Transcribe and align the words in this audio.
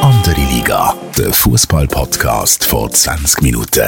Andere 0.00 0.40
Liga, 0.50 0.94
der 1.18 1.34
Fußball-Podcast 1.34 2.64
vor 2.64 2.90
20 2.90 3.42
Minuten. 3.42 3.84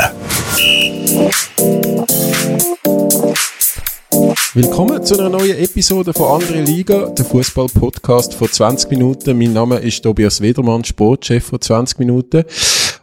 Willkommen 4.52 5.02
zu 5.02 5.18
einer 5.18 5.30
neuen 5.30 5.56
Episode 5.56 6.12
von 6.12 6.42
Andere 6.42 6.60
Liga, 6.60 7.08
der 7.08 7.24
Fußball-Podcast 7.24 8.34
vor 8.34 8.50
20 8.50 8.90
Minuten. 8.90 9.38
Mein 9.38 9.54
Name 9.54 9.78
ist 9.78 10.02
Tobias 10.02 10.42
Wedermann, 10.42 10.84
Sportchef 10.84 11.46
von 11.46 11.58
20 11.58 12.00
Minuten. 12.00 12.44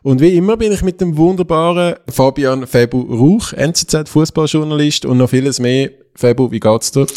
Und 0.03 0.21
wie 0.21 0.35
immer 0.37 0.57
bin 0.57 0.73
ich 0.73 0.83
mit 0.83 1.01
dem 1.01 1.17
wunderbaren 1.17 1.95
Fabian 2.07 2.67
Febu 2.67 3.01
Rauch, 3.01 3.53
NZZ-Fußballjournalist 3.53 5.05
und 5.05 5.17
noch 5.17 5.31
vieles 5.31 5.59
mehr. 5.59 5.89
Febu, 6.13 6.51
wie 6.51 6.59
geht's 6.59 6.91
dir? 6.91 7.07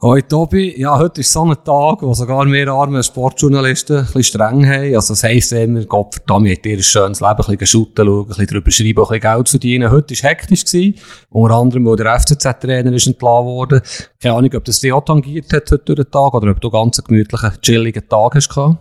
Hoi 0.00 0.22
Tobi, 0.22 0.80
ja, 0.80 0.96
heute 0.96 1.22
ist 1.22 1.32
so 1.32 1.42
ein 1.42 1.56
Tag, 1.64 2.02
wo 2.02 2.14
sogar 2.14 2.46
wir 2.46 2.68
arme 2.68 3.02
Sportjournalisten 3.02 3.96
ein 3.96 4.04
bisschen 4.04 4.22
streng 4.22 4.64
haben. 4.64 4.94
Also 4.94 5.12
das 5.12 5.24
heisst 5.24 5.50
immer, 5.50 5.84
Gott 5.86 6.14
verdammt, 6.14 6.48
habt 6.48 6.66
ihr 6.66 6.76
ein 6.76 6.82
schönes 6.84 7.20
Leben, 7.20 7.32
ein 7.32 7.56
bisschen 7.56 7.66
shooten 7.66 8.06
schauen, 8.06 8.20
ein 8.20 8.28
bisschen 8.28 8.46
drüber 8.46 8.70
schreiben, 8.70 8.90
ein 8.90 9.08
bisschen 9.08 9.20
Geld 9.20 9.48
verdienen. 9.48 9.90
Heute 9.90 10.14
war 10.14 10.30
hektisch 10.30 10.64
gewesen. 10.66 10.94
Unter 11.30 11.56
anderem, 11.56 11.84
weil 11.84 11.96
der 11.96 12.16
FCZ-Trainer 12.16 12.92
ist 12.92 13.08
entlassen 13.08 13.46
worden. 13.46 13.80
Keine 14.22 14.36
Ahnung, 14.36 14.50
ob 14.54 14.64
das 14.66 14.78
dich 14.78 14.92
auch 14.92 15.04
tangiert 15.04 15.52
hat 15.52 15.68
heute 15.72 15.78
durch 15.78 15.96
den 15.96 16.10
Tag 16.12 16.32
oder 16.32 16.52
ob 16.52 16.60
du 16.60 16.70
ganz 16.70 17.00
einen 17.00 17.06
gemütlichen, 17.08 17.60
chilligen 17.60 18.08
Tag 18.08 18.36
hast 18.36 18.50
gehabt. 18.50 18.78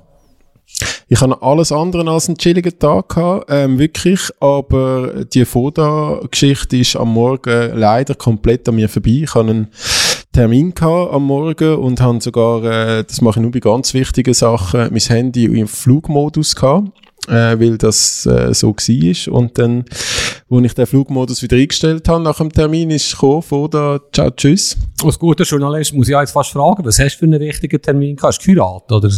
Ich 1.07 1.19
habe 1.19 1.41
alles 1.41 1.71
andere 1.71 2.07
als 2.11 2.27
einen 2.27 2.37
chilligen 2.37 2.77
Tag 2.77 3.09
gehabt, 3.09 3.47
ähm, 3.49 3.79
wirklich, 3.79 4.29
aber 4.39 5.25
die 5.25 5.45
Foda-Geschichte 5.45 6.77
ist 6.77 6.95
am 6.95 7.13
Morgen 7.13 7.75
leider 7.75 8.13
komplett 8.13 8.69
an 8.69 8.75
mir 8.75 8.87
vorbei. 8.87 9.21
Ich 9.23 9.33
habe 9.33 9.49
einen 9.49 9.67
Termin 10.37 10.71
gehabt 10.75 11.13
am 11.13 11.23
Morgen 11.23 11.77
und 11.77 11.99
habe 11.99 12.21
sogar, 12.21 12.63
äh, 12.63 13.03
das 13.03 13.21
mache 13.21 13.39
ich 13.39 13.41
nur 13.41 13.49
bei 13.49 13.59
ganz 13.59 13.95
wichtigen 13.95 14.35
Sachen, 14.35 14.81
mein 14.91 14.99
Handy 14.99 15.45
im 15.45 15.67
Flugmodus 15.67 16.55
gehabt. 16.55 16.89
Äh, 17.27 17.59
weil 17.59 17.79
das 17.79 18.27
äh, 18.27 18.53
so 18.53 18.67
war. 18.69 19.33
Und 19.33 19.57
dann, 19.57 19.85
wo 20.47 20.59
ich 20.59 20.75
den 20.75 20.85
Flugmodus 20.85 21.41
wieder 21.41 21.57
eingestellt 21.57 22.07
habe 22.07 22.23
nach 22.23 22.37
dem 22.37 22.53
Termin, 22.53 22.91
ist 22.91 23.13
gekommen, 23.13 23.41
Foda, 23.41 23.99
ciao, 24.13 24.29
tschüss. 24.29 24.77
Als 25.03 25.17
guter 25.17 25.43
Journalist 25.43 25.95
muss 25.95 26.07
ich 26.07 26.15
jetzt 26.15 26.31
fast 26.31 26.51
fragen, 26.51 26.85
was 26.85 26.99
hast 26.99 27.15
du 27.15 27.19
für 27.19 27.25
einen 27.25 27.39
wichtigen 27.39 27.81
Termin 27.81 28.15
gehabt? 28.15 28.35
Hast 28.35 28.45
du 28.45 28.53
geheiratet, 28.53 28.91
oder? 28.91 29.09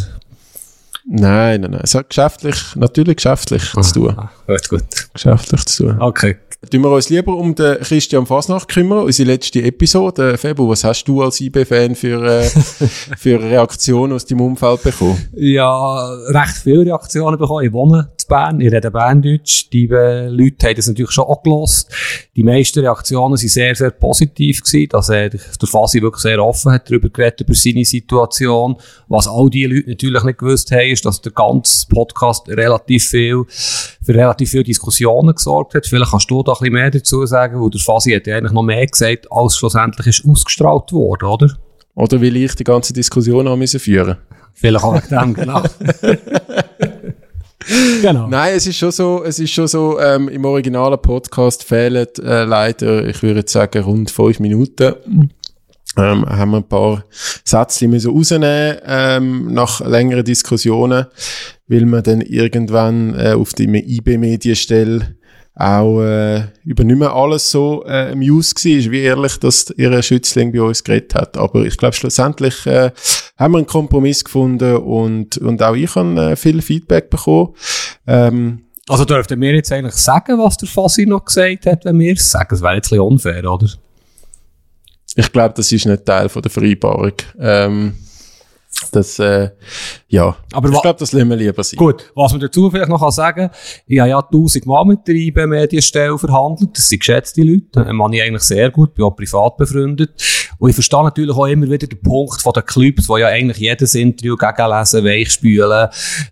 Nein, 1.05 1.61
nein, 1.61 1.71
nein. 1.71 1.81
Es 1.83 1.95
hat 1.95 2.07
geschäftlich, 2.07 2.55
natürlich 2.75 3.17
geschäftlich 3.17 3.69
zu 3.73 3.93
tun. 3.93 4.15
Ah, 4.15 4.31
gut, 4.47 4.69
gut. 4.69 4.83
Geschäftlich 5.13 5.65
zu 5.65 5.83
tun. 5.83 6.01
Okay. 6.01 6.37
Tun 6.67 6.81
wir 6.81 6.91
uns 6.91 7.07
lieber 7.09 7.37
um 7.37 7.55
den 7.55 7.79
Christian 7.79 8.25
Fasnacht 8.25 8.67
kümmern, 8.67 9.05
unsere 9.05 9.31
letzte 9.31 9.63
Episode. 9.63 10.37
Febu, 10.37 10.67
was 10.67 10.83
hast 10.83 11.05
du 11.05 11.21
als 11.21 11.39
IB-Fan 11.39 11.95
für, 11.95 12.21
äh, 12.21 12.43
für 13.17 13.41
Reaktionen 13.41 14.11
aus 14.11 14.25
deinem 14.25 14.41
Umfeld 14.41 14.83
bekommen? 14.83 15.29
Ja, 15.37 16.09
recht 16.27 16.57
viele 16.61 16.85
Reaktionen 16.85 17.39
bekommen. 17.39 17.65
Ich 17.65 17.71
wohne 17.71 18.11
in 18.11 18.27
Bern, 18.27 18.59
ich 18.59 18.73
rede 18.73 18.91
Berndeutsch. 18.91 19.69
Die 19.71 19.85
äh, 19.85 20.27
Leute 20.27 20.67
haben 20.67 20.75
das 20.75 20.87
natürlich 20.87 21.11
schon 21.11 21.23
auch 21.23 21.41
gelost. 21.41 21.89
Die 22.35 22.43
meisten 22.43 22.79
Reaktionen 22.81 23.37
sind 23.37 23.49
sehr, 23.49 23.73
sehr 23.73 23.91
positiv 23.91 24.61
gewesen, 24.61 24.89
dass 24.89 25.07
er 25.07 25.29
der 25.29 25.39
Fasi 25.39 26.01
wirklich 26.01 26.21
sehr 26.21 26.43
offen 26.43 26.73
hat 26.73 26.89
darüber 26.89 27.09
geredet, 27.09 27.39
über 27.41 27.55
seine 27.55 27.85
Situation. 27.85 28.75
Was 29.07 29.29
all 29.29 29.49
die 29.49 29.65
Leute 29.65 29.89
natürlich 29.89 30.23
nicht 30.23 30.39
gewusst 30.39 30.71
haben, 30.71 30.89
ist, 30.89 31.05
dass 31.05 31.21
der 31.21 31.31
ganze 31.31 31.87
Podcast 31.87 32.49
relativ 32.49 33.07
viel, 33.07 33.45
für 34.01 34.13
relativ 34.13 34.51
viele 34.51 34.63
Diskussionen 34.63 35.35
gesorgt 35.35 35.75
hat. 35.75 35.85
Vielleicht 35.85 36.11
kannst 36.11 36.31
du 36.31 36.43
da 36.43 36.53
ein 36.53 36.57
bisschen 36.59 36.73
mehr 36.73 36.91
dazu 36.91 37.25
sagen, 37.25 37.61
weil 37.61 37.69
der 37.69 37.81
Fasi 37.81 38.13
hat 38.13 38.27
ja 38.27 38.37
eigentlich 38.37 38.53
noch 38.53 38.63
mehr 38.63 38.85
gesagt, 38.85 39.27
als 39.31 39.57
schlussendlich 39.57 40.07
ist 40.07 40.25
ausgestrahlt 40.25 40.91
worden, 40.91 41.27
oder? 41.27 41.47
Oder 41.95 42.21
will 42.21 42.37
ich 42.37 42.55
die 42.55 42.63
ganze 42.63 42.93
Diskussion 42.93 43.47
auch 43.47 43.57
müssen 43.57 43.79
führen? 43.79 44.17
Vielleicht 44.53 44.83
auch 44.83 44.93
wegen 44.93 45.09
dem, 45.09 45.33
genau. 45.33 45.63
genau. 48.01 48.27
Nein, 48.27 48.55
es 48.55 48.67
ist 48.67 48.77
schon 48.77 48.91
so, 48.91 49.23
es 49.23 49.39
ist 49.39 49.51
schon 49.51 49.67
so, 49.67 49.99
ähm, 49.99 50.29
im 50.29 50.45
originalen 50.45 51.01
Podcast 51.01 51.63
fehlen 51.63 52.07
äh, 52.23 52.43
leider, 52.43 53.05
ich 53.05 53.21
würde 53.21 53.41
jetzt 53.41 53.51
sagen, 53.51 53.83
rund 53.83 54.11
fünf 54.11 54.39
Minuten. 54.39 54.95
Ähm, 55.97 56.25
haben 56.25 56.51
wir 56.51 56.57
ein 56.57 56.67
paar 56.67 57.03
Sätze 57.43 57.87
müssen 57.87 58.11
rausnehmen, 58.11 58.77
ähm, 58.85 59.53
nach 59.53 59.81
längeren 59.81 60.23
Diskussionen, 60.23 61.07
weil 61.69 61.85
man 61.85 62.03
dann 62.03 62.21
irgendwann 62.21 63.15
äh, 63.17 63.33
auf 63.33 63.53
die 63.53 63.63
IB-Medienstelle 63.65 65.15
auch 65.55 66.01
äh, 66.01 66.43
über 66.65 66.83
nicht 66.83 66.99
mehr 66.99 67.13
alles 67.13 67.51
so 67.51 67.83
äh, 67.85 68.11
amused 68.11 68.63
war, 68.63 68.91
wie 68.91 69.01
ehrlich, 69.01 69.37
dass 69.37 69.69
ihr 69.75 70.01
Schützling 70.01 70.51
bei 70.51 70.61
uns 70.61 70.83
geredet 70.83 71.15
hat. 71.15 71.37
Aber 71.37 71.65
ich 71.65 71.77
glaube, 71.77 71.95
schlussendlich 71.95 72.65
äh, 72.65 72.91
haben 73.37 73.53
wir 73.53 73.57
einen 73.59 73.67
Kompromiss 73.67 74.23
gefunden 74.23 74.77
und, 74.77 75.37
und 75.37 75.61
auch 75.61 75.75
ich 75.75 75.93
habe 75.95 76.31
äh, 76.31 76.35
viel 76.35 76.61
Feedback 76.61 77.09
bekommen. 77.09 77.53
Ähm, 78.07 78.63
Also 78.87 79.05
dürften 79.05 79.39
wir 79.41 79.53
jetzt 79.53 79.71
eigentlich 79.71 79.95
sagen, 79.95 80.39
was 80.39 80.57
der 80.57 80.69
Fasi 80.69 81.05
noch 81.05 81.25
gesagt 81.25 81.65
hat, 81.65 81.85
wenn 81.85 81.99
wir 81.99 82.13
es 82.13 82.31
sagen? 82.31 82.47
Das 82.51 82.61
wäre 82.61 82.75
jetzt 82.75 82.87
ein 82.87 82.97
bisschen 82.97 83.07
unfair, 83.07 83.51
oder? 83.51 83.67
ich 85.15 85.31
glaube, 85.31 85.53
das 85.55 85.71
ist 85.71 85.85
nicht 85.85 86.05
Teil 86.05 86.29
von 86.29 86.41
der 86.41 86.51
Vereinbarung. 86.51 87.13
Ähm, 87.39 87.95
das, 88.91 89.19
äh, 89.19 89.49
ja. 90.09 90.35
Aber 90.53 90.69
ich 90.69 90.81
glaube, 90.81 90.99
das 90.99 91.11
lassen 91.11 91.29
wir 91.29 91.35
lieber 91.35 91.63
sein. 91.63 91.77
Gut, 91.77 92.11
was 92.15 92.31
man 92.31 92.41
dazu 92.41 92.69
vielleicht 92.71 92.89
noch 92.89 92.99
kann 92.99 93.11
sagen 93.11 93.49
ich 93.85 93.99
habe 93.99 94.09
ja 94.09 94.21
tausendmal 94.21 94.85
mit 94.85 95.07
der 95.07 95.15
IB-Medienstelle 95.15 96.17
verhandelt, 96.17 96.71
das 96.77 96.89
sind 96.89 96.99
geschätzte 96.99 97.41
Leute, 97.41 97.65
das 97.71 97.93
mache 97.93 98.15
ich 98.15 98.23
eigentlich 98.23 98.43
sehr 98.43 98.71
gut, 98.71 98.95
bin 98.95 99.05
auch 99.05 99.15
privat 99.15 99.57
befreundet. 99.57 100.11
Und 100.57 100.69
ich 100.69 100.75
verstehe 100.75 101.03
natürlich 101.03 101.35
auch 101.35 101.45
immer 101.45 101.69
wieder 101.69 101.87
den 101.87 102.01
Punkt 102.01 102.41
von 102.41 102.53
den 102.53 102.65
Clubs, 102.65 103.07
die 103.07 103.19
ja 103.19 103.27
eigentlich 103.27 103.57
jedes 103.57 103.95
Interview 103.95 104.35
gegenlesen, 104.35 105.05
weichspülen, 105.05 105.87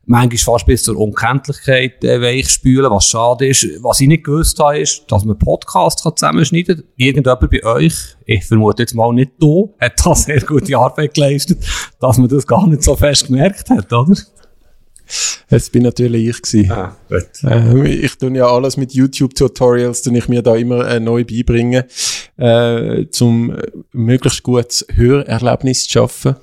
manchmal 0.06 0.38
fast 0.38 0.66
bis 0.66 0.84
zur 0.84 0.98
Unkenntlichkeit 0.98 2.04
äh, 2.04 2.22
weichspülen, 2.22 2.92
was 2.92 3.06
schade 3.06 3.48
ist. 3.48 3.68
Was 3.82 4.02
ich 4.02 4.08
nicht 4.08 4.26
gewusst 4.26 4.60
habe, 4.60 4.80
ist, 4.80 5.06
dass 5.10 5.24
man 5.24 5.38
Podcasts 5.38 6.04
kann 6.04 6.16
zusammenschneiden 6.16 6.78
kann. 6.78 6.86
Irgendjemand 6.98 7.50
bei 7.50 7.64
euch, 7.64 7.96
ich 8.26 8.46
vermute 8.46 8.84
jetzt 8.84 8.96
mal 8.96 9.14
nicht 9.14 9.32
du, 9.40 9.74
hat 9.80 9.94
da 10.04 10.14
sehr 10.16 10.42
gute 10.42 10.78
Arbeit 10.78 11.14
geleistet, 11.14 11.60
dass 12.00 12.18
man 12.18 12.28
das 12.28 12.46
gar 12.46 12.68
nicht 12.68 12.84
so 12.84 12.96
fest 12.96 13.28
gemerkt 13.28 13.67
hat, 13.70 13.92
oder? 13.92 14.16
Es 15.50 15.70
bin 15.70 15.84
natürlich 15.84 16.28
ich 16.28 16.42
gewesen. 16.42 16.72
Ah. 16.72 16.96
Ähm, 17.44 17.86
ich 17.86 18.18
tue 18.18 18.36
ja 18.36 18.48
alles 18.48 18.76
mit 18.76 18.94
YouTube-Tutorials, 18.94 20.02
die 20.02 20.18
ich 20.18 20.28
mir 20.28 20.42
da 20.42 20.56
immer 20.56 20.86
äh, 20.86 21.00
neu 21.00 21.24
beibringe, 21.24 21.88
äh, 22.38 23.06
zum 23.10 23.56
äh, 23.56 23.62
möglichst 23.94 24.44
gutes 24.44 24.86
Hörerlebnis 24.94 25.86
zu 25.86 25.92
schaffen. 25.92 26.36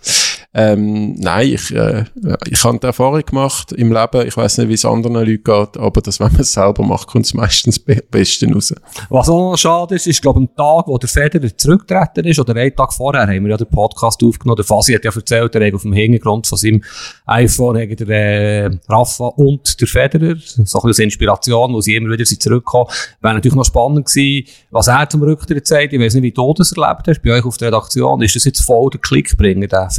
Ähm, 0.56 1.14
nein, 1.14 1.48
ich, 1.48 1.74
äh, 1.74 2.04
ich 2.48 2.62
habe 2.62 2.78
die 2.78 2.86
Erfahrung 2.86 3.22
gemacht 3.26 3.72
im 3.72 3.92
Leben. 3.92 4.24
Ich 4.24 4.36
weiß 4.36 4.58
nicht, 4.58 4.68
wie 4.68 4.74
es 4.74 4.84
anderen 4.84 5.16
Leuten 5.16 5.42
geht, 5.42 5.76
aber 5.76 6.00
das, 6.00 6.20
wenn 6.20 6.30
man 6.30 6.42
es 6.42 6.52
selber 6.52 6.84
macht, 6.84 7.08
kommt 7.08 7.26
es 7.26 7.34
meistens 7.34 7.82
am 7.88 7.96
besten 8.08 8.54
raus. 8.54 8.72
Was 9.08 9.28
auch 9.28 9.50
noch 9.50 9.56
schade 9.56 9.96
ist, 9.96 10.06
ist, 10.06 10.22
glaube 10.22 10.38
am 10.38 10.54
Tag, 10.54 10.86
wo 10.86 10.96
der 10.96 11.08
Federer 11.08 11.56
zurückgetreten 11.56 12.24
ist, 12.26 12.38
oder 12.38 12.54
einen 12.54 12.74
Tag 12.74 12.92
vorher, 12.92 13.22
haben 13.22 13.44
wir 13.44 13.50
ja 13.50 13.56
den 13.56 13.66
Podcast 13.66 14.22
aufgenommen. 14.22 14.56
Der 14.56 14.64
Fasi 14.64 14.92
hat 14.92 15.04
ja 15.04 15.10
erzählt, 15.12 15.54
er 15.56 15.66
hat 15.66 15.74
auf 15.74 15.82
dem 15.82 15.92
Hintergrund 15.92 16.46
von 16.46 16.56
seinem 16.56 16.84
iPhone 17.26 17.80
hat 17.80 17.98
der 17.98 18.08
äh, 18.08 18.70
Rafa 18.88 19.26
und 19.26 19.80
der 19.80 19.88
Federer, 19.88 20.36
so 20.38 20.80
ein 20.80 20.86
bisschen 20.86 21.04
Inspiration, 21.04 21.72
wo 21.72 21.80
sie 21.80 21.96
immer 21.96 22.12
wieder 22.12 22.24
zurückkommen. 22.24 22.88
Wäre 23.20 23.34
natürlich 23.34 23.56
noch 23.56 23.64
spannend 23.64 24.06
gewesen, 24.06 24.46
was 24.70 24.86
er 24.86 25.08
zum 25.08 25.22
Rücktritt 25.22 25.66
sagt. 25.66 25.92
Ich 25.92 26.00
weiß 26.00 26.14
nicht, 26.14 26.22
wie 26.22 26.32
du 26.32 26.54
das 26.54 26.70
erlebt 26.70 27.08
hast 27.08 27.22
bei 27.22 27.32
euch 27.32 27.44
auf 27.44 27.56
der 27.56 27.68
Redaktion. 27.68 28.22
Ist 28.22 28.36
das 28.36 28.44
jetzt 28.44 28.62
voll 28.62 28.90
der 28.90 29.00
Klickbringer, 29.00 29.66
der 29.66 29.90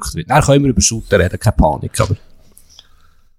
Federer-Rücktritt? 0.00 0.30
Dann 0.30 0.42
können 0.42 0.64
wir 0.64 0.70
über 0.70 0.80
Shooter 0.80 1.18
reden, 1.18 1.38
keine 1.38 1.56
Panik, 1.56 2.00
aber... 2.00 2.16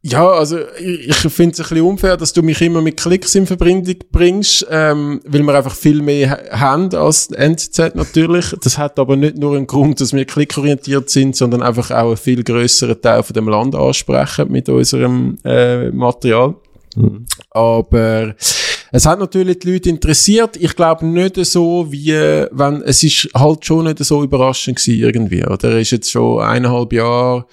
Ja, 0.03 0.29
also 0.29 0.59
ich, 0.79 1.09
ich 1.09 1.15
finde 1.15 1.53
es 1.53 1.59
ein 1.59 1.67
bisschen 1.69 1.81
unfair, 1.81 2.15
dass 2.15 2.31
du 2.31 2.41
mich 2.41 2.61
immer 2.61 2.81
mit 2.81 2.95
Klicks 2.97 3.35
in 3.35 3.45
Verbindung 3.45 3.95
bringst, 4.11 4.65
ähm, 4.69 5.19
weil 5.25 5.41
wir 5.41 5.55
einfach 5.55 5.75
viel 5.75 6.01
mehr 6.01 6.29
ha- 6.29 6.59
haben 6.59 6.93
als 6.95 7.27
NZZ 7.31 7.95
natürlich. 7.95 8.55
Das 8.61 8.77
hat 8.77 8.99
aber 8.99 9.17
nicht 9.17 9.37
nur 9.37 9.57
einen 9.57 9.67
Grund, 9.67 9.99
dass 9.99 10.13
wir 10.13 10.23
klickorientiert 10.23 11.09
sind, 11.09 11.35
sondern 11.35 11.61
einfach 11.61 11.91
auch 11.91 12.07
einen 12.09 12.17
viel 12.17 12.43
größeren 12.43 13.01
Teil 13.01 13.23
von 13.23 13.33
dem 13.33 13.49
Land 13.49 13.75
ansprechen 13.75 14.49
mit 14.49 14.69
unserem 14.69 15.39
äh, 15.43 15.89
Material. 15.89 16.55
Aber 17.49 18.35
es 18.91 19.05
hat 19.05 19.19
natürlich 19.19 19.59
die 19.59 19.73
Leute 19.73 19.89
interessiert. 19.89 20.57
Ich 20.57 20.75
glaube 20.75 21.05
nicht 21.05 21.35
so 21.45 21.87
wie, 21.89 22.13
wenn, 22.13 22.81
es 22.83 23.03
ist 23.03 23.29
halt 23.33 23.65
schon 23.65 23.85
nicht 23.85 23.99
so 23.99 24.23
überraschend 24.23 24.77
gewesen 24.77 24.99
irgendwie, 24.99 25.45
oder? 25.45 25.71
Er 25.71 25.79
ist 25.79 25.91
jetzt 25.91 26.11
schon 26.11 26.41
eineinhalb 26.41 26.93
Jahre, 26.93 27.45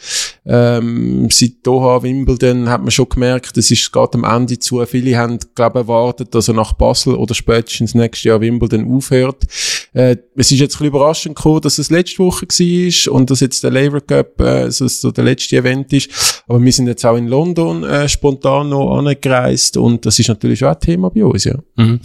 ähm, 0.47 1.29
seit 1.31 1.55
Doha, 1.63 2.03
Wimbledon, 2.03 2.69
hat 2.69 2.83
man 2.83 2.91
schon 2.91 3.09
gemerkt, 3.09 3.57
es 3.57 3.71
ist 3.71 3.93
gerade 3.93 4.19
am 4.19 4.25
Ende 4.25 4.59
zu. 4.59 4.85
Viele 4.87 5.17
haben, 5.17 5.39
glaube 5.55 5.81
erwartet, 5.81 6.35
dass 6.35 6.49
er 6.49 6.55
nach 6.55 6.75
Basel 6.75 7.15
oder 7.15 7.35
spätestens 7.35 7.95
nächstes 7.95 8.25
Jahr 8.25 8.41
Wimbledon 8.41 8.95
aufhört. 8.95 9.45
Äh, 9.93 10.17
es 10.37 10.53
ist 10.53 10.61
jetzt 10.61 10.75
ein 10.75 10.79
bisschen 10.79 10.87
überraschend 10.87 11.37
gekommen, 11.37 11.61
dass 11.61 11.79
es 11.79 11.91
letzte 11.91 12.19
Woche 12.19 12.47
war 12.47 13.15
und 13.15 13.31
dass 13.31 13.41
jetzt 13.41 13.65
der 13.65 13.71
Labour 13.71 14.01
Cup 14.01 14.41
äh, 14.41 14.71
so, 14.71 14.87
so 14.89 15.11
der 15.11 15.25
letzte 15.25 15.57
Event 15.57 15.93
ist. 15.93 16.34
Aber 16.47 16.63
wir 16.63 16.73
sind 16.73 16.89
jetzt 16.89 17.05
auch 17.07 17.17
in 17.17 17.27
London 17.27 17.85
äh, 17.85 18.09
spontan 18.09 18.69
noch 18.69 18.99
angereist 18.99 19.77
und 19.77 20.05
das 20.05 20.19
ist 20.19 20.29
natürlich 20.29 20.65
auch 20.65 20.75
ein 20.75 20.81
Thema 20.81 21.11
bei 21.11 21.25
uns, 21.25 21.45
ja. 21.45 21.55
Mhm. 21.77 22.01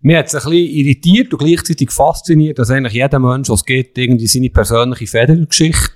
Mir 0.00 0.18
hat 0.18 0.26
es 0.26 0.34
ein 0.34 0.50
bisschen 0.50 0.76
irritiert 0.76 1.32
und 1.32 1.38
gleichzeitig 1.38 1.90
fasziniert, 1.90 2.58
dass 2.58 2.70
eigentlich 2.70 2.94
jeder 2.94 3.18
Mensch, 3.18 3.48
was 3.48 3.64
geht, 3.64 3.96
irgendwie 3.96 4.26
seine 4.26 4.50
persönliche 4.50 5.06
Federgeschichte 5.06 5.92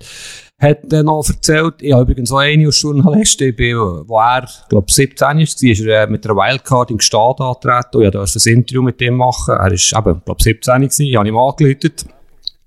hat 0.59 0.91
er 0.91 1.03
noch 1.03 1.25
erzählt, 1.27 1.75
ich 1.79 1.93
habe 1.93 2.03
übrigens 2.03 2.31
auch 2.33 2.39
eine 2.39 2.65
als 2.65 2.81
Journalist, 2.81 3.39
ich 3.39 3.55
bin, 3.55 3.77
wo 3.77 4.19
er, 4.19 4.47
glaube 4.67 4.91
17 4.91 5.25
war, 5.25 5.39
ist 5.39 5.63
er 5.63 6.07
mit 6.07 6.25
einer 6.25 6.35
Wildcard 6.35 6.91
in 6.91 6.97
Gstaad 6.97 7.39
angetreten 7.39 7.97
und 7.97 8.03
ich 8.03 8.11
durfte 8.11 8.39
ein 8.49 8.53
Interview 8.55 8.81
mit 8.81 9.01
ihm 9.01 9.15
machen. 9.15 9.55
Er 9.55 9.71
ist 9.71 9.93
eben, 9.95 10.21
glaube 10.25 10.43
17 10.43 10.81
gewesen, 10.81 11.05
ich 11.05 11.15
habe 11.15 11.29
ihm 11.29 11.37
angeläutet. 11.37 12.05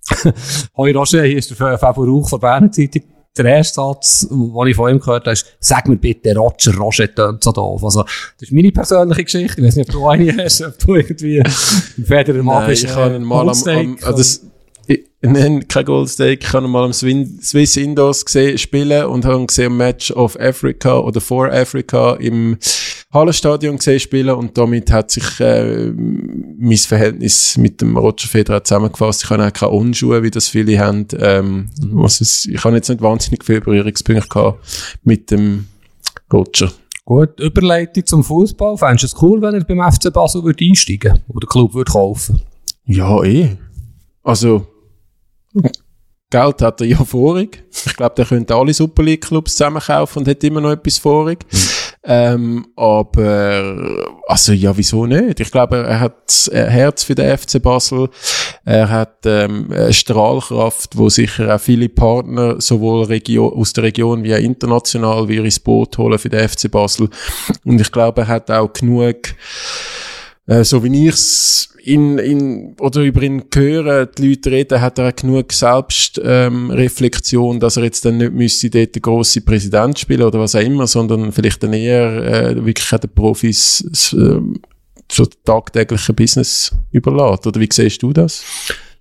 Hoi 0.76 0.92
Roger, 0.92 1.22
hier 1.22 1.36
ist 1.36 1.50
der 1.50 1.78
Fabio 1.78 2.04
Rauch 2.04 2.30
von 2.30 2.40
Berner 2.40 2.72
Zeitung. 2.72 3.02
Der 3.36 3.46
erste 3.46 3.76
Satz, 3.76 4.26
den 4.28 4.66
ich 4.66 4.76
von 4.76 4.90
ihm 4.90 5.00
gehört 5.00 5.24
habe, 5.24 5.32
ist, 5.32 5.46
sag 5.58 5.88
mir 5.88 5.96
bitte, 5.96 6.34
Roger, 6.36 6.76
Roger 6.76 7.14
tönt 7.14 7.42
so 7.42 7.50
doof. 7.52 7.82
Also, 7.82 8.02
das 8.02 8.42
ist 8.42 8.52
meine 8.52 8.70
persönliche 8.72 9.24
Geschichte. 9.24 9.60
Ich 9.60 9.66
weiß 9.66 9.76
nicht, 9.76 9.88
ob 9.88 9.92
du 9.94 10.06
eine 10.06 10.44
hast, 10.44 10.60
ob 10.60 10.78
du 10.78 10.96
irgendwie 10.96 11.42
Federer 12.04 12.42
mal 12.42 12.66
bist. 12.66 12.84
Ich 12.84 12.90
kann 12.90 13.22
mal 13.22 13.48
am, 13.48 13.68
am 13.68 13.98
also 14.02 14.40
Nein, 15.24 15.68
kein 15.68 15.84
Goldsteak. 15.84 16.42
Ich 16.42 16.52
habe 16.52 16.66
mal 16.66 16.84
am 16.84 16.92
Swiss 16.92 17.76
Indoors 17.76 18.24
gesehen, 18.24 18.58
spielen 18.58 19.06
und 19.06 19.24
habe 19.24 19.46
gesehen 19.46 19.76
Match 19.76 20.10
of 20.10 20.38
Africa 20.38 20.98
oder 20.98 21.20
for 21.20 21.52
Africa 21.52 22.14
im 22.14 22.58
Hallenstadion 23.12 23.76
gesehen 23.76 24.00
spielen 24.00 24.34
und 24.34 24.56
damit 24.56 24.90
hat 24.90 25.10
sich 25.10 25.38
äh, 25.40 25.92
mein 25.92 26.76
Verhältnis 26.78 27.58
mit 27.58 27.80
dem 27.82 27.96
Roger 27.96 28.26
Federer 28.26 28.64
zusammengefasst. 28.64 29.24
Ich 29.24 29.30
habe 29.30 29.46
auch 29.46 29.52
keine 29.52 29.72
Unschuhe, 29.72 30.22
wie 30.22 30.30
das 30.30 30.48
viele 30.48 30.78
haben. 30.78 31.06
Ähm, 31.18 31.68
mhm. 31.80 31.90
was 31.92 32.22
es, 32.22 32.46
ich 32.46 32.64
habe 32.64 32.76
jetzt 32.76 32.88
nicht 32.88 33.02
wahnsinnig 33.02 33.44
viele 33.44 33.60
Berührungspunkte 33.60 34.28
gehabt 34.28 34.98
mit 35.04 35.30
dem 35.30 35.66
Roger. 36.32 36.72
Gut, 37.04 37.38
Überleitung 37.38 38.06
zum 38.06 38.24
Fußball. 38.24 38.78
Fändest 38.78 39.02
du 39.02 39.16
es 39.16 39.22
cool, 39.22 39.42
wenn 39.42 39.54
er 39.54 39.64
beim 39.64 39.92
FC 39.92 40.10
Basel 40.12 40.42
würde 40.44 40.64
einsteigen 40.64 41.20
oder 41.28 41.40
den 41.40 41.48
Club 41.48 41.74
würde 41.74 41.92
kaufen? 41.92 42.40
Ja, 42.86 43.22
eh. 43.22 43.56
Also, 44.22 44.66
Geld 46.30 46.62
hat 46.62 46.80
er 46.80 46.86
ja 46.86 47.04
vorig. 47.04 47.62
Ich 47.84 47.96
glaube, 47.96 48.14
der 48.16 48.24
könnte 48.24 48.54
alle 48.54 48.72
Super 48.72 49.02
League 49.02 49.22
Clubs 49.26 49.54
zusammenkaufen 49.56 50.20
und 50.22 50.28
hat 50.28 50.42
immer 50.44 50.62
noch 50.62 50.70
etwas 50.70 50.96
vorig. 50.96 51.44
Mhm. 51.50 51.58
Ähm, 52.04 52.66
aber, 52.74 54.08
also 54.26 54.52
ja, 54.52 54.76
wieso 54.76 55.06
nicht? 55.06 55.38
Ich 55.38 55.52
glaube, 55.52 55.76
er 55.76 56.00
hat 56.00 56.50
Herz 56.52 57.04
für 57.04 57.14
den 57.14 57.36
FC 57.38 57.62
Basel. 57.62 58.08
Er 58.64 58.90
hat 58.90 59.18
ähm, 59.24 59.68
eine 59.70 59.92
Strahlkraft, 59.92 60.98
wo 60.98 61.08
sicher 61.08 61.54
auch 61.54 61.60
viele 61.60 61.88
Partner 61.88 62.60
sowohl 62.60 63.04
Region, 63.04 63.52
aus 63.52 63.72
der 63.72 63.84
Region 63.84 64.24
wie 64.24 64.34
auch 64.34 64.38
international 64.38 65.28
wie 65.28 65.36
ins 65.36 65.60
Boot 65.60 65.96
holen 65.96 66.18
für 66.18 66.28
den 66.28 66.48
FC 66.48 66.70
Basel. 66.70 67.08
Und 67.64 67.80
ich 67.80 67.92
glaube, 67.92 68.22
er 68.22 68.28
hat 68.28 68.50
auch 68.50 68.72
genug 68.72 69.34
äh, 70.46 70.64
so 70.64 70.82
wie 70.82 71.08
ich's 71.08 71.72
in, 71.84 72.18
in, 72.18 72.76
oder 72.80 73.02
über 73.02 73.22
ihn 73.22 73.44
höre, 73.52 74.06
die 74.06 74.28
Leute 74.28 74.50
reden, 74.50 74.80
hat 74.80 74.98
er 74.98 75.12
genug 75.12 75.52
Selbstreflexion, 75.52 77.56
ähm, 77.56 77.60
dass 77.60 77.76
er 77.76 77.84
jetzt 77.84 78.04
dann 78.04 78.18
nicht 78.18 78.32
müsste 78.32 78.70
dort 78.70 78.94
der 78.94 79.02
grosse 79.02 79.40
Präsident 79.40 79.98
spielen 79.98 80.22
oder 80.22 80.38
was 80.38 80.54
auch 80.54 80.60
immer, 80.60 80.86
sondern 80.86 81.32
vielleicht 81.32 81.62
dann 81.62 81.72
eher 81.72 82.24
äh, 82.24 82.64
wirklich 82.64 82.88
den 82.88 83.10
Profis 83.14 84.12
äh, 84.12 84.40
so 85.10 85.26
tagtäglichen 85.44 86.14
Business 86.14 86.72
überlässt. 86.90 87.46
Oder 87.46 87.60
wie 87.60 87.68
siehst 87.70 88.02
du 88.02 88.12
das? 88.12 88.44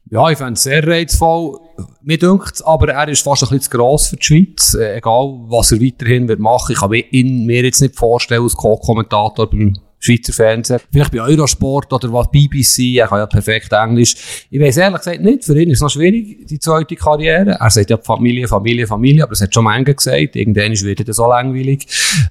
Ja, 0.10 0.30
ich 0.30 0.38
fände 0.38 0.54
es 0.54 0.64
sehr 0.64 0.86
reizvoll. 0.86 1.60
Mir 2.02 2.18
dünkt 2.18 2.62
aber 2.66 2.90
er 2.90 3.08
ist 3.08 3.22
fast 3.22 3.44
ein 3.44 3.50
bisschen 3.50 3.62
zu 3.62 3.78
gross 3.78 4.08
für 4.08 4.18
die 4.18 4.24
Schweiz. 4.24 4.74
Äh, 4.74 4.98
egal, 4.98 5.40
was 5.48 5.72
er 5.72 5.80
weiterhin 5.80 6.28
wird 6.28 6.40
machen. 6.40 6.74
Ich 6.74 6.80
kann 6.80 6.92
ihn 6.92 7.46
mir 7.46 7.64
jetzt 7.64 7.82
nicht 7.82 7.96
vorstellen 7.96 8.44
als 8.44 8.56
Co-Kommentator 8.56 9.50
beim 9.50 9.78
Schweizer 10.04 10.34
Fernsehen. 10.34 10.80
Vielleicht 10.92 11.12
bei 11.12 11.22
Eurosport 11.22 11.94
oder 11.94 12.12
was, 12.12 12.32
BBC, 12.32 12.98
er 12.98 13.08
kann 13.08 13.20
ja 13.20 13.28
perfekt 13.28 13.72
Englisch. 13.72 14.48
Ich 14.50 14.60
weiß 14.60 14.78
ehrlich 14.78 14.98
gesagt 14.98 15.22
nicht, 15.22 15.46
für 15.46 15.62
ihn 15.62 15.70
ist 15.70 15.78
es 15.78 15.82
noch 15.82 15.92
schwierig, 15.92 16.48
die 16.48 16.60
zweite 16.60 16.96
Karriere. 16.96 17.52
Er 17.60 17.70
sagt 17.70 17.92
ja 17.92 17.98
Familie, 17.98 18.48
Familie, 18.48 18.88
Familie, 18.88 19.24
aber 19.24 19.34
es 19.34 19.42
hat 19.42 19.54
schon 19.54 19.64
Menge 19.66 19.94
gesagt, 19.94 20.36
irgendwann 20.36 20.72
wird 20.72 21.08
er 21.08 21.14
so 21.14 21.28
langweilig. 21.28 21.86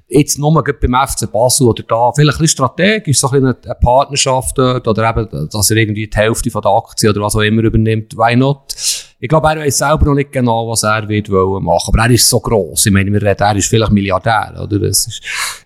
Jetzt 0.09 0.39
nur 0.39 0.63
beim 0.65 1.09
FC 1.09 1.31
Basel 1.31 1.69
oder 1.69 1.85
da, 1.85 2.11
vielleicht 2.13 2.39
ein 2.39 2.43
bisschen 2.43 2.67
strategisch, 2.67 3.21
so 3.21 3.29
ein 3.29 3.41
bisschen 3.41 3.65
eine 3.65 3.75
Partnerschaft 3.77 4.59
dort, 4.59 4.89
oder 4.89 5.09
eben, 5.09 5.49
dass 5.49 5.71
er 5.71 5.77
irgendwie 5.77 6.09
die 6.09 6.17
Hälfte 6.17 6.51
von 6.51 6.63
der 6.63 6.73
Aktie 6.73 7.09
oder 7.09 7.21
was 7.21 7.37
auch 7.37 7.41
immer 7.41 7.63
übernimmt. 7.63 8.17
Why 8.17 8.35
not? 8.35 8.75
Ich 9.21 9.29
glaube, 9.29 9.49
er 9.49 9.59
weiß 9.59 9.79
selber 9.79 10.07
noch 10.07 10.15
nicht 10.15 10.33
genau, 10.33 10.69
was 10.71 10.83
er 10.83 11.07
wird 11.07 11.31
wollen 11.31 11.63
machen. 11.63 11.93
Aber 11.93 12.05
er 12.05 12.11
ist 12.11 12.29
so 12.29 12.41
gross. 12.41 12.87
Ich 12.87 12.93
meine, 12.93 13.13
wir 13.13 13.21
reden, 13.21 13.43
er 13.43 13.57
ist 13.57 13.69
vielleicht 13.69 13.93
Milliardär, 13.93 14.55
oder? 14.63 14.79
Das 14.79 15.07
ist, 15.07 15.23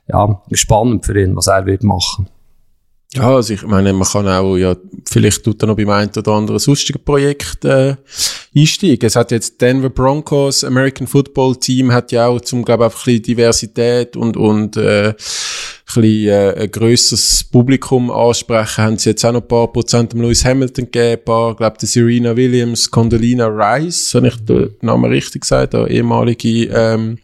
ja, 0.09 0.43
spannend 0.53 1.07
für 1.07 1.19
ihn, 1.19 1.37
was 1.37 1.47
er 1.47 1.65
wird 1.65 1.85
machen. 1.85 2.29
Ja, 3.15 3.33
also 3.33 3.55
ich 3.55 3.63
meine, 3.63 3.93
man 3.93 4.09
kann 4.09 4.27
auch, 4.27 4.57
ja, 4.57 4.75
vielleicht 5.09 5.45
tut 5.45 5.63
er 5.63 5.69
noch 5.69 5.77
beim 5.77 5.89
einen 5.89 6.11
oder 6.17 6.33
anderen 6.33 6.59
sonstigen 6.59 7.05
Projekt, 7.05 7.65
äh, 7.65 7.95
einsteigen. 8.57 9.07
Es 9.07 9.15
hat 9.15 9.31
jetzt 9.31 9.61
Denver 9.61 9.89
Broncos, 9.91 10.65
American 10.65 11.07
Football 11.07 11.55
Team, 11.55 11.93
hat 11.93 12.11
ja 12.11 12.27
auch 12.27 12.41
zum, 12.41 12.65
glaube 12.65 12.83
ich, 12.83 12.87
einfach 12.87 13.03
ein 13.03 13.05
bisschen 13.05 13.23
Diversität 13.23 14.17
und, 14.17 14.37
und, 14.37 14.77
äh, 14.77 15.15
bisschen, 15.95 16.29
äh, 16.29 16.63
ein 16.63 16.71
grösseres 16.71 17.45
Publikum 17.45 18.11
ansprechen, 18.11 18.85
haben 18.85 18.99
sie 18.99 19.11
jetzt 19.11 19.25
auch 19.25 19.33
noch 19.33 19.43
ein 19.43 19.49
paar 19.49 19.73
Prozent 19.73 20.13
dem 20.13 20.23
Lewis 20.23 20.45
Hamilton 20.45 20.85
gegeben, 20.87 21.21
ein 21.21 21.25
paar, 21.25 21.55
glaube 21.55 21.77
der 21.81 21.89
Serena 21.89 22.37
Williams, 22.37 22.91
Condolina 22.91 23.47
Rice, 23.47 24.15
wenn 24.15 24.25
ich 24.27 24.37
den 24.45 24.75
Namen 24.81 25.11
richtig 25.11 25.43
gesagt 25.43 25.75
habe, 25.75 25.89
ehemalige, 25.91 26.67
ähm, 26.67 27.19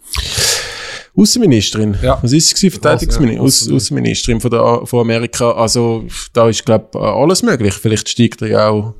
Außenministerin. 1.17 1.96
Ja. 2.02 2.19
Was 2.22 2.32
ist 2.32 2.56
sie? 2.56 2.70
Verteidigungsministerin, 2.70 3.70
ja, 3.70 3.76
Außenministerin 3.76 4.40
von, 4.40 4.50
der, 4.50 4.82
von 4.84 5.00
Amerika. 5.00 5.50
Also, 5.52 6.05
da 6.32 6.49
ist, 6.49 6.64
glaube 6.64 6.87
ich, 6.94 7.00
alles 7.00 7.43
möglich. 7.43 7.75
Vielleicht 7.75 8.08
steigt 8.08 8.43
er 8.43 8.49
ja 8.49 8.69
auch 8.69 8.94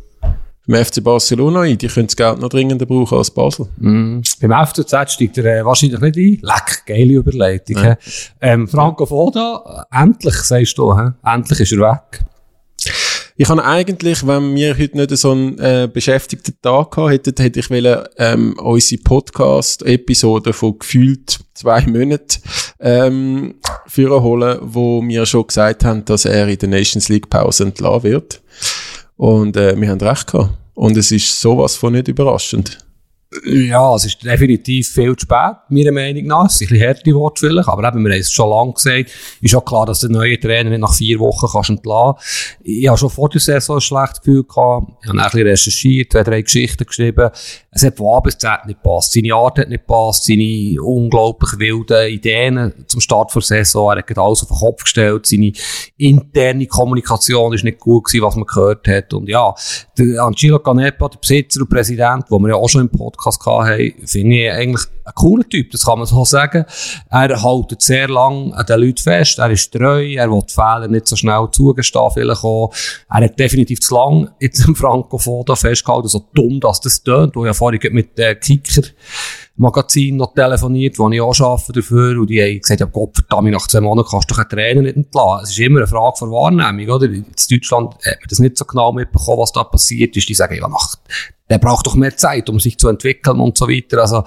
beim 0.71 0.85
FC 0.85 1.03
Barcelona 1.03 1.63
ein. 1.63 1.79
Die 1.79 1.89
können 1.89 2.07
das 2.07 2.17
Geld 2.17 2.39
noch 2.39 2.49
dringender 2.49 2.87
brauchen 2.87 3.19
als 3.19 3.31
Basel. 3.31 3.67
Mm. 3.79 4.21
Beim 4.41 4.67
FCZ 4.67 5.13
steigt 5.13 5.39
er 5.39 5.61
äh, 5.61 5.65
wahrscheinlich 5.65 6.01
nicht 6.01 6.17
ein. 6.17 6.39
Leck, 6.43 6.87
geile 6.87 7.15
Überleitung. 7.15 7.77
Ja. 7.83 7.97
Ähm, 8.41 8.69
Franco 8.69 9.07
Foda, 9.07 9.87
endlich, 9.91 10.37
sagst 10.37 10.79
du, 10.79 10.97
he? 10.97 11.11
endlich 11.25 11.61
ist 11.61 11.73
er 11.73 11.81
weg. 11.81 12.25
Ich 13.37 13.49
habe 13.49 13.65
eigentlich, 13.65 14.27
wenn 14.27 14.55
wir 14.55 14.77
heute 14.79 14.99
nicht 14.99 15.17
so 15.17 15.31
einen 15.31 15.59
äh, 15.59 15.89
beschäftigten 15.91 16.57
Tag 16.61 16.91
gehabt 16.91 17.13
hätten, 17.13 17.43
hätte 17.43 17.59
ich 17.59 17.71
wollen, 17.71 18.05
ähm, 18.19 18.55
unsere 18.59 19.01
Podcast-Episode 19.01 20.53
von 20.53 20.79
gefühlt 20.79 21.41
zwei 21.55 21.87
Monaten 21.87 22.43
ähm, 22.81 23.55
holen, 23.97 24.59
wo 24.61 25.03
wir 25.03 25.25
schon 25.25 25.47
gesagt 25.47 25.85
haben, 25.85 26.05
dass 26.05 26.27
er 26.27 26.49
in 26.49 26.59
der 26.59 26.69
Nations 26.69 27.09
League 27.09 27.31
Pause 27.31 27.65
entlassen 27.65 28.03
wird. 28.03 28.43
Und 29.17 29.57
äh, 29.57 29.75
wir 29.75 29.89
haben 29.89 30.01
recht 30.01 30.27
gehabt. 30.27 30.60
Und 30.81 30.97
es 30.97 31.13
ist 31.13 31.39
sowas 31.39 31.77
von 31.77 31.93
nicht 31.93 32.09
überraschend. 32.09 32.79
Ja, 33.45 33.95
es 33.95 34.07
ist 34.07 34.25
definitiv 34.25 34.89
viel 34.89 35.15
zu 35.15 35.23
spät, 35.23 35.57
meiner 35.69 35.93
Meinung 35.93 36.25
nach. 36.27 36.47
Es 36.47 36.55
ist 36.55 36.63
ein 36.63 36.71
bisschen 36.71 36.89
harte 36.89 37.15
Wort 37.15 37.39
vielleicht, 37.39 37.69
aber 37.69 37.87
eben, 37.87 38.05
wir 38.05 38.13
haben 38.13 38.21
es 38.21 38.33
schon 38.33 38.51
lange 38.51 38.73
gesagt. 38.73 39.13
Ist 39.41 39.55
auch 39.55 39.65
klar, 39.65 39.87
dass 39.87 40.01
der 40.01 40.11
neue 40.11 40.39
Trainer 40.41 40.71
nicht 40.71 40.81
nach 40.81 40.93
vier 40.93 41.21
Wochen 41.21 41.47
kannst 41.47 41.71
entlassen 41.71 42.59
Ich 42.65 42.89
habe 42.89 42.99
schon 42.99 43.09
vor 43.09 43.29
der 43.29 43.41
Saison 43.41 43.77
ein 43.77 43.83
schlechtes 43.83 44.23
Gefühl 44.23 44.43
gehabt. 44.43 44.91
Ich 45.03 45.09
habe 45.09 45.19
ein 45.21 45.25
bisschen 45.25 45.47
recherchiert, 45.47 46.13
zwei, 46.13 46.25
drei 46.25 46.43
Geschichten 46.43 46.85
geschrieben. 46.85 47.31
Es 47.71 47.85
hat 47.85 47.99
von 47.99 48.17
A 48.17 48.19
bis 48.19 48.37
Z 48.37 48.67
nicht 48.67 48.83
gepasst. 48.83 49.13
Seine 49.13 49.33
Art 49.33 49.61
hat 49.61 49.69
nicht 49.69 49.87
gepasst, 49.87 50.25
seine 50.25 50.83
unglaublich 50.83 51.57
wilden 51.57 52.09
Ideen 52.09 52.85
zum 52.89 53.01
Start 53.01 53.33
der 53.33 53.43
Saison. 53.43 53.93
Er 53.93 53.99
hat 53.99 54.19
alles 54.19 54.43
auf 54.43 54.49
den 54.49 54.57
Kopf 54.57 54.83
gestellt. 54.83 55.27
Seine 55.27 55.53
interne 55.99 56.67
Kommunikation 56.67 57.53
ist 57.53 57.63
nicht 57.63 57.79
gut 57.79 58.07
gewesen, 58.07 58.25
was 58.25 58.35
man 58.35 58.47
gehört 58.47 58.89
hat. 58.89 59.15
Und 59.15 59.29
ja, 59.29 59.55
der 59.97 60.21
Angelo 60.21 60.59
Canepa, 60.59 61.09
der 61.09 61.19
Besitzer 61.19 61.61
und 61.61 61.71
Präsident, 61.71 62.25
wo 62.29 62.41
wir 62.41 62.49
ja 62.49 62.55
auch 62.57 62.69
schon 62.69 62.81
im 62.81 62.89
Podcast 62.91 63.20
Podcast 63.21 63.47
hatten, 63.47 64.07
finde 64.07 64.37
ich 64.37 64.51
eigentlich 64.51 64.87
ein 65.05 65.13
cooler 65.15 65.49
Typ, 65.49 65.71
das 65.71 65.85
kann 65.85 65.99
man 65.99 66.07
so 66.07 66.25
sagen. 66.25 66.65
Er 67.11 67.43
hält 67.43 67.83
sehr 67.83 68.09
lang 68.09 68.53
an 68.53 68.67
den 68.67 68.81
Leuten 68.81 69.03
fest, 69.03 69.39
er 69.39 69.51
ist 69.51 69.73
treu, 69.73 70.15
er 70.15 70.31
will 70.31 70.43
die 70.49 70.55
Fehler 70.55 70.89
nicht 70.89 71.09
so 71.09 71.17
schnell 71.17 71.49
zugestehen, 71.53 72.11
vielleicht 72.13 72.45
auch. 72.45 72.73
Er 73.11 73.25
hat 73.25 73.39
definitiv 73.39 73.81
zu 73.81 73.95
lang 73.95 74.31
in 74.39 74.51
dem 74.51 74.75
Franco 74.75 75.19
Foda 75.19 75.57
festgehalten, 75.57 76.09
so 76.09 76.27
dumm, 76.35 76.61
dass 76.61 76.81
das 76.81 77.03
tönt, 77.03 77.37
wo 77.37 77.45
ja 77.45 77.53
vorhin 77.53 77.81
mit 77.93 78.17
den 78.17 78.39
Kicker 78.41 78.83
Magazin 79.57 80.17
noch 80.17 80.33
telefoniert, 80.33 80.99
wo 80.99 81.11
ich 81.11 81.21
auch 81.21 81.39
arbeite 81.41 81.73
dafür, 81.73 82.19
und 82.19 82.31
die 82.31 82.41
haben 82.41 82.61
gesagt, 82.61 82.81
ja 82.81 82.87
Gott 82.87 83.15
verdammt, 83.15 83.51
nach 83.51 83.67
zwei 83.67 83.81
Monaten 83.81 84.09
kannst 84.09 84.31
du 84.31 84.35
doch 84.35 84.41
einen 84.41 84.49
Trainer 84.49 84.83
nicht 84.83 84.97
entlassen. 84.97 85.45
Es 85.45 85.51
ist 85.51 85.59
immer 85.59 85.81
eine 85.81 85.87
Frage 85.87 86.17
von 86.17 86.31
Wahrnehmung, 86.31 86.89
oder? 86.89 87.07
In 87.07 87.27
Deutschland 87.51 87.95
hat 87.97 88.21
man 88.21 88.29
das 88.29 88.39
nicht 88.39 88.57
so 88.57 88.65
genau 88.65 88.93
mitbekommen, 88.93 89.39
was 89.43 89.53
da 89.53 89.65
passiert 89.65 90.17
ist. 90.17 90.29
Die 90.29 90.35
sagen, 90.35 90.55
ja, 90.55 90.67
nach, 90.67 90.97
der 91.51 91.59
braucht 91.59 91.87
doch 91.87 91.97
mehr 91.97 92.17
Zeit, 92.17 92.49
um 92.49 92.61
sich 92.61 92.79
zu 92.79 92.89
entwickeln 92.89 93.41
und 93.41 93.59
so 93.59 93.69
weiter. 93.69 93.99
Also, 93.99 94.23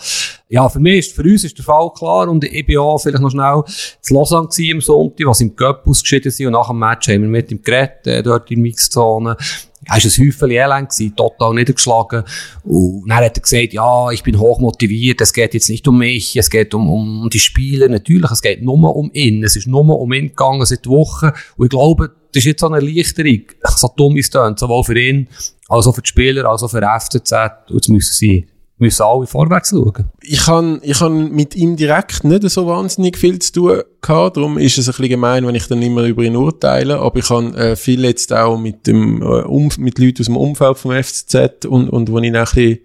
ja, 0.49 0.67
für 0.67 0.81
mich 0.81 0.99
ist, 0.99 1.15
für 1.15 1.23
uns 1.23 1.45
ist 1.45 1.57
der 1.57 1.63
Fall 1.63 1.89
klar, 1.97 2.27
und 2.27 2.43
ich 2.43 2.65
bin 2.65 2.77
auch 2.77 2.99
vielleicht 2.99 3.23
noch 3.23 3.31
schnell 3.31 3.63
zu 4.01 4.13
Lausanne 4.13 4.49
am 4.73 4.81
Sonntag, 4.81 5.25
was 5.25 5.39
im 5.39 5.55
Cup 5.55 5.87
ausgeschieden 5.87 6.31
sind, 6.31 6.47
und 6.47 6.53
nach 6.53 6.67
dem 6.67 6.79
Match 6.79 7.07
haben 7.07 7.21
wir 7.21 7.29
mit 7.29 7.49
ihm 7.49 7.61
geredet, 7.61 8.05
äh, 8.05 8.21
dort 8.21 8.51
in 8.51 8.61
Mixzone. 8.61 9.37
Er 9.85 9.95
war 9.95 9.97
ein 9.97 10.25
Häufchen 10.25 10.51
elend, 10.51 10.89
gewesen, 10.89 11.15
total 11.15 11.53
niedergeschlagen. 11.55 12.23
Und 12.63 13.03
dann 13.07 13.17
hat 13.17 13.37
er 13.37 13.41
gesagt, 13.41 13.73
ja, 13.73 14.11
ich 14.11 14.23
bin 14.23 14.39
hochmotiviert, 14.39 15.19
es 15.19 15.33
geht 15.33 15.53
jetzt 15.53 15.69
nicht 15.69 15.87
um 15.87 15.97
mich, 15.97 16.37
es 16.37 16.49
geht 16.49 16.73
um, 16.73 16.89
um 16.89 17.29
die 17.29 17.39
Spiele. 17.39 17.89
Natürlich, 17.89 18.31
es 18.31 18.41
geht 18.41 18.61
nur 18.61 18.95
um 18.95 19.11
ihn. 19.13 19.43
Es 19.43 19.57
ist 19.57 19.67
nur 19.67 19.81
um 19.99 20.13
ihn 20.13 20.29
gegangen 20.29 20.65
seit 20.65 20.87
Wochen. 20.87 21.31
Und 21.57 21.65
ich 21.65 21.69
glaube, 21.69 22.11
das 22.33 22.41
ist 22.41 22.45
jetzt 22.45 22.61
so 22.61 22.67
eine 22.67 22.77
Erleichterung, 22.77 23.41
so 23.75 23.91
dumm 23.95 24.17
ist 24.17 24.33
es 24.33 24.59
sowohl 24.59 24.83
für 24.83 24.99
ihn, 24.99 25.27
als 25.73 25.87
auch 25.87 25.95
für 25.95 26.01
die 26.01 26.09
Spieler, 26.09 26.45
als 26.49 26.63
auch 26.63 26.69
für 26.69 26.81
FCZ. 26.81 27.31
Und 27.69 27.75
jetzt 27.75 27.89
müssen 27.89 28.13
sie 28.13 28.47
müssen 28.77 29.03
alle 29.03 29.27
vorwärts 29.27 29.69
schauen. 29.69 30.09
Ich 30.21 30.45
kann, 30.45 30.79
ich 30.81 30.99
kann 30.99 31.31
mit 31.31 31.55
ihm 31.55 31.75
direkt 31.75 32.23
nicht 32.23 32.49
so 32.49 32.67
wahnsinnig 32.67 33.17
viel 33.17 33.39
zu 33.39 33.51
tun 33.51 33.81
gehabt, 34.01 34.37
darum 34.37 34.57
ist 34.57 34.77
es 34.77 34.87
ein 34.87 34.91
bisschen 34.91 35.09
gemein, 35.09 35.47
wenn 35.47 35.55
ich 35.55 35.67
dann 35.67 35.81
immer 35.81 36.03
über 36.03 36.23
ihn 36.23 36.35
urteile, 36.35 36.99
aber 36.99 37.19
ich 37.19 37.29
habe 37.29 37.55
äh, 37.55 37.75
viel 37.75 38.03
jetzt 38.03 38.33
auch 38.33 38.57
mit 38.57 38.85
dem, 38.85 39.21
äh, 39.21 39.25
um, 39.25 39.69
mit 39.77 39.99
Leuten 39.99 40.21
aus 40.21 40.25
dem 40.25 40.37
Umfeld 40.37 40.77
vom 40.77 40.91
FCZ 40.91 41.65
und, 41.65 41.89
und 41.89 42.11
wo 42.11 42.19
ich 42.19 42.31
auch 42.31 42.35
ein 42.35 42.43
bisschen, 42.43 42.79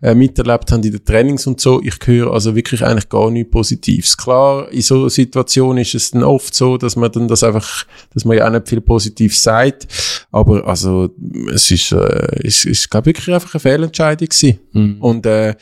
äh, 0.00 0.14
miterlebt 0.14 0.70
habe 0.70 0.86
in 0.86 0.92
den 0.92 1.04
Trainings 1.04 1.46
und 1.46 1.60
so, 1.60 1.80
ich 1.82 1.94
höre 2.04 2.32
also 2.32 2.54
wirklich 2.54 2.84
eigentlich 2.84 3.08
gar 3.08 3.30
nichts 3.30 3.50
Positives. 3.50 4.16
Klar, 4.16 4.70
in 4.70 4.82
so 4.82 5.08
Situationen 5.08 5.82
ist 5.82 5.94
es 5.94 6.12
dann 6.12 6.22
oft 6.22 6.54
so, 6.54 6.76
dass 6.76 6.96
man 6.96 7.10
dann 7.10 7.28
das 7.28 7.42
einfach, 7.42 7.84
dass 8.14 8.24
man 8.24 8.36
ja 8.36 8.46
auch 8.46 8.52
nicht 8.52 8.68
viel 8.68 8.80
Positives 8.80 9.42
sagt, 9.42 9.88
aber 10.30 10.66
also, 10.66 11.10
es 11.52 11.70
ist, 11.70 11.92
äh, 11.92 12.46
es 12.46 12.64
ist, 12.64 12.90
glaube 12.90 13.06
wirklich 13.06 13.34
einfach 13.34 13.54
eine 13.54 13.60
Fehlentscheidung 13.60 14.28
gewesen. 14.28 14.58
Mhm. 14.72 14.96
Und, 15.00 15.26
äh, 15.26 15.54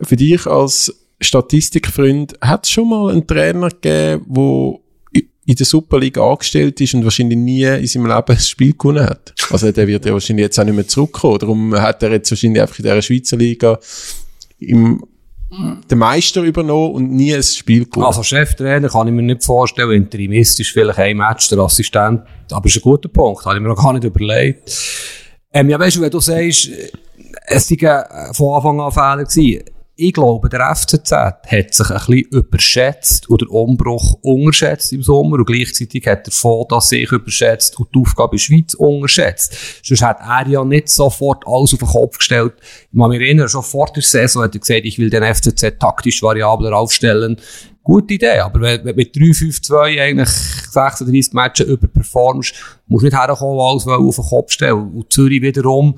für 0.00 0.16
dich 0.16 0.46
als 0.46 0.94
Statistikfreund, 1.20 2.34
hat 2.40 2.64
es 2.64 2.70
schon 2.70 2.88
mal 2.88 3.12
einen 3.12 3.26
Trainer 3.26 3.68
gegeben, 3.68 4.24
wo 4.26 4.79
in 5.50 5.56
der 5.56 5.66
Superliga 5.66 6.24
angestellt 6.24 6.80
ist 6.80 6.94
und 6.94 7.04
wahrscheinlich 7.04 7.36
nie 7.36 7.64
in 7.64 7.86
seinem 7.86 8.06
Leben 8.06 8.24
ein 8.28 8.38
Spiel 8.38 8.72
gewonnen 8.72 9.04
hat. 9.04 9.34
Also 9.50 9.72
der 9.72 9.86
wird 9.88 10.06
ja 10.06 10.12
wahrscheinlich 10.12 10.44
jetzt 10.44 10.58
auch 10.60 10.64
nicht 10.64 10.74
mehr 10.74 10.86
zurückkommen. 10.86 11.38
Darum 11.38 11.74
hat 11.74 12.02
er 12.02 12.12
jetzt 12.12 12.30
wahrscheinlich 12.30 12.62
einfach 12.62 12.78
in 12.78 12.84
dieser 12.84 13.02
Schweizer 13.02 13.36
Liga 13.36 13.78
im 14.60 15.02
den 15.90 15.98
Meister 15.98 16.42
übernommen 16.42 16.94
und 16.94 17.10
nie 17.10 17.34
ein 17.34 17.42
Spiel 17.42 17.84
gewonnen. 17.84 18.06
Also 18.06 18.22
Cheftrainer 18.22 18.88
kann 18.88 19.08
ich 19.08 19.12
mir 19.12 19.22
nicht 19.22 19.42
vorstellen, 19.42 19.90
interimistisch 19.90 20.72
vielleicht 20.72 21.00
ein 21.00 21.16
Match 21.16 21.48
der 21.48 21.58
Assistent, 21.58 22.22
aber 22.52 22.66
ist 22.66 22.76
ein 22.76 22.82
guter 22.82 23.08
Punkt, 23.08 23.44
habe 23.44 23.56
ich 23.56 23.60
mir 23.60 23.68
noch 23.68 23.82
gar 23.82 23.92
nicht 23.92 24.04
überlegt. 24.04 24.70
Ähm, 25.52 25.68
ja, 25.68 25.76
weißt 25.76 25.96
du, 25.96 26.02
wenn 26.02 26.10
du 26.10 26.20
sagst, 26.20 26.70
es 27.46 27.70
war 27.82 28.32
von 28.32 28.54
Anfang 28.54 28.80
an 28.80 28.92
Fehler 28.92 29.24
gewesen, 29.24 29.64
ich 30.00 30.14
glaube, 30.14 30.48
der 30.48 30.74
FCZ 30.74 31.12
hat 31.12 31.74
sich 31.74 31.90
ein 31.90 31.96
bisschen 31.96 32.24
überschätzt 32.30 33.28
oder 33.28 33.50
Umbruch 33.50 34.16
unterschätzt 34.22 34.92
im 34.94 35.02
Sommer 35.02 35.36
und 35.36 35.46
gleichzeitig 35.46 36.06
hat 36.06 36.26
er 36.26 36.32
vor, 36.32 36.66
dass 36.68 36.88
sich 36.88 37.12
überschätzt 37.12 37.78
und 37.78 37.94
die 37.94 37.98
Aufgabe 37.98 38.36
in 38.36 38.38
der 38.38 38.42
Schweiz 38.42 38.74
unterschätzt. 38.74 39.56
Sonst 39.82 40.02
hat 40.02 40.20
er 40.20 40.48
ja 40.48 40.64
nicht 40.64 40.88
sofort 40.88 41.44
alles 41.46 41.74
auf 41.74 41.80
den 41.80 41.88
Kopf 41.88 42.16
gestellt. 42.16 42.54
Ich 42.90 42.98
kann 42.98 43.10
mich 43.10 43.20
erinnern, 43.20 43.48
schon 43.48 43.62
vor 43.62 43.90
der 43.94 44.02
Saison 44.02 44.42
hat 44.42 44.54
er 44.54 44.60
gesagt, 44.60 44.84
ich 44.84 44.98
will 44.98 45.10
den 45.10 45.22
FCZ 45.22 45.78
taktisch 45.78 46.22
variabler 46.22 46.74
aufstellen. 46.76 47.36
Gute 47.82 48.14
Idee, 48.14 48.38
aber 48.38 48.60
wenn 48.60 48.84
du 48.84 48.94
mit 48.94 49.14
3-5-2 49.14 50.00
eigentlich 50.00 50.28
36 50.28 51.34
Matches 51.34 51.66
überperformst, 51.66 52.54
musst 52.86 53.02
du 53.02 53.06
nicht 53.06 53.18
herkommen, 53.18 53.60
alles 53.60 53.86
auf 53.86 54.16
den 54.16 54.24
Kopf 54.24 54.52
stellen. 54.52 54.92
Und 54.92 55.12
Zürich 55.12 55.42
wiederum 55.42 55.96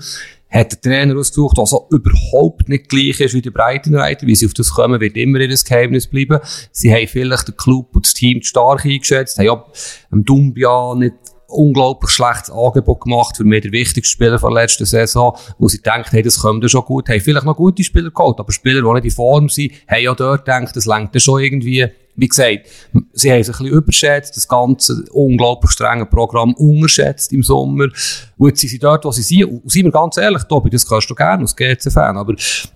hat 0.53 0.73
der 0.73 0.81
Trainer 0.81 1.19
ausgesucht, 1.19 1.57
der 1.57 1.67
so 1.67 1.89
überhaupt 1.91 2.69
nicht 2.69 2.89
gleich 2.89 3.21
ist 3.21 3.35
wie 3.35 3.41
die 3.41 3.51
Breitenreiter. 3.51 4.27
Wie 4.27 4.35
sie 4.35 4.47
auf 4.47 4.55
das 4.55 4.71
kommen, 4.71 5.01
wird 5.01 5.17
immer 5.17 5.41
ihr 5.41 5.49
Geheimnis 5.49 6.07
bleiben. 6.07 6.41
Sie 6.71 6.93
haben 6.93 7.09
vielleicht 7.09 7.49
den 7.49 7.57
Club 7.57 7.97
und 7.97 8.05
das 8.05 8.15
Team 8.15 8.43
stark 8.43 8.85
eingeschätzt, 8.85 9.39
haben 9.39 9.47
ja 9.47 9.65
im 10.13 10.25
Dumbia 10.25 10.95
nicht 10.95 11.15
unglaublich 11.53 12.11
schlechtes 12.11 12.51
Angebot 12.51 13.03
gemacht 13.03 13.37
für 13.37 13.45
mir 13.45 13.61
der 13.61 13.73
wichtigste 13.73 14.11
Spieler 14.11 14.39
von 14.39 14.55
der 14.55 14.63
letzten 14.63 14.87
Saison, 14.87 15.37
wo 15.59 15.69
sie 15.69 15.83
denkt, 15.83 16.13
hey, 16.13 16.23
das 16.23 16.41
kommt 16.41 16.63
ja 16.63 16.69
schon 16.69 16.85
gut, 16.85 17.09
haben 17.09 17.21
vielleicht 17.21 17.47
noch 17.47 17.57
gute 17.57 17.85
Spieler 17.85 18.11
geholt, 18.11 18.39
aber 18.39 18.53
Spieler, 18.53 18.83
die 18.83 18.93
nicht 18.95 19.05
in 19.05 19.11
Form 19.11 19.49
sind, 19.49 19.73
haben 19.87 20.03
ja 20.03 20.15
dort 20.15 20.45
gedacht, 20.45 20.75
das 20.75 20.87
ja 20.87 21.21
schon 21.21 21.43
irgendwie 21.43 21.87
wie 22.14 22.28
gesagt, 22.28 22.69
sie 23.12 23.33
haben 23.33 23.42
sich 23.42 23.54
ein 23.54 23.64
bisschen 23.64 23.78
überschätzt, 23.78 24.37
das 24.37 24.47
ganze 24.47 25.04
unglaublich 25.12 25.71
strenge 25.71 26.07
Programm 26.07 26.54
unterschätzt 26.54 27.33
im 27.33 27.42
Sommer. 27.42 27.88
Und 28.37 28.49
jetzt 28.49 28.61
sind 28.61 28.71
sie 28.71 28.78
dort, 28.78 29.04
wo 29.04 29.11
sie 29.11 29.23
sind. 29.23 29.45
Und 29.45 29.71
seien 29.71 29.85
wir 29.85 29.92
ganz 29.92 30.16
ehrlich, 30.16 30.42
Tobi, 30.45 30.71
das 30.71 30.87
kannst 30.87 31.09
du 31.09 31.14
gerne 31.14 31.42
als 31.42 31.57
GC-Fan, 31.57 32.16
aber 32.16 32.35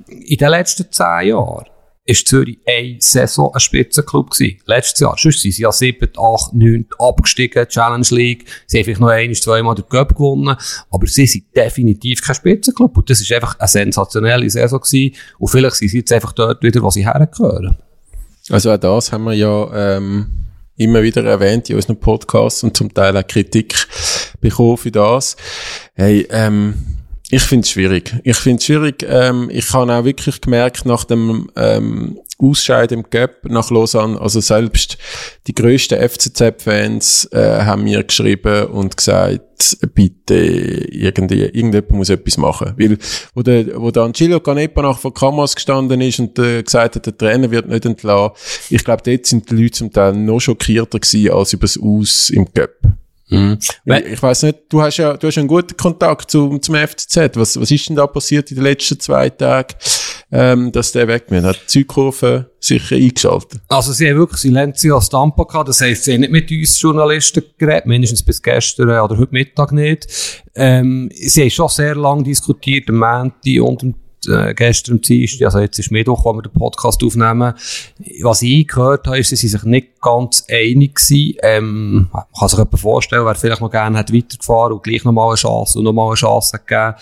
in 0.08 0.36
den 0.36 0.48
letzten 0.48 0.90
zehn 0.90 1.28
Jahren 1.28 1.66
ist 2.06 2.28
Zürich 2.28 2.58
eine 2.66 2.96
Saison 3.00 3.52
ein 3.52 3.60
Spitzenclub 3.60 4.30
gewesen. 4.30 4.58
Letztes 4.64 5.00
Jahr. 5.00 5.16
Sonst 5.18 5.42
sind 5.42 5.52
sie 5.52 5.62
ja 5.62 5.72
7, 5.72 6.08
8, 6.16 6.54
9 6.54 6.86
abgestiegen, 6.98 7.66
Challenge 7.66 8.06
League. 8.10 8.46
Sie 8.66 8.78
haben 8.78 8.84
vielleicht 8.84 9.00
noch 9.00 9.08
ein, 9.08 9.34
zweimal 9.34 9.74
den 9.74 9.88
Cup 9.88 10.14
gewonnen. 10.14 10.56
Aber 10.90 11.06
sie 11.06 11.26
sind 11.26 11.44
definitiv 11.54 12.22
kein 12.22 12.36
Spitzenclub. 12.36 12.96
Und 12.96 13.10
das 13.10 13.20
ist 13.20 13.32
einfach 13.32 13.58
eine 13.58 13.68
sensationelle 13.68 14.48
Saison 14.48 14.80
gewesen. 14.80 15.16
Und 15.38 15.48
vielleicht 15.48 15.76
sind 15.76 15.88
sie 15.88 15.98
jetzt 15.98 16.12
einfach 16.12 16.32
dort 16.32 16.62
wieder, 16.62 16.80
wo 16.80 16.90
sie 16.90 17.04
hergehören. 17.04 17.76
Also 18.50 18.72
auch 18.72 18.76
das 18.76 19.12
haben 19.12 19.24
wir 19.24 19.34
ja 19.34 19.96
ähm, 19.96 20.46
immer 20.76 21.02
wieder 21.02 21.24
erwähnt 21.24 21.68
in 21.70 21.76
unseren 21.76 21.98
Podcasts 21.98 22.62
und 22.62 22.76
zum 22.76 22.92
Teil 22.92 23.16
auch 23.16 23.26
Kritik 23.26 23.74
bekommen 24.40 24.76
für 24.76 24.92
das. 24.92 25.36
Hey, 25.94 26.26
ähm, 26.30 26.74
ich 27.30 27.42
finde 27.42 27.64
es 27.64 27.70
schwierig. 27.70 28.14
Ich 28.22 28.36
finde 28.36 28.58
es 28.58 28.64
schwierig. 28.66 29.04
Ähm, 29.08 29.50
ich 29.52 29.72
habe 29.72 29.92
auch 29.92 30.04
wirklich 30.04 30.40
gemerkt 30.40 30.86
nach 30.86 31.04
dem 31.04 31.50
ähm, 31.56 32.18
Ausscheid 32.38 32.92
im 32.92 33.08
Cup 33.08 33.44
nach 33.44 33.70
Lausanne, 33.70 34.20
also 34.20 34.40
selbst 34.40 34.98
die 35.46 35.54
grössten 35.54 35.98
FCZ-Fans 35.98 37.30
äh, 37.32 37.62
haben 37.64 37.84
mir 37.84 38.04
geschrieben 38.04 38.66
und 38.66 38.96
gesagt, 38.96 39.78
bitte 39.94 40.34
irgendwie, 40.34 41.44
irgendjemand 41.44 41.92
muss 41.92 42.10
etwas 42.10 42.36
machen. 42.36 42.74
Weil, 42.76 42.98
wo 43.34 43.42
der, 43.42 43.80
wo 43.80 43.90
der 43.90 44.02
Angelo 44.02 44.38
Canepa 44.40 44.82
nach 44.82 44.98
vor 44.98 45.14
Kamas 45.14 45.54
gestanden 45.54 46.02
ist 46.02 46.20
und 46.20 46.38
äh, 46.38 46.62
gesagt 46.62 46.96
hat, 46.96 47.06
der 47.06 47.16
Trainer 47.16 47.50
wird 47.50 47.68
nicht 47.68 47.86
entlassen, 47.86 48.36
ich 48.68 48.84
glaube, 48.84 49.02
dort 49.02 49.24
sind 49.24 49.50
die 49.50 49.54
Leute 49.54 49.72
zum 49.72 49.90
Teil 49.90 50.12
noch 50.12 50.40
schockierter 50.40 51.00
gewesen 51.00 51.32
als 51.32 51.54
übers 51.54 51.78
Aus 51.80 52.28
im 52.28 52.52
Cup. 52.52 52.70
Mhm. 53.28 53.58
Ich, 53.84 54.04
ich 54.12 54.22
weiß 54.22 54.44
nicht, 54.44 54.58
du 54.68 54.80
hast 54.80 54.98
ja, 54.98 55.16
du 55.16 55.26
hast 55.26 55.38
einen 55.38 55.48
guten 55.48 55.76
Kontakt 55.76 56.30
zum, 56.30 56.62
zum 56.62 56.74
FCZ. 56.74 57.16
Was, 57.34 57.60
was 57.60 57.70
ist 57.70 57.88
denn 57.88 57.96
da 57.96 58.06
passiert 58.06 58.50
in 58.50 58.56
den 58.56 58.64
letzten 58.64 59.00
zwei 59.00 59.30
Tagen, 59.30 59.74
ähm, 60.30 60.70
dass 60.70 60.92
der 60.92 61.08
weg 61.08 61.24
wird? 61.28 61.44
Hat 61.44 61.60
die 61.62 61.66
Zeugkurve 61.66 62.50
sicher 62.60 62.96
eingeschaltet? 62.96 63.60
Also, 63.68 63.92
sie 63.92 64.08
haben 64.08 64.18
wirklich 64.18 64.40
Silenzio 64.40 65.00
Stampa 65.00 65.42
gehabt. 65.42 65.68
Das 65.68 65.80
heisst, 65.80 66.04
sie 66.04 66.14
haben 66.14 66.20
nicht 66.20 66.32
mit 66.32 66.50
uns 66.50 66.80
Journalisten 66.80 67.42
geredet, 67.58 67.86
mindestens 67.86 68.22
bis 68.22 68.40
gestern 68.40 68.88
oder 68.88 69.18
heute 69.18 69.32
Mittag 69.32 69.72
nicht. 69.72 70.44
Ähm, 70.54 71.10
sie 71.12 71.42
haben 71.42 71.50
schon 71.50 71.68
sehr 71.68 71.96
lange 71.96 72.22
diskutiert, 72.22 72.88
am 72.88 72.98
Montag 72.98 73.60
und 73.60 73.82
am 73.82 73.94
äh, 74.28 74.54
gestern 74.54 74.96
am 74.96 75.00
Dienstag, 75.00 75.46
also 75.46 75.58
jetzt 75.58 75.78
ist 75.78 75.90
Mittwoch, 75.90 76.24
wo 76.24 76.32
wir 76.34 76.42
den 76.42 76.52
Podcast 76.52 77.02
aufnehmen. 77.02 77.54
Was 78.22 78.42
ich 78.42 78.68
gehört 78.68 79.06
habe, 79.06 79.18
ist, 79.18 79.30
sie 79.30 79.48
sich 79.48 79.62
nicht 79.64 80.00
ganz 80.00 80.44
einig 80.50 80.96
gewesen. 80.96 81.38
Ähm, 81.42 82.08
man 82.12 82.24
kann 82.38 82.48
sich 82.48 82.58
jemand 82.58 82.80
vorstellen, 82.80 83.26
wer 83.26 83.34
vielleicht 83.34 83.60
noch 83.60 83.70
gerne 83.70 83.98
hat 83.98 84.12
weitergefahren 84.12 84.72
und 84.74 84.82
gleich 84.82 85.04
nochmal 85.04 85.28
eine 85.28 85.36
Chance 85.36 85.78
und 85.78 85.84
nochmal 85.84 86.08
eine 86.08 86.16
Chance 86.16 86.58
gegeben. 86.58 86.94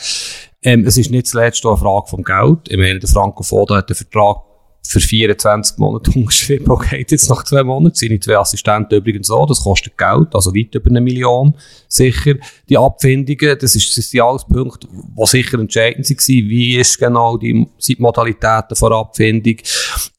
Ähm, 0.62 0.86
es 0.86 0.96
ist 0.96 1.10
nicht 1.10 1.26
zuletzt 1.26 1.64
auch 1.66 1.72
eine 1.72 1.78
Frage 1.78 2.06
vom 2.08 2.22
Geld. 2.22 2.60
Ich 2.68 2.78
meine, 2.78 2.98
der 2.98 3.08
Franco 3.08 3.42
Foda 3.42 3.76
hat 3.76 3.90
den 3.90 3.96
Vertrag 3.96 4.38
für 4.86 5.00
24 5.00 5.78
Monate 5.78 6.10
unterschrieben. 6.14 6.70
Okay, 6.70 7.04
jetzt 7.08 7.28
nach 7.28 7.44
zwei 7.44 7.62
Monaten. 7.62 7.94
Seine 7.94 8.20
zwei 8.20 8.36
Assistenten 8.36 8.98
übrigens 8.98 9.30
auch. 9.30 9.46
Das 9.46 9.60
kostet 9.60 9.96
Geld, 9.96 10.34
also 10.34 10.54
weit 10.54 10.74
über 10.74 10.90
eine 10.90 11.00
Million. 11.00 11.54
Sicher. 11.88 12.34
Die 12.68 12.76
Abfindungen, 12.76 13.58
das 13.58 13.74
ist, 13.74 13.96
das 13.96 14.10
sind 14.10 14.20
alles 14.20 14.44
Punkte, 14.44 14.86
die 14.88 15.26
sicher 15.26 15.58
entscheidend 15.58 16.08
waren. 16.08 16.48
Wie 16.48 16.76
ist 16.76 16.98
genau 16.98 17.36
die, 17.36 17.66
die 17.86 17.96
Modalitäten 17.98 18.76
von 18.76 18.92
Abfindung? 18.92 19.56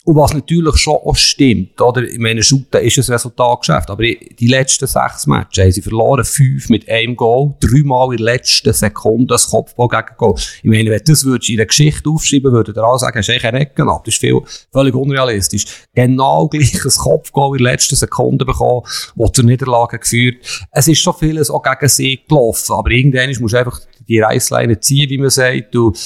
Und 0.06 0.18
was 0.18 0.34
natürlich 0.36 0.78
schon 0.78 0.94
auch 0.94 1.16
stimmt, 1.16 1.82
oder? 1.82 2.04
Ich 2.04 2.20
meine, 2.20 2.44
Shooten 2.44 2.80
ist 2.84 2.98
ein 3.00 3.14
Resultatgeschäft, 3.14 3.90
aber 3.90 4.04
die 4.04 4.48
letzten 4.48 4.86
sechs 4.86 5.26
Matches 5.26 5.64
haben 5.64 5.72
sie 5.72 5.82
verloren, 5.82 6.24
fünf 6.24 6.70
mit 6.70 6.88
einem 6.88 7.16
Goal, 7.16 7.56
dreimal 7.60 8.12
in 8.12 8.18
der 8.18 8.26
letzten 8.26 8.72
Sekunde 8.72 9.26
das 9.34 9.50
Kopfball 9.50 9.88
gegen 9.88 10.16
Goal. 10.16 10.36
Ich 10.38 10.64
meine, 10.64 10.92
wenn 10.92 11.02
das 11.04 11.26
würdest 11.26 11.50
in 11.50 11.58
der 11.58 11.66
Geschichte 11.66 12.08
aufschreiben, 12.08 12.52
würde 12.52 12.72
der 12.72 12.84
auch 12.84 13.00
sagen, 13.00 13.18
hast 13.18 13.30
du 13.30 13.34
einen 13.34 13.58
Ecken 13.58 13.90
ab. 13.90 14.04
Das 14.06 14.14
ist 14.14 14.20
viel, 14.20 14.40
völlig 14.72 14.94
unrealistisch. 14.94 15.66
Genau 15.96 16.50
gleiches 16.50 16.98
Kopfball 16.98 17.58
in 17.58 17.64
der 17.64 17.72
letzten 17.74 17.96
Sekunde 17.96 18.46
bekommen, 18.46 18.86
das 19.16 19.32
zur 19.32 19.44
Niederlage 19.44 19.98
geführt. 19.98 20.36
Es 20.70 20.88
ist 20.88 21.00
schon 21.00 21.16
vieles 21.16 21.50
auch 21.50 21.64
gegen 21.64 21.90
sie 21.90 22.20
gelaufen, 22.30 22.74
aber 22.74 22.92
irgendwann 22.92 23.32
musst 23.40 23.56
du 23.56 23.58
einfach 23.58 23.82
die 24.08 24.20
Reissleine 24.20 24.80
ziehen, 24.80 25.10
wie 25.10 25.18
man 25.18 25.30
sagt. 25.30 25.76
Und 25.76 25.98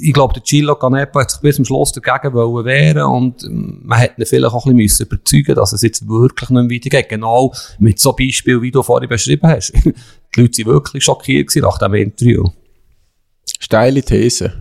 ich 0.00 0.12
glaube, 0.12 0.34
der 0.34 0.42
Chilo 0.42 0.74
Canepa 0.76 1.20
hat 1.20 1.30
sich 1.30 1.40
bis 1.40 1.56
zum 1.56 1.64
Schluss 1.64 1.92
dagegen 1.92 2.34
wollen 2.34 2.64
wehren 2.64 3.04
und 3.04 3.44
man 3.50 3.98
hätte 3.98 4.22
ihn 4.22 4.26
vielleicht 4.26 4.54
auch 4.54 4.66
ein 4.66 4.76
bisschen 4.76 5.06
überzeugen 5.06 5.54
dass 5.54 5.72
es 5.72 5.82
jetzt 5.82 6.08
wirklich 6.08 6.50
nicht 6.50 6.70
weitergeht. 6.70 7.08
Genau 7.08 7.52
mit 7.78 7.98
so 7.98 8.12
Beispiel, 8.12 8.62
wie 8.62 8.70
du 8.70 8.82
vorhin 8.82 9.08
beschrieben 9.08 9.48
hast. 9.48 9.72
die 9.84 10.40
Leute 10.40 10.66
waren 10.66 10.74
wirklich 10.74 11.04
schockiert 11.04 11.54
nach 11.56 11.78
diesem 11.78 11.94
Interview. 11.94 12.44
Steile 13.58 14.02
These. 14.02 14.52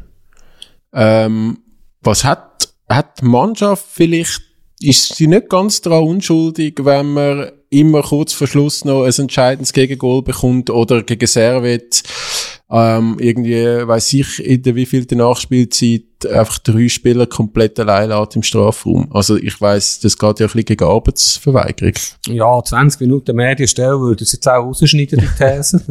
Ähm, 0.94 1.60
was 2.02 2.24
hat, 2.24 2.70
hat 2.90 3.22
die 3.22 3.26
Mannschaft 3.26 3.86
vielleicht, 3.90 4.42
ist 4.80 5.16
sie 5.16 5.28
nicht 5.28 5.50
ganz 5.50 5.82
daran 5.82 6.04
unschuldig, 6.04 6.76
wenn 6.84 7.14
man 7.14 7.52
immer 7.70 8.02
kurz 8.02 8.34
vor 8.34 8.48
Schluss 8.48 8.86
noch 8.86 9.04
ein 9.04 9.14
entscheidendes 9.14 9.74
Gegengol 9.74 10.22
bekommt 10.22 10.70
oder 10.70 11.04
gegen 11.04 11.28
Servet 11.28 12.04
ähm, 12.70 13.18
irgendwie, 13.20 13.88
weiß 13.88 14.14
ich, 14.14 14.44
in 14.44 14.62
der 14.62 14.76
wievielten 14.76 15.20
Nachspielzeit 15.20 16.17
einfach 16.26 16.60
drei 16.60 16.88
Spieler 16.90 17.28
komplett 17.28 17.80
allein 17.80 18.10
lässt 18.10 18.36
im 18.36 18.44
Strafraum. 18.44 19.08
Also 19.12 19.36
ich 19.36 19.60
weiss, 19.62 20.00
das 20.00 20.18
geht 20.18 20.40
ja 20.40 20.46
ein 20.46 20.52
bisschen 20.52 20.66
gegen 20.66 20.84
Arbeitsverweigerung. 20.84 21.94
Ja, 22.28 22.64
20 22.64 23.02
Minuten 23.02 23.36
Medienstelle 23.36 24.00
würde 24.00 24.24
es 24.24 24.32
jetzt 24.32 24.48
auch 24.48 24.66
rausschneiden, 24.66 25.20
die 25.20 25.28
These. 25.38 25.82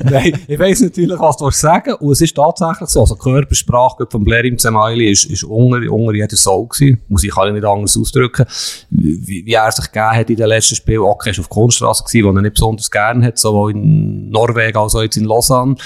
Nein, 0.04 0.38
ich 0.46 0.58
weiss 0.58 0.80
natürlich, 0.80 1.18
was 1.18 1.36
du 1.38 1.50
sagen 1.50 1.94
Und 1.94 2.12
es 2.12 2.20
ist 2.20 2.36
tatsächlich 2.36 2.88
so, 2.90 3.00
also 3.00 3.16
Körpersprache 3.16 4.06
von 4.10 4.24
Blair 4.24 4.44
im 4.44 4.58
Zemaili 4.58 5.10
ist, 5.10 5.24
ist 5.24 5.44
unter, 5.44 5.90
unter 5.90 6.14
jeder 6.14 6.36
Soul 6.36 6.68
gewesen. 6.68 7.00
Muss 7.08 7.24
ich 7.24 7.34
alle 7.36 7.52
nicht 7.52 7.64
anders 7.64 7.96
ausdrücken. 7.96 8.44
Wie, 8.90 9.44
wie 9.46 9.52
er 9.52 9.72
sich 9.72 9.86
gegeben 9.86 10.10
hat 10.10 10.30
in 10.30 10.36
den 10.36 10.48
letzten 10.48 10.76
Spielen. 10.76 11.00
Okay, 11.00 11.32
auf 11.38 11.48
Kunststraße 11.48 12.04
gewesen, 12.04 12.26
wo 12.26 12.36
er 12.36 12.42
nicht 12.42 12.54
besonders 12.54 12.90
gerne 12.90 13.26
hat, 13.26 13.38
sowohl 13.38 13.72
in 13.72 14.30
Norwegen 14.30 14.76
als 14.76 14.94
auch 14.94 15.02
jetzt 15.02 15.16
in 15.16 15.24
Lausanne. 15.24 15.76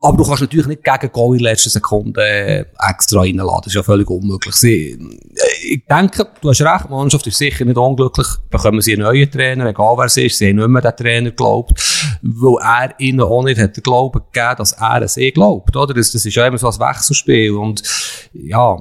Aber 0.00 0.18
du 0.18 0.24
kannst 0.24 0.42
natürlich 0.42 0.66
nicht 0.66 0.84
gegen 0.84 1.10
Goal 1.10 1.36
in 1.36 1.42
der 1.42 1.52
letzten 1.52 1.70
Sekunde 1.70 2.22
äh, 2.22 2.64
extra 2.90 3.20
reinladen. 3.20 3.60
Das 3.64 3.68
ist 3.68 3.74
ja 3.74 3.82
völlig 3.82 4.08
unmöglich. 4.10 4.54
Sie, 4.54 4.90
äh, 4.92 5.66
ich 5.66 5.84
denke, 5.86 6.28
du 6.40 6.50
hast 6.50 6.60
recht, 6.60 6.84
die 6.84 6.92
Mannschaft 6.92 7.26
ist 7.26 7.38
sicher 7.38 7.64
nicht 7.64 7.78
unglücklich. 7.78 8.26
Bekommen 8.50 8.82
sie 8.82 8.92
einen 8.92 9.02
neuen 9.02 9.30
Trainer, 9.30 9.66
egal 9.66 9.96
wer 9.96 10.04
es 10.04 10.16
ist. 10.18 10.36
Sie 10.36 10.48
haben 10.48 10.56
nicht 10.56 10.68
mehr 10.68 10.82
den 10.82 10.96
Trainer 10.96 11.30
geglaubt, 11.30 12.18
weil 12.22 12.62
er 12.62 13.00
ihnen 13.00 13.22
auch 13.22 13.42
nicht 13.42 13.58
hat 13.58 13.76
den 13.76 13.82
Glauben 13.82 14.20
gegeben, 14.32 14.54
dass 14.58 14.72
er 14.72 14.90
an 14.90 15.08
sie 15.08 15.32
glaubt. 15.32 15.74
Oder? 15.74 15.94
Das, 15.94 16.12
das 16.12 16.26
ist 16.26 16.34
ja 16.34 16.46
immer 16.46 16.58
so 16.58 16.68
ein 16.68 16.78
Wechselspiel. 16.78 17.52
Und 17.52 17.82
ja, 18.34 18.76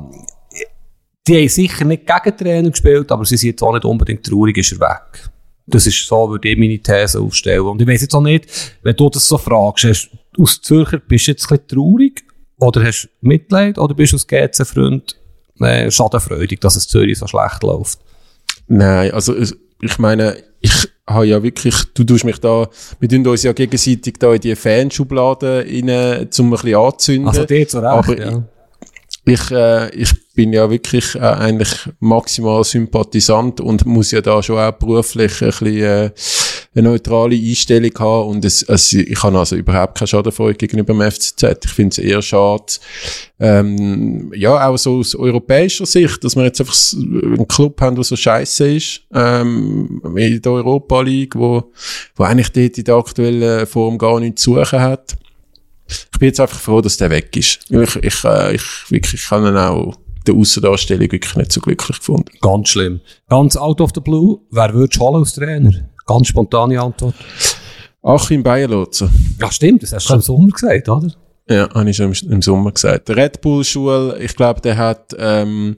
die 1.28 1.38
haben 1.38 1.50
sicher 1.50 1.86
nicht 1.86 2.06
gegen 2.06 2.38
Trainer 2.38 2.70
gespielt, 2.70 3.12
aber 3.12 3.24
sie 3.24 3.38
sind 3.38 3.52
jetzt 3.52 3.64
auch 3.64 3.74
nicht 3.74 3.86
unbedingt 3.86 4.26
traurig, 4.26 4.58
ist 4.58 4.74
er 4.74 4.82
weg. 4.82 5.30
Das 5.68 5.88
ist 5.88 6.06
so, 6.06 6.30
würde 6.30 6.50
ich 6.50 6.58
meine 6.58 6.78
These 6.78 7.20
aufstellen. 7.20 7.62
Und 7.62 7.82
ich 7.82 7.88
weiss 7.88 8.02
jetzt 8.02 8.14
auch 8.14 8.22
nicht, 8.22 8.78
wenn 8.84 8.96
du 8.96 9.10
das 9.10 9.28
so 9.28 9.38
fragst, 9.38 10.10
aus 10.40 10.62
Zürcher 10.62 11.00
bist 11.00 11.28
du 11.28 11.32
jetzt 11.32 11.44
ein 11.52 11.58
bisschen 11.58 11.68
traurig 11.68 12.24
oder 12.60 12.84
hast 12.84 13.04
du 13.04 13.28
Mitleid 13.28 13.78
oder 13.78 13.94
bist 13.94 14.14
du 14.14 14.18
als 14.18 14.28
GC-Freund 14.28 15.16
äh, 15.60 15.90
schadenfreudig, 15.90 16.60
dass 16.62 16.76
es 16.76 16.88
Zürich 16.88 17.18
so 17.18 17.28
schlecht 17.28 17.64
läuft? 17.64 18.00
Nein, 18.68 19.12
also 19.12 19.36
ich 19.82 20.00
meine, 20.00 20.38
ich 20.62 20.90
habe 21.08 21.28
ja 21.28 21.44
wirklich, 21.44 21.76
du 21.94 22.04
tust 22.04 22.24
mich 22.24 22.40
da, 22.40 22.68
wir 23.00 23.10
tun 23.10 23.28
uns 23.28 23.44
ja 23.44 23.54
gegenseitig 23.54 24.16
da 24.20 24.34
in 24.34 24.42
die 24.42 24.56
Fanschublade 24.56 25.66
rein, 25.68 25.90
um 26.40 26.46
ein 26.46 26.50
bisschen 26.52 26.76
anzünden. 26.76 27.28
Also 27.28 27.46
die 27.46 27.68
zu 27.68 27.80
Recht, 27.80 27.86
aber 27.86 28.20
ja. 28.20 28.44
Ich, 29.28 29.50
äh, 29.50 29.90
ich 29.96 30.34
bin 30.36 30.54
ja 30.54 30.70
wirklich 30.70 31.16
äh, 31.16 31.20
eigentlich 31.20 31.90
maximal 32.00 32.64
Sympathisant 32.64 33.60
und 33.60 33.86
muss 33.86 34.12
ja 34.12 34.22
da 34.22 34.42
schon 34.44 34.60
auch 34.60 34.72
beruflich 34.74 35.42
ein 35.42 35.48
bisschen 35.48 35.84
äh, 35.84 36.12
eine 36.76 36.90
neutrale 36.90 37.36
Einstellung 37.36 37.92
haben 37.98 38.30
und 38.30 38.46
es, 38.46 38.62
es, 38.64 38.92
ich 38.92 39.24
habe 39.24 39.40
also 39.40 39.56
überhaupt 39.56 39.98
keine 39.98 40.08
Schadenfreude 40.08 40.58
gegenüber 40.58 40.94
dem 40.94 41.10
FCZ. 41.10 41.44
Ich 41.64 41.72
finde 41.72 41.94
es 41.94 41.98
eher 41.98 42.22
schade, 42.22 42.66
ähm, 43.40 44.32
ja, 44.36 44.68
auch 44.68 44.78
so 44.78 44.98
aus 44.98 45.16
europäischer 45.16 45.86
Sicht, 45.86 46.24
dass 46.24 46.36
wir 46.36 46.44
jetzt 46.44 46.60
einfach 46.60 46.76
einen 46.94 47.48
Club 47.48 47.80
haben, 47.82 47.96
der 47.96 48.04
so 48.04 48.16
scheiße 48.16 48.76
ist, 48.76 49.02
ähm, 49.14 50.02
in 50.16 50.42
der 50.42 50.52
Europa 50.52 51.02
League, 51.02 51.36
wo, 51.36 51.72
wo 52.16 52.24
eigentlich 52.24 52.52
dort 52.52 52.78
in 52.78 52.84
der 52.84 52.96
aktuellen 52.96 53.66
Form 53.68 53.98
gar 53.98 54.20
nichts 54.20 54.42
zu 54.42 54.56
suchen 54.56 54.82
hat. 54.82 55.16
Ich 55.88 56.20
bin 56.20 56.28
jetzt 56.28 56.40
einfach 56.40 56.60
froh, 56.60 56.82
dass 56.82 56.98
der 56.98 57.10
weg 57.10 57.36
ist. 57.38 57.60
Ich, 57.70 57.96
ich, 57.98 58.24
äh, 58.24 58.56
ich 58.56 58.64
wirklich 58.90 59.24
kann 59.24 59.46
ihn 59.46 59.56
auch 59.56 59.96
der 60.26 60.36
Aussendarstellung 60.36 61.12
wirklich 61.12 61.36
nicht 61.36 61.52
so 61.52 61.62
glücklich 61.62 62.00
gefunden. 62.00 62.32
Ganz 62.42 62.70
schlimm. 62.70 63.00
Ganz 63.30 63.56
out 63.56 63.80
of 63.80 63.92
the 63.94 64.02
blue, 64.02 64.42
wer 64.50 64.74
würdest 64.74 65.00
du 65.00 65.06
holen 65.06 65.18
als 65.18 65.34
Trainer? 65.34 65.72
Ganz 66.06 66.28
spontane 66.28 66.80
Antwort. 66.80 67.16
Achim 68.02 68.44
Bayerlotzer. 68.44 69.10
Ja, 69.40 69.52
stimmt, 69.52 69.84
das 69.84 69.94
hast 69.94 70.10
du 70.10 70.14
im 70.14 70.22
Sommer 70.22 70.52
gesagt, 70.52 70.88
oder? 70.88 71.12
Ja, 71.50 71.70
habe 71.74 71.90
ich 71.90 71.98
schon 71.98 72.12
im, 72.12 72.32
im 72.32 72.42
Sommer 72.42 72.72
gesagt. 72.72 73.10
Der 73.10 73.18
Red 73.18 73.42
Bull 73.42 73.64
Schule, 73.64 74.18
ich 74.20 74.36
glaube, 74.36 74.62
der 74.62 74.78
hat 74.78 75.16
ähm, 75.18 75.78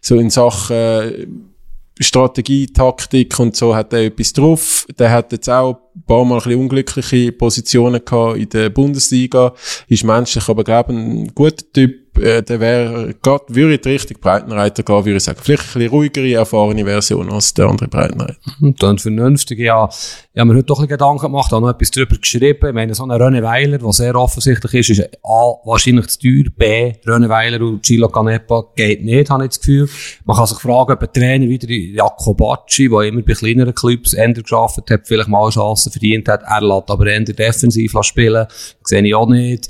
so 0.00 0.16
in 0.16 0.30
Sachen 0.30 1.52
Strategie, 1.98 2.66
Taktik 2.66 3.38
und 3.38 3.56
so 3.56 3.74
hat 3.74 3.92
er 3.94 4.04
etwas 4.04 4.32
drauf. 4.34 4.86
Der 4.98 5.10
hat 5.10 5.32
jetzt 5.32 5.48
auch 5.48 5.78
ein 5.94 6.02
paar 6.02 6.24
Mal 6.26 6.36
ein 6.36 6.42
bisschen 6.42 6.60
unglückliche 6.60 7.32
Positionen 7.32 8.04
gehabt 8.04 8.36
in 8.36 8.48
der 8.50 8.68
Bundesliga. 8.68 9.54
Ist 9.88 10.04
menschlich, 10.04 10.46
aber 10.48 10.62
glaube 10.62 10.92
ein 10.92 11.34
guter 11.34 11.64
Typ 11.72 12.05
äh, 12.18 12.42
der 12.42 12.60
wäre, 12.60 13.14
gerade, 13.22 13.44
würde 13.48 13.74
in 13.74 13.80
die 13.80 13.88
Richtung 13.88 14.18
Breitenreiter 14.20 14.82
gehen, 14.82 15.04
würde 15.04 15.16
ich 15.16 15.24
sagen. 15.24 15.38
Vielleicht 15.42 15.62
ein 15.62 15.72
bisschen 15.74 15.90
ruhigere, 15.90 16.32
erfahrene 16.32 16.84
Version 16.84 17.30
als 17.32 17.54
der 17.54 17.66
andere 17.66 17.88
Breitenreiter. 17.88 18.36
Und 18.60 18.82
dann 18.82 18.98
vernünftig, 18.98 19.58
ja. 19.58 19.88
Ich 20.32 20.40
habe 20.40 20.50
mir 20.50 20.58
heute 20.58 20.66
doch 20.66 20.80
ein 20.80 20.88
Gedanken 20.88 21.22
gemacht, 21.22 21.52
habe 21.52 21.64
noch 21.64 21.72
etwas 21.72 21.90
drüber 21.90 22.16
geschrieben. 22.16 22.68
Ich 22.68 22.74
meine, 22.74 22.94
so 22.94 23.04
ein 23.04 23.10
René 23.10 23.42
Weiler, 23.42 23.78
der 23.78 23.92
sehr 23.92 24.14
offensichtlich 24.16 24.74
ist, 24.74 24.90
ist 24.90 25.18
A, 25.22 25.54
wahrscheinlich 25.64 26.08
zu 26.08 26.18
teuer, 26.18 26.50
B, 26.56 26.92
René 27.06 27.28
Weiler 27.28 27.60
und 27.60 27.82
Gilo 27.82 28.08
Canepa 28.08 28.64
geht 28.74 29.04
nicht, 29.04 29.30
habe 29.30 29.44
ich 29.44 29.50
das 29.50 29.60
Gefühl. 29.60 29.88
Man 30.24 30.36
kann 30.36 30.46
sich 30.46 30.58
fragen, 30.58 30.92
ob 30.92 31.02
ein 31.02 31.12
Trainer 31.12 31.48
wieder 31.48 31.68
Jakobacci, 31.70 32.88
der 32.88 33.00
immer 33.02 33.22
bei 33.22 33.32
kleineren 33.32 33.74
Clubs 33.74 34.12
ändern 34.12 34.42
geschafft 34.42 34.90
hat, 34.90 35.06
vielleicht 35.06 35.28
mal 35.28 35.50
Chancen 35.50 35.92
verdient 35.92 36.28
hat. 36.28 36.42
Er 36.42 36.60
lässt 36.60 36.90
aber 36.90 37.06
eher 37.06 37.20
defensiv 37.20 37.94
spielen. 38.02 38.46
Sehe 38.84 39.02
ich 39.02 39.14
auch 39.14 39.28
nicht. 39.28 39.68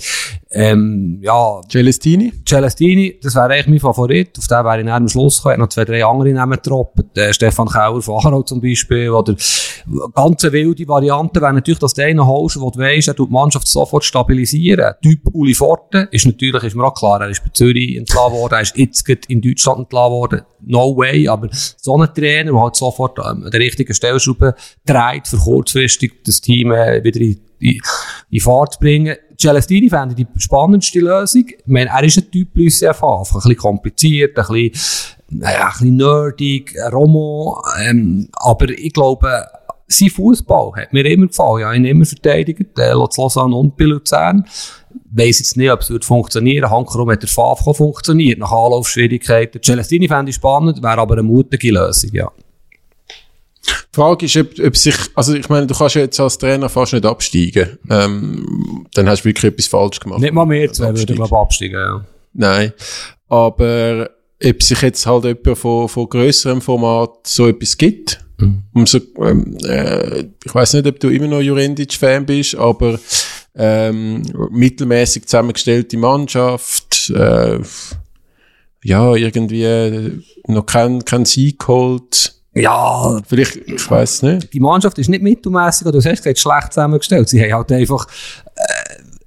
Ähm, 0.51 1.19
ja. 1.23 1.61
Celestini? 1.69 2.33
Celestini, 2.45 3.19
das 3.23 3.35
wäre 3.35 3.51
eigentlich 3.51 3.67
mein 3.67 3.81
Favorit. 3.81 4.39
Auf 4.39 4.47
den 4.47 4.65
wäre 4.65 4.81
ich 4.81 4.89
am 4.91 5.09
Schluss 5.09 5.43
gekommen. 5.43 5.61
noch 5.61 5.69
zwei, 5.69 5.85
drei 5.85 6.05
andere 6.05 6.33
Namen 6.33 6.53
getroffen. 6.53 7.11
Der 7.15 7.33
Stefan 7.33 7.69
Kauer 7.69 8.03
von 8.03 8.25
Aarau 8.25 8.43
zum 8.43 8.61
Beispiel. 8.61 9.11
Oder 9.11 9.35
ganz 10.15 10.43
wilde 10.43 10.89
Variante 10.89 11.41
wäre 11.41 11.53
natürlich, 11.53 11.79
dass 11.79 11.95
der 11.95 12.07
eine 12.07 12.27
holst, 12.27 12.61
wo 12.61 12.71
du 12.71 12.79
weisst, 12.79 13.09
er 13.09 13.15
tut 13.15 13.29
die 13.29 13.33
Mannschaft 13.33 13.69
sofort 13.69 14.05
stabilisieren. 14.05 14.95
Typ 15.03 15.21
Uli 15.33 15.55
Forte 15.55 16.09
ist 16.11 16.27
natürlich, 16.27 16.63
ist 16.63 16.77
mir 16.77 16.85
auch 16.85 16.95
klar, 16.95 17.21
er 17.21 17.31
ist 17.31 17.43
bei 17.45 17.51
Zürich 17.53 17.97
entlassen 17.97 18.33
worden, 18.33 18.55
er 18.55 18.61
ist 18.63 18.77
jetzt 18.77 19.27
in 19.27 19.41
Deutschland 19.41 19.81
entlassen 19.81 20.13
worden. 20.13 20.43
No 20.61 20.97
way. 20.97 21.29
Aber 21.29 21.49
so 21.53 21.97
ein 21.97 22.13
Trainer, 22.15 22.53
der 22.53 22.61
halt 22.61 22.77
sofort 22.77 23.19
ähm, 23.19 23.45
an 23.45 23.51
der 23.51 23.61
richtigen 23.61 23.95
Stellschraube 23.95 24.55
dreht, 24.85 25.29
für 25.29 25.37
kurzfristig 25.39 26.25
das 26.25 26.41
Team 26.41 26.73
äh, 26.73 27.03
wieder 27.05 27.21
in, 27.21 27.41
in, 27.61 28.41
Fahrt 28.41 28.79
bringen, 28.81 29.17
Celestini 29.39 29.91
fände 29.91 30.15
die 30.15 30.27
spannendste 30.39 31.01
Lösung. 31.01 31.45
Ich 31.49 31.67
meine, 31.67 31.91
er 31.91 32.03
ist 32.03 32.19
ein 32.19 32.31
Typ 32.31 32.49
Lucien 32.55 32.91
ein 32.91 33.23
bisschen 33.23 33.57
kompliziert, 33.57 34.37
ein 34.39 34.47
bisschen, 34.47 34.71
naja, 35.31 35.67
ein 35.67 35.73
bisschen 35.73 35.97
nerdig, 35.97 36.75
Romo, 36.93 37.63
ähm, 37.81 38.29
aber 38.33 38.71
ich 38.71 38.93
glaube, 38.93 39.47
sein 39.89 40.11
Fußball 40.11 40.73
hat 40.77 40.93
mir 40.93 41.05
immer 41.07 41.27
gefallen. 41.27 41.61
Ja, 41.61 41.73
ich 41.73 41.77
habe 41.77 41.77
ihn 41.77 41.85
immer 41.85 42.05
verteidigt, 42.05 42.79
äh, 42.79 42.93
Lausanne 42.93 43.55
und 43.55 43.77
bei 43.77 43.85
Luzern. 43.85 44.45
Weiss 45.13 45.39
jetzt 45.39 45.57
nicht, 45.57 45.71
ob 45.71 45.81
es 45.81 46.07
funktionieren. 46.07 46.71
Hankerum 46.71 47.11
hat 47.11 47.23
der 47.23 47.29
Favre 47.29 47.75
funktioniert, 47.75 48.39
nach 48.39 48.51
Anlaufschwierigkeiten. 48.51 49.63
Celestini 49.63 50.09
fände 50.09 50.31
ich 50.31 50.37
spannend, 50.37 50.83
wäre 50.83 50.99
aber 50.99 51.15
eine 51.15 51.23
mutige 51.23 51.71
Lösung, 51.71 52.11
ja. 52.13 52.31
Die 53.67 53.97
Frage 53.97 54.27
ist, 54.27 54.37
ob, 54.37 54.59
ob 54.59 54.77
sich, 54.77 54.97
also 55.15 55.35
ich 55.35 55.49
meine, 55.49 55.67
du 55.67 55.75
kannst 55.75 55.95
ja 55.95 56.03
jetzt 56.03 56.21
als 56.21 56.39
Trainer 56.39 56.69
fast 56.69 56.93
nicht 56.93 57.07
absteigen. 57.07 57.79
Ähm, 57.91 58.87
dann 58.95 59.09
hast 59.09 59.23
du 59.23 59.27
wirklich 59.27 59.53
etwas 59.53 59.67
falsch 59.67 60.01
gemacht. 60.01 60.21
Nicht 60.21 60.35
mal 60.35 60.47
mehr 60.47 60.73
zwei 60.73 60.95
würde 60.95 61.15
ich 61.15 61.21
absteigen, 61.21 61.75
ja. 61.75 62.05
Nein. 62.33 62.73
Aber 63.29 64.11
ob 64.45 64.63
sich 64.63 64.83
jetzt 64.83 65.07
halt 65.07 65.25
jemand 65.25 65.59
von, 65.59 65.89
von 65.89 66.09
grösserem 66.09 66.61
Format 66.61 67.27
so 67.27 67.49
etwas 67.49 67.77
gibt, 67.77 68.21
mhm. 68.39 68.63
umso, 68.75 68.99
ähm, 69.19 69.57
äh, 69.65 70.25
ich 70.45 70.55
weiß 70.55 70.75
nicht, 70.75 70.87
ob 70.87 71.01
du 71.01 71.09
immer 71.09 71.29
noch 71.29 71.41
Jurendic-Fan 71.41 72.27
bist, 72.27 72.55
aber 72.57 72.99
ähm, 73.55 74.23
mittelmäßig 74.51 75.27
zusammengestellte 75.27 75.97
Mannschaft, 75.97 77.11
äh, 77.11 77.59
ja, 78.85 79.15
irgendwie 79.15 80.23
noch 80.47 80.67
kein, 80.67 81.05
kein 81.05 81.25
Sieg 81.25 81.61
geholt, 81.61 82.35
ja. 82.57 83.21
Vielleicht, 83.27 83.57
ich 83.57 83.91
weiß 83.91 84.23
nicht. 84.23 84.53
Die 84.53 84.61
Mannschaft 84.61 84.99
ist 84.99 85.09
nicht 85.09 85.23
mittelmäßig, 85.23 85.87
oder 85.87 86.01
du 86.01 86.09
hast 86.09 86.23
gesagt, 86.23 86.39
schlecht 86.39 86.73
zusammengestellt. 86.73 87.29
Sie 87.29 87.43
haben 87.43 87.53
halt 87.53 87.73
einfach, 87.73 88.07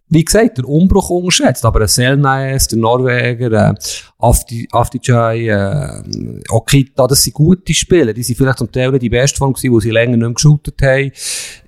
wie 0.10 0.26
gesagt, 0.26 0.58
den 0.58 0.66
Umbruch 0.66 1.10
unterschätzt. 1.12 1.64
Aber 1.66 1.82
ein 1.82 1.88
Selnaes, 1.88 2.68
der 2.68 2.80
Norweger, 2.80 3.52
äh, 3.52 3.74
Afti, 4.18 4.68
Afdijay, 4.72 5.50
äh, 5.50 6.04
Okita, 6.50 7.08
das 7.08 7.24
sind 7.24 7.34
gute 7.34 7.74
Spieler. 7.74 8.12
Die 8.12 8.24
sind 8.24 8.36
vielleicht 8.36 8.58
zum 8.58 8.72
Teil 8.72 8.98
die 8.98 9.10
beste 9.10 9.38
Form 9.38 9.54
gewesen, 9.54 9.72
wo 9.72 9.80
sie 9.80 9.92
länger 9.92 10.18
nicht 10.18 10.26
mehr 10.26 10.34
geshootet 10.34 10.82
haben. 10.82 11.12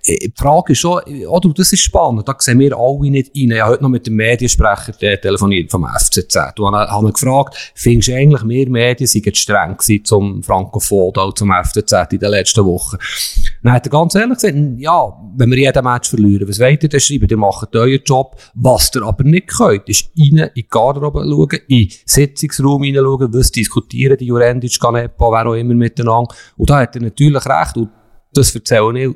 Äh, 0.03 0.27
die 0.27 0.33
Frage 0.35 0.73
ist 0.73 0.79
schon, 0.79 1.01
oder, 1.27 1.53
das 1.53 1.71
ist 1.71 1.81
spannend, 1.81 2.27
da 2.27 2.35
sehen 2.39 2.59
wir 2.59 2.75
alle 2.75 3.11
nicht 3.11 3.31
rein. 3.35 3.51
Ich 3.51 3.61
habe 3.61 3.73
heute 3.73 3.83
noch 3.83 3.89
mit 3.89 4.07
dem 4.07 4.15
Mediensprecher 4.15 4.93
telefoniert 4.97 5.69
vom 5.69 5.85
FCZ. 5.85 6.53
Du 6.55 6.67
habe 6.67 7.07
ihn 7.07 7.13
gefragt, 7.13 7.73
findest 7.75 8.09
du 8.09 8.15
eigentlich, 8.15 8.43
mehr 8.43 8.69
Medien 8.69 9.07
sind 9.07 9.37
streng 9.37 9.77
gewesen 9.77 10.03
zum 10.03 10.43
Frankophon 10.43 11.09
oder 11.09 11.31
zum 11.35 11.51
FCZ 11.51 11.93
in 12.11 12.19
den 12.19 12.31
letzten 12.31 12.65
Wochen? 12.65 12.97
Dann 13.63 13.73
hat 13.73 13.85
er 13.85 13.91
ganz 13.91 14.15
ehrlich 14.15 14.39
gesagt, 14.39 14.57
ja, 14.77 15.13
wenn 15.35 15.51
wir 15.51 15.57
jeden 15.59 15.83
Match 15.83 16.09
verlieren, 16.09 16.47
was 16.47 16.59
wollt 16.59 16.81
ihr 16.81 16.89
denn 16.89 16.99
schreiben? 16.99 17.27
Ihr 17.29 17.37
macht 17.37 17.75
euren 17.75 18.01
Job. 18.03 18.35
Was 18.55 18.91
ihr 18.95 19.03
aber 19.03 19.23
nicht 19.23 19.47
könnt, 19.47 19.87
ist 19.87 20.09
rein 20.17 20.37
in 20.37 20.49
die 20.55 20.67
Garderobe 20.67 21.23
schauen, 21.23 21.59
in 21.67 21.87
Sitzungsraum 22.05 22.83
hineinschauen, 22.83 23.31
was 23.33 23.51
diskutieren 23.51 24.17
die 24.17 24.25
Jurendic, 24.25 24.79
Ganepa, 24.79 25.31
wer 25.31 25.47
auch 25.47 25.53
immer 25.53 25.75
miteinander. 25.75 26.33
Und 26.57 26.69
da 26.69 26.79
hat 26.79 26.95
er 26.95 27.03
natürlich 27.03 27.45
recht. 27.45 27.77
Und 27.77 27.89
das 28.33 28.55
erzähle 28.55 28.99
ich 28.99 29.15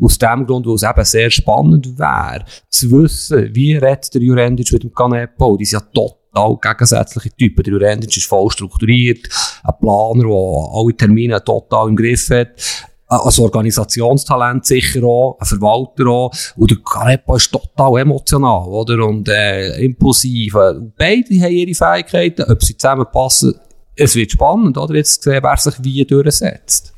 aus 0.00 0.18
dem 0.18 0.46
Grund, 0.46 0.66
weil 0.66 0.74
es 0.74 0.82
eben 0.82 1.04
sehr 1.04 1.30
spannend 1.30 1.96
wäre, 1.96 2.44
zu 2.70 2.90
wissen, 2.90 3.54
wie 3.54 3.76
redet 3.76 4.12
der 4.12 4.22
Jurendic 4.22 4.72
mit 4.72 4.82
dem 4.82 4.92
Canepa. 4.92 5.56
Die 5.56 5.66
sind 5.66 5.82
ja 5.94 6.02
total 6.34 6.58
gegensätzliche 6.60 7.30
Typen. 7.36 7.62
Der 7.62 7.74
Jurendic 7.74 8.16
ist 8.16 8.26
voll 8.26 8.50
strukturiert, 8.50 9.28
ein 9.62 9.74
Planer, 9.80 10.24
der 10.24 10.80
alle 10.80 10.96
Termine 10.96 11.44
total 11.44 11.90
im 11.90 11.96
Griff 11.96 12.28
hat 12.30 12.60
als 13.06 13.38
Organisationstalent 13.38 14.64
sicher 14.64 15.04
auch, 15.04 15.36
ein 15.38 15.46
Verwalter 15.46 16.06
auch. 16.06 16.32
Und 16.56 16.70
der 16.70 16.78
Carepa 16.78 17.36
ist 17.36 17.52
total 17.52 18.00
emotional, 18.00 18.66
oder? 18.68 19.06
Und, 19.06 19.28
äh, 19.28 19.78
impulsiv. 19.84 20.54
Beide 20.96 21.40
haben 21.40 21.52
ihre 21.52 21.74
Fähigkeiten. 21.74 22.50
Ob 22.50 22.62
sie 22.62 22.76
zusammenpassen, 22.76 23.54
es 23.96 24.14
wird 24.14 24.32
spannend, 24.32 24.78
oder? 24.78 24.94
Jetzt 24.94 25.22
sehen, 25.22 25.42
wer 25.42 25.56
sich 25.56 25.74
wie 25.82 26.04
durchsetzt. 26.04 26.94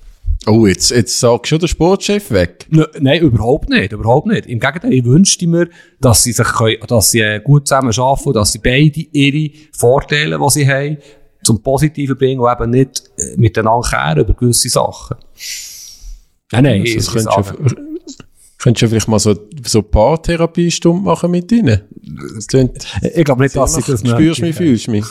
Oh, 0.48 0.66
jetzt, 0.66 0.92
jetzt 0.92 1.18
sagst 1.18 1.50
du 1.50 1.58
den 1.58 1.66
Sportchef 1.66 2.30
weg? 2.30 2.68
N 2.70 2.84
nein, 3.00 3.20
überhaupt 3.20 3.68
nicht, 3.68 3.90
überhaupt 3.92 4.28
nicht. 4.28 4.46
Im 4.46 4.60
Gegenteil, 4.60 4.92
ich 4.92 5.04
wünschte 5.04 5.46
mir, 5.48 5.68
dass 6.00 6.22
sie 6.22 6.32
sich 6.32 6.46
können, 6.46 6.76
dass 6.86 7.10
sie 7.10 7.20
äh, 7.20 7.40
gut 7.40 7.66
zusammen 7.66 7.92
arbeiten, 7.98 8.32
dass 8.32 8.52
sie 8.52 8.60
beide 8.60 9.00
ihre 9.10 9.50
Vorteile, 9.76 10.38
die 10.38 10.50
sie 10.50 10.68
haben, 10.68 10.98
zum 11.42 11.62
Positiven 11.62 12.16
bringen 12.16 12.40
und 12.40 12.52
eben 12.52 12.70
nicht 12.70 13.02
äh, 13.18 13.36
miteinander 13.36 13.88
kehren 13.88 14.20
über 14.20 14.34
gewisse 14.34 14.68
Sachen. 14.68 15.16
Nein, 16.52 16.64
nein, 16.64 16.82
also, 16.82 17.12
das 17.12 17.12
könntest 17.12 17.50
du, 17.50 17.76
könntest 18.59 18.82
du 18.82 18.88
vielleicht 18.88 19.09
mal 19.09 19.18
so, 19.18 19.37
so 19.64 19.78
ein 19.80 19.90
paar 19.90 20.22
Therapiestunden 20.22 21.04
machen 21.04 21.30
mit 21.30 21.50
ihnen? 21.50 21.82
ich 22.32 23.24
glaube 23.24 23.42
nicht, 23.42 23.56
dass 23.56 23.76
ich 23.76 23.87
das 23.87 24.02
nicht. 24.02 24.12
Spürst 24.12 24.40
mich, 24.40 24.56
fühlst 24.56 24.88
mich. 24.88 25.04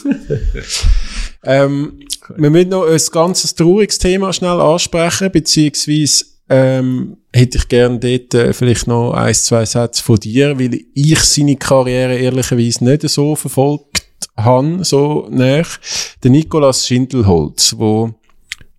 ähm, 1.44 2.00
wir 2.38 2.50
müssen 2.50 2.70
noch 2.70 2.88
ein 2.88 3.00
ganz 3.12 3.54
trauriges 3.54 3.98
Thema 3.98 4.32
schnell 4.34 4.60
ansprechen, 4.60 5.32
beziehungsweise 5.32 6.26
ähm, 6.50 7.18
hätte 7.34 7.58
ich 7.58 7.68
gerne 7.68 8.00
dort 8.00 8.34
äh, 8.34 8.54
vielleicht 8.54 8.88
noch 8.88 9.14
ein, 9.14 9.34
zwei 9.34 9.66
Sätze 9.66 10.04
von 10.04 10.18
dir, 10.18 10.60
weil 10.60 10.80
ich 10.94 11.20
seine 11.20 11.56
Karriere 11.56 12.16
ehrlicherweise 12.18 12.84
nicht 12.86 13.10
so 13.10 13.36
verfolgt 13.36 14.06
habe, 14.38 14.84
so 14.84 15.28
nach. 15.32 15.80
Der 16.24 16.32
Nikolaus 16.32 16.86
Schindelholz, 16.86 17.76
wo 17.78 18.14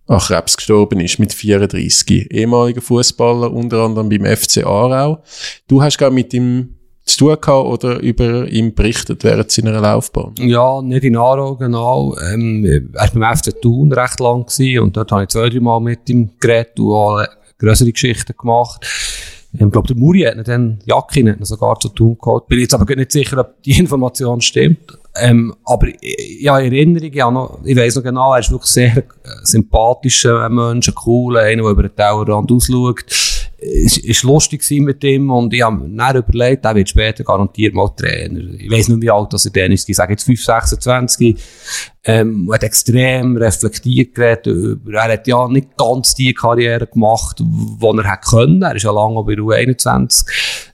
an 0.07 0.19
Krebs 0.19 0.57
gestorben 0.57 0.99
ist 0.99 1.19
mit 1.19 1.33
34. 1.33 2.31
Ehemaliger 2.31 2.81
Fußballer, 2.81 3.51
unter 3.51 3.83
anderem 3.83 4.09
beim 4.09 4.25
FC 4.25 4.65
Aarau. 4.65 5.21
Du 5.67 5.81
hast 5.81 5.97
gar 5.97 6.11
mit 6.11 6.33
ihm 6.33 6.75
zu 7.03 7.17
tun 7.17 7.37
gehabt 7.39 7.67
oder 7.67 7.99
über 7.99 8.47
ihn 8.47 8.73
berichtet 8.73 9.23
während 9.23 9.51
seiner 9.51 9.79
Laufbahn? 9.79 10.33
Ja, 10.39 10.81
nicht 10.81 11.03
in 11.03 11.15
Aarau, 11.15 11.55
genau. 11.55 12.15
Ähm, 12.19 12.65
er 12.65 12.81
war 12.93 13.09
beim 13.13 13.37
FC 13.37 13.61
Thun 13.61 13.91
recht 13.93 14.19
lang 14.19 14.45
gewesen 14.45 14.83
und 14.83 14.97
dort 14.97 15.11
habe 15.11 15.23
ich 15.23 15.29
zwei, 15.29 15.49
drei 15.49 15.59
Mal 15.59 15.79
mit 15.79 16.09
ihm 16.09 16.31
geredet 16.39 16.79
und 16.79 16.91
auch 16.91 17.25
größere 17.59 17.91
Geschichten 17.91 18.33
gemacht. 18.37 18.85
Ich 19.59 19.71
glaube, 19.71 19.87
der 19.87 19.97
Muri 19.97 20.21
hat 20.21 20.35
ihn 20.35 20.43
dann, 20.43 20.79
Jakin 20.85 21.29
hat 21.29 21.39
ihn 21.39 21.45
sogar 21.45 21.79
zu 21.79 21.89
tun 21.89 22.17
gehabt. 22.21 22.47
Bin 22.47 22.59
jetzt 22.59 22.73
aber 22.73 22.95
nicht 22.95 23.11
sicher, 23.11 23.39
ob 23.39 23.61
die 23.63 23.71
Information 23.79 24.41
stimmt. 24.41 24.97
Ähm, 25.19 25.55
aber 25.65 25.87
ja, 26.39 26.59
Erinnerung, 26.59 27.11
ja, 27.11 27.49
ich 27.63 27.75
weiss 27.75 27.95
noch 27.95 28.03
genau, 28.03 28.33
er 28.33 28.39
ist 28.39 28.51
wirklich 28.51 28.71
sehr 28.71 28.97
äh, 28.97 29.03
sympathischer 29.43 30.47
Mensch, 30.47 30.89
ein 30.89 30.93
cooler, 30.95 31.41
einer, 31.41 31.63
der 31.63 31.71
über 31.71 31.81
den 31.81 31.95
Tellerrand 31.95 32.51
ausschaut 32.51 33.03
es 33.59 33.97
ist 33.97 34.23
lustig 34.23 34.63
mit 34.81 35.03
ihm 35.03 35.31
und 35.31 35.53
ich 35.53 35.63
habe 35.63 35.87
mir 35.87 36.15
überlegt, 36.15 36.65
er 36.65 36.75
wird 36.75 36.89
später 36.89 37.23
garantiert 37.23 37.73
mal 37.73 37.89
Trainer. 37.89 38.53
Ich 38.57 38.69
weiss 38.69 38.87
nicht, 38.87 39.01
wie 39.01 39.09
alt 39.09 39.33
er 39.33 39.51
dann 39.51 39.71
ist. 39.71 39.89
Ich 39.89 39.95
sage 39.95 40.13
jetzt 40.13 40.23
5, 40.23 40.43
26. 40.43 41.35
Ähm, 42.09 42.47
er 42.49 42.53
hat 42.55 42.63
extrem 42.63 43.35
reflektiert 43.35 44.15
geredet. 44.15 44.79
Er 44.89 45.11
hat 45.11 45.27
ja 45.27 45.45
nicht 45.49 45.75
ganz 45.75 46.15
die 46.15 46.33
Karriere 46.33 46.87
gemacht, 46.87 47.39
die 47.39 47.85
er 47.85 48.11
hätte. 48.11 48.59
Er 48.61 48.75
ist 48.75 48.83
ja 48.83 48.91
lange 48.91 49.23
bei 49.23 49.33
U21 49.33 50.25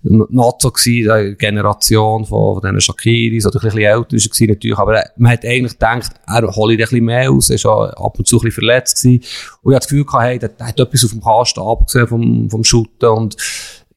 noch 0.04 0.58
so 0.60 0.70
gewesen, 0.70 1.32
die 1.32 1.36
Generation 1.36 2.26
von, 2.26 2.56
von 2.56 2.62
diesen 2.62 2.82
Shakiris 2.82 3.48
oder 3.48 3.60
ein 3.60 3.64
bisschen 3.64 3.82
älter 3.82 4.16
er 4.16 4.48
natürlich. 4.48 4.78
Aber 4.78 5.04
man 5.18 5.32
hat 5.32 5.46
eigentlich 5.46 5.74
gedacht, 5.74 6.12
er 6.28 6.56
hole 6.56 6.74
ein 6.74 6.78
bisschen 6.78 7.06
mehr 7.06 7.32
aus. 7.32 7.50
Er 7.50 7.64
war 7.64 7.98
ab 8.00 8.20
und 8.20 8.28
zu 8.28 8.38
ein 8.38 8.44
bisschen 8.44 8.52
verletzt 8.52 9.02
gewesen. 9.02 9.24
Und 9.64 9.72
ich 9.72 9.76
hatte 9.76 9.88
das 9.88 9.90
Gefühl 9.90 10.22
hey, 10.22 10.40
der, 10.40 10.50
der 10.50 10.68
hat 10.68 10.80
etwas 10.80 11.04
auf 11.04 11.12
dem 11.12 11.22
Kasten 11.22 11.62
abgesehen 11.62 12.08
vom, 12.08 12.50
vom 12.50 12.64
Shooten 12.64 13.10
und 13.10 13.38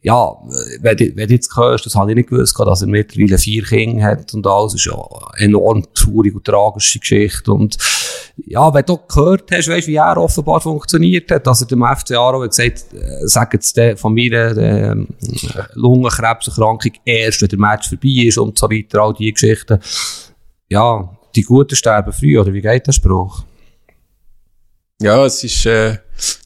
ja, 0.06 0.36
wenn 0.82 0.96
du, 0.96 1.16
wenn 1.16 1.26
du 1.26 1.34
jetzt 1.34 1.56
hörst, 1.56 1.84
das 1.84 1.96
habe 1.96 2.12
ich 2.12 2.14
nicht 2.14 2.28
gewusst, 2.28 2.56
dass 2.56 2.80
er 2.80 2.86
mittlerweile 2.86 3.38
vier 3.38 3.64
Kinder 3.64 4.04
hat 4.04 4.32
und 4.34 4.46
alles, 4.46 4.74
ist 4.74 4.86
ja 4.86 4.94
eine 5.32 5.46
enorm 5.46 5.84
traurige 5.94 6.36
und 6.36 6.44
tragische 6.44 7.00
Geschichte 7.00 7.52
und 7.52 7.76
ja, 8.46 8.72
wenn 8.72 8.84
du 8.84 8.98
gehört 8.98 9.50
hast, 9.50 9.66
weißt, 9.66 9.88
wie 9.88 9.96
er 9.96 10.16
offenbar 10.16 10.60
funktioniert 10.60 11.28
hat, 11.32 11.48
dass 11.48 11.62
er 11.62 11.66
dem 11.66 11.82
FC 11.84 12.12
Aro 12.12 12.38
gesagt 12.38 12.84
äh, 12.92 13.26
sagen 13.26 13.50
jetzt 13.54 13.80
von 13.98 14.14
mir 14.14 14.32
äh, 14.56 14.94
Lungenkrebserkrankung 15.74 16.92
erst, 17.04 17.42
wenn 17.42 17.48
der 17.48 17.58
Match 17.58 17.88
vorbei 17.88 18.26
ist 18.26 18.38
und 18.38 18.56
so 18.56 18.70
weiter, 18.70 19.02
all 19.02 19.12
diese 19.12 19.32
Geschichten. 19.32 19.80
Ja, 20.68 21.16
die 21.34 21.42
Guten 21.42 21.74
sterben 21.74 22.12
früh, 22.12 22.38
oder 22.38 22.52
wie 22.52 22.60
geht 22.60 22.86
der 22.86 22.92
Spruch? 22.92 23.42
Ja, 25.02 25.26
es 25.26 25.42
ist 25.42 25.66
äh, 25.66 25.98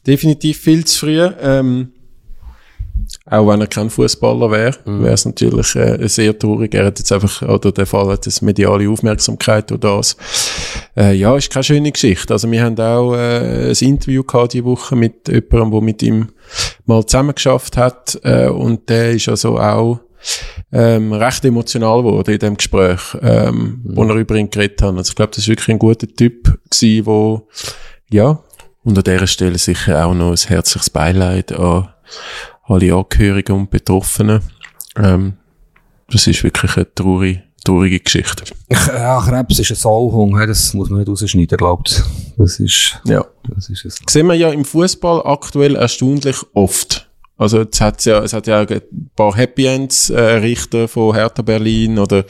definitiv 0.07 0.57
viel 0.61 0.83
zu 0.83 1.01
früh. 1.01 1.29
Ähm, 1.39 1.91
auch 3.29 3.47
wenn 3.47 3.61
er 3.61 3.67
kein 3.67 3.89
Fußballer 3.89 4.49
wäre, 4.49 4.75
mhm. 4.85 5.03
wäre 5.03 5.13
es 5.13 5.25
natürlich 5.25 5.75
äh, 5.75 6.07
sehr 6.07 6.37
traurig. 6.37 6.73
Er 6.73 6.85
hat 6.85 6.97
jetzt 6.97 7.11
einfach, 7.11 7.43
oder 7.43 7.71
der 7.71 7.85
Fall 7.85 8.07
hat 8.09 8.25
das 8.25 8.41
mediale 8.41 8.89
Aufmerksamkeit 8.89 9.71
oder 9.71 9.97
das. 9.97 10.17
Äh, 10.97 11.13
ja, 11.13 11.35
ist 11.37 11.51
keine 11.51 11.63
schöne 11.63 11.91
Geschichte. 11.91 12.33
Also 12.33 12.49
wir 12.49 12.63
haben 12.63 12.79
auch 12.79 13.13
äh, 13.13 13.69
ein 13.69 13.87
Interview 13.87 14.23
gehabt 14.23 14.53
diese 14.53 14.65
Woche 14.65 14.95
mit 14.95 15.27
jemandem, 15.27 15.71
der 15.71 15.81
mit 15.81 16.01
ihm 16.01 16.29
mal 16.85 17.05
zusammengeschafft 17.05 17.77
hat 17.77 18.19
äh, 18.23 18.47
und 18.47 18.89
der 18.89 19.11
ist 19.11 19.29
also 19.29 19.59
auch 19.59 19.99
ähm, 20.71 21.13
recht 21.13 21.45
emotional 21.45 22.03
geworden 22.03 22.33
in 22.33 22.39
dem 22.39 22.57
Gespräch, 22.57 22.99
ähm, 23.21 23.81
mhm. 23.83 23.95
wo 23.95 24.03
er 24.03 24.15
über 24.15 24.35
ihn 24.35 24.49
geredet 24.49 24.81
hat. 24.81 24.95
Also 24.95 25.09
ich 25.09 25.15
glaube, 25.15 25.31
das 25.31 25.39
ist 25.39 25.47
wirklich 25.47 25.69
ein 25.69 25.79
guter 25.79 26.07
Typ 26.07 26.57
gewesen, 26.69 27.05
wo 27.05 27.47
ja, 28.09 28.39
und 28.83 28.97
an 28.97 29.03
dieser 29.03 29.27
Stelle 29.27 29.59
sicher 29.59 30.05
auch 30.05 30.15
noch 30.15 30.31
ein 30.31 30.47
herzliches 30.47 30.89
Beileid 30.89 31.51
an 31.51 31.87
alle 32.63 32.93
Angehörigen 32.93 33.53
und 33.53 33.69
Betroffenen. 33.69 34.41
Ähm, 34.95 35.33
das 36.09 36.27
ist 36.27 36.43
wirklich 36.43 36.75
eine 36.75 36.93
traurige, 36.93 37.43
traurige 37.63 37.99
Geschichte. 37.99 38.43
Ja, 38.69 39.21
Krebs 39.21 39.59
ist 39.59 39.71
ein 39.71 39.75
Sauhung, 39.75 40.37
das 40.45 40.73
muss 40.73 40.89
man 40.89 40.99
nicht 40.99 41.09
rausschneiden, 41.09 41.57
glaubt. 41.57 42.03
Das 42.37 42.59
ist, 42.59 42.99
ja. 43.05 43.25
das 43.53 43.69
ist 43.69 43.85
es. 43.85 43.99
Sehen 44.09 44.27
wir 44.27 44.35
ja 44.35 44.49
im 44.51 44.65
Fußball 44.65 45.21
aktuell 45.25 45.75
erstaunlich 45.75 46.37
oft. 46.53 47.09
Also, 47.37 47.61
es 47.61 47.81
hat 47.81 48.05
ja, 48.05 48.19
es 48.19 48.33
hat 48.33 48.45
ja 48.45 48.59
ein 48.59 48.81
paar 49.15 49.35
Happy 49.35 49.65
Ends, 49.65 50.09
äh, 50.11 50.21
Richter 50.21 50.87
von 50.87 51.15
Hertha 51.15 51.41
Berlin 51.41 51.97
oder, 51.97 52.23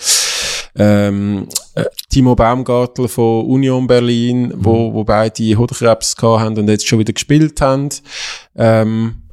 ähm, 0.75 1.49
äh, 1.75 1.85
Timo 2.09 2.35
Baumgartel 2.35 3.07
von 3.07 3.45
Union 3.45 3.87
Berlin, 3.87 4.43
mhm. 4.43 4.53
wo, 4.55 4.93
wo 4.93 5.03
beide 5.03 5.57
Hodenkrebs 5.57 6.15
gehabt 6.15 6.41
haben 6.41 6.57
und 6.57 6.69
jetzt 6.69 6.87
schon 6.87 6.99
wieder 6.99 7.13
gespielt 7.13 7.59
haben. 7.59 7.89
Ähm, 8.55 9.23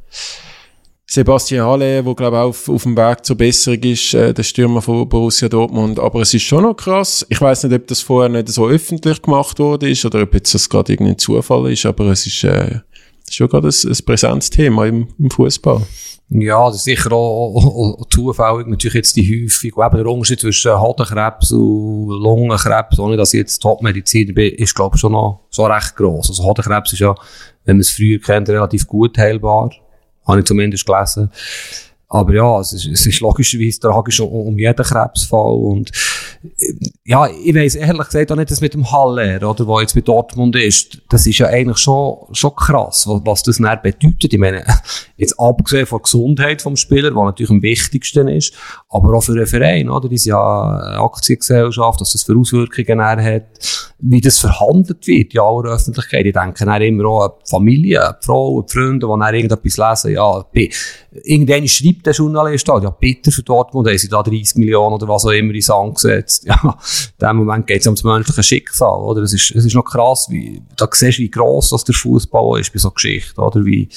Sebastian 1.11 1.65
Halle, 1.65 2.05
wo 2.05 2.15
glaube 2.15 2.39
auch 2.39 2.49
auf, 2.49 2.69
auf 2.69 2.83
dem 2.83 2.95
Weg 2.95 3.25
zur 3.25 3.37
Besserung 3.37 3.83
ist, 3.83 4.13
äh, 4.13 4.35
der 4.35 4.43
Stürmer 4.43 4.83
von 4.83 5.09
Borussia 5.09 5.49
Dortmund. 5.49 5.99
Aber 5.99 6.21
es 6.21 6.35
ist 6.35 6.43
schon 6.43 6.65
noch 6.65 6.75
krass. 6.75 7.25
Ich 7.31 7.41
weiß 7.41 7.65
nicht, 7.65 7.75
ob 7.75 7.87
das 7.87 8.03
vorher 8.03 8.29
nicht 8.29 8.49
so 8.49 8.69
öffentlich 8.69 9.23
gemacht 9.23 9.59
wurde 9.59 9.89
ist 9.89 10.05
oder 10.05 10.23
ob 10.23 10.35
jetzt 10.35 10.55
das 10.55 10.69
gerade 10.69 10.93
irgendein 10.93 11.17
Zufall 11.17 11.73
ist, 11.73 11.87
aber 11.87 12.09
es 12.09 12.27
ist 12.27 12.45
äh, 12.45 12.81
schon 13.31 13.49
gerade 13.49 13.69
ein, 13.69 13.91
ein 13.91 14.05
Präsenzthema 14.05 14.85
im, 14.85 15.09
im 15.19 15.31
Fußball. 15.31 15.81
Ja, 16.29 16.67
das 16.67 16.77
ist 16.77 16.85
sicher 16.85 17.11
auch, 17.13 17.57
auch, 17.57 18.01
auch 18.01 18.09
zufällig. 18.11 18.67
Natürlich 18.67 18.95
jetzt 18.97 19.17
die 19.17 19.49
Häufung. 19.49 19.83
eben 19.87 19.97
der 19.97 20.07
Unterschied 20.13 20.41
zwischen 20.41 20.79
Hodenkrebs 20.79 21.53
und 21.53 22.09
Lungenkrebs, 22.23 22.99
ohne 22.99 23.17
dass 23.17 23.33
ich 23.33 23.39
jetzt 23.39 23.61
Topmediziner 23.61 24.35
bin, 24.35 24.53
ist, 24.57 24.75
glaube 24.75 24.97
ich, 24.97 25.01
schon 25.01 25.13
noch 25.13 25.47
so 25.49 25.65
recht 25.65 25.97
gross. 25.97 26.29
Also 26.29 26.45
Hodenkrebs 26.45 26.93
ist 26.93 26.99
ja, 26.99 27.15
wenn 27.65 27.77
man 27.77 27.81
es 27.81 27.89
früher 27.89 28.21
kennt, 28.21 28.51
relativ 28.51 28.87
gut 28.87 29.17
heilbar. 29.17 29.71
Habe 30.29 30.41
ich 30.41 30.47
zumindest 30.47 30.87
gelesen. 30.87 31.31
Aber 32.11 32.33
ja, 32.33 32.59
es 32.59 32.73
ist, 32.73 32.87
es 32.87 33.05
ist 33.05 33.21
logischerweise 33.21 33.81
tragisch 33.81 34.21
um, 34.21 34.31
um 34.31 34.59
jeden 34.59 34.83
Krebsfall. 34.83 35.55
Und 35.55 35.93
ja, 37.05 37.27
ich 37.27 37.55
weiss 37.55 37.75
ehrlich 37.75 38.07
gesagt 38.07 38.33
auch 38.33 38.37
nicht, 38.37 38.51
dass 38.51 38.63
mit 38.63 38.73
dem 38.73 38.91
Haller, 38.91 39.49
oder, 39.49 39.67
wo 39.67 39.79
jetzt 39.79 39.95
bei 39.95 40.01
Dortmund 40.01 40.57
ist, 40.57 41.03
das 41.11 41.27
ist 41.27 41.39
ja 41.39 41.49
eigentlich 41.49 41.77
schon, 41.77 42.17
schon 42.33 42.57
krass, 42.57 43.07
was, 43.07 43.21
was 43.25 43.43
das 43.43 43.59
dann 43.59 43.79
bedeutet. 43.83 44.33
Ich 44.33 44.39
meine, 44.39 44.65
jetzt 45.19 45.39
abgesehen 45.39 45.85
von 45.85 45.99
der 45.99 46.05
Gesundheit 46.05 46.63
vom 46.63 46.77
Spieler, 46.77 47.15
was 47.15 47.25
natürlich 47.25 47.51
am 47.51 47.63
wichtigsten 47.63 48.29
ist, 48.29 48.55
aber 48.89 49.15
auch 49.15 49.23
für 49.23 49.33
einen 49.33 49.47
Verein, 49.47 49.91
oder, 49.91 50.11
ist 50.11 50.25
ja 50.25 50.39
eine 50.39 51.01
Aktiengesellschaft, 51.01 52.01
dass 52.01 52.13
das 52.13 52.23
für 52.23 52.39
Auswirkungen 52.39 53.03
hat, 53.03 53.95
wie 54.01 54.21
das 54.21 54.39
verhandelt 54.39 55.07
wird 55.09 55.35
in 55.35 55.41
aller 55.41 55.75
Öffentlichkeit. 55.75 56.25
Ich 56.25 56.33
denke 56.33 56.65
dann 56.65 56.83
immer 56.83 57.05
auch 57.07 57.25
an 57.25 57.31
die 57.45 57.51
Familie, 57.51 58.07
an 58.07 58.15
die 58.21 58.27
Frau, 58.27 58.61
an 58.61 58.67
die 58.67 58.73
Freunde, 58.73 59.07
die 59.07 59.19
dann 59.19 59.35
irgendetwas 59.35 59.77
lesen, 59.77 60.15
ja, 60.15 60.45
irgendwann 61.25 61.67
schreibt 61.67 62.07
der 62.07 62.13
Journalist, 62.13 62.69
ja, 62.69 62.91
bitte 62.91 63.33
für 63.33 63.43
Dortmund 63.43 63.89
haben 63.89 63.99
sie 63.99 64.09
da 64.09 64.23
30 64.23 64.57
Millionen 64.57 64.95
oder 64.95 65.09
was 65.09 65.25
auch 65.25 65.31
immer 65.31 65.53
in 65.53 65.61
Sand 65.61 65.97
gesetzt. 65.97 66.47
Ja, 66.59 66.79
in 67.21 67.27
dem 67.27 67.37
Moment 67.37 67.67
geht 67.67 67.81
es 67.81 67.87
um 67.87 67.95
das 67.95 68.05
menschliche 68.05 68.43
Schicksal, 68.43 69.01
oder? 69.01 69.23
Es 69.23 69.33
ist, 69.33 69.51
es 69.51 69.65
ist 69.65 69.75
noch 69.75 69.85
krass, 69.85 70.29
wie, 70.31 70.63
da 70.77 70.89
siehst 70.91 71.19
du, 71.19 71.23
wie 71.23 71.31
gross 71.31 71.71
das 71.71 71.85
der 71.85 71.95
Fußball 71.95 72.61
ist 72.61 72.73
bei 72.73 72.79
so 72.79 72.91
Geschichten, 72.91 73.41
oder? 73.41 73.65
Wie, 73.65 73.89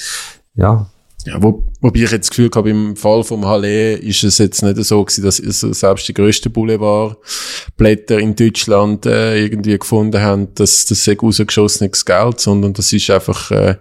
ja, 0.55 0.87
Ja, 1.25 1.41
wo, 1.41 1.67
wobei 1.81 1.99
ich 1.99 2.11
jetzt 2.11 2.29
das 2.29 2.31
Gefühl 2.31 2.49
habe, 2.55 2.71
im 2.71 2.95
Fall 2.95 3.23
vom 3.23 3.45
Halle 3.45 3.93
ist 3.93 4.23
es 4.23 4.39
jetzt 4.39 4.63
nicht 4.63 4.83
so 4.83 5.03
gewesen, 5.03 5.23
dass 5.23 5.37
selbst 5.37 6.07
die 6.07 6.13
grössten 6.13 6.51
Boulevardblätter 6.51 8.17
in 8.17 8.35
Deutschland 8.35 9.05
äh, 9.05 9.43
irgendwie 9.43 9.77
gefunden 9.77 10.19
haben, 10.21 10.47
dass 10.55 10.85
das 10.85 11.03
sehr 11.03 11.17
rausgeschossenes 11.17 12.05
Geld, 12.05 12.39
sondern 12.39 12.73
das 12.73 12.91
ist 12.91 13.11
einfach, 13.11 13.51
äh, 13.51 13.75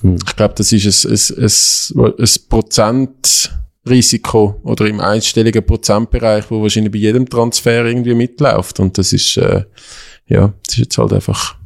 hm. 0.00 0.16
ich 0.26 0.36
glaube, 0.36 0.54
das 0.56 0.72
ist 0.72 1.04
ein, 1.04 1.12
ein, 1.12 1.50
ein, 2.06 2.14
ein 2.18 2.28
Prozentrisiko 2.48 4.58
oder 4.62 4.86
im 4.86 5.00
einstelligen 5.00 5.66
Prozentbereich, 5.66 6.50
wo 6.50 6.62
wahrscheinlich 6.62 6.92
bei 6.92 6.98
jedem 6.98 7.28
Transfer 7.28 7.84
irgendwie 7.84 8.14
mitläuft 8.14 8.80
und 8.80 8.96
das 8.96 9.12
ist, 9.12 9.36
äh, 9.36 9.64
ja, 10.26 10.54
das 10.66 10.76
ist 10.76 10.78
jetzt 10.78 10.96
halt 10.96 11.12
einfach 11.12 11.56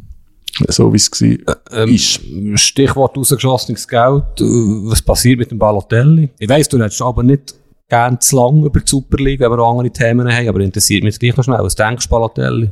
so 0.68 0.92
wie 0.92 0.96
es 0.96 1.11
war. 1.11 1.56
Ähm, 1.72 1.94
ist. 1.94 2.20
Stichwort 2.54 3.16
rausgeschossenes 3.16 3.87
Geld. 3.87 4.24
Was 4.38 5.02
passiert 5.02 5.38
mit 5.38 5.50
dem 5.50 5.59
Balotelli? 5.59 6.30
Ich 6.38 6.48
weiss, 6.48 6.68
du 6.68 6.82
hättest 6.82 7.02
aber 7.02 7.22
nicht 7.22 7.54
gern 7.88 8.20
zu 8.20 8.37
lang 8.37 8.64
über 8.64 8.80
die 8.80 8.88
Superliga, 8.88 9.50
wenn 9.50 9.59
wir 9.59 9.64
andere 9.64 9.90
Themen 9.90 10.32
haben, 10.32 10.48
aber 10.48 10.61
interessiert 10.61 11.04
mich 11.04 11.18
gleich 11.18 11.37
noch 11.37 11.44
schnell. 11.44 11.59
Was 11.61 11.74
denkst 11.74 12.06
du, 12.06 12.11
Balotelli? 12.11 12.70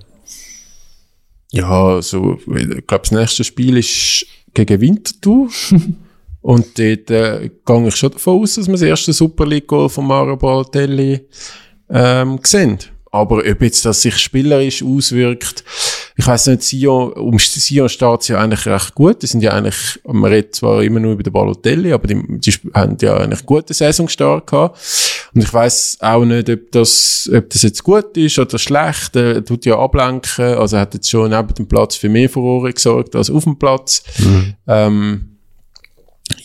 Ja, 1.52 1.70
also, 1.70 2.38
ich 2.48 2.86
glaube, 2.86 3.02
das 3.02 3.12
nächste 3.12 3.44
Spiel 3.44 3.76
ist 3.76 4.26
gegen 4.54 4.80
Winterthur. 4.80 5.48
Und 6.40 6.78
dort 6.78 7.10
äh, 7.10 7.50
gehe 7.64 7.88
ich 7.88 7.96
schon 7.96 8.10
davon 8.10 8.42
aus, 8.42 8.56
dass 8.56 8.66
wir 8.66 8.72
das 8.72 8.82
erste 8.82 9.14
Super 9.14 9.46
League-Goal 9.46 9.88
von 9.88 10.06
Mario 10.06 10.36
Balotelli 10.36 11.20
ähm, 11.88 12.38
sehen. 12.42 12.78
Aber 13.10 13.38
ob 13.38 13.62
jetzt 13.62 13.84
das 13.86 14.02
sich 14.02 14.18
spielerisch 14.18 14.82
auswirkt, 14.82 15.64
ich 16.16 16.26
weiß 16.26 16.46
nicht, 16.46 16.62
Sion, 16.62 17.12
um 17.14 17.38
Sion 17.38 17.88
steht 17.88 18.20
es 18.20 18.28
ja 18.28 18.38
eigentlich 18.38 18.66
recht 18.66 18.94
gut. 18.94 19.22
Die 19.22 19.26
sind 19.26 19.42
ja 19.42 19.52
eigentlich, 19.52 20.00
man 20.06 20.30
redet 20.30 20.54
zwar 20.54 20.82
immer 20.82 21.00
nur 21.00 21.12
über 21.12 21.24
den 21.24 21.32
Balotelli, 21.32 21.92
aber 21.92 22.06
die, 22.06 22.22
die 22.38 22.52
haben 22.72 22.96
ja 23.00 23.16
eigentlich 23.16 23.44
gute 23.44 23.74
Saisonstart 23.74 24.46
gehabt. 24.46 24.78
Und 25.34 25.42
ich 25.42 25.52
weiß 25.52 25.98
auch 26.00 26.24
nicht, 26.24 26.48
ob 26.48 26.70
das, 26.70 27.28
ob 27.34 27.50
das 27.50 27.62
jetzt 27.62 27.82
gut 27.82 28.16
ist 28.16 28.38
oder 28.38 28.58
schlecht. 28.58 29.16
Er 29.16 29.44
tut 29.44 29.66
ja 29.66 29.76
ablenken. 29.76 30.54
Also 30.54 30.78
hat 30.78 30.94
jetzt 30.94 31.10
schon 31.10 31.30
neben 31.30 31.54
dem 31.54 31.66
Platz 31.66 31.96
für 31.96 32.08
mehr 32.08 32.30
Furore 32.30 32.72
gesorgt 32.72 33.16
als 33.16 33.28
auf 33.28 33.42
dem 33.42 33.58
Platz. 33.58 34.04
Mhm. 34.18 34.54
Ähm, 34.68 35.28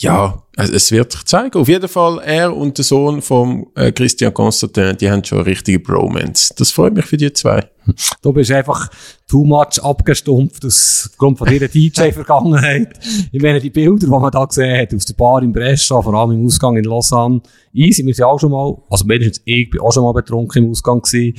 ja, 0.01 0.43
es 0.55 0.91
wird 0.91 1.11
sich 1.11 1.25
zeigen. 1.25 1.57
Auf 1.59 1.67
jeden 1.67 1.87
Fall, 1.87 2.19
er 2.23 2.55
und 2.55 2.77
der 2.77 2.85
Sohn 2.85 3.21
von 3.21 3.67
äh, 3.75 3.91
Christian 3.91 4.33
Constantin, 4.33 4.97
die 4.97 5.09
haben 5.09 5.23
schon 5.23 5.39
eine 5.39 5.47
richtige 5.47 5.79
Bromance. 5.79 6.53
Das 6.57 6.71
freut 6.71 6.93
mich 6.93 7.05
für 7.05 7.17
die 7.17 7.31
zwei. 7.33 7.69
Du 8.21 8.33
bist 8.33 8.51
einfach 8.51 8.89
too 9.27 9.45
much 9.45 9.81
abgestumpft 9.81 10.65
aus 10.65 11.09
Grund 11.17 11.37
von 11.37 11.47
deiner 11.47 11.67
DJ-Vergangenheit. 11.67 12.99
Ich 13.31 13.41
meine, 13.41 13.59
die 13.59 13.69
Bilder, 13.69 13.97
die 13.97 14.07
man 14.07 14.31
da 14.31 14.45
gesehen 14.45 14.79
hat, 14.79 14.93
aus 14.93 15.05
der 15.05 15.13
Bar 15.13 15.41
in 15.43 15.51
Brescia, 15.51 16.01
vor 16.01 16.13
allem 16.13 16.31
im 16.31 16.45
Ausgang 16.45 16.77
in 16.77 16.83
Lausanne, 16.83 17.41
easy, 17.73 18.05
wir 18.05 18.13
sind 18.13 18.25
auch 18.25 18.39
schon 18.39 18.51
mal, 18.51 18.75
also 18.89 19.05
mindestens 19.05 19.41
ich 19.45 19.69
bin 19.69 19.81
auch 19.81 19.91
schon 19.91 20.03
mal 20.03 20.13
betrunken 20.13 20.65
im 20.65 20.71
Ausgang 20.71 21.01
gewesen, 21.01 21.35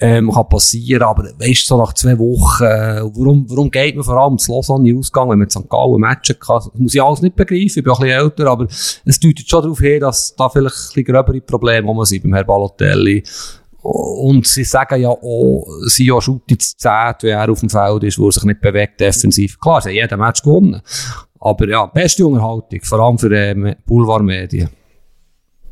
ähm, 0.00 0.30
kann 0.30 0.48
passieren, 0.48 1.02
aber 1.02 1.24
weißt 1.24 1.62
du, 1.62 1.66
so 1.66 1.76
nach 1.76 1.92
zwei 1.92 2.18
Wochen, 2.18 2.64
äh, 2.64 3.02
warum, 3.02 3.46
warum 3.48 3.70
geht 3.70 3.96
man 3.96 4.04
vor 4.04 4.16
allem 4.16 4.38
zu 4.38 4.52
Lausanne 4.52 4.88
in 4.88 4.98
Ausgang, 4.98 5.30
wenn 5.30 5.38
man 5.38 5.50
St. 5.50 5.68
Gallen 5.68 6.00
matchen 6.00 6.36
kann? 6.38 6.56
Das 6.56 6.70
muss 6.78 6.94
ich 6.94 7.02
alles 7.02 7.22
nicht 7.22 7.36
begreifen, 7.36 7.78
ich 7.78 7.84
bin 7.84 7.92
auch 7.98 8.02
ein 8.02 8.08
bisschen 8.08 8.20
älter, 8.20 8.46
aber 8.50 8.66
es 9.04 9.20
deutet 9.20 9.48
schon 9.48 9.62
darauf 9.62 9.78
hin, 9.78 10.00
dass 10.00 10.34
da 10.36 10.48
vielleicht 10.48 10.74
ein 10.74 10.88
bisschen 10.88 11.04
gröbere 11.04 11.40
Probleme 11.40 11.86
rum 11.86 12.04
sind 12.04 12.22
beim 12.22 12.34
Herrn 12.34 12.46
Balotelli. 12.46 13.22
Und 13.80 14.46
sie 14.46 14.64
sagen 14.64 15.00
ja 15.00 15.08
auch, 15.08 15.66
sie 15.86 16.06
ja 16.06 16.20
schaut 16.20 16.50
jetzt 16.50 16.80
10, 16.80 16.90
wenn 17.22 17.30
er 17.30 17.50
auf 17.50 17.60
dem 17.60 17.70
Feld 17.70 18.02
ist, 18.04 18.18
wo 18.18 18.26
er 18.26 18.32
sich 18.32 18.44
nicht 18.44 18.60
bewegt 18.60 19.00
defensiv. 19.00 19.58
Klar, 19.58 19.80
sie 19.80 19.90
haben 19.90 19.96
jeden 19.96 20.18
Match 20.18 20.42
gewonnen. 20.42 20.82
Aber 21.40 21.68
ja, 21.68 21.86
beste 21.86 22.26
Unterhaltung, 22.26 22.80
vor 22.82 22.98
allem 22.98 23.18
für 23.18 23.30
äh, 23.30 23.76
Boulevardmedien. 23.86 24.68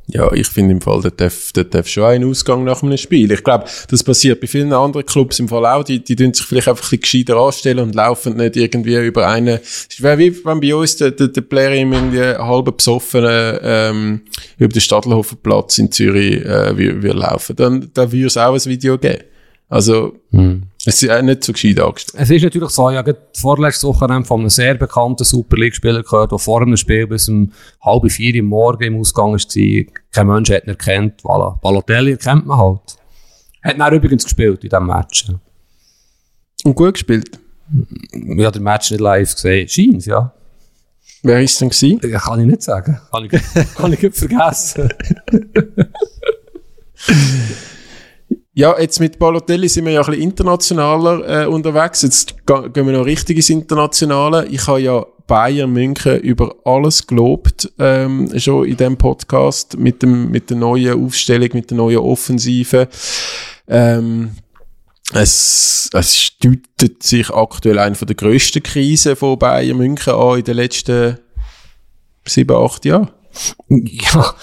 Ja, 0.09 0.33
ich 0.33 0.47
finde 0.47 0.73
im 0.73 0.81
Fall, 0.81 1.01
der 1.03 1.11
darf, 1.11 1.51
der 1.53 1.65
darf 1.65 1.89
schon 1.89 2.05
einen 2.05 2.31
Ausgang 2.31 2.63
nach 2.63 2.81
einem 2.83 2.97
Spiel. 2.97 3.33
Ich 3.33 3.43
glaube, 3.43 3.65
das 3.91 4.05
passiert 4.05 4.41
bei 4.41 4.47
vielen 4.47 4.73
anderen 4.73 5.05
Clubs 5.05 5.41
im 5.41 5.49
Fall 5.49 5.67
auch. 5.67 5.83
Die, 5.83 6.03
die 6.03 6.15
tun 6.15 6.33
sich 6.33 6.47
vielleicht 6.47 6.69
einfach 6.69 6.85
ein 6.85 7.01
bisschen 7.01 7.25
gescheiter 7.25 7.41
anstellen 7.41 7.81
und 7.81 7.95
laufen 7.95 8.37
nicht 8.37 8.57
irgendwie 8.57 8.95
über 9.05 9.27
einen. 9.27 9.59
Es 9.59 10.01
wäre 10.01 10.19
wie 10.19 10.45
wenn 10.45 10.61
bei 10.61 10.75
uns 10.75 10.97
der, 10.97 11.11
der, 11.11 11.29
der 11.29 11.41
Player 11.41 11.73
irgendwie 11.73 12.21
halb 12.21 12.77
besoffenen 12.77 13.59
ähm, 13.63 14.21
über 14.59 14.73
den 14.73 14.81
Stadlhofenplatz 14.81 15.79
in 15.79 15.91
Zürich 15.91 16.37
äh, 16.45 16.79
wir, 16.79 17.03
wir 17.03 17.15
laufen. 17.15 17.57
Dann, 17.57 17.91
dann 17.93 18.13
würde 18.13 18.27
es 18.27 18.37
auch 18.37 18.55
ein 18.55 18.65
Video 18.65 18.99
geben. 18.99 19.25
Also, 19.69 20.15
hm. 20.31 20.63
Es 20.87 21.03
ist 21.03 21.11
auch 21.11 21.21
nicht 21.21 21.43
so 21.43 21.53
gescheit 21.53 21.81
angestellt. 21.81 22.23
Es 22.23 22.31
ist 22.31 22.43
natürlich 22.45 22.71
so, 22.71 22.91
ja, 22.91 23.03
vorletzte 23.35 23.89
Woche 23.89 24.07
haben 24.07 24.25
von 24.25 24.41
einem 24.41 24.51
sehr 24.51 24.75
bekannten 24.75 25.25
Super 25.25 25.57
League-Spieler 25.57 26.05
gehört, 26.05 26.31
der 26.31 26.39
vor 26.39 26.63
einem 26.63 26.77
Spiel 26.77 27.09
bis 27.09 27.29
um 27.29 27.53
halb 27.83 28.11
vier 28.11 28.35
im 28.37 28.47
Morgen 28.47 28.85
im 28.85 29.01
Ausgang 29.01 29.33
war. 29.33 29.93
Kein 30.13 30.27
Mensch 30.29 30.51
hat 30.51 30.63
ihn 30.63 30.71
erkannt. 30.71 31.23
Voilà. 31.23 31.61
Balotelli 31.61 32.13
erkennt 32.13 32.47
man 32.47 32.59
halt. 32.59 32.97
Hat 33.63 33.79
er 33.79 33.93
übrigens 33.93 34.25
gespielt 34.25 34.63
in 34.63 34.71
diesem 34.71 34.87
Match. 34.87 35.27
Und 36.65 36.75
gut 36.77 36.95
gespielt? 36.95 37.41
Ich 38.13 38.45
habe 38.45 38.53
den 38.53 38.63
Match 38.63 38.93
nicht 38.93 39.01
live 39.01 39.35
gesehen. 39.35 39.69
Scheint, 39.69 40.07
ja. 40.07 40.33
Wer 41.23 41.37
war 41.37 41.43
es 41.43 41.59
denn 41.59 41.71
gewesen? 41.71 42.01
Ja, 42.09 42.21
kann 42.21 42.41
ich 42.41 42.47
nicht 42.47 42.63
sagen. 42.63 43.01
Kann 43.11 43.25
ich, 43.25 43.33
kann 43.75 43.93
ich 43.93 44.15
vergessen. 44.15 44.89
Ja, 48.59 48.75
jetzt 48.81 49.01
mit 49.01 49.19
Balotelli 49.19 49.69
sind 49.69 49.85
wir 49.85 49.93
ja 49.93 50.01
ein 50.01 50.07
bisschen 50.07 50.23
internationaler 50.23 51.43
äh, 51.43 51.47
unterwegs. 51.47 52.01
Jetzt 52.01 52.37
gehen 52.47 52.87
wir 52.87 52.93
noch 52.95 53.05
richtig 53.05 53.37
ins 53.37 53.51
Internationale. 53.51 54.47
Ich 54.47 54.67
habe 54.67 54.81
ja 54.81 55.05
Bayern 55.27 55.71
München 55.71 56.21
über 56.21 56.55
alles 56.65 57.07
gelobt, 57.07 57.71
ähm, 57.79 58.33
schon 58.39 58.65
in 58.65 58.79
dem 58.79 58.97
Podcast 58.97 59.77
mit 59.77 60.03
dem, 60.03 60.31
mit 60.31 60.49
der 60.49 60.57
neuen 60.57 61.05
Aufstellung, 61.05 61.51
mit 61.53 61.69
der 61.69 61.77
neuen 61.77 61.99
Offensive. 61.99 62.89
Ähm, 63.69 64.31
es, 65.13 65.91
es 65.93 66.33
deutet 66.43 67.03
sich 67.03 67.29
aktuell 67.29 67.79
eine 67.79 67.95
der 67.95 68.17
grössten 68.17 68.63
Krisen 68.63 69.17
von 69.17 69.39
Bayern 69.39 69.77
München 69.77 70.15
an 70.15 70.39
in 70.39 70.45
den 70.45 70.57
letzten 70.57 71.19
sieben, 72.25 72.57
acht 72.57 72.87
Jahren. 72.87 73.11
Ja, 73.69 74.35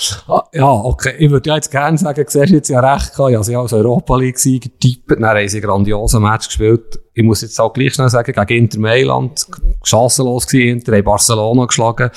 ja, 0.54 0.72
okay. 0.72 1.14
Ich 1.18 1.30
würde 1.30 1.50
ja 1.50 1.56
jetzt 1.56 1.72
gerne 1.72 1.98
sagen, 1.98 2.26
siehst 2.28 2.50
du 2.50 2.56
jetzt 2.56 2.70
ja 2.70 2.80
recht 2.80 3.14
gehabt. 3.16 3.32
Ich 3.32 3.38
habe 3.38 3.52
ja 3.52 3.62
als 3.62 3.74
Europa 3.74 4.18
League 4.18 4.38
getippt. 4.38 5.12
Dann 5.12 5.26
haben 5.26 5.48
sie 5.48 5.60
ein 5.60 5.64
grandioses 5.64 6.20
Match 6.20 6.48
gespielt. 6.48 7.00
Ich 7.16 7.24
muss 7.24 7.42
jetzt 7.42 7.60
auch 7.62 7.72
gleich 7.72 7.94
schnell 7.94 8.10
sagen, 8.10 8.34
gegen 8.34 8.64
Inter 8.64 8.80
Mailand. 8.80 9.46
Chancenlos 9.84 10.48
gewesen. 10.48 10.80
Inter 10.80 10.94
haben 10.94 11.04
Barcelona 11.04 11.66
geschlagen. 11.66 12.10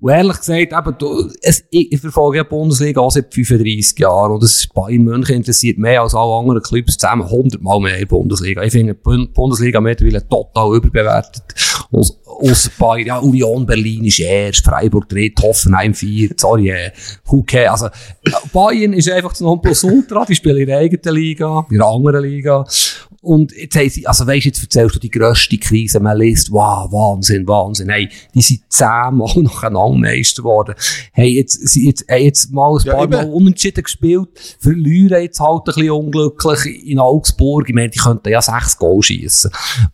Und 0.00 0.10
ehrlich 0.10 0.38
gesagt, 0.38 0.72
eben, 0.72 0.98
du, 0.98 1.30
es, 1.42 1.64
ich, 1.70 2.00
verfolge 2.00 2.38
ja 2.38 2.44
die 2.44 2.50
Bundesliga 2.50 3.00
auch 3.00 3.10
seit 3.10 3.32
35 3.32 3.98
Jahren. 4.00 4.32
Und 4.32 4.42
es 4.42 4.68
Bayern 4.68 5.04
München 5.04 5.36
interessiert 5.36 5.78
mehr 5.78 6.02
als 6.02 6.14
alle 6.14 6.34
anderen 6.34 6.62
Clubs 6.62 6.98
zusammen 6.98 7.22
100 7.22 7.62
Mal 7.62 7.80
mehr 7.80 7.94
in 7.94 8.00
der 8.00 8.06
Bundesliga. 8.06 8.62
Ich 8.62 8.72
finde 8.72 8.94
die 8.94 9.26
Bundesliga 9.32 9.80
mittlerweile 9.80 10.28
total 10.28 10.76
überbewertet. 10.76 11.42
Und 11.90 12.12
Ausser 12.42 12.98
ja, 12.98 13.18
Union 13.18 13.64
Berlin 13.64 14.04
ist 14.04 14.18
erst, 14.18 14.64
Freiburg 14.64 15.08
dritt, 15.08 15.40
Hoffenheim 15.40 15.94
vier, 15.94 16.30
sorry, 16.36 16.70
äh? 16.70 16.90
Also, 17.68 17.88
Bayern 18.52 18.92
ist 18.92 19.10
einfach 19.10 19.30
das 19.30 19.40
Nonplusultra, 19.40 20.24
die 20.24 20.34
spielen 20.34 20.58
in 20.58 20.66
der 20.66 20.78
eigenen 20.78 21.14
Liga, 21.14 21.66
in 21.70 21.80
einer 21.80 21.90
anderen 21.90 22.24
Liga. 22.24 22.64
Und 23.22 23.52
jetzt 23.52 23.76
haben 23.76 23.88
sie, 23.88 24.04
also 24.04 24.26
weisst, 24.26 24.46
jetzt 24.46 24.62
erzählst 24.62 24.96
du 24.96 24.98
die 24.98 25.10
grösste 25.10 25.56
Krise, 25.56 26.00
man 26.00 26.18
liest, 26.18 26.50
wow, 26.50 26.90
Wahnsinn, 26.90 27.46
Wahnsinn, 27.46 27.88
hey, 27.88 28.08
die 28.34 28.42
sind 28.42 28.62
zehnmal 28.68 29.32
nacheinander 29.36 29.96
Meister 29.96 30.42
geworden. 30.42 30.74
Hey, 31.12 31.28
jetzt, 31.28 31.68
sie, 31.68 31.86
jetzt, 31.86 32.04
hey, 32.08 32.24
jetzt 32.24 32.50
mal 32.50 32.76
ein 32.76 32.84
paar 32.84 33.08
ja, 33.08 33.22
Mal 33.22 33.30
unentschieden 33.30 33.84
gespielt, 33.84 34.28
verlieren 34.58 35.22
jetzt 35.22 35.38
halt 35.38 35.60
ein 35.60 35.64
bisschen 35.66 35.90
unglücklich 35.92 36.84
in 36.84 36.98
Augsburg. 36.98 37.68
Ich 37.68 37.74
meine, 37.76 37.90
die 37.90 38.00
könnten 38.00 38.28
ja 38.28 38.42
sechs 38.42 38.76
Goal 38.76 39.00
schießen. 39.00 39.52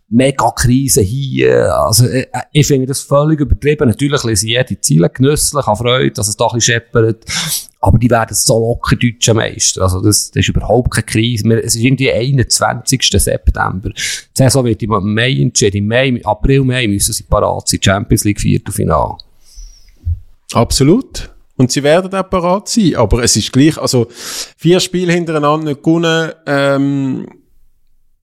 Mega 0.08 0.50
Krise 0.52 1.02
hier, 1.02 1.74
also, 1.74 2.06
äh, 2.06 2.26
ich 2.52 2.66
finde 2.66 2.86
das 2.86 3.02
völlig 3.02 3.40
übertrieben. 3.40 3.88
Natürlich 3.88 4.24
lesen 4.24 4.48
jede 4.48 4.80
Ziele 4.80 5.10
genüsslich, 5.10 5.66
habe 5.66 5.76
Freude, 5.76 6.12
dass 6.12 6.28
es 6.28 6.36
da 6.36 6.46
ein 6.46 6.54
bisschen 6.54 6.74
scheppert. 6.74 7.26
Aber 7.80 7.98
die 7.98 8.10
werden 8.10 8.34
so 8.34 8.58
locker 8.58 8.96
deutsche 8.96 9.34
Meister. 9.34 9.82
Also 9.82 10.00
das, 10.00 10.30
das 10.30 10.42
ist 10.42 10.48
überhaupt 10.48 10.90
keine 10.90 11.06
Krise. 11.06 11.48
Es 11.60 11.76
ist 11.76 11.82
irgendwie 11.82 12.10
21. 12.10 13.02
September. 13.02 13.90
Die 13.90 13.94
Saison 14.34 14.64
wird 14.64 14.82
im 14.82 15.14
Mai 15.14 15.32
entschieden. 15.32 15.78
Im 15.78 15.86
Mai, 15.86 16.20
April, 16.24 16.64
Mai 16.64 16.88
müssen 16.88 17.12
sie 17.12 17.22
parat 17.22 17.68
sein. 17.68 17.80
Champions 17.80 18.24
League 18.24 18.40
Viertelfinale. 18.40 19.16
Absolut. 20.52 21.30
Und 21.56 21.70
sie 21.70 21.82
werden 21.82 22.12
auch 22.14 22.28
parat 22.28 22.68
sein. 22.68 22.96
Aber 22.96 23.22
es 23.22 23.36
ist 23.36 23.52
gleich, 23.52 23.78
also 23.78 24.08
vier 24.56 24.80
Spiele 24.80 25.12
hintereinander 25.12 25.66
nicht 25.66 25.82
gewonnen, 25.82 26.32
ähm, 26.46 27.26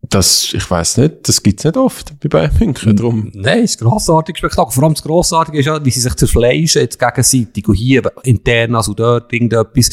das, 0.09 0.53
ich 0.53 0.69
weiß 0.69 0.97
nicht, 0.97 1.27
das 1.27 1.41
gibt's 1.41 1.63
nicht 1.63 1.77
oft 1.77 2.19
bei 2.19 2.29
Bayern 2.29 2.51
München. 2.59 2.95
Drum. 2.95 3.31
Nein, 3.33 3.63
es 3.63 3.71
ist 3.71 3.81
grossartig 3.81 4.37
Spektakel. 4.37 4.73
Vor 4.73 4.83
allem 4.83 4.93
das 4.93 5.03
Grossartige 5.03 5.59
ist 5.59 5.65
ja, 5.65 5.83
wie 5.83 5.91
sie 5.91 6.01
sich 6.01 6.15
zerfleischen 6.15 6.81
jetzt 6.81 6.99
gegenseitig 6.99 7.67
und 7.67 7.75
hier 7.75 8.03
intern, 8.23 8.75
also 8.75 8.93
dort 8.93 9.31
irgendetwas. 9.31 9.91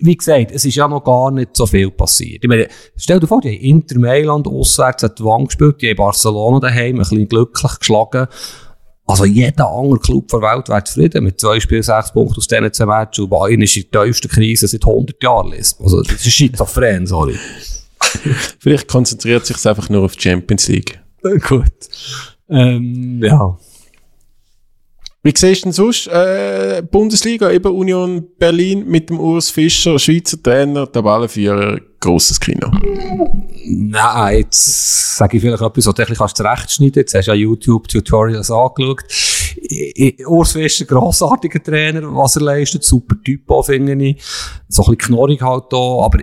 Wie 0.00 0.16
gesagt, 0.16 0.50
es 0.52 0.64
ist 0.64 0.74
ja 0.74 0.88
noch 0.88 1.04
gar 1.04 1.30
nicht 1.30 1.56
so 1.56 1.66
viel 1.66 1.90
passiert. 1.90 2.42
Ich 2.42 2.48
meine, 2.48 2.68
stell 2.96 3.20
dir 3.20 3.28
vor, 3.28 3.40
die 3.40 3.50
haben 3.50 3.60
Inter 3.60 3.98
Mailand 3.98 4.48
auswärts 4.48 5.04
hat 5.04 5.18
die 5.18 5.24
Wand 5.24 5.48
gespielt, 5.48 5.80
die 5.80 5.90
haben 5.90 5.96
Barcelona 5.96 6.58
daheim 6.58 6.96
ein 6.96 6.98
bisschen 6.98 7.28
glücklich 7.28 7.78
geschlagen. 7.78 8.26
Also 9.06 9.24
jeder 9.24 9.70
andere 9.70 10.00
Club 10.00 10.28
der 10.28 10.42
Welt 10.42 10.68
wäre 10.68 10.84
zufrieden 10.84 11.24
mit 11.24 11.40
zwei 11.40 11.60
Spielen, 11.60 11.82
sechs 11.82 12.12
Punkten 12.12 12.36
aus 12.36 12.48
diesen 12.48 12.72
zehn 12.72 12.86
Matches. 12.88 13.24
Und 13.24 13.30
Bayern 13.30 13.62
ist 13.62 13.76
in 13.76 13.84
der 13.92 14.04
tiefsten 14.04 14.28
Krise 14.28 14.68
seit 14.68 14.84
100 14.84 15.22
Jahren. 15.22 15.52
Also 15.52 16.02
das 16.02 16.26
ist 16.26 16.32
schizophren, 16.32 17.06
sorry. 17.06 17.38
Vielleicht 18.58 18.88
konzentriert 18.88 19.46
sich 19.46 19.64
einfach 19.66 19.88
nur 19.88 20.04
auf 20.04 20.16
die 20.16 20.28
Champions 20.28 20.68
League. 20.68 21.00
Gut. 21.48 21.72
Ähm, 22.48 23.20
ja. 23.22 23.56
Wie 25.24 25.32
siehst 25.36 25.62
du 25.62 25.64
denn 25.64 25.72
sonst 25.72 26.06
äh, 26.06 26.80
Bundesliga, 26.88 27.50
eben 27.50 27.74
Union 27.74 28.24
Berlin 28.38 28.86
mit 28.86 29.10
dem 29.10 29.18
Urs 29.18 29.50
Fischer, 29.50 29.98
Schweizer 29.98 30.40
Trainer, 30.40 30.90
Tabellenführer, 30.90 31.80
grosses 31.98 32.38
Kino? 32.38 32.70
Nein, 33.66 34.38
jetzt 34.38 35.16
sage 35.16 35.36
ich 35.36 35.42
vielleicht 35.42 35.60
etwas, 35.60 35.86
was 35.86 35.94
du 35.94 36.02
ein 36.02 36.34
zurechtschneiden 36.34 37.00
Jetzt 37.00 37.14
hast 37.14 37.26
du 37.26 37.32
ja 37.32 37.36
YouTube-Tutorials 37.36 38.50
angeschaut. 38.50 39.04
Urs 40.24 40.52
Fischer, 40.52 40.84
grossartiger 40.84 41.62
Trainer, 41.62 42.02
was 42.14 42.36
er 42.36 42.42
leistet, 42.42 42.84
super 42.84 43.16
Typ 43.22 43.50
auch, 43.50 43.66
finde 43.66 44.02
ich. 44.02 44.22
So 44.68 44.84
ein 44.84 44.94
bisschen 44.96 45.14
knorrig 45.14 45.42
halt 45.42 45.64
da, 45.70 45.76
aber 45.76 46.20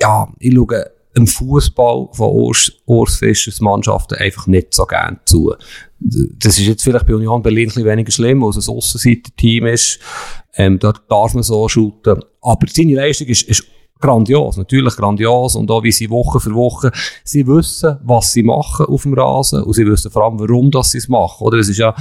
ja, 0.00 0.28
ich 0.40 0.52
schaue 0.52 0.90
im 1.14 1.26
Fußball 1.26 2.08
von 2.12 2.30
Urs, 2.30 2.72
Urs 2.86 3.16
Fischers 3.16 3.60
Mannschaften 3.60 4.14
einfach 4.14 4.46
nicht 4.46 4.74
so 4.74 4.86
gern 4.86 5.20
zu. 5.24 5.54
Das 5.98 6.58
ist 6.58 6.66
jetzt 6.66 6.82
vielleicht 6.82 7.06
bei 7.06 7.14
Union 7.14 7.42
Berlin 7.42 7.64
ein 7.64 7.66
bisschen 7.66 7.84
weniger 7.84 8.10
schlimm, 8.10 8.42
weil 8.42 8.50
es 8.50 8.68
ein 8.68 8.74
Aussenseiter-Team 8.74 9.66
ist. 9.66 9.98
Ähm, 10.56 10.78
dort 10.78 11.02
darf 11.08 11.34
man 11.34 11.42
so 11.42 11.68
shooten. 11.68 12.22
Aber 12.40 12.66
seine 12.68 12.94
Leistung 12.94 13.28
ist, 13.28 13.42
ist 13.42 13.64
grandios, 14.02 14.56
natürlich 14.58 14.96
grandios 14.96 15.54
und 15.54 15.70
auch 15.70 15.82
wie 15.82 15.92
sie 15.92 16.10
Woche 16.10 16.40
für 16.40 16.54
Woche, 16.54 16.90
sie 17.24 17.46
wissen, 17.46 17.98
was 18.02 18.32
sie 18.32 18.42
machen 18.42 18.86
auf 18.86 19.02
dem 19.02 19.14
Rasen 19.14 19.62
und 19.62 19.72
sie 19.72 19.86
wissen 19.86 20.10
vor 20.10 20.24
allem, 20.24 20.40
warum 20.40 20.70
dass 20.70 20.90
sie 20.90 20.98
es 20.98 21.08
machen, 21.08 21.44
oder? 21.44 21.58
Es 21.58 21.68
ist 21.68 21.78
ja, 21.78 21.94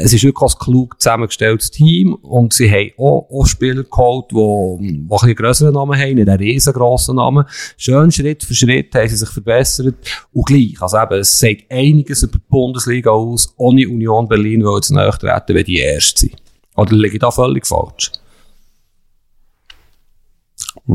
es 0.00 0.12
ist 0.12 0.24
wirklich 0.24 0.52
ein 0.52 0.58
klug 0.58 1.00
zusammengestelltes 1.00 1.70
Team 1.70 2.14
und 2.14 2.52
sie 2.52 2.70
haben 2.70 2.92
auch, 2.98 3.28
auch 3.30 3.46
Spieler 3.46 3.84
geholt, 3.84 4.26
die, 4.30 4.34
die 4.34 4.98
ein 4.98 5.08
bisschen 5.08 5.34
grösseren 5.34 5.74
Namen 5.74 5.98
haben, 5.98 6.14
nicht 6.14 6.28
einen 6.28 6.38
riesengroßen 6.38 7.16
Namen. 7.16 7.44
Schön 7.76 8.10
Schritt 8.12 8.44
für 8.44 8.54
Schritt 8.54 8.94
haben 8.94 9.08
sie 9.08 9.16
sich 9.16 9.28
verbessert 9.28 9.94
und 10.32 10.46
gleich, 10.46 10.80
also 10.80 10.98
eben, 10.98 11.20
es 11.20 11.38
sagt 11.38 11.64
einiges 11.70 12.22
über 12.22 12.38
die 12.38 12.44
Bundesliga 12.48 13.10
aus, 13.10 13.52
ohne 13.56 13.88
Union 13.88 14.28
Berlin, 14.28 14.64
weil 14.64 14.82
sie 14.82 14.94
näher 14.94 15.10
treten, 15.12 15.54
wenn 15.54 15.64
die 15.64 15.78
Erste 15.78 16.20
sind. 16.20 16.36
Oder 16.76 16.94
liege 16.94 17.14
ich 17.14 17.20
da 17.20 17.30
völlig 17.30 17.66
falsch? 17.66 18.12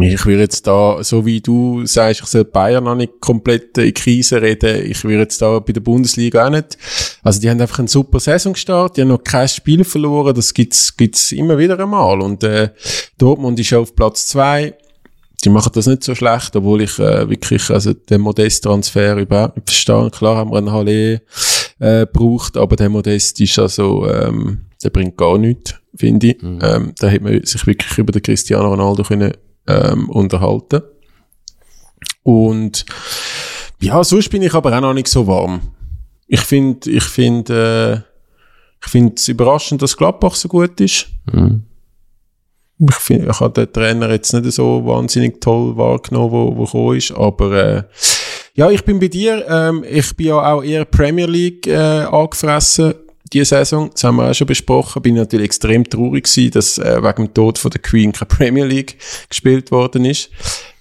Ich 0.02 0.26
würde 0.26 0.42
jetzt 0.42 0.66
da, 0.66 1.04
so 1.04 1.24
wie 1.24 1.40
du 1.40 1.86
sagst, 1.86 2.22
ich 2.22 2.28
soll 2.28 2.46
Bayern 2.46 2.86
noch 2.86 2.96
nicht 2.96 3.22
komplett 3.22 3.78
in 3.78 3.94
Krise 3.94 4.42
reden. 4.42 4.90
Ich 4.90 5.04
würde 5.04 5.22
jetzt 5.22 5.40
da 5.40 5.60
bei 5.60 5.72
der 5.72 5.82
Bundesliga 5.82 6.48
auch 6.48 6.50
nicht. 6.50 6.80
Also 7.22 7.40
die 7.40 7.50
haben 7.50 7.62
einfach 7.62 7.78
einen 7.78 7.88
super 7.88 8.20
Saison 8.20 8.54
gestartet, 8.54 8.98
die 8.98 9.02
haben 9.02 9.10
noch 9.10 9.24
kein 9.24 9.48
Spiel 9.48 9.84
verloren. 9.84 10.34
Das 10.34 10.54
gibt's, 10.54 10.98
gibt's 10.98 11.32
immer 11.32 11.60
wieder 11.60 11.80
einmal. 11.80 12.22
Und, 12.22 12.44
äh, 12.44 12.70
Dortmund 13.20 13.60
ist 13.60 13.74
auf 13.74 13.96
Platz 13.96 14.28
zwei. 14.28 14.76
Die 15.44 15.50
machen 15.50 15.72
das 15.76 15.86
nicht 15.86 16.04
so 16.04 16.16
schlecht, 16.16 16.56
obwohl 16.56 16.82
ich 16.82 16.98
äh, 16.98 17.30
wirklich 17.30 17.70
also 17.70 17.94
den 17.94 18.22
Modest-Transfer 18.22 19.18
überhaupt 19.18 19.58
nicht 19.58 19.70
verstehe. 19.70 20.10
Klar 20.10 20.38
haben 20.38 20.52
wir 20.52 20.58
einen 20.58 20.72
Halle 20.72 21.22
äh, 21.80 22.08
gebraucht, 22.08 22.58
aber 22.58 22.76
der 22.78 22.90
Modest 22.90 23.40
ist 23.42 23.60
also, 23.60 24.10
ähm, 24.10 24.62
der 24.84 24.90
bringt 24.90 25.18
gar 25.18 25.38
nichts, 25.38 25.76
finde 25.96 26.28
ich. 26.28 26.42
Mhm. 26.42 26.60
Ähm, 26.64 26.94
da 26.98 27.08
hätte 27.08 27.24
man 27.26 27.46
sich 27.46 27.68
wirklich 27.68 27.96
über 27.98 28.12
den 28.12 28.24
Cristiano 28.24 28.70
Ronaldo 28.70 29.04
können 29.04 29.34
ähm, 29.68 30.10
unterhalten. 30.10 30.82
Und 32.24 32.86
ja, 33.80 34.04
sonst 34.04 34.30
bin 34.30 34.42
ich 34.42 34.54
aber 34.54 34.76
auch 34.76 34.82
noch 34.82 34.94
nicht 34.94 35.08
so 35.08 35.28
warm. 35.28 35.62
Ich 36.28 36.42
finde, 36.42 36.90
ich 36.90 37.04
finde, 37.04 38.04
äh, 38.04 38.14
ich 38.84 38.92
finde 38.92 39.14
es 39.16 39.28
überraschend, 39.28 39.82
dass 39.82 39.98
Gladbach 39.98 40.36
so 40.36 40.48
gut 40.48 40.80
ist. 40.82 41.08
Mhm. 41.32 41.64
Ich 42.80 42.96
finde, 42.96 43.30
ich 43.30 43.40
habe 43.40 43.54
den 43.54 43.72
Trainer 43.72 44.10
jetzt 44.10 44.34
nicht 44.34 44.52
so 44.52 44.86
wahnsinnig 44.86 45.40
toll 45.40 45.78
wahrgenommen, 45.78 46.32
wo, 46.32 46.58
wo 46.58 46.66
gekommen 46.66 46.98
ist, 46.98 47.12
aber 47.12 47.52
äh, 47.52 47.84
ja, 48.56 48.70
ich 48.70 48.84
bin 48.84 49.00
bei 49.00 49.08
dir. 49.08 49.46
Ähm, 49.48 49.84
ich 49.88 50.16
bin 50.16 50.28
ja 50.28 50.54
auch 50.54 50.64
eher 50.64 50.86
Premier 50.86 51.26
League 51.26 51.66
äh, 51.68 52.04
angefressen 52.04 52.94
diese 53.34 53.46
Saison, 53.46 53.90
das 53.92 54.04
haben 54.04 54.18
wir 54.18 54.30
auch 54.30 54.34
schon 54.34 54.48
besprochen, 54.48 55.02
bin 55.02 55.16
natürlich 55.16 55.46
extrem 55.46 55.90
traurig 55.90 56.26
gewesen, 56.26 56.52
dass 56.52 56.78
äh, 56.78 57.02
wegen 57.02 57.26
dem 57.26 57.34
Tod 57.34 57.58
von 57.58 57.72
der 57.72 57.82
Queen 57.82 58.12
keine 58.12 58.28
Premier 58.28 58.66
League 58.66 58.98
gespielt 59.30 59.72
worden 59.72 60.06
ist. 60.06 60.30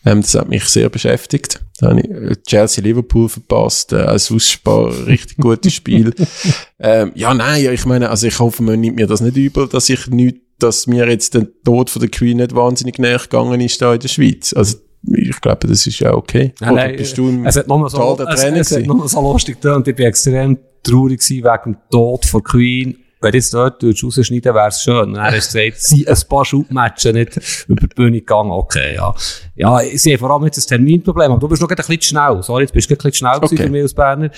Ähm, 0.04 0.20
das 0.20 0.34
hat 0.34 0.48
mich 0.48 0.64
sehr 0.64 0.88
beschäftigt. 0.88 1.60
Da 1.78 1.90
habe 1.90 2.00
ich 2.00 2.10
äh, 2.10 2.36
Chelsea-Liverpool 2.46 3.28
verpasst, 3.28 3.92
äh, 3.92 3.96
als 3.96 4.30
Ausspar, 4.30 4.92
richtig 5.06 5.38
gutes 5.38 5.72
Spiel. 5.72 6.14
ähm, 6.78 7.12
ja, 7.14 7.32
nein, 7.34 7.72
ich 7.72 7.86
meine, 7.86 8.10
also 8.10 8.26
ich 8.26 8.38
hoffe, 8.38 8.62
man 8.62 8.80
nimmt 8.80 8.96
mir 8.96 9.06
das 9.06 9.20
nicht 9.20 9.36
übel, 9.36 9.68
dass 9.68 9.88
ich 9.88 10.08
nicht, 10.08 10.38
dass 10.58 10.86
mir 10.86 11.08
jetzt 11.08 11.34
der 11.34 11.46
Tod 11.64 11.90
von 11.90 12.00
der 12.00 12.10
Queen 12.10 12.36
nicht 12.36 12.54
wahnsinnig 12.54 12.98
näher 12.98 13.18
gegangen 13.18 13.60
ist 13.60 13.80
da 13.80 13.94
in 13.94 14.00
der 14.00 14.08
Schweiz. 14.08 14.52
Also, 14.52 14.78
ich 15.04 15.40
glaube, 15.40 15.66
das 15.66 15.86
ist 15.86 15.98
ja 15.98 16.14
okay. 16.14 16.54
Nein, 16.60 16.74
nein, 16.74 16.96
bist 16.96 17.18
du 17.18 17.28
im 17.28 17.44
es 17.44 17.56
hat 17.56 17.66
nochmal 17.66 17.90
so, 17.90 18.16
es, 18.28 18.44
es 18.44 18.76
hat 18.76 18.86
nochmal 18.86 19.08
so 19.08 19.20
lustig 19.20 19.64
und 19.64 19.88
ich 19.88 19.96
bin 19.96 20.06
extrem 20.06 20.58
traurig 20.82 21.20
gewesen 21.20 21.44
wegen 21.44 21.72
dem 21.74 21.76
Tod 21.90 22.24
von 22.24 22.42
Queen. 22.42 23.01
Wenn 23.22 23.30
du 23.30 23.38
jetzt 23.38 23.54
dort 23.54 23.82
rausschneiden 23.82 24.54
wäre 24.54 24.68
es 24.68 24.82
schön. 24.82 25.10
Und 25.10 25.14
er 25.14 25.24
hat 25.24 25.34
gesagt, 25.34 25.80
sie 25.80 26.06
ein 26.06 26.16
paar 26.28 26.44
Schubmatchen 26.44 27.14
nicht 27.14 27.64
über 27.68 27.86
die 27.86 27.94
Bühne 27.94 28.18
gegangen. 28.18 28.50
Okay, 28.50 28.96
ja. 28.96 29.14
Ja, 29.54 29.80
ich 29.80 30.02
sehe 30.02 30.18
vor 30.18 30.30
allem 30.30 30.44
jetzt 30.44 30.58
ein 30.58 30.66
Terminproblem. 30.66 31.32
Aber 31.32 31.40
du 31.40 31.48
bist 31.48 31.62
noch 31.62 31.70
ein 31.70 31.76
bisschen 31.76 32.02
schnell. 32.02 32.42
Sorry, 32.42 32.62
jetzt 32.62 32.72
bist 32.72 32.90
du 32.90 32.94
ein 32.94 32.96
bisschen 32.96 33.14
schnell 33.14 33.38
okay. 33.40 33.56
für 33.56 33.68
mich 33.68 33.82
als 33.82 33.94
Berner. 33.94 34.30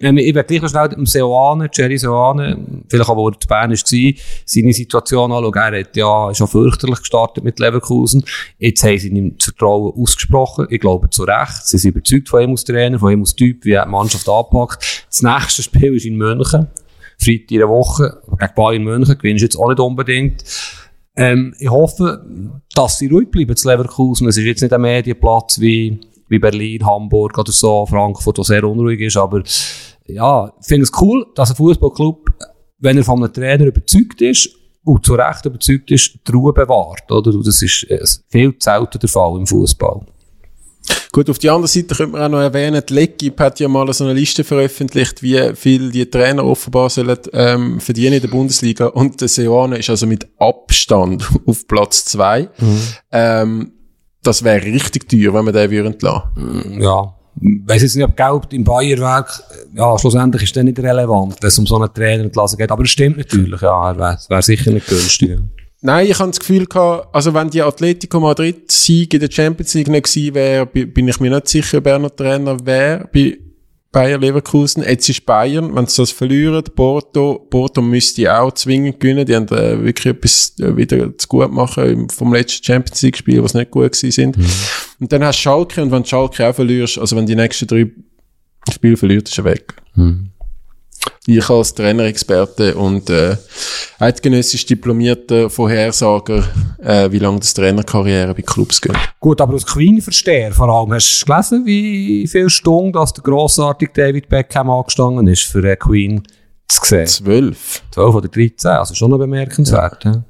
Ähm, 0.00 0.18
ich 0.18 0.34
werde 0.34 0.46
gleich 0.46 0.62
noch 0.62 0.68
schnell 0.68 0.88
dem 0.88 1.06
Seoane, 1.06 1.70
Jerry 1.72 1.96
Seoane, 1.96 2.58
vielleicht 2.88 3.08
auch, 3.08 3.16
wo 3.16 3.28
er 3.28 3.40
zu 3.40 3.48
Bern 3.48 3.70
war, 3.70 4.12
seine 4.44 4.72
Situation 4.72 5.32
anschauen. 5.32 5.54
Er 5.54 5.80
hat 5.80 5.96
ja 5.96 6.34
schon 6.34 6.48
fürchterlich 6.48 6.98
gestartet 6.98 7.42
mit 7.42 7.58
Leverkusen. 7.58 8.24
Jetzt 8.58 8.82
haben 8.84 8.98
sie 8.98 9.08
ihm 9.08 9.36
das 9.36 9.46
Vertrauen 9.46 9.94
ausgesprochen. 9.96 10.66
Ich 10.68 10.80
glaube, 10.80 11.08
zu 11.10 11.24
Recht. 11.24 11.66
Sie 11.66 11.78
sind 11.78 11.92
überzeugt 11.92 12.28
von 12.28 12.42
ihm 12.42 12.50
als 12.50 12.64
Trainer, 12.64 12.98
von 12.98 13.12
ihm 13.12 13.20
als 13.20 13.34
Typ, 13.34 13.64
wie 13.64 13.72
er 13.72 13.84
die 13.84 13.90
Mannschaft 13.90 14.28
anpackt. 14.28 15.06
Das 15.08 15.22
nächste 15.22 15.62
Spiel 15.62 15.94
ist 15.94 16.04
in 16.04 16.16
München. 16.16 16.68
Freitag 17.18 17.50
in 17.50 17.58
der 17.58 17.68
Woche. 17.68 18.22
Gegen 18.38 18.54
Bayern 18.54 18.84
München 18.84 19.18
gewinnst 19.18 19.42
du 19.42 19.46
jetzt 19.46 19.56
auch 19.56 19.68
nicht 19.68 19.80
unbedingt. 19.80 20.44
Ähm, 21.16 21.54
ich 21.58 21.70
hoffe, 21.70 22.24
dass 22.74 22.98
sie 22.98 23.08
ruhig 23.08 23.30
bleiben 23.30 23.56
zu 23.56 23.68
Leverkusen. 23.68 24.28
Es 24.28 24.36
ist 24.36 24.44
jetzt 24.44 24.62
nicht 24.62 24.72
ein 24.72 24.80
Medienplatz 24.82 25.58
wie, 25.60 25.98
wie 26.28 26.38
Berlin, 26.38 26.84
Hamburg 26.84 27.38
oder 27.38 27.52
so, 27.52 27.86
Frankfurt, 27.86 28.36
der 28.36 28.44
sehr 28.44 28.64
unruhig 28.64 29.00
ist. 29.00 29.16
Aber 29.16 29.42
ja, 30.06 30.52
ich 30.60 30.66
finde 30.66 30.84
es 30.84 30.92
cool, 31.00 31.26
dass 31.34 31.50
ein 31.50 31.56
Fußballclub, 31.56 32.28
wenn 32.78 32.98
er 32.98 33.04
von 33.04 33.22
einem 33.22 33.32
Trainer 33.32 33.64
überzeugt 33.64 34.20
ist 34.20 34.50
und 34.84 35.04
zu 35.04 35.14
Recht 35.14 35.46
überzeugt 35.46 35.90
ist, 35.90 36.18
die 36.26 36.32
Ruhe 36.32 36.52
bewahrt. 36.52 37.10
Oder? 37.10 37.32
Das 37.42 37.62
ist 37.62 37.84
äh, 37.90 38.04
viel 38.28 38.54
selten 38.58 38.98
der 38.98 39.08
Fall 39.08 39.38
im 39.38 39.46
Fußball. 39.46 40.06
Gut, 41.12 41.30
auf 41.30 41.38
die 41.38 41.48
andere 41.48 41.68
Seite 41.68 41.94
könnte 41.94 42.12
man 42.12 42.22
auch 42.22 42.28
noch 42.28 42.40
erwähnen, 42.40 42.82
die 42.86 42.92
Legib 42.92 43.40
hat 43.40 43.58
ja 43.58 43.68
mal 43.68 43.90
so 43.92 44.04
eine 44.04 44.12
Liste 44.12 44.44
veröffentlicht, 44.44 45.22
wie 45.22 45.54
viel 45.54 45.90
die 45.90 46.10
Trainer 46.10 46.44
offenbar 46.44 46.90
sollen 46.90 47.18
ähm, 47.32 47.80
verdienen 47.80 48.14
in 48.14 48.20
der 48.20 48.28
Bundesliga. 48.28 48.86
Und 48.86 49.20
der 49.20 49.28
Seoane 49.28 49.78
ist 49.78 49.88
also 49.88 50.06
mit 50.06 50.26
Abstand 50.38 51.26
auf 51.46 51.66
Platz 51.66 52.04
zwei. 52.04 52.50
Mhm. 52.58 52.80
Ähm, 53.12 53.72
das 54.22 54.42
wäre 54.44 54.62
richtig 54.62 55.08
teuer, 55.08 55.32
wenn 55.32 55.44
man 55.44 55.54
den 55.54 55.70
würden 55.70 55.96
lassen. 56.00 56.28
Mm, 56.34 56.82
ja. 56.82 57.14
Weiss 57.66 57.82
jetzt 57.82 57.96
nicht, 57.96 58.04
ob 58.04 58.16
Geld 58.16 58.52
im 58.52 58.64
Bayerwerk, 58.64 59.42
ja, 59.74 59.98
schlussendlich 59.98 60.42
ist 60.42 60.56
das 60.56 60.64
nicht 60.64 60.78
relevant, 60.78 61.36
wenn 61.40 61.48
es 61.48 61.58
um 61.58 61.66
so 61.66 61.76
einen 61.76 61.92
Trainer 61.92 62.24
entlassen 62.24 62.56
geht. 62.56 62.70
Aber 62.70 62.82
es 62.82 62.90
stimmt 62.90 63.18
natürlich, 63.18 63.60
ja, 63.60 63.90
er 63.90 63.98
wäre 63.98 64.18
wär 64.28 64.42
sicher 64.42 64.70
nicht 64.70 64.86
günstig. 64.86 65.38
Nein, 65.82 66.06
ich 66.06 66.18
habe 66.18 66.30
das 66.30 66.40
Gefühl 66.40 66.66
gehabt, 66.66 67.14
also 67.14 67.34
wenn 67.34 67.50
die 67.50 67.62
Atletico 67.62 68.18
Madrid 68.18 68.70
Sieg 68.70 69.12
in 69.12 69.20
der 69.20 69.30
Champions 69.30 69.74
League 69.74 69.88
nicht 69.88 70.06
gewesen 70.06 70.34
wäre, 70.34 70.66
bin 70.66 71.08
ich 71.08 71.20
mir 71.20 71.30
nicht 71.30 71.48
sicher, 71.48 71.84
wer 71.84 71.98
noch 71.98 72.10
Trainer 72.10 72.56
wäre 72.64 73.08
bei 73.12 73.38
Bayer 73.92 74.18
Leverkusen. 74.18 74.82
Jetzt 74.82 75.08
ist 75.08 75.24
Bayern, 75.24 75.74
wenn 75.74 75.86
sie 75.86 76.02
das 76.02 76.10
verlieren, 76.10 76.62
Porto, 76.74 77.46
Porto 77.48 77.80
müsste 77.80 78.38
auch 78.38 78.52
zwingend 78.52 79.00
gewinnen. 79.00 79.24
Die 79.24 79.34
haben 79.34 79.48
äh, 79.48 79.82
wirklich 79.82 80.14
etwas 80.14 80.54
äh, 80.58 80.76
wieder 80.76 81.16
zu 81.16 81.28
gut 81.28 81.50
machen 81.50 82.08
vom 82.10 82.32
letzten 82.34 82.64
Champions 82.64 83.00
League 83.02 83.16
Spiel, 83.16 83.42
was 83.42 83.54
nicht 83.54 83.70
gut 83.70 83.92
gewesen 83.92 84.10
sind. 84.10 84.36
Mhm. 84.36 84.46
Und 85.00 85.12
dann 85.12 85.24
hast 85.24 85.38
du 85.38 85.42
Schalke 85.42 85.82
und 85.82 85.92
wenn 85.92 86.02
du 86.02 86.08
Schalke 86.08 86.46
auch 86.46 86.54
verlierst, 86.54 86.98
also 86.98 87.16
wenn 87.16 87.26
die 87.26 87.36
nächsten 87.36 87.66
drei 87.66 87.90
Spiele 88.70 88.96
verliert, 88.96 89.28
ist 89.28 89.38
er 89.38 89.44
weg. 89.44 89.74
Mhm 89.94 90.30
ich 91.26 91.50
als 91.50 91.74
Trainerexperte 91.74 92.76
und 92.76 93.10
äh, 93.10 93.36
eidgenössisch 93.98 94.66
diplomierter 94.66 95.50
Vorhersager, 95.50 96.44
äh, 96.78 97.10
wie 97.10 97.18
lange 97.18 97.40
das 97.40 97.54
Trainerkarriere 97.54 98.34
bei 98.34 98.42
Clubs 98.42 98.80
geht. 98.80 98.96
Gut, 99.20 99.40
aber 99.40 99.54
als 99.54 99.66
Queen-Versteher 99.66 100.52
vor 100.52 100.68
allem, 100.68 100.92
hast 100.92 101.22
du 101.22 101.26
gelesen, 101.26 101.66
wie 101.66 102.26
viele 102.28 102.50
Stunden 102.50 102.92
dass 102.92 103.12
der 103.12 103.24
grossartige 103.24 103.92
David 103.92 104.28
Beckham 104.28 104.70
angestanden 104.70 105.26
ist 105.26 105.42
für 105.42 105.64
äh, 105.64 105.76
Queen 105.76 106.22
zu 106.68 106.80
sehen? 106.84 107.06
Zwölf. 107.06 107.82
Zwölf 107.90 108.14
oder 108.14 108.28
dreizehn, 108.28 108.70
also 108.70 108.94
schon 108.94 109.10
noch 109.10 109.18
bemerkenswert. 109.18 110.04
Ja. 110.04 110.24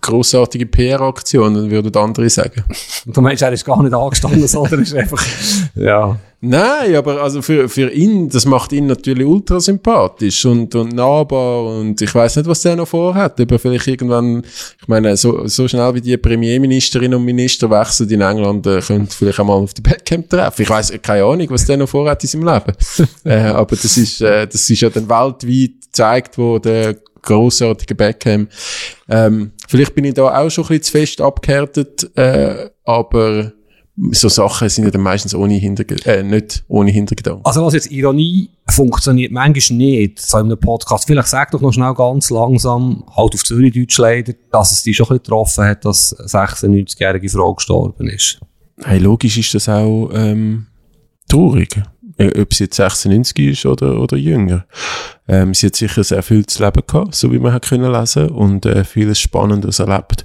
Grossartige 0.00 0.64
PR-Aktion, 0.64 1.70
würden 1.70 1.94
andere 1.96 2.30
sagen. 2.30 2.64
Und 3.04 3.16
du 3.16 3.20
meinst, 3.20 3.42
er 3.42 3.52
ist 3.52 3.64
gar 3.64 3.82
nicht 3.82 3.92
angestanden, 3.92 4.46
sondern 4.48 4.80
ist 4.80 4.94
einfach, 4.94 5.22
ja. 5.74 6.18
Nein, 6.40 6.94
aber 6.94 7.22
also 7.22 7.42
für, 7.42 7.68
für 7.68 7.90
ihn, 7.90 8.28
das 8.28 8.44
macht 8.46 8.72
ihn 8.72 8.86
natürlich 8.86 9.26
ultra 9.26 9.58
sympathisch 9.58 10.44
und, 10.44 10.74
und 10.74 10.94
nahbar 10.94 11.64
und 11.64 12.00
ich 12.00 12.14
weiß 12.14 12.36
nicht, 12.36 12.46
was 12.46 12.62
der 12.62 12.76
noch 12.76 12.88
vorhat. 12.88 13.40
Aber 13.40 13.58
vielleicht 13.58 13.86
irgendwann, 13.86 14.44
ich 14.80 14.88
meine, 14.88 15.16
so, 15.16 15.46
so 15.46 15.66
schnell 15.66 15.94
wie 15.94 16.00
die 16.00 16.16
Premierministerinnen 16.16 17.18
und 17.18 17.24
Minister 17.24 17.68
wechseln 17.70 18.08
in 18.10 18.20
England, 18.20 18.66
äh, 18.66 18.80
könnte 18.80 19.14
vielleicht 19.14 19.40
einmal 19.40 19.56
auf 19.56 19.74
die 19.74 19.82
Badcamp 19.82 20.30
treffen. 20.30 20.62
Ich 20.62 20.70
weiß 20.70 20.92
keine 21.02 21.24
Ahnung, 21.24 21.46
was 21.50 21.64
der 21.66 21.78
noch 21.78 21.88
vorhat 21.88 22.22
in 22.22 22.28
seinem 22.28 22.46
Leben. 22.46 22.72
äh, 23.24 23.48
aber 23.48 23.76
das 23.76 23.96
ist, 23.96 24.20
äh, 24.20 24.46
das 24.46 24.70
ist 24.70 24.80
ja 24.80 24.90
dann 24.90 25.08
weltweit 25.08 25.82
gezeigt 25.96 26.38
worden, 26.38 26.96
grossartige 27.26 27.94
Beckham. 27.94 28.48
Ähm, 29.08 29.52
vielleicht 29.68 29.94
bin 29.94 30.04
ich 30.04 30.14
da 30.14 30.34
auch 30.34 30.48
schon 30.48 30.64
ein 30.64 30.68
bisschen 30.68 30.82
zu 30.84 30.92
fest 30.92 31.20
abgehärtet, 31.20 32.10
äh, 32.16 32.70
aber 32.84 33.52
so 34.10 34.28
Sachen 34.28 34.68
sind 34.68 34.84
ja 34.84 34.90
dann 34.90 35.00
meistens 35.00 35.34
ohne 35.34 35.54
Hinterge 35.54 35.96
äh, 36.04 36.22
nicht 36.22 36.64
ohne 36.68 36.90
Hintergedanken. 36.90 37.44
Also 37.44 37.64
was 37.64 37.74
jetzt 37.74 37.90
Ironie 37.90 38.50
funktioniert 38.68 39.32
manchmal 39.32 39.78
nicht, 39.78 40.20
so 40.20 40.38
in 40.38 40.46
einem 40.46 40.60
Podcast. 40.60 41.06
Vielleicht 41.06 41.28
sag 41.28 41.50
doch 41.50 41.62
noch 41.62 41.72
schnell 41.72 41.94
ganz 41.94 42.28
langsam, 42.30 43.04
halt 43.16 43.34
auf 43.34 43.42
Zürich-Deutsch 43.42 43.96
leider, 43.98 44.34
dass 44.52 44.72
es 44.72 44.82
dich 44.82 44.96
schon 44.96 45.06
ein 45.06 45.08
bisschen 45.08 45.22
getroffen 45.22 45.64
hat, 45.64 45.84
dass 45.84 46.14
eine 46.14 46.46
96-jährige 46.46 47.28
Frau 47.28 47.54
gestorben 47.54 48.08
ist. 48.08 48.38
Hey, 48.84 48.98
logisch 48.98 49.38
ist 49.38 49.54
das 49.54 49.68
auch 49.68 50.10
ähm, 50.12 50.66
traurig. 51.28 51.80
Äh, 52.18 52.40
ob 52.40 52.54
sie 52.54 52.64
jetzt 52.64 52.76
96 52.76 53.38
ist 53.38 53.66
oder, 53.66 54.00
oder 54.00 54.16
jünger. 54.16 54.66
Ähm, 55.28 55.54
sie 55.54 55.66
hat 55.66 55.76
sicher 55.76 56.02
sehr 56.02 56.22
viel 56.22 56.46
zu 56.46 56.64
leben 56.64 56.82
gehabt, 56.86 57.14
so 57.14 57.32
wie 57.32 57.38
man 57.38 57.52
hat 57.52 57.68
können 57.68 57.92
lesen 57.92 58.30
und 58.30 58.64
äh, 58.64 58.84
vieles 58.84 59.20
Spannendes 59.20 59.78
erlebt. 59.78 60.24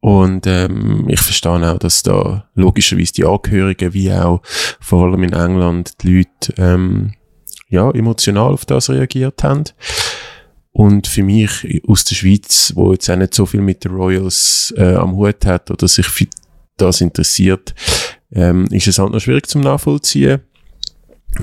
Und 0.00 0.48
ähm, 0.48 1.08
ich 1.08 1.20
verstehe 1.20 1.72
auch, 1.72 1.78
dass 1.78 2.02
da 2.02 2.48
logischerweise 2.54 3.12
die 3.12 3.24
Angehörigen, 3.24 3.94
wie 3.94 4.12
auch 4.12 4.42
vor 4.80 5.04
allem 5.04 5.22
in 5.22 5.32
England, 5.32 6.02
die 6.02 6.18
Leute 6.18 6.54
ähm, 6.58 7.14
ja, 7.68 7.88
emotional 7.90 8.52
auf 8.52 8.66
das 8.66 8.90
reagiert 8.90 9.44
haben. 9.44 9.64
Und 10.72 11.06
für 11.06 11.22
mich 11.22 11.82
aus 11.86 12.04
der 12.04 12.16
Schweiz, 12.16 12.72
wo 12.74 12.92
jetzt 12.92 13.08
auch 13.10 13.16
nicht 13.16 13.34
so 13.34 13.46
viel 13.46 13.60
mit 13.60 13.84
den 13.84 13.92
Royals 13.92 14.74
äh, 14.76 14.94
am 14.94 15.14
Hut 15.14 15.46
hat 15.46 15.70
oder 15.70 15.86
sich 15.86 16.06
für 16.06 16.26
das 16.78 17.00
interessiert, 17.00 17.74
ähm, 18.34 18.66
ist 18.70 18.88
es 18.88 18.98
halt 18.98 19.12
noch 19.12 19.20
schwierig 19.20 19.48
zum 19.48 19.62
Nachvollziehen, 19.62 20.40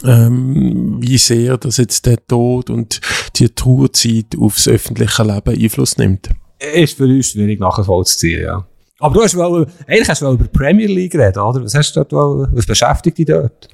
ähm, 0.04 0.98
wie 1.02 1.18
sehr 1.18 1.58
das 1.58 1.78
jetzt 1.78 2.06
der 2.06 2.26
Tod 2.26 2.70
und 2.70 3.02
die 3.36 3.50
Trauerzeit 3.50 4.36
aufs 4.40 4.68
öffentliche 4.68 5.24
Leben 5.24 5.64
Einfluss 5.64 5.98
nimmt. 5.98 6.30
Ist 6.74 6.98
für 6.98 7.06
uns 7.06 7.32
schwierig 7.32 7.60
nachvollziehen, 7.60 8.44
ja. 8.44 8.66
Aber 9.00 9.16
du 9.16 9.24
hast 9.24 9.36
wohl, 9.36 9.66
eigentlich 9.88 10.10
hast 10.10 10.22
du 10.22 10.26
wohl 10.26 10.34
über 10.34 10.44
die 10.44 10.58
Premier 10.58 10.88
League 10.88 11.16
reden, 11.16 11.40
oder? 11.40 11.64
Was 11.64 11.74
hast 11.74 11.96
du 11.96 12.02
dort 12.02 12.12
wohl, 12.12 12.50
was 12.52 12.66
beschäftigt 12.66 13.18
dich 13.18 13.26
dort? 13.28 13.70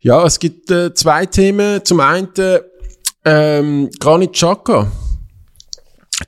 Ja, 0.00 0.24
es 0.24 0.38
gibt 0.38 0.70
äh, 0.70 0.92
zwei 0.92 1.26
Themen. 1.26 1.84
Zum 1.84 2.00
einen, 2.00 2.28
ähm, 3.24 3.90
Granit 3.98 4.34
Xhaka. 4.34 4.90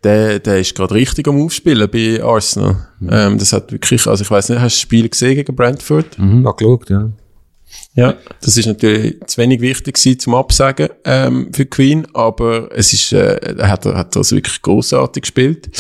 Der, 0.05 0.39
der 0.39 0.61
ist 0.61 0.75
gerade 0.75 0.95
richtig 0.95 1.27
am 1.27 1.43
Aufspielen 1.43 1.91
bei 1.91 2.23
Arsenal. 2.23 2.89
Mhm. 3.01 3.09
Ähm, 3.11 3.39
das 3.39 3.53
hat 3.53 3.73
wirklich, 3.73 4.07
also 4.07 4.23
ich 4.23 4.31
weiß 4.31 4.49
nicht, 4.51 4.61
hast 4.61 4.75
du 4.75 4.77
das 4.77 4.81
Spiel 4.81 5.09
gesehen 5.09 5.35
gegen 5.35 5.57
Brentford? 5.57 6.19
Mhm, 6.19 6.45
ja, 6.45 6.53
geschaut, 6.53 6.91
ja. 6.91 7.11
Ja, 7.95 8.15
das 8.41 8.57
ist 8.57 8.67
natürlich 8.67 9.17
zu 9.27 9.39
wenig 9.39 9.61
wichtig 9.61 9.95
gewesen 9.97 10.19
zum 10.19 10.35
Absagen 10.35 10.89
ähm, 11.05 11.53
für 11.53 11.67
Queen, 11.67 12.07
aber 12.15 12.69
es 12.73 12.93
ist, 12.93 13.13
äh, 13.13 13.35
er 13.59 13.69
hat, 13.69 13.85
hat 13.85 14.17
das 14.17 14.33
wirklich 14.33 14.63
großartig 14.63 15.23
gespielt 15.23 15.71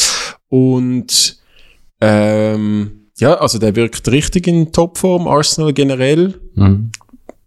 und 0.48 1.38
ähm, 2.00 3.08
ja, 3.18 3.34
also 3.34 3.58
der 3.58 3.76
wirkt 3.76 4.08
richtig 4.08 4.46
in 4.46 4.72
Topform, 4.72 5.28
Arsenal 5.28 5.72
generell. 5.72 6.40
Mhm. 6.54 6.90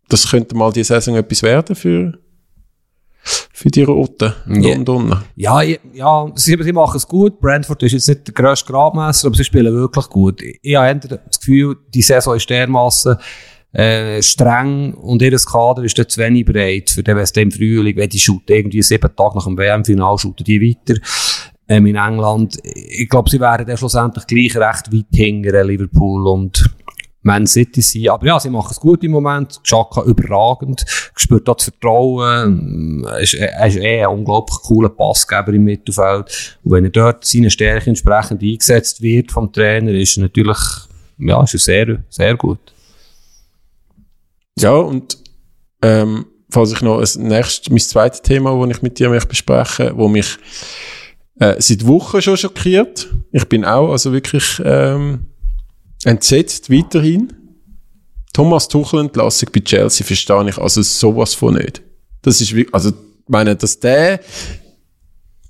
Das 0.09 0.29
könnte 0.29 0.55
mal 0.55 0.71
die 0.71 0.83
Saison 0.83 1.15
etwas 1.15 1.41
werden 1.41 1.75
für 1.75 2.19
für 3.23 3.69
die 3.69 3.83
Roten 3.83 4.33
in 4.47 4.63
yeah. 4.63 4.75
London. 4.75 5.17
Ja, 5.35 5.61
ja, 5.61 6.31
sie, 6.35 6.57
sie 6.61 6.73
machen 6.73 6.97
es 6.97 7.07
gut. 7.07 7.39
Brentford 7.39 7.83
ist 7.83 7.93
jetzt 7.93 8.09
nicht 8.09 8.27
der 8.27 8.33
grösste 8.33 8.71
Gradmesser, 8.71 9.27
aber 9.27 9.35
sie 9.35 9.43
spielen 9.43 9.73
wirklich 9.73 10.09
gut. 10.09 10.41
Ich 10.61 10.75
habe 10.75 10.99
das 10.99 11.39
Gefühl, 11.39 11.77
die 11.93 12.01
Saison 12.01 12.35
ist 12.35 12.49
dermassen 12.49 13.17
äh, 13.73 14.21
streng 14.21 14.93
und 14.93 15.21
ihr 15.21 15.35
Kader 15.37 15.83
ist 15.83 15.97
dort 15.97 16.11
zu 16.11 16.21
wenig 16.21 16.45
breit 16.45 16.89
für 16.91 17.03
den 17.03 17.17
West 17.17 17.37
im 17.37 17.51
Frühling, 17.51 17.95
wenn 17.95 18.09
die 18.09 18.19
shooten 18.19 18.55
irgendwie 18.55 18.81
sieben 18.81 19.15
Tage 19.15 19.35
nach 19.35 19.45
dem 19.45 19.57
WM-Final 19.57 20.17
shooten 20.17 20.43
die 20.43 20.61
weiter. 20.61 20.99
Ähm, 21.67 21.85
in 21.87 21.95
England, 21.95 22.59
ich 22.63 23.09
glaube, 23.09 23.29
sie 23.29 23.39
wären 23.39 23.65
dann 23.65 23.77
schlussendlich 23.77 24.27
gleich 24.27 24.57
recht 24.57 24.93
weit 24.93 25.05
hinter 25.11 25.63
Liverpool 25.63 26.27
und 26.27 26.63
Man 27.23 27.47
City 27.47 27.81
sein. 27.81 28.09
Aber 28.09 28.27
ja, 28.27 28.39
sie 28.39 28.49
machen 28.49 28.69
es 28.71 28.79
gut 28.79 29.03
im 29.03 29.11
Moment. 29.11 29.59
Xhaka 29.63 30.03
überragend. 30.03 30.85
Spürt 31.15 31.47
dort 31.47 31.61
Vertrauen. 31.61 33.05
Ist, 33.19 33.33
er 33.33 33.67
ist 33.67 33.77
eh 33.77 34.03
ein 34.03 34.09
unglaublich 34.09 34.59
cooler 34.61 34.89
Passgeber 34.89 35.53
im 35.53 35.63
Mittelfeld. 35.63 36.57
Und 36.63 36.71
wenn 36.71 36.83
er 36.83 36.91
dort 36.91 37.25
seine 37.25 37.49
Stärke 37.49 37.89
entsprechend 37.89 38.43
eingesetzt 38.43 39.01
wird 39.01 39.31
vom 39.31 39.51
Trainer, 39.51 39.91
ist 39.91 40.17
er 40.17 40.23
natürlich, 40.23 40.59
ja, 41.17 41.41
ist 41.43 41.53
er 41.53 41.59
sehr, 41.59 42.03
sehr 42.09 42.35
gut. 42.35 42.59
Ja, 44.59 44.75
und 44.75 45.17
ähm, 45.81 46.25
falls 46.49 46.71
ich 46.71 46.81
noch 46.81 46.99
ein 46.99 47.27
nächstes, 47.27 47.69
mein 47.69 47.79
zweites 47.79 48.21
Thema, 48.21 48.55
das 48.67 48.77
ich 48.77 48.83
mit 48.83 48.99
dir 48.99 49.09
möchte 49.09 49.29
besprechen, 49.29 49.91
wo 49.95 50.07
mich 50.07 50.37
äh, 51.39 51.55
seit 51.59 51.85
Wochen 51.87 52.21
schon 52.21 52.37
schockiert. 52.37 53.07
Ich 53.31 53.47
bin 53.49 53.65
auch 53.65 53.91
also 53.91 54.13
wirklich 54.13 54.61
ähm, 54.63 55.27
entsetzt 56.05 56.69
weiterhin. 56.69 57.33
Thomas 58.33 58.67
Tuchel 58.67 59.01
Entlassung 59.01 59.49
bei 59.53 59.59
Chelsea 59.59 60.05
verstehe 60.05 60.49
ich 60.49 60.57
also 60.57 60.81
sowas 60.81 61.33
von 61.33 61.53
nicht. 61.53 61.81
Das 62.23 62.41
ist 62.41 62.55
wie, 62.55 62.67
also 62.71 62.89
ich 62.89 63.29
meine, 63.29 63.55
dass 63.55 63.79
der 63.79 64.19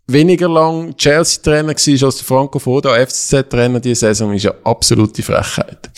weniger 0.07 0.49
lang 0.49 0.95
Chelsea-Trainer 0.97 1.69
war 1.69 2.07
als 2.07 2.17
der 2.17 2.25
Franco 2.25 2.59
Foda 2.59 2.93
FCZ-Trainer 2.93 3.79
diese 3.79 4.07
Saison, 4.07 4.33
ist 4.33 4.43
ja 4.43 4.53
absolute 4.63 5.23
Frechheit. 5.23 5.89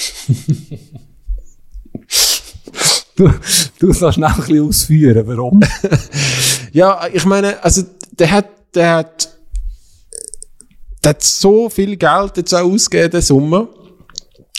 du, 3.15 3.33
du 3.79 3.93
sollst 3.93 4.17
noch 4.19 4.29
ein 4.29 4.41
bisschen 4.41 4.67
ausführen, 4.67 5.27
warum? 5.27 5.61
ja, 6.71 7.07
ich 7.11 7.25
meine, 7.25 7.63
also, 7.63 7.83
der 8.11 8.31
hat, 8.31 8.49
der 8.75 8.95
hat, 8.95 9.29
der 11.03 11.09
hat 11.09 11.23
so 11.23 11.69
viel 11.69 11.97
Geld 11.97 12.37
jetzt 12.37 12.53
auch 12.53 12.71
ausgegeben, 12.71 13.11
den 13.11 13.21
Sommer. 13.21 13.67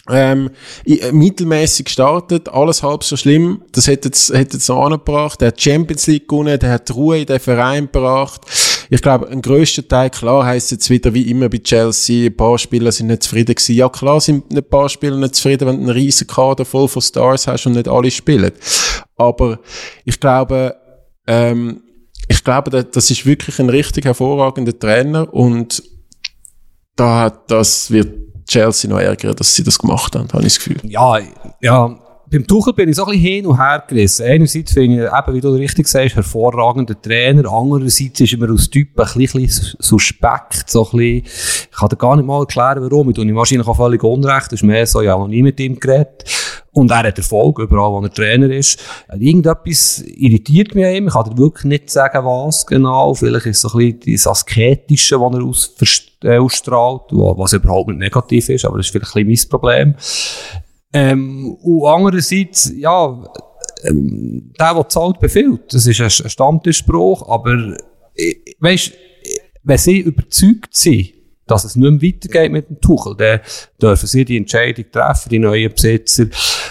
Ähm, 0.08 0.50
äh, 0.84 1.10
mittelmäßig 1.10 1.86
gestartet, 1.86 2.48
alles 2.48 2.82
halb 2.82 3.02
so 3.02 3.16
schlimm. 3.16 3.62
Das 3.72 3.88
hätte 3.88 4.08
jetzt, 4.08 4.32
hätte 4.32 4.56
jetzt 4.56 4.68
noch 4.68 4.84
angebracht. 4.84 5.40
Der 5.40 5.48
hat 5.48 5.60
Champions 5.60 6.06
League 6.06 6.28
gewonnen, 6.28 6.58
der 6.58 6.70
hat 6.70 6.94
Ruhe 6.94 7.20
in 7.20 7.26
den 7.26 7.40
Verein 7.40 7.86
gebracht. 7.86 8.42
Ich 8.88 9.02
glaube, 9.02 9.28
ein 9.28 9.42
grösster 9.42 9.86
Teil, 9.86 10.10
klar, 10.10 10.44
heisst 10.46 10.70
jetzt 10.70 10.90
wieder 10.90 11.12
wie 11.12 11.28
immer 11.28 11.48
bei 11.48 11.58
Chelsea, 11.58 12.26
ein 12.26 12.36
paar 12.36 12.56
Spieler 12.56 12.92
sind 12.92 13.08
nicht 13.08 13.24
zufrieden 13.24 13.54
gewesen. 13.54 13.74
Ja, 13.74 13.88
klar 13.88 14.20
sind 14.20 14.52
ein 14.52 14.62
paar 14.62 14.88
Spieler 14.88 15.16
nicht 15.16 15.34
zufrieden, 15.34 15.66
wenn 15.66 15.76
du 15.76 15.82
einen 15.82 15.90
riesen 15.90 16.26
Kader 16.28 16.64
voll 16.64 16.86
von 16.86 17.02
Stars 17.02 17.48
hast 17.48 17.66
und 17.66 17.72
nicht 17.72 17.88
alle 17.88 18.10
spielen. 18.10 18.52
Aber 19.16 19.58
ich 20.04 20.20
glaube, 20.20 20.76
ähm, 21.26 21.82
ich 22.28 22.44
glaube, 22.44 22.84
das 22.84 23.10
ist 23.10 23.26
wirklich 23.26 23.58
ein 23.58 23.70
richtig 23.70 24.04
hervorragender 24.04 24.78
Trainer 24.78 25.32
und 25.32 25.82
da 26.96 27.20
hat, 27.20 27.50
das 27.50 27.90
wird 27.90 28.25
Chelsea 28.46 28.90
noch 28.90 28.98
ärgern, 28.98 29.34
dass 29.34 29.54
sie 29.54 29.64
das 29.64 29.78
gemacht 29.78 30.14
haben, 30.14 30.28
habe 30.32 30.42
ich 30.42 30.54
das 30.54 30.64
Gefühl. 30.64 30.80
Ja, 30.84 31.18
ja. 31.60 31.98
Beim 32.28 32.44
Tuchel 32.44 32.72
bin 32.72 32.88
ich 32.88 32.96
so 32.96 33.04
ein 33.04 33.12
bisschen 33.12 33.24
hin 33.24 33.46
und 33.46 33.56
her 33.56 33.84
gerissen. 33.86 34.26
Einerseits 34.26 34.72
finde 34.72 35.04
ich, 35.04 35.12
eben, 35.12 35.34
wie 35.36 35.40
du 35.40 35.50
richtig 35.50 35.86
sagst, 35.86 36.16
hervorragender 36.16 37.00
Trainer. 37.00 37.48
Andererseits 37.52 38.20
ist 38.20 38.32
er 38.32 38.38
mir 38.40 38.52
aus 38.52 38.68
Typ 38.68 38.98
ein 38.98 39.06
bisschen 39.14 39.48
suspekt. 39.78 40.68
So 40.68 40.84
ein 40.86 40.90
bisschen, 40.90 41.22
ich 41.24 41.70
kann 41.70 41.88
dir 41.88 41.96
gar 41.96 42.16
nicht 42.16 42.26
mal 42.26 42.40
erklären, 42.40 42.82
warum. 42.82 43.10
Ich 43.10 43.14
tue 43.14 43.24
ihm 43.24 43.36
wahrscheinlich 43.36 43.68
auch 43.68 43.76
völlig 43.76 44.02
unrecht. 44.02 44.46
Das 44.46 44.54
ist 44.54 44.64
mehr 44.64 44.84
so, 44.86 45.06
habe 45.06 45.22
noch 45.22 45.28
nie 45.28 45.42
mit 45.42 45.60
ihm 45.60 45.78
geredet. 45.78 46.24
Und 46.76 46.90
er 46.90 47.04
hat 47.04 47.16
Erfolg, 47.16 47.58
überall, 47.58 47.90
wo 47.90 48.02
er 48.02 48.12
Trainer 48.12 48.50
ist. 48.50 48.78
Irgendetwas 49.18 50.04
irritiert 50.06 50.74
mich 50.74 50.84
an 50.84 50.94
ihm. 50.94 51.06
Ich 51.06 51.14
kann 51.14 51.30
dir 51.30 51.38
wirklich 51.38 51.64
nicht 51.64 51.88
sagen, 51.88 52.22
was 52.22 52.66
genau. 52.66 53.14
Vielleicht 53.14 53.46
ist 53.46 53.64
es 53.64 53.72
so 53.72 53.78
ein 53.78 53.98
bisschen 53.98 54.12
das 54.12 54.26
Asketische, 54.26 55.18
was 55.18 55.72
er 56.20 56.34
äh, 56.34 56.38
ausstrahlt, 56.38 57.04
was 57.12 57.54
überhaupt 57.54 57.88
nicht 57.88 58.00
negativ 58.00 58.50
ist, 58.50 58.66
aber 58.66 58.76
das 58.76 58.86
ist 58.86 58.92
vielleicht 58.92 59.16
ein 59.16 59.26
bisschen 59.26 59.48
mein 59.48 59.60
Problem. 59.60 59.94
Ähm, 60.92 61.56
und 61.62 61.88
andererseits, 61.88 62.70
ja, 62.76 63.24
ähm, 63.84 64.52
der, 64.60 64.74
der 64.74 64.88
zahlt, 64.90 65.18
befiehlt. 65.18 65.72
Das 65.72 65.86
ist 65.86 66.00
ein 66.02 66.10
Stammtischspruch, 66.10 67.26
aber, 67.26 67.74
äh, 68.16 68.34
weißt, 68.60 68.92
wenn 69.62 69.78
sie 69.78 70.00
überzeugt 70.00 70.76
sind, 70.76 71.15
dass 71.46 71.64
es 71.64 71.76
nicht 71.76 72.02
mehr 72.02 72.12
weitergeht 72.12 72.52
mit 72.52 72.68
dem 72.68 72.80
Tuchel, 72.80 73.14
dann 73.16 73.40
dürfen 73.80 74.06
sie 74.06 74.24
die 74.24 74.36
Entscheidung 74.36 74.84
treffen, 74.90 75.28
die 75.28 75.38
neuen 75.38 75.72
Besitzer. 75.72 76.26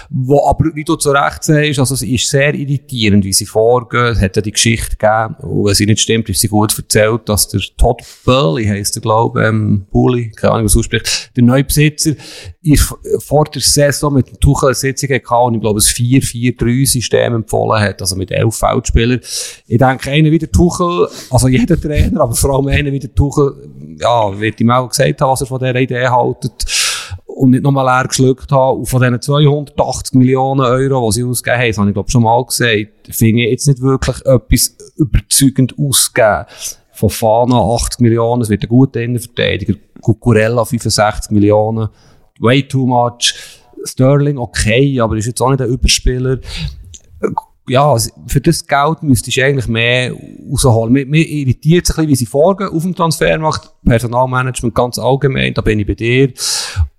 Wo 0.09 0.47
aber, 0.47 0.75
wie 0.75 0.83
du 0.83 0.95
zu 0.95 1.11
Recht 1.11 1.43
sagst, 1.43 1.79
also 1.79 1.93
es 1.93 2.01
ist 2.01 2.29
sehr 2.29 2.53
irritierend, 2.53 3.23
wie 3.23 3.33
sie 3.33 3.45
vorgehen. 3.45 4.07
Es 4.07 4.21
hat 4.21 4.35
ja 4.35 4.41
die 4.41 4.51
Geschichte 4.51 4.97
gegeben, 4.97 5.35
und 5.41 5.65
wenn 5.65 5.73
sie 5.73 5.85
nicht 5.85 6.01
stimmt, 6.01 6.29
ist 6.29 6.41
sie 6.41 6.47
gut 6.47 6.77
erzählt, 6.77 7.27
dass 7.29 7.47
der 7.47 7.61
Todd 7.77 8.01
Burley 8.25 8.65
heisst 8.65 8.95
der, 8.95 9.01
glaube 9.01 9.41
ich, 9.41 9.47
ähm, 9.47 9.85
Bully, 9.91 10.31
keine 10.31 10.53
Ahnung, 10.53 10.65
was 10.65 10.77
ausspricht, 10.77 11.31
der 11.35 11.43
neue 11.43 11.63
Besitzer, 11.63 12.13
ist 12.61 12.93
vor 13.19 13.45
der 13.45 13.61
Saison 13.61 14.13
mit 14.13 14.27
dem 14.27 14.39
Tuchel 14.39 14.69
eine 14.69 14.75
Sitzung 14.75 15.09
gehabt 15.09 15.29
und 15.29 15.55
ich 15.55 15.61
glaube, 15.61 15.79
ein 15.79 15.83
4-4-3-System 15.83 17.35
empfohlen 17.35 17.81
hat, 17.81 18.01
also 18.01 18.15
mit 18.15 18.31
elf 18.31 18.55
Feldspielern. 18.55 19.21
Ich 19.67 19.77
denke, 19.77 20.11
einer 20.11 20.31
wie 20.31 20.39
der 20.39 20.51
Tuchel, 20.51 21.07
also 21.29 21.47
jeder 21.47 21.79
Trainer, 21.79 22.21
aber 22.21 22.33
vor 22.33 22.55
allem 22.55 22.67
einer 22.67 22.91
wie 22.91 22.99
der 22.99 23.13
Tuchel, 23.13 23.53
ja, 23.99 24.39
wird 24.39 24.59
ihm 24.65 24.71
auch 24.71 24.89
gesagt 24.89 25.21
haben, 25.21 25.31
was 25.31 25.41
er 25.41 25.47
von 25.47 25.59
dieser 25.59 25.75
Idee 25.75 26.07
haltet 26.07 26.65
und 27.25 27.51
nicht 27.51 27.63
nochmal 27.63 27.85
leer 27.85 28.07
geschluckt 28.07 28.51
haben. 28.51 28.79
Und 28.79 28.85
von 28.85 29.01
diesen 29.01 29.21
280 29.21 30.13
Millionen 30.15 30.61
Euro, 30.61 31.09
die 31.09 31.15
sie 31.15 31.23
ausgegeben 31.23 31.61
haben, 31.61 31.67
das 31.67 31.77
habe 31.77 31.89
ich 31.89 31.93
glaube 31.93 32.11
schon 32.11 32.23
mal 32.23 32.45
gesagt, 32.45 32.87
finde 33.09 33.43
ich 33.43 33.51
jetzt 33.51 33.67
nicht 33.67 33.81
wirklich 33.81 34.25
etwas 34.25 34.75
überzeugend 34.97 35.75
ausgegeben. 35.77 36.45
Von 36.91 37.09
Fana 37.09 37.59
80 37.59 37.99
Millionen, 37.99 38.41
es 38.41 38.49
wird 38.49 38.63
ein 38.63 38.69
guter 38.69 39.01
Innenverteidiger. 39.01 39.75
Cucurella 40.01 40.63
65 40.63 41.31
Millionen, 41.31 41.89
way 42.39 42.63
too 42.63 42.85
much. 42.85 43.33
Sterling 43.83 44.37
okay, 44.37 44.99
aber 44.99 45.15
ist 45.15 45.27
jetzt 45.27 45.41
auch 45.41 45.49
nicht 45.49 45.61
ein 45.61 45.69
Überspieler 45.69 46.39
ja, 47.67 47.97
für 48.27 48.41
das 48.41 48.65
Geld 48.67 49.01
müsstest 49.01 49.37
du 49.37 49.43
eigentlich 49.43 49.67
mehr 49.67 50.13
rausholen. 50.51 50.93
Mir, 50.93 51.05
mir 51.05 51.27
irritiert 51.27 51.85
es 51.85 51.91
ein 51.91 51.95
bisschen, 51.95 52.09
wie 52.09 52.15
sie 52.15 52.25
vorgehen 52.25 52.69
auf 52.69 52.83
dem 52.83 52.95
Transfermarkt, 52.95 53.71
Personalmanagement 53.83 54.75
ganz 54.75 54.99
allgemein, 54.99 55.53
da 55.53 55.61
bin 55.61 55.79
ich 55.79 55.87
bei 55.87 55.95
dir. 55.95 56.31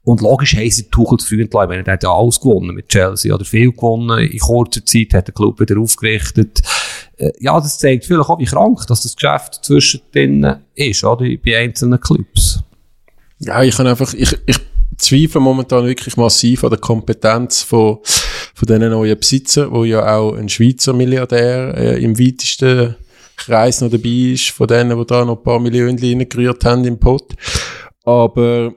Und 0.03 0.21
logisch 0.21 0.57
haben 0.57 0.71
sie 0.71 0.89
Tuchel 0.89 1.19
zu 1.19 1.29
früh 1.29 1.43
entlassen. 1.43 1.73
Er 1.73 1.93
hat 1.93 2.03
ja 2.03 2.13
alles 2.13 2.41
gewonnen 2.41 2.75
mit 2.75 2.89
Chelsea 2.89 3.35
oder 3.35 3.45
viel 3.45 3.73
gewonnen. 3.73 4.21
In 4.21 4.39
kurzer 4.39 4.85
Zeit 4.85 5.15
hat 5.15 5.27
der 5.27 5.35
Club 5.35 5.59
wieder 5.59 5.81
aufgerichtet. 5.81 6.63
Äh, 7.17 7.33
ja, 7.41 7.59
das 7.59 7.79
zeigt 7.79 8.05
vielleicht 8.05 8.29
auch, 8.29 8.39
wie 8.39 8.45
krank 8.45 8.87
dass 8.87 9.03
das 9.03 9.17
Geschäft 9.17 9.65
zwischen 9.65 10.03
denen 10.15 10.63
ist, 10.75 11.03
oder? 11.03 11.27
Bei 11.45 11.59
einzelnen 11.59 12.01
Clubs. 12.01 12.61
Ja, 13.41 13.63
ich 13.63 13.77
kann 13.77 13.87
einfach, 13.87 14.15
ich, 14.15 14.37
ich 14.47 14.59
zweifle 14.97 15.41
momentan 15.41 15.87
wirklich 15.87 16.17
massiv 16.17 16.63
an 16.65 16.71
der 16.71 16.79
Kompetenz 16.79 17.63
von, 17.63 17.99
von 18.57 18.67
diesen 18.67 18.91
neuen 18.91 19.19
Besitzern, 19.19 19.71
wo 19.71 19.85
ja 19.85 20.17
auch 20.17 20.35
ein 20.35 20.49
Schweizer 20.49 20.95
Milliardär 20.95 21.77
äh, 21.77 22.03
im 22.03 22.19
weitesten 22.19 22.97
Kreis 23.37 23.83
noch 23.83 23.91
dabei 23.91 24.33
ist, 24.33 24.49
von 24.49 24.67
denen, 24.67 24.99
die 24.99 25.07
da 25.07 25.27
noch 25.27 25.37
ein 25.37 25.43
paar 25.43 25.61
Millionen 25.61 25.99
reingerührt 25.99 26.65
haben 26.65 26.87
im 26.87 26.99
Pot. 26.99 27.35
Aber 28.05 28.73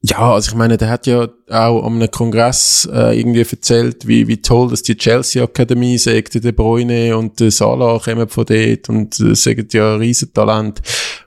ja, 0.00 0.32
also 0.34 0.50
ich 0.50 0.54
meine, 0.54 0.76
der 0.76 0.90
hat 0.90 1.08
ja 1.08 1.26
auch 1.50 1.84
an 1.84 1.96
einem 1.96 2.08
Kongress 2.08 2.88
äh, 2.92 3.18
irgendwie 3.18 3.40
erzählt, 3.40 4.06
wie, 4.06 4.28
wie 4.28 4.40
toll, 4.40 4.70
dass 4.70 4.84
die 4.84 4.96
Chelsea 4.96 5.42
Akademie 5.42 5.98
sagt, 5.98 6.34
der 6.34 6.40
De 6.42 6.52
Bruyne 6.52 7.16
und 7.16 7.40
der 7.40 7.50
Salah 7.50 7.98
kommen 7.98 8.28
von 8.28 8.46
dort 8.46 8.88
und 8.88 9.18
äh, 9.18 9.34
sagen 9.34 9.66
ja 9.72 9.94
ein 9.94 10.00
Riesentalent. 10.00 10.82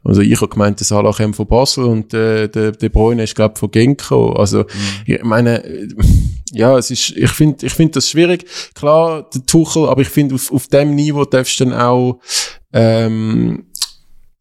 Also 0.05 0.22
ich 0.22 0.39
habe 0.39 0.47
gemeint, 0.47 0.80
der 0.80 0.86
Salah 0.86 1.11
kommt 1.11 1.36
von 1.36 1.47
Basel 1.47 1.84
und 1.84 2.13
äh, 2.13 2.47
der 2.47 2.72
De 2.72 2.88
Bruyne 2.88 3.24
ist 3.24 3.36
glaube 3.36 3.59
von 3.59 3.70
Genko. 3.70 4.32
Also 4.32 4.59
mhm. 4.59 4.63
ich 5.07 5.24
meine, 5.24 5.61
ja, 6.51 6.77
es 6.77 6.91
ist, 6.91 7.11
ich 7.11 7.31
finde, 7.31 7.65
ich 7.65 7.73
finde 7.73 7.93
das 7.93 8.09
schwierig. 8.09 8.45
Klar, 8.73 9.29
der 9.33 9.45
Tuchel, 9.45 9.87
aber 9.87 10.01
ich 10.01 10.09
finde 10.09 10.35
auf, 10.35 10.51
auf 10.51 10.67
dem 10.67 10.95
Niveau 10.95 11.25
darfst 11.25 11.59
du 11.59 11.65
dann 11.65 11.73
auch 11.73 12.19
ähm, 12.73 13.65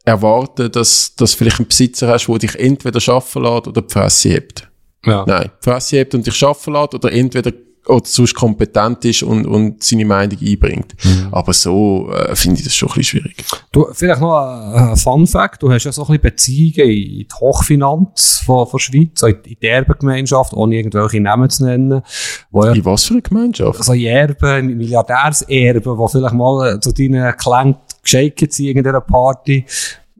erwarten, 0.04 0.70
dass, 0.72 1.14
dass 1.14 1.34
vielleicht 1.34 1.58
einen 1.58 1.68
Besitzer 1.68 2.08
hast, 2.08 2.26
der 2.26 2.38
dich 2.38 2.54
entweder 2.56 3.00
schaffen 3.00 3.42
lässt 3.42 3.68
oder 3.68 3.82
die 3.82 3.92
Fresse 3.92 4.30
hebt. 4.30 4.68
Ja. 5.04 5.24
Nein, 5.26 5.50
die 5.60 5.64
Fresse 5.64 5.96
hebt 5.96 6.14
und 6.14 6.26
dich 6.26 6.34
schaffen 6.34 6.74
lässt 6.74 6.94
oder 6.94 7.12
entweder 7.12 7.52
oder 7.88 8.04
sonst 8.04 8.34
kompetent 8.34 9.04
ist 9.04 9.22
und, 9.22 9.46
und 9.46 9.82
seine 9.82 10.04
Meinung 10.04 10.38
einbringt. 10.40 10.94
Mhm. 11.02 11.28
Aber 11.32 11.52
so 11.52 12.10
äh, 12.12 12.36
finde 12.36 12.58
ich 12.58 12.64
das 12.64 12.74
schon 12.74 12.88
ein 12.90 12.94
bisschen 12.96 13.20
schwierig. 13.20 13.44
Du, 13.72 13.86
vielleicht 13.92 14.20
noch 14.20 14.36
ein, 14.36 14.90
ein 14.90 14.96
Fun 14.96 15.26
Fact. 15.26 15.62
Du 15.62 15.72
hast 15.72 15.84
ja 15.84 15.92
so 15.92 16.02
ein 16.02 16.06
bisschen 16.06 16.22
Beziehungen 16.22 16.90
in 16.90 17.18
die 17.18 17.28
Hochfinanz 17.40 18.42
von, 18.44 18.66
von 18.66 18.78
Schweiz, 18.78 19.22
in 19.22 19.36
die 19.42 19.66
Erbengemeinschaft, 19.66 20.52
ohne 20.52 20.76
irgendwelche 20.76 21.20
Namen 21.20 21.48
zu 21.50 21.64
nennen. 21.64 22.02
Wo 22.50 22.64
ja, 22.64 22.72
in 22.72 22.84
was 22.84 23.04
für 23.04 23.14
eine 23.14 23.22
Gemeinschaft? 23.22 23.78
Also 23.78 23.94
Erben, 23.94 24.76
Milliardärserben, 24.76 25.96
die 25.98 26.08
vielleicht 26.10 26.34
mal 26.34 26.80
zu 26.80 26.92
deinen 26.92 27.36
Klängen 27.36 27.76
geschenkt 28.02 28.38
sind 28.40 28.58
in 28.58 28.64
irgendeiner 28.66 29.00
Party 29.00 29.64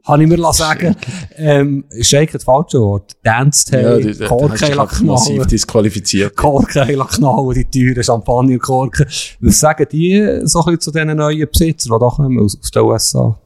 habe 0.09 0.23
ich 0.23 0.29
mir 0.29 0.53
sagen 0.53 0.95
ähm, 1.37 1.85
Shake 2.01 2.31
das 2.33 2.43
falsche 2.43 2.79
Wort. 2.79 3.15
Danced 3.23 3.71
haben, 3.71 4.01
ja, 4.01 4.85
knallen. 4.85 5.05
Massiv 5.05 5.47
disqualifiziert. 5.47 6.35
Korkeiler 6.35 7.05
knallen, 7.05 7.65
die 7.71 7.93
teuren 7.93 8.03
Champagnerkorken. 8.03 9.05
Was 9.39 9.59
sagen 9.59 9.85
die 9.91 10.41
so 10.43 10.63
ein 10.65 10.79
zu 10.79 10.91
diesen 10.91 11.15
neuen 11.15 11.47
Besitzern, 11.49 11.93
die 11.93 11.99
da 11.99 12.09
kommen 12.09 12.39
aus, 12.39 12.57
aus 12.59 12.71
den 12.71 12.83
USA? 12.83 13.39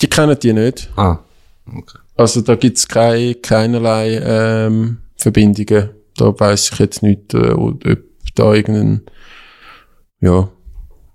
Die 0.00 0.06
kennen 0.08 0.38
die 0.40 0.52
nicht. 0.52 0.90
Ah, 0.96 1.18
okay. 1.66 1.98
Also 2.16 2.40
da 2.40 2.56
gibt's 2.56 2.88
keine, 2.88 3.34
keinerlei 3.34 4.20
ähm, 4.22 4.98
Verbindungen. 5.16 5.90
Da 6.16 6.38
weiß 6.38 6.70
ich 6.72 6.78
jetzt 6.78 7.02
nicht, 7.02 7.34
äh, 7.34 7.52
ob 7.52 7.84
da 8.34 8.54
irgendein, 8.54 9.02
ja, 10.20 10.48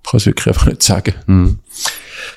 kann 0.03 0.17
es 0.17 0.25
wirklich 0.25 0.47
einfach 0.47 0.67
nicht 0.67 0.83
sagen. 0.83 1.13
Mhm. 1.27 1.59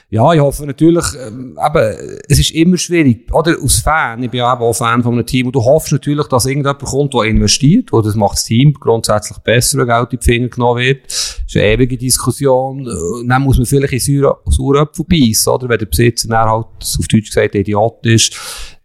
Ja, 0.09 0.33
ich 0.33 0.41
hoffe 0.41 0.67
natürlich, 0.67 1.05
ähm, 1.27 1.59
eben, 1.65 2.21
es 2.29 2.39
ist 2.39 2.53
immer 2.53 2.79
schwierig, 2.79 3.33
oder? 3.33 3.57
Als 3.61 3.81
Fan, 3.81 4.23
ich 4.23 4.31
bin 4.31 4.39
ja 4.39 4.53
eben 4.53 4.63
auch 4.63 4.73
Fan 4.73 5.03
von 5.03 5.15
einem 5.15 5.27
Team, 5.27 5.47
und 5.47 5.55
du 5.55 5.65
hoffst 5.65 5.93
natürlich, 5.93 6.27
dass 6.29 6.47
irgendjemand 6.47 6.85
kommt, 6.85 7.15
der 7.15 7.23
investiert, 7.23 7.93
oder 7.93 8.07
das 8.07 8.15
macht 8.15 8.35
das 8.35 8.45
Team 8.45 8.73
grundsätzlich 8.73 9.39
besser, 9.39 9.79
wenn 9.79 9.89
Geld 9.89 10.13
in 10.13 10.19
die 10.19 10.25
Finger 10.25 10.49
genommen 10.49 10.81
wird. 10.81 11.07
Das 11.07 11.45
ist 11.49 11.57
eine 11.57 11.67
ewige 11.67 11.97
Diskussion. 11.97 12.87
Äh, 12.87 13.29
dann 13.29 13.43
muss 13.43 13.59
man 13.59 13.67
vielleicht 13.67 14.09
in 14.09 14.33
sauren 14.47 14.83
Äpfel 14.83 15.05
beißen, 15.09 15.53
oder? 15.53 15.69
Wenn 15.69 15.79
der 15.79 15.87
Besitzer 15.87 16.29
dann 16.29 16.51
halt, 16.51 16.67
auf 16.81 17.09
Deutsch 17.09 17.27
gesagt, 17.27 17.55
Idiot 17.55 18.07
ist. 18.07 18.37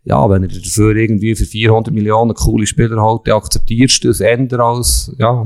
Ja, 0.03 0.27
wenn 0.27 0.41
er 0.41 0.49
dafür 0.49 0.95
irgendwie 0.95 1.35
für 1.35 1.45
400 1.45 1.93
Millionen 1.93 2.33
coole 2.33 2.65
Spieler 2.65 2.99
halt, 2.99 3.29
akzeptierst 3.31 4.03
du 4.03 4.07
das 4.07 4.19
ändern 4.19 4.61
als, 4.61 5.15
ja, 5.19 5.45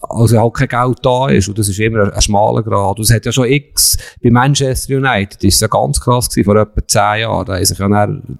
also 0.00 0.38
halt 0.38 0.54
kein 0.54 0.68
Geld 0.68 0.98
da 1.02 1.28
ist. 1.28 1.48
Und 1.48 1.58
das 1.58 1.68
ist 1.68 1.78
immer 1.78 2.12
ein, 2.12 2.22
schmaler 2.22 2.62
Grad. 2.62 2.98
Und 2.98 3.04
es 3.04 3.12
hat 3.12 3.26
ja 3.26 3.32
schon 3.32 3.48
X, 3.48 3.98
bei 4.22 4.30
Manchester 4.30 4.96
United 4.96 5.42
ist 5.44 5.54
es 5.56 5.60
ja 5.60 5.68
ganz 5.68 6.00
krass 6.00 6.28
gewesen, 6.28 6.44
vor 6.44 6.56
etwa 6.56 6.86
zehn 6.86 7.20
Jahren. 7.22 7.46
Da 7.46 7.54
haben 7.54 7.64
sich 7.64 7.78
ja 7.78 7.88
dann 7.88 8.38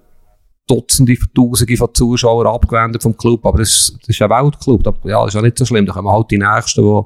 Dutzende, 0.67 1.17
Tausende 1.35 1.77
von 1.77 1.93
Zuschauern 1.93 2.47
abgewendet 2.47 3.03
vom 3.03 3.15
Club. 3.15 3.45
Aber 3.45 3.59
das, 3.59 3.93
das 3.99 4.09
ist 4.09 4.21
ein 4.21 4.29
Weltclub. 4.29 4.83
Da, 4.83 4.93
ja, 5.03 5.25
ist 5.25 5.33
ja 5.33 5.41
nicht 5.41 5.57
so 5.57 5.65
schlimm. 5.65 5.85
Da 5.85 5.93
kommen 5.93 6.09
halt 6.09 6.31
die 6.31 6.37
Nächsten, 6.37 6.81
die, 6.81 7.01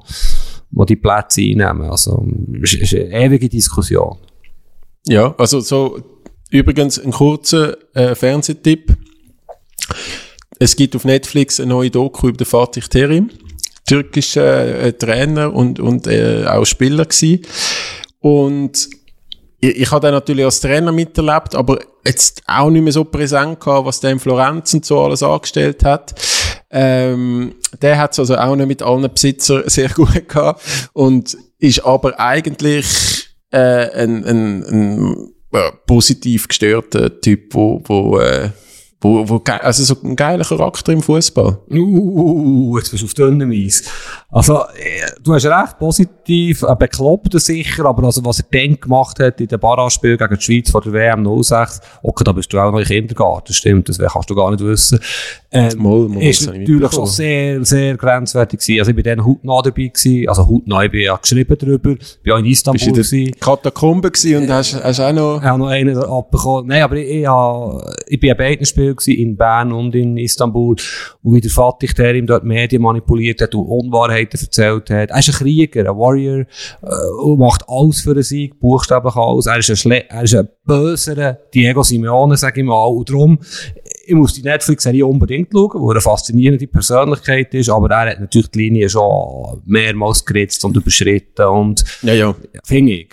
die 0.70 0.86
die 0.86 0.96
Plätze 0.96 1.40
einnehmen. 1.42 1.90
Also, 1.90 2.26
es 2.62 2.74
ist 2.74 2.94
eine 2.94 3.10
ewige 3.10 3.48
Diskussion. 3.48 4.18
Ja, 5.06 5.34
also 5.38 5.60
so, 5.60 6.00
übrigens 6.50 6.98
ein 6.98 7.12
kurzer 7.12 7.76
äh, 7.94 8.14
Fernsehtipp. 8.14 8.96
Es 10.58 10.74
gibt 10.74 10.96
auf 10.96 11.04
Netflix 11.04 11.60
eine 11.60 11.70
neue 11.70 11.90
Doku 11.90 12.28
über 12.28 12.38
den 12.38 12.46
Fatih 12.46 12.80
Terim 12.80 13.30
türkischer 13.86 14.82
äh, 14.82 14.92
Trainer 14.92 15.54
und, 15.54 15.80
und 15.80 16.06
äh, 16.06 16.44
auch 16.46 16.64
Spieler 16.64 17.04
gewesen. 17.04 17.42
Und 18.20 18.88
ich, 19.60 19.76
ich 19.76 19.90
habe 19.90 20.06
den 20.06 20.14
natürlich 20.14 20.44
als 20.44 20.60
Trainer 20.60 20.92
miterlebt, 20.92 21.54
aber 21.54 21.78
jetzt 22.04 22.42
auch 22.46 22.70
nicht 22.70 22.82
mehr 22.82 22.92
so 22.92 23.04
präsent 23.04 23.60
gehabt, 23.60 23.86
was 23.86 24.00
der 24.00 24.10
in 24.10 24.18
Florenz 24.18 24.74
und 24.74 24.84
so 24.84 25.00
alles 25.00 25.22
angestellt 25.22 25.84
hat. 25.84 26.14
Ähm, 26.70 27.54
der 27.80 27.98
hat 27.98 28.12
es 28.12 28.18
also 28.18 28.36
auch 28.36 28.56
nicht 28.56 28.66
mit 28.66 28.82
allen 28.82 29.10
Besitzern 29.12 29.62
sehr 29.66 29.88
gut 29.88 30.28
gehabt 30.28 30.62
und 30.92 31.36
ist 31.58 31.84
aber 31.84 32.18
eigentlich 32.18 33.28
äh, 33.50 33.58
ein, 33.58 34.24
ein, 34.24 34.64
ein 34.64 35.32
äh, 35.52 35.70
positiv 35.86 36.48
gestörter 36.48 37.20
Typ, 37.20 37.54
wo, 37.54 37.80
wo 37.84 38.18
äh, 38.18 38.50
wo, 39.06 39.28
wo, 39.28 39.42
also 39.44 39.84
so 39.84 39.96
ein 40.02 40.16
geiler 40.16 40.44
Charakter 40.44 40.92
im 40.92 41.02
Fußball. 41.02 41.58
Uh, 41.70 42.78
jetzt 42.78 42.90
bist 42.90 43.02
du 43.02 43.06
auf 43.06 43.14
dünnem 43.14 43.50
Eis. 43.52 43.84
Also, 44.30 44.56
äh, 44.76 45.10
du 45.22 45.34
hast 45.34 45.46
recht 45.46 45.78
positiv, 45.78 46.64
ein 46.64 46.76
Bekloppter 46.78 47.38
sicher, 47.38 47.84
aber 47.84 48.04
also, 48.04 48.24
was 48.24 48.40
er 48.40 48.46
dann 48.50 48.78
gemacht 48.78 49.18
hat 49.20 49.40
in 49.40 49.48
dem 49.48 49.60
Barrage-Spiel 49.60 50.16
gegen 50.16 50.34
die 50.34 50.42
Schweiz 50.42 50.70
vor 50.70 50.80
der 50.82 50.92
WM 50.92 51.42
06, 51.42 51.80
okay, 52.02 52.24
da 52.24 52.32
bist 52.32 52.52
du 52.52 52.58
auch 52.58 52.72
noch 52.72 52.80
im 52.80 52.84
Kindergarten, 52.84 53.52
stimmt, 53.52 53.88
das 53.88 53.98
kannst 53.98 54.28
du 54.28 54.34
gar 54.34 54.50
nicht 54.50 54.64
wissen. 54.64 54.98
Ähm, 55.52 55.70
mal, 55.78 56.08
mal, 56.08 56.22
ist 56.22 56.46
natürlich 56.46 56.92
schon 56.92 57.06
sehr, 57.06 57.64
sehr 57.64 57.96
grenzwertig 57.96 58.60
gewesen. 58.60 58.80
Also 58.80 58.90
ich 58.90 58.96
bin 58.96 59.04
dann 59.04 59.24
hautnah 59.24 59.62
dabei 59.62 59.86
gewesen, 59.86 60.28
also 60.28 60.46
hautnah, 60.46 60.84
ich 60.84 60.90
bin 60.90 61.02
ja 61.02 61.16
geschrieben 61.16 61.56
drüber, 61.56 61.94
bin 62.22 62.32
auch 62.32 62.38
in 62.38 62.46
Istanbul 62.46 62.92
bist 62.92 63.12
du 63.12 63.16
in 63.16 63.32
Katakomben 63.38 64.12
gewesen 64.12 64.42
und 64.42 64.50
hast, 64.50 64.82
hast 64.82 65.00
auch 65.00 65.12
noch... 65.12 65.38
Ich 65.40 65.44
habe 65.44 65.58
noch 65.58 65.68
einen 65.68 65.96
abbekommen. 65.96 66.66
Nein, 66.66 66.82
aber 66.82 66.96
ich, 66.96 67.08
ich, 67.08 67.22
ich, 67.22 68.06
ich 68.08 68.20
bin 68.20 68.30
an 68.30 68.36
beiden 68.36 68.66
Spielen 68.66 68.95
gewesen, 68.95 68.95
in 69.06 69.36
Bern 69.36 69.72
und 69.72 69.94
in 69.94 70.16
Istanbul, 70.16 70.76
und 71.22 71.34
wie 71.34 71.40
der 71.40 71.50
Fatih, 71.50 71.92
der 71.94 72.14
ihm 72.14 72.26
dort 72.26 72.44
Medien 72.44 72.82
manipuliert 72.82 73.40
hat 73.40 73.54
und 73.54 73.66
Unwahrheiten 73.66 74.40
erzählt 74.40 74.90
hat. 74.90 75.10
Er 75.10 75.18
ist 75.18 75.28
ein 75.28 75.34
Krieger, 75.34 75.80
ein 75.80 75.96
Warrior, 75.98 76.40
äh, 76.40 77.36
macht 77.36 77.64
alles 77.68 78.00
für 78.00 78.14
den 78.14 78.22
Sieg, 78.22 78.58
buchstäblich 78.58 79.16
alles. 79.16 79.46
Er 79.46 79.58
ist 79.58 79.70
ein, 79.70 79.76
Schle 79.76 80.08
er 80.08 80.22
ist 80.22 80.34
ein 80.34 80.48
böserer 80.64 81.38
Diego 81.54 81.82
Simeone, 81.82 82.36
sag 82.36 82.56
ich 82.56 82.64
mal, 82.64 82.86
und 82.86 83.08
darum, 83.08 83.38
ich 84.06 84.14
muss 84.14 84.34
die 84.34 84.42
Netflix-Serie 84.42 85.04
unbedingt 85.04 85.48
schauen, 85.52 85.80
wo 85.80 85.90
er 85.90 85.94
eine 85.96 86.00
faszinierende 86.00 86.66
Persönlichkeit 86.66 87.52
ist, 87.54 87.68
aber 87.68 87.90
er 87.90 88.10
hat 88.12 88.20
natürlich 88.20 88.48
die 88.48 88.60
Linie 88.60 88.88
schon 88.88 89.62
mehrmals 89.66 90.24
geritzt 90.24 90.64
und 90.64 90.76
überschritten 90.76 91.46
und, 91.46 91.84
Ja, 92.02 92.14
ja. 92.14 92.34
finde 92.64 92.92
ich. 92.92 93.08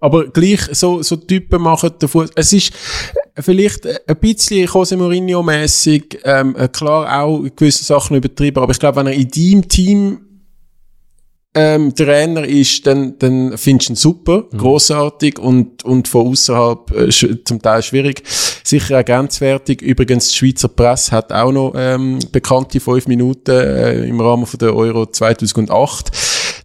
Aber 0.00 0.28
gleich, 0.28 0.62
so, 0.72 1.02
so 1.02 1.16
Typen 1.16 1.60
machen 1.62 1.90
den 2.00 2.08
Fuß. 2.08 2.30
Es 2.34 2.52
ist 2.52 2.72
vielleicht 3.38 3.86
ein 3.86 4.16
bisschen 4.16 4.66
Jose 4.66 4.96
Mourinho-mässig, 4.96 6.20
ähm, 6.24 6.56
klar 6.72 7.22
auch 7.22 7.42
in 7.42 7.54
gewissen 7.54 7.84
Sachen 7.84 8.16
übertrieben, 8.16 8.62
aber 8.62 8.72
ich 8.72 8.78
glaube, 8.78 8.96
wenn 8.96 9.06
er 9.06 9.14
in 9.14 9.30
deinem 9.30 9.68
Team 9.68 10.20
ähm, 11.52 11.94
Trainer 11.94 12.44
ist, 12.44 12.86
dann, 12.86 13.18
dann 13.18 13.58
findest 13.58 13.88
du 13.88 13.92
ihn 13.92 13.96
super, 13.96 14.44
großartig 14.56 15.38
und, 15.38 15.84
und 15.84 16.06
von 16.06 16.28
außerhalb 16.28 16.90
äh, 16.92 17.10
zum 17.44 17.60
Teil 17.60 17.82
schwierig. 17.82 18.22
Sicher 18.62 19.00
auch 19.00 19.04
grenzwertig. 19.04 19.82
Übrigens, 19.82 20.28
die 20.28 20.38
Schweizer 20.38 20.68
Presse 20.68 21.10
hat 21.10 21.32
auch 21.32 21.50
noch 21.50 21.74
ähm, 21.76 22.20
bekannte 22.30 22.78
fünf 22.78 23.08
Minuten 23.08 23.50
äh, 23.50 24.04
im 24.04 24.20
Rahmen 24.20 24.46
von 24.46 24.58
der 24.58 24.76
Euro 24.76 25.06
2008. 25.06 26.12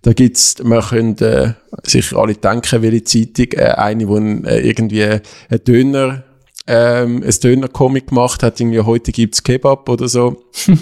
Da 0.03 0.13
gibt's, 0.13 0.57
man 0.63 0.81
können 0.81 1.17
äh, 1.17 1.53
sicher 1.83 2.17
alle 2.17 2.35
denken, 2.35 2.83
welche 2.83 3.03
Zeitung, 3.05 3.59
äh, 3.59 3.71
eine, 3.71 4.07
wo 4.07 4.17
ein, 4.17 4.45
äh, 4.45 4.59
irgendwie 4.59 5.03
ein 5.03 5.21
Döner, 5.67 6.25
ähm, 6.67 7.23
ein 7.23 7.29
Döner-Comic 7.43 8.07
gemacht 8.07 8.43
hat, 8.43 8.59
irgendwie 8.59 8.79
heute 8.81 9.11
gibt's 9.11 9.43
Kebab 9.43 9.87
oder 9.89 10.07
so. 10.07 10.43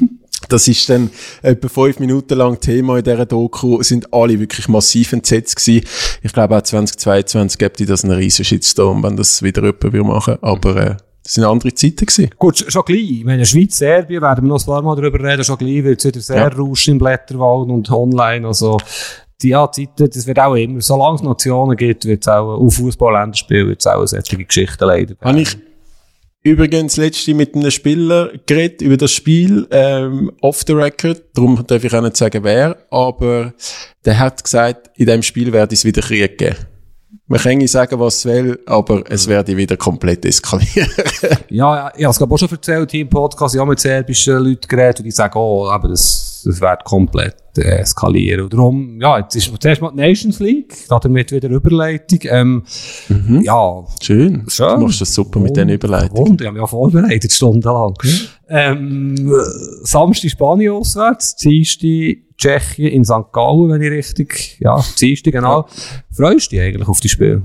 Das 0.49 0.67
ist 0.67 0.89
dann 0.89 1.09
etwa 1.41 1.69
fünf 1.69 1.99
Minuten 1.99 2.33
lang 2.37 2.59
Thema 2.59 2.97
in 2.97 3.03
dieser 3.05 3.25
Doku, 3.25 3.81
sind 3.81 4.13
alle 4.13 4.37
wirklich 4.37 4.67
massiv 4.67 5.13
entsetzt 5.13 5.55
gewesen. 5.55 5.85
Ich 6.21 6.33
glaube 6.33 6.57
auch 6.57 6.61
2022 6.61 7.57
gibt 7.57 7.79
es 7.79 7.87
das 7.87 8.03
einen 8.03 8.17
riesen 8.17 8.43
Shitstorm, 8.43 9.01
wenn 9.03 9.15
das 9.15 9.41
wieder 9.41 9.63
jemand 9.63 9.93
will 9.93 10.03
machen. 10.03 10.37
Aber 10.41 10.75
äh, 10.75 10.95
das 11.23 11.35
sind 11.35 11.45
andere 11.45 11.73
Zeiten 11.73 12.05
gewesen. 12.05 12.29
Gut, 12.37 12.55
sch- 12.55 12.69
schon 12.69 12.83
gleich. 12.83 13.09
Ich 13.19 13.23
meine, 13.23 13.45
Schweiz, 13.45 13.77
Serbien, 13.77 14.21
werden 14.21 14.43
wir 14.43 14.49
noch 14.49 14.59
ein 14.61 14.65
paar 14.65 14.81
Mal 14.81 14.97
darüber 14.97 15.23
reden, 15.23 15.45
schon 15.45 15.57
gleich 15.57 15.81
wird 15.81 15.99
es 15.99 16.05
wieder 16.07 16.19
sehr 16.19 16.35
Ja. 16.35 16.47
rauschen 16.49 16.91
im 16.95 16.97
Blätterwald 16.97 17.69
und 17.69 17.89
online, 17.89 18.45
also, 18.45 18.77
die 19.41 19.47
ja, 19.49 19.71
Zeiten, 19.71 20.09
das 20.09 20.27
wird 20.27 20.39
auch 20.39 20.55
immer, 20.55 20.81
solange 20.81 21.15
es 21.15 21.23
Nationen 21.23 21.77
gibt, 21.77 22.03
wird 22.03 22.21
es 22.21 22.27
auch, 22.27 22.57
auf 22.57 22.75
Fußball-Länderspiel 22.75 23.69
wird 23.69 23.79
es 23.79 23.87
auch 23.87 24.05
solche 24.05 24.35
Geschichten 24.43 24.83
leider 24.83 25.15
Habe 25.21 25.39
ich 25.39 25.55
übrigens 26.43 26.97
letzte 26.97 27.33
mit 27.33 27.55
einem 27.55 27.71
Spieler 27.71 28.31
geredet 28.45 28.81
über 28.81 28.97
das 28.97 29.11
Spiel, 29.11 29.67
ähm, 29.71 30.31
off 30.41 30.63
the 30.67 30.73
record, 30.73 31.23
darum 31.33 31.65
darf 31.65 31.83
ich 31.83 31.93
auch 31.93 32.01
nicht 32.01 32.17
sagen 32.17 32.43
wer, 32.43 32.77
aber 32.91 33.53
der 34.05 34.19
hat 34.19 34.43
gesagt, 34.43 34.91
in 34.97 35.07
dem 35.07 35.23
Spiel 35.23 35.51
werde 35.53 35.73
es 35.73 35.85
wieder 35.85 36.01
Krieg 36.01 36.37
geben. 36.37 36.72
Man 37.25 37.39
kann 37.39 37.65
sagen, 37.67 37.97
was 37.99 38.17
es 38.17 38.25
will, 38.25 38.59
aber 38.65 39.03
es 39.09 39.27
werde 39.27 39.55
wieder 39.55 39.77
komplett 39.77 40.25
eskalieren. 40.25 40.89
Ja, 41.49 41.75
ja, 41.75 41.91
ich 41.95 42.03
habe 42.03 42.11
es 42.11 42.17
glaube 42.17 42.33
auch 42.33 42.37
schon 42.37 42.49
erzählt 42.49 42.91
hier 42.91 43.01
im 43.01 43.09
Podcast, 43.09 43.53
ich 43.53 43.61
habe 43.61 43.69
mit 43.69 43.79
serbischen 43.79 44.43
Leuten 44.43 44.67
geredet 44.67 44.99
und 44.99 45.05
die 45.05 45.11
sagen, 45.11 45.37
oh, 45.37 45.67
aber 45.67 45.87
das, 45.87 46.41
das 46.43 46.59
wird 46.59 46.83
komplett 46.83 47.35
äh, 47.57 47.77
eskalieren. 47.77 48.41
Und 48.41 48.53
darum, 48.53 48.99
ja, 48.99 49.19
jetzt 49.19 49.35
ist 49.35 49.51
zuerst 49.61 49.81
mal 49.81 49.91
die 49.91 49.97
Nations 49.97 50.39
League, 50.39 50.73
damit 50.89 51.31
wieder 51.31 51.49
Überleitung. 51.49 52.19
Ähm, 52.23 52.63
Ja, 53.43 53.85
Schön. 54.01 54.45
Schön. 54.49 54.79
Du 54.79 54.85
machst 54.87 54.99
das 54.99 55.13
super 55.13 55.39
mit 55.39 55.55
den 55.55 55.69
Überleitungen. 55.69 56.31
Und 56.31 56.41
ich 56.41 56.47
habe 56.47 56.53
mich 56.55 56.61
ja 56.61 56.67
vorbereitet, 56.67 57.31
stundenlang. 57.31 57.93
Ähm, 58.49 59.15
äh, 59.15 59.31
Samstag 59.83 60.31
Spanien 60.31 60.73
auswärts, 60.73 61.35
Dienstag 61.35 62.17
Tschechien 62.43 62.91
in 62.91 63.05
St. 63.05 63.31
Gallen, 63.31 63.69
wenn 63.69 63.81
ich 63.81 63.91
richtig, 63.91 64.57
ja, 64.59 64.83
Dienstag, 64.99 65.31
genau. 65.31 65.65
Freust 66.11 66.51
du 66.51 66.55
dich 66.55 66.61
eigentlich 66.61 66.87
auf 66.89 66.99
die 66.99 67.07
Spiele? 67.07 67.43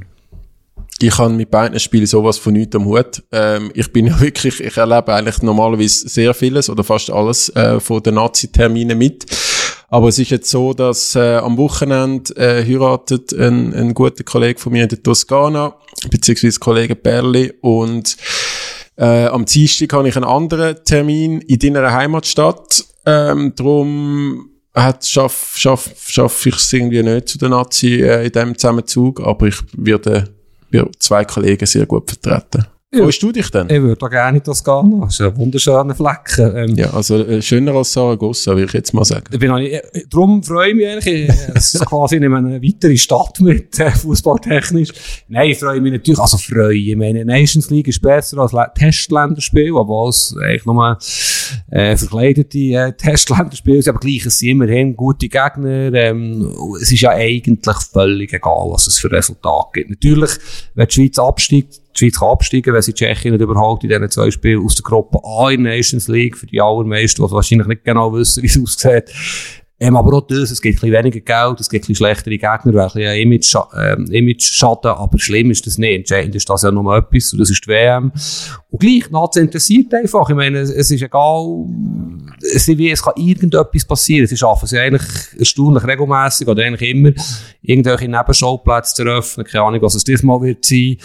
Ich 1.00 1.16
habe 1.16 1.32
mit 1.32 1.52
beiden 1.52 1.78
Spielen 1.78 2.06
sowas 2.06 2.38
von 2.38 2.54
nichts 2.54 2.74
am 2.74 2.84
Hut. 2.84 3.22
Ähm, 3.30 3.70
ich 3.74 3.92
bin 3.92 4.08
ja 4.08 4.20
wirklich, 4.20 4.60
ich 4.60 4.76
erlebe 4.76 5.14
eigentlich 5.14 5.40
normalerweise 5.42 6.08
sehr 6.08 6.34
vieles 6.34 6.68
oder 6.68 6.82
fast 6.82 7.10
alles 7.10 7.48
äh, 7.50 7.78
von 7.78 8.02
den 8.02 8.14
Nazi-Terminen 8.14 8.98
mit. 8.98 9.24
Aber 9.88 10.08
es 10.08 10.18
ist 10.18 10.30
jetzt 10.30 10.50
so, 10.50 10.74
dass 10.74 11.14
äh, 11.14 11.36
am 11.36 11.56
Wochenende 11.56 12.34
äh, 12.34 12.64
heiratet 12.66 13.32
ein, 13.32 13.72
ein 13.74 13.94
guter 13.94 14.24
Kollege 14.24 14.58
von 14.58 14.72
mir 14.72 14.82
in 14.82 14.88
der 14.88 15.00
Toskana, 15.00 15.76
beziehungsweise 16.10 16.58
Kollege 16.58 16.96
Berli 16.96 17.54
und 17.60 18.16
äh, 18.96 19.26
am 19.26 19.44
Dienstag 19.44 19.92
habe 19.92 20.08
ich 20.08 20.16
einen 20.16 20.24
anderen 20.24 20.76
Termin 20.84 21.40
in 21.42 21.60
deiner 21.60 21.92
Heimatstadt. 21.92 22.84
Ähm, 23.06 23.54
drum 23.54 24.50
hat, 24.74 25.06
schaff, 25.06 25.54
schaff, 25.56 26.46
ich 26.46 26.56
es 26.56 26.72
irgendwie 26.72 27.02
nicht 27.02 27.28
zu 27.28 27.38
der 27.38 27.48
Nazi 27.48 28.02
äh, 28.02 28.26
in 28.26 28.32
diesem 28.32 28.56
Zusammenzug, 28.56 29.20
aber 29.20 29.46
ich 29.46 29.56
werde, 29.76 30.28
werde 30.70 30.90
zwei 30.98 31.24
Kollegen 31.24 31.66
sehr 31.66 31.86
gut 31.86 32.10
vertreten. 32.10 32.66
Ja. 32.90 33.00
Wo 33.02 33.08
hast 33.08 33.18
du 33.18 33.30
dich 33.32 33.50
denn? 33.50 33.66
Ich 33.68 33.82
würde 33.82 34.06
auch 34.06 34.08
gerne 34.08 34.38
in 34.38 34.42
Toskana. 34.44 35.04
Das 35.04 35.12
ist 35.14 35.20
ein 35.20 35.36
wunderschöner 35.36 35.94
Flecken. 35.94 36.56
Ähm, 36.56 36.74
Ja, 36.74 36.88
also 36.94 37.18
äh, 37.22 37.42
schöner 37.42 37.74
als 37.74 37.92
Saragossa, 37.92 38.52
würde 38.52 38.64
ich 38.64 38.72
jetzt 38.72 38.94
mal 38.94 39.04
sagen. 39.04 39.24
Ich 39.30 39.38
bin 39.38 39.50
auch 39.50 39.58
nicht, 39.58 39.74
äh, 39.74 39.82
darum 40.08 40.42
freue 40.42 40.70
ich 40.70 40.74
mich 40.74 40.86
eigentlich. 40.88 41.28
Ich- 41.28 41.48
Es 41.54 41.74
ist 41.74 41.84
quasi 41.84 42.16
in 42.16 42.24
eine 42.32 42.62
weitere 42.62 42.96
Stadt 42.96 43.40
mit 43.42 43.78
äh, 43.78 43.90
fußballtechnisch. 43.90 44.88
Nein, 45.28 45.50
ich 45.50 45.58
freue 45.58 45.82
mich 45.82 45.92
natürlich. 45.92 46.18
Also 46.18 46.38
freue 46.38 46.74
ich. 46.78 46.96
Meine 46.96 47.26
Nations 47.26 47.68
League 47.68 47.88
ist 47.88 48.00
besser 48.00 48.38
als 48.38 48.52
Testländerspiel, 48.78 49.72
obwohl 49.72 50.08
es 50.08 50.34
eigentlich 50.42 50.64
nur 50.64 50.96
äh, 51.70 51.94
verkleidete 51.94 52.58
äh, 52.58 52.92
Testländerspiele 52.94 53.82
sind. 53.82 53.90
Aber 53.90 54.00
gleich, 54.00 54.24
es 54.24 54.38
sind 54.38 54.48
immerhin 54.48 54.96
gute 54.96 55.28
Gegner. 55.28 55.92
Ähm, 55.92 56.54
es 56.80 56.90
ist 56.90 57.02
ja 57.02 57.10
eigentlich 57.10 57.76
völlig 57.92 58.32
egal, 58.32 58.68
was 58.70 58.86
es 58.86 58.96
für 58.98 59.12
Resultate 59.12 59.68
gibt. 59.74 59.90
Natürlich, 59.90 60.30
wenn 60.74 60.86
die 60.86 60.94
Schweiz 60.94 61.18
absteigt, 61.18 61.80
die 61.98 62.04
Schweiz 62.04 62.18
kann 62.18 62.28
absteigen, 62.28 62.74
wenn 62.74 62.82
sie 62.82 62.94
Tschechien 62.94 63.32
nicht 63.32 63.42
überholt 63.42 63.82
in 63.82 63.90
diesen 63.90 64.10
zwei 64.10 64.30
Spielen 64.30 64.64
aus 64.64 64.74
der 64.74 64.84
Gruppe 64.84 65.18
A 65.24 65.50
in 65.50 65.62
Nations 65.62 66.08
League, 66.08 66.36
für 66.36 66.46
die 66.46 66.60
allermeisten, 66.60 67.24
die 67.24 67.32
wahrscheinlich 67.32 67.66
nicht 67.66 67.84
genau 67.84 68.12
wissen, 68.12 68.42
wie 68.42 68.46
es 68.46 68.60
aussieht. 68.60 69.12
Ähm, 69.80 69.96
aber 69.96 70.16
auch 70.16 70.26
das, 70.26 70.50
es 70.50 70.60
gibt 70.60 70.78
ein 70.78 70.90
bisschen 70.90 71.04
weniger 71.04 71.20
Geld, 71.20 71.60
es 71.60 71.70
gibt 71.70 71.84
ein 71.84 71.86
bisschen 71.86 71.94
schlechtere 71.94 72.36
Gegner, 72.36 72.64
ein 72.64 72.72
bisschen 72.72 73.20
Image, 73.20 73.54
ähm, 73.76 74.06
Image 74.10 74.42
Schaden, 74.42 74.90
aber 74.90 75.18
schlimm 75.20 75.52
ist 75.52 75.68
das 75.68 75.78
nicht. 75.78 75.98
Entscheidend 75.98 76.34
ist 76.34 76.50
das 76.50 76.62
ja 76.62 76.72
nur 76.72 76.96
etwas, 76.96 77.32
und 77.32 77.38
das 77.38 77.50
ist 77.50 77.64
die 77.64 77.68
WM. 77.68 78.10
Und 78.70 78.80
gleich, 78.80 79.08
Nazi 79.12 79.38
interessiert 79.38 79.94
einfach. 79.94 80.28
Ich 80.28 80.34
meine, 80.34 80.58
es, 80.58 80.70
es 80.70 80.90
ist 80.90 81.02
egal, 81.02 81.64
es, 82.40 82.66
ist 82.66 82.76
wie, 82.76 82.90
es 82.90 83.02
kann 83.02 83.14
irgendetwas 83.16 83.84
passieren. 83.84 84.26
Sie 84.26 84.36
schaffen 84.36 84.64
es 84.64 84.72
ja 84.72 84.82
eigentlich 84.82 85.38
erstaunlich 85.38 85.84
regelmässig 85.84 86.48
oder 86.48 86.64
eigentlich 86.64 86.90
immer, 86.90 87.12
irgendwelche 87.62 88.08
Nebenschauplätze 88.08 88.94
zu 88.96 89.02
eröffnen. 89.04 89.46
Keine 89.46 89.62
Ahnung, 89.62 89.82
was 89.82 89.94
es 89.94 90.02
diesmal 90.02 90.40
wird 90.42 90.64
sein. 90.64 90.96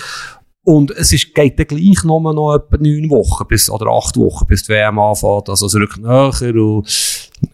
Und 0.65 0.91
es 0.91 1.11
ist, 1.11 1.35
geht 1.35 1.59
dann 1.59 1.67
gleich 1.67 2.03
nur 2.03 2.21
noch 2.21 2.55
etwa 2.55 2.77
neun 2.77 3.09
Wochen 3.09 3.45
bis, 3.47 3.69
oder 3.69 3.87
acht 3.87 4.15
Wochen, 4.15 4.47
bis 4.47 4.63
die 4.63 4.69
WM 4.69 4.97
anfängt. 4.97 5.49
Also 5.49 5.65
es 5.65 5.75
rückt 5.75 5.97
näher 5.97 6.55
und 6.55 6.87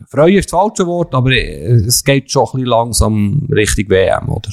freuen 0.07 0.37
ist 0.37 0.51
das 0.51 0.59
falsche 0.59 0.85
Wort, 0.85 1.15
aber 1.15 1.31
äh, 1.31 1.71
es 1.87 2.03
geht 2.03 2.29
schon 2.29 2.43
ein 2.43 2.51
bisschen 2.51 2.67
langsam 2.67 3.47
Richtung 3.51 3.89
WM, 3.89 4.29
oder? 4.29 4.49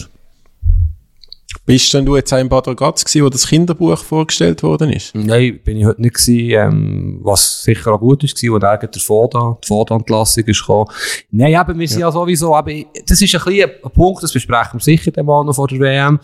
Bist 1.67 1.93
denn 1.93 2.07
du 2.07 2.15
jetzt 2.15 2.33
auch 2.33 2.39
in 2.39 2.49
Bad 2.49 2.69
Ragaz 2.69 3.05
gewesen, 3.05 3.25
wo 3.25 3.29
das 3.29 3.49
Kinderbuch 3.49 3.99
vorgestellt 3.99 4.63
worden 4.63 4.93
ist? 4.93 5.13
Nein, 5.17 5.59
bin 5.65 5.77
ich 5.77 5.85
heute 5.85 6.01
nicht 6.01 6.15
gewesen, 6.15 6.51
ähm, 6.51 7.19
was 7.23 7.65
sicher 7.65 7.93
auch 7.93 7.99
gut 7.99 8.23
ist, 8.23 8.41
wo 8.49 8.59
der 8.61 8.79
der 8.79 9.03
Foda, 9.03 9.59
die 9.63 9.67
Foda-Entlassung 9.67 10.45
ist 10.45 10.61
gekommen. 10.61 10.89
Nein, 11.33 11.61
eben, 11.61 11.77
wir 11.77 11.89
sind 11.89 12.01
ja, 12.01 12.13
sowieso, 12.13 12.55
aber 12.55 12.71
das 13.05 13.21
ist 13.21 13.35
ein 13.35 13.43
bisschen 13.45 13.71
ein 13.83 13.91
Punkt, 13.91 14.23
das 14.23 14.33
besprechen 14.33 14.75
wir 14.75 14.81
sicher 14.81 15.11
mal 15.25 15.45
noch 15.45 15.55
vor 15.57 15.67
der 15.67 15.81
WM. 15.81 16.21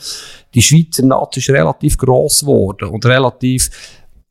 Die 0.55 0.63
Schweizer 0.63 1.05
Nazi 1.05 1.41
ist 1.41 1.51
relativ 1.51 1.99
gross 1.99 2.41
geworden 2.41 2.91
und 2.91 3.05
relativ 3.05 3.69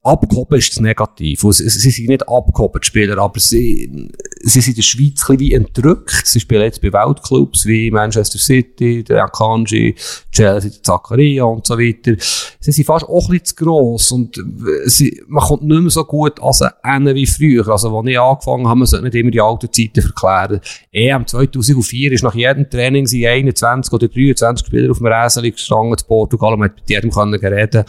Abgehoben 0.03 0.57
ist 0.57 0.71
das 0.71 0.79
negativ. 0.79 1.41
Sie, 1.41 1.69
sie 1.69 1.91
sind 1.91 2.09
nicht 2.09 2.27
abgehoben, 2.27 2.81
die 2.81 2.87
Spieler, 2.87 3.19
aber 3.19 3.39
sie, 3.39 4.09
sie 4.43 4.61
sind 4.61 4.73
in 4.73 4.75
der 4.75 4.81
Schweiz 4.81 5.01
ein 5.03 5.37
bisschen 5.37 5.39
wie 5.39 5.53
entrückt. 5.53 6.25
Sie 6.25 6.39
spielen 6.39 6.63
jetzt 6.63 6.81
bei 6.81 6.91
Weltclubs 6.91 7.65
wie 7.65 7.91
Manchester 7.91 8.39
City, 8.39 9.03
der 9.03 9.23
Akanji, 9.23 9.95
Chelsea, 10.31 10.71
der 10.71 10.83
Zakaria 10.83 11.43
und 11.43 11.65
so 11.65 11.77
weiter. 11.77 12.15
Sie 12.59 12.71
sind 12.71 12.85
fast 12.85 13.05
auch 13.05 13.29
ein 13.29 13.39
bisschen 13.39 13.45
zu 13.45 13.55
gross 13.55 14.11
und 14.11 14.37
äh, 14.37 14.89
sie, 14.89 15.21
man 15.27 15.43
kommt 15.43 15.63
nicht 15.63 15.81
mehr 15.81 15.89
so 15.89 16.03
gut 16.03 16.39
an 16.39 17.07
sie 17.07 17.15
wie 17.15 17.25
früher. 17.25 17.67
Also, 17.67 17.97
als 17.97 18.07
ich 18.07 18.19
angefangen 18.19 18.67
habe, 18.67 18.79
man 18.79 18.87
sollte 18.87 19.05
nicht 19.05 19.15
immer 19.15 19.31
die 19.31 19.41
alten 19.41 19.71
Zeiten 19.71 20.01
verklären. 20.01 20.61
EM 20.91 21.27
2004 21.27 22.11
ist 22.11 22.23
nach 22.23 22.35
jedem 22.35 22.69
Training 22.69 23.07
sind 23.07 23.25
21 23.25 23.93
oder 23.93 24.07
23 24.07 24.67
Spieler 24.67 24.91
auf 24.91 24.97
dem 24.97 25.07
Rasen 25.07 25.43
gestanden 25.43 25.93
in 25.93 26.07
Portugal 26.07 26.53
und 26.53 26.59
man 26.59 26.69
hat 26.69 26.75
mit 26.77 26.89
jedem 26.89 27.11
können 27.11 27.33
reden 27.35 27.85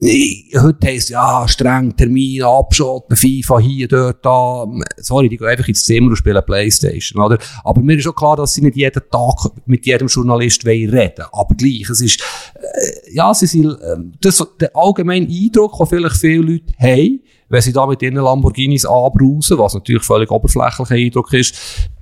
heute 0.00 0.86
heisst 0.86 1.08
ja, 1.08 1.48
streng 1.48 1.96
Termin, 1.96 2.42
abschotten, 2.42 3.16
FIFA 3.16 3.58
hier, 3.60 3.88
dort, 3.88 4.24
da. 4.24 4.66
Sorry, 4.98 5.28
die 5.28 5.38
gehen 5.38 5.48
einfach 5.48 5.68
ins 5.68 5.84
Zimmer 5.84 6.10
und 6.10 6.16
spielen 6.16 6.42
Playstation, 6.44 7.22
oder? 7.22 7.38
Aber 7.64 7.80
mir 7.80 7.96
ist 7.96 8.04
schon 8.04 8.14
klar, 8.14 8.36
dass 8.36 8.54
sie 8.54 8.60
nicht 8.60 8.76
jeden 8.76 9.02
Tag 9.10 9.50
mit 9.64 9.86
jedem 9.86 10.08
Journalist 10.08 10.66
reden 10.66 10.92
wollen. 10.92 11.28
Aber 11.32 11.54
gleich, 11.54 11.88
es 11.88 12.00
ist, 12.02 12.20
äh, 12.20 13.14
ja, 13.14 13.32
sie 13.32 13.46
sind, 13.46 13.66
äh, 13.66 13.96
das, 14.20 14.46
der 14.60 14.70
allgemeine 14.74 15.26
Eindruck, 15.26 15.78
den 15.78 15.86
vielleicht 15.86 16.16
viele 16.16 16.42
Leute 16.42 16.74
haben, 16.78 17.20
wenn 17.48 17.60
sie 17.60 17.72
da 17.72 17.86
mit 17.86 18.02
ihren 18.02 18.16
Lamborghinis 18.16 18.84
anbrausen, 18.84 19.58
was 19.58 19.74
natürlich 19.74 20.02
völlig 20.02 20.30
oberflächlicher 20.30 20.94
Eindruck 20.94 21.32
ist, 21.32 21.54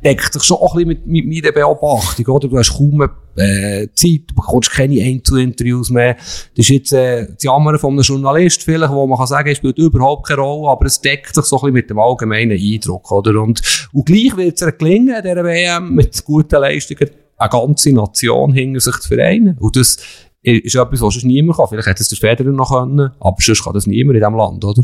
deckt 0.03 0.33
sich 0.33 0.43
schon 0.43 0.59
ein 0.59 0.67
bisschen 0.69 0.89
mit, 0.89 1.07
mit 1.07 1.27
meiner 1.27 1.53
Beobachtung, 1.53 2.27
oder? 2.27 2.49
Du 2.49 2.59
hast 2.59 2.77
kaum 2.77 3.03
äh, 3.37 3.89
Zeit, 3.95 4.23
du 4.29 4.35
bekommst 4.35 4.71
keine 4.71 5.03
Einzelinterviews 5.03 5.91
mehr. 5.91 6.15
Das 6.15 6.67
ist 6.67 6.69
jetzt 6.69 6.93
äh, 6.93 7.27
das 7.27 7.43
Jammern 7.43 7.79
von 7.79 7.93
einem 7.93 8.03
Journalist 8.03 8.63
vielleicht, 8.63 8.93
wo 8.93 9.07
man 9.07 9.19
kann 9.19 9.27
sagen, 9.27 9.51
es 9.51 9.59
spielt 9.59 9.79
überhaupt 9.79 10.29
keine 10.29 10.41
Rolle, 10.41 10.71
aber 10.71 10.87
es 10.87 11.01
deckt 11.01 11.35
sich 11.35 11.45
so 11.45 11.57
ein 11.57 11.61
bisschen 11.61 11.75
mit 11.75 11.91
dem 11.91 11.99
allgemeinen 11.99 12.59
Eindruck, 12.59 13.11
oder? 13.13 13.41
Und, 13.41 13.89
und 13.93 14.07
gleich 14.07 14.37
wird 14.37 14.61
es 14.61 14.79
gelingen, 14.79 15.23
der 15.23 15.45
WM 15.45 15.95
mit 15.95 16.25
guten 16.25 16.61
Leistungen 16.61 17.11
eine 17.37 17.51
ganze 17.51 17.93
Nation 17.93 18.53
hinter 18.53 18.81
sich 18.81 18.97
zu 18.97 19.09
vereinen. 19.09 19.59
Und 19.59 19.77
das 19.77 19.99
ist 20.43 20.75
etwas, 20.75 21.01
was 21.01 21.15
sonst 21.15 21.25
niemand 21.25 21.57
kann. 21.57 21.69
Vielleicht 21.69 21.89
hätte 21.89 22.03
es 22.03 22.09
der 22.09 22.19
Federer 22.19 22.53
noch 22.53 22.71
können, 22.71 23.11
aber 23.19 23.37
sonst 23.41 23.65
kann 23.65 23.75
das 23.75 23.87
niemand 23.87 24.17
in 24.17 24.21
diesem 24.21 24.37
Land, 24.37 24.65
oder? 24.65 24.83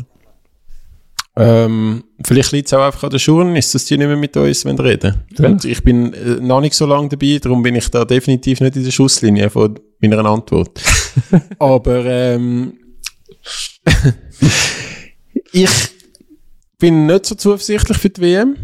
Ähm, 1.37 2.05
vielleicht 2.25 2.53
liegt 2.53 2.67
es 2.67 2.75
auch 2.75 2.85
einfach 2.85 3.05
an 3.05 3.11
der 3.11 3.21
Journalist, 3.21 3.75
dass 3.75 3.85
die 3.85 3.97
nicht 3.97 4.09
mehr 4.09 4.17
mit 4.17 4.37
uns 4.37 4.67
reden 4.67 5.15
wollen. 5.39 5.53
Und 5.53 5.65
ich 5.65 5.83
bin 5.83 6.13
äh, 6.13 6.41
noch 6.41 6.61
nicht 6.61 6.75
so 6.75 6.87
lange 6.87 7.09
dabei, 7.09 7.39
darum 7.41 7.63
bin 7.63 7.77
ich 7.77 7.89
da 7.89 8.05
definitiv 8.05 8.61
nicht 8.61 8.77
in 8.77 8.85
der 8.85 8.91
Schusslinie 8.91 9.49
von 9.49 9.79
meiner 10.01 10.25
Antwort. 10.25 10.81
Aber 11.59 12.05
ähm, 12.05 12.75
ich 15.53 15.71
bin 16.79 17.07
nicht 17.07 17.27
so 17.27 17.35
zuversichtlich 17.37 17.99
für 17.99 18.11
die 18.11 18.21
WM. 18.21 18.57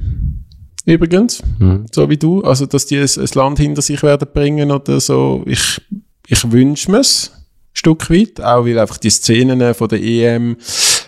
Übrigens, 0.85 1.43
mhm. 1.59 1.87
so 1.93 2.09
wie 2.09 2.17
du. 2.17 2.43
Also, 2.43 2.67
dass 2.67 2.87
die 2.87 2.99
ein, 2.99 3.09
ein, 3.17 3.29
Land 3.35 3.59
hinter 3.59 3.83
sich 3.83 4.03
werden 4.03 4.29
bringen 4.33 4.71
oder 4.71 5.01
so. 5.01 5.43
Ich, 5.47 5.81
ich 6.27 6.51
wünsche 6.51 6.91
mir 6.91 7.01
es. 7.01 7.33
Stück 7.73 8.09
weit. 8.09 8.41
Auch 8.41 8.65
weil 8.65 8.79
einfach 8.79 8.99
die 8.99 9.11
Szenen 9.11 9.75
von 9.75 9.89
der 9.89 10.03
EM 10.03 10.57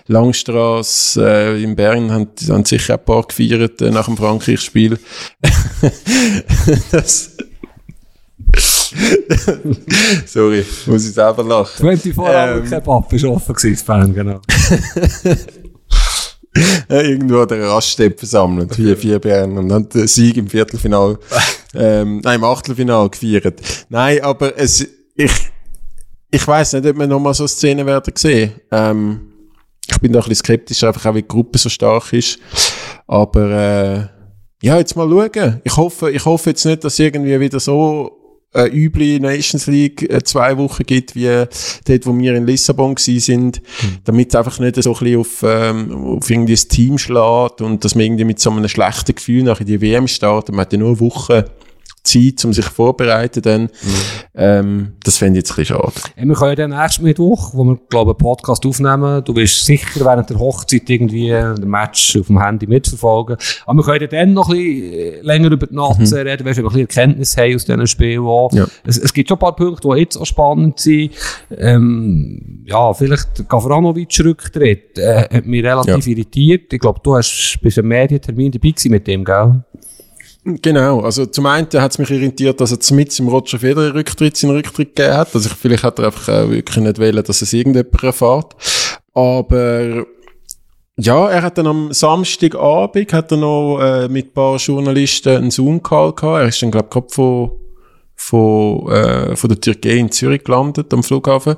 Langstrasse 0.09 1.23
äh, 1.23 1.63
in 1.63 1.77
Bern 1.77 2.11
haben, 2.11 2.29
haben 2.49 2.65
sicher 2.65 2.95
ein 2.95 3.05
paar 3.05 3.23
gefeiert 3.23 3.81
äh, 3.81 3.91
nach 3.91 4.07
dem 4.07 4.17
Frankreich-Spiel. 4.17 4.99
Sorry, 10.27 10.65
muss 10.87 11.07
ich 11.07 11.15
selber 11.15 11.45
lachen. 11.45 11.99
24 11.99 12.15
ähm, 12.17 12.65
Kebab 12.69 13.13
ist 13.13 13.25
offen 13.25 13.55
gewesen, 13.55 13.87
Bern, 13.87 14.15
genau. 14.15 14.41
irgendwo 16.89 17.43
hat 17.43 17.53
er 17.53 17.69
Raststätte 17.69 18.19
versammelt, 18.19 18.75
vier, 18.75 18.97
vier 18.97 19.19
Bern, 19.19 19.59
und 19.59 19.69
dann 19.69 19.89
den 19.89 20.09
Sieg 20.09 20.37
im 20.37 20.49
Viertelfinal, 20.49 21.19
ähm, 21.75 22.21
nein, 22.25 22.37
im 22.37 22.45
Achtelfinal 22.45 23.11
gefeiert. 23.11 23.61
Nein, 23.89 24.23
aber 24.23 24.59
es, 24.59 24.87
ich, 25.15 25.33
ich 26.31 26.47
weiß 26.47 26.75
nicht, 26.75 26.87
ob 26.87 26.99
wir 26.99 27.07
nochmal 27.07 27.35
so 27.35 27.47
Szenen 27.47 27.87
werden 27.87 28.15
sehen. 28.17 28.53
Ähm, 28.71 29.28
ich 29.91 29.99
bin 30.01 30.13
da 30.13 30.21
ein 30.21 30.29
bisschen 30.29 30.45
skeptisch, 30.45 30.85
einfach 30.85 31.07
auch, 31.07 31.15
wie 31.15 31.23
die 31.23 31.29
Gruppe 31.29 31.59
so 31.59 31.69
stark 31.69 32.13
ist. 32.13 32.39
Aber 33.07 33.51
äh, 33.51 34.67
ja, 34.67 34.77
jetzt 34.79 34.97
mal 34.97 35.09
schauen. 35.09 35.61
Ich 35.65 35.77
hoffe, 35.77 36.11
ich 36.11 36.25
hoffe 36.25 36.51
jetzt 36.51 36.65
nicht, 36.65 36.85
dass 36.85 36.99
irgendwie 36.99 37.39
wieder 37.41 37.61
so 37.61 38.19
äh, 38.55 38.67
üble 38.67 39.21
Nations 39.21 39.67
League 39.67 40.03
äh, 40.11 40.23
zwei 40.25 40.57
Wochen 40.57 40.83
gibt, 40.85 41.15
wie 41.15 41.27
dort, 41.27 42.07
wo 42.07 42.17
wir 42.17 42.35
in 42.35 42.47
Lissabon 42.47 42.97
sind, 42.97 43.63
mhm. 43.63 43.99
damit 44.05 44.31
es 44.31 44.35
einfach 44.35 44.59
nicht 44.59 44.83
so 44.83 44.93
ein 44.93 44.99
bisschen 44.99 45.21
auf, 45.21 45.43
ähm, 45.43 45.93
auf 45.93 46.31
irgendwie 46.31 46.55
das 46.55 46.69
Team 46.69 46.99
schlägt 46.99 47.61
und 47.61 47.85
dass 47.85 47.95
man 47.95 48.05
irgendwie 48.05 48.25
mit 48.25 48.41
so 48.41 48.51
einem 48.51 48.69
schlechten 48.69 49.15
Gefühl 49.15 49.43
nach 49.45 49.61
in 49.61 49.67
die 49.67 49.81
WM 49.81 50.09
startet. 50.09 50.55
Man 50.55 50.63
hat 50.63 50.73
ja 50.73 50.79
nur 50.79 50.89
eine 50.89 51.01
Woche 51.01 51.45
Zeit, 52.09 52.45
um 52.45 52.53
sich 52.53 52.65
vorzubereiten. 52.65 53.43
Dann. 53.43 53.63
Mhm. 53.63 53.69
Ähm, 54.35 54.93
das 55.03 55.19
fände 55.19 55.39
ich 55.39 55.43
jetzt 55.43 55.53
ein 55.53 55.57
bisschen 55.57 55.77
schade. 55.77 55.93
Ja, 56.17 56.25
wir 56.25 56.35
können 56.35 56.51
ja 56.51 56.55
dann 56.55 56.71
nächsten 56.71 57.05
Mittwoch, 57.05 57.51
wo 57.55 57.65
wir, 57.65 57.79
glaube 57.89 58.13
ich, 58.13 58.15
einen 58.15 58.25
Podcast 58.25 58.65
aufnehmen, 58.65 59.23
du 59.25 59.35
wirst 59.35 59.65
sicher 59.65 60.05
während 60.05 60.31
der 60.31 60.39
Hochzeit 60.39 60.89
irgendwie 60.89 61.29
den 61.29 61.69
Match 61.69 62.17
auf 62.17 62.29
dem 62.29 62.43
Handy 62.43 62.67
mitverfolgen. 62.67 63.37
Aber 63.67 63.79
wir 63.79 63.85
können 63.85 64.01
ja 64.03 64.07
dann 64.07 64.33
noch 64.33 64.49
ein 64.49 64.57
bisschen 64.57 64.93
äh, 64.93 65.21
länger 65.23 65.51
über 65.51 65.67
die 65.67 65.75
Nacht 65.75 65.99
mhm. 65.99 66.13
reden, 66.13 66.45
weil 66.45 66.57
wir 66.57 66.63
ein 66.63 66.65
bisschen 66.65 66.81
Erkenntnis 66.81 67.37
haben 67.37 67.55
aus 67.55 67.65
diesen 67.65 67.87
Spielen 67.87 68.25
Ja. 68.53 68.67
Es, 68.85 68.99
es, 68.99 69.13
gibt 69.13 69.29
schon 69.29 69.37
ein 69.37 69.41
paar 69.41 69.57
Punkte, 69.57 69.89
die 69.89 70.01
jetzt 70.01 70.17
auch 70.17 70.27
spannend 70.27 70.79
sind. 70.79 71.13
Ähm, 71.57 72.65
ja, 72.67 72.93
vielleicht 72.95 73.49
Gavranovic-Rücktritt 73.49 74.99
äh, 74.99 75.29
hat 75.37 75.47
mich 75.47 75.65
relativ 75.65 76.07
ja. 76.07 76.13
irritiert. 76.13 76.73
Ich 76.73 76.81
glaube, 76.81 77.01
du 77.03 77.17
hast 77.17 77.59
bis 77.63 77.79
einem 77.79 77.89
Medientermin 77.89 78.53
dabei 78.53 78.71
gewesen 78.71 78.91
mit 78.91 79.07
dem, 79.07 79.25
gell? 79.25 79.65
Genau, 80.45 81.01
also 81.01 81.27
zum 81.27 81.47
einen 81.47 81.69
hat 81.75 81.91
es 81.91 81.99
mich 81.99 82.11
irritiert, 82.11 82.61
dass 82.61 82.73
er 82.73 82.95
mit 82.95 83.19
im 83.19 83.29
Roger 83.29 83.59
Federer 83.59 83.95
Rücktritt 83.95 84.37
seinen 84.37 84.53
Rücktritt 84.53 84.97
gegeben 84.97 85.17
hat. 85.17 85.35
Also 85.35 85.51
vielleicht 85.51 85.83
hat 85.83 85.99
er 85.99 86.07
einfach 86.07 86.29
äh, 86.29 86.51
wirklich 86.51 86.77
nicht 86.79 86.99
wollen, 86.99 87.25
dass 87.25 87.43
es 87.43 87.53
irgendjemand 87.53 88.03
erfährt. 88.03 88.55
Aber 89.15 90.07
ja, 90.97 91.29
er 91.29 91.43
hat 91.43 91.59
dann 91.59 91.67
am 91.67 91.93
Samstagabend 91.93 93.13
hat 93.13 93.31
er 93.31 93.37
noch 93.37 93.79
äh, 93.81 94.09
mit 94.09 94.27
ein 94.27 94.33
paar 94.33 94.57
Journalisten 94.57 95.37
einen 95.37 95.51
Zoom-Call 95.51 96.13
gehabt. 96.13 96.43
Er 96.43 96.49
ist 96.49 96.63
dann, 96.63 96.71
glaube 96.71 96.89
ich, 97.07 97.15
von, 97.15 97.53
von, 98.17 98.91
äh, 98.91 99.37
von 99.37 99.49
der 99.49 99.61
Türkei 99.61 99.97
in 99.97 100.11
Zürich 100.11 100.45
gelandet, 100.45 100.93
am 100.93 101.03
Flughafen. 101.03 101.57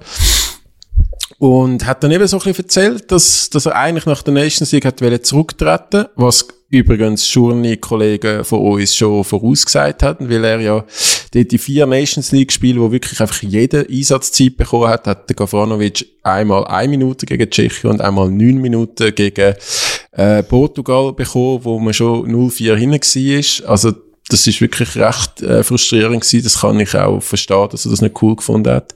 Und 1.41 1.87
hat 1.87 2.05
dann 2.05 2.11
eben 2.11 2.27
so 2.27 2.37
ein 2.37 2.43
bisschen 2.43 2.65
erzählt, 2.65 3.11
dass, 3.11 3.49
dass 3.49 3.65
er 3.65 3.75
eigentlich 3.75 4.05
nach 4.05 4.23
der 4.23 4.35
Nations 4.35 4.73
League 4.73 4.85
hat 4.85 5.01
zurücktreten 5.27 6.05
was 6.15 6.47
übrigens 6.69 7.33
Journey-Kollegen 7.33 8.45
von 8.45 8.61
uns 8.61 8.95
schon 8.95 9.25
vorausgesagt 9.25 10.03
hatten, 10.03 10.29
weil 10.29 10.45
er 10.45 10.61
ja 10.61 10.85
die 11.33 11.57
vier 11.57 11.87
Nations 11.87 12.31
League-Spiele, 12.31 12.79
wo 12.79 12.93
wirklich 12.93 13.23
einfach 13.23 13.43
jede 13.43 13.87
Einsatzzeit 13.91 14.59
bekommen 14.59 14.89
hat, 14.89 15.07
hat 15.07 15.31
der 15.31 15.35
Gavranovic 15.35 16.05
einmal 16.23 16.67
eine 16.67 16.89
Minute 16.89 17.25
gegen 17.25 17.49
Tschechien 17.49 17.91
und 17.91 18.03
einmal 18.03 18.31
neun 18.31 18.59
Minuten 18.59 19.15
gegen 19.15 19.55
äh, 20.13 20.43
Portugal 20.43 21.15
bekommen, 21.15 21.65
wo 21.65 21.79
man 21.79 21.95
schon 21.95 22.31
0-4 22.31 22.77
hinten 22.77 23.01
war. 23.01 23.71
Also 23.71 23.95
das 24.29 24.47
ist 24.47 24.61
wirklich 24.61 24.95
recht 24.95 25.41
äh, 25.41 25.65
frustrierend 25.65 26.21
gewesen. 26.21 26.45
Das 26.45 26.61
kann 26.61 26.79
ich 26.79 26.95
auch 26.95 27.23
verstehen, 27.23 27.69
dass 27.71 27.87
er 27.87 27.93
das 27.93 28.03
nicht 28.03 28.23
cool 28.23 28.37
gefunden 28.37 28.71
hat. 28.71 28.95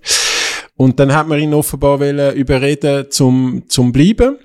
Und 0.76 0.98
dann 0.98 1.14
hat 1.14 1.28
man 1.28 1.38
ihn 1.38 1.54
offenbar 1.54 2.00
überreden 2.34 3.06
zum, 3.10 3.62
zum 3.68 3.92
bleiben 3.92 4.36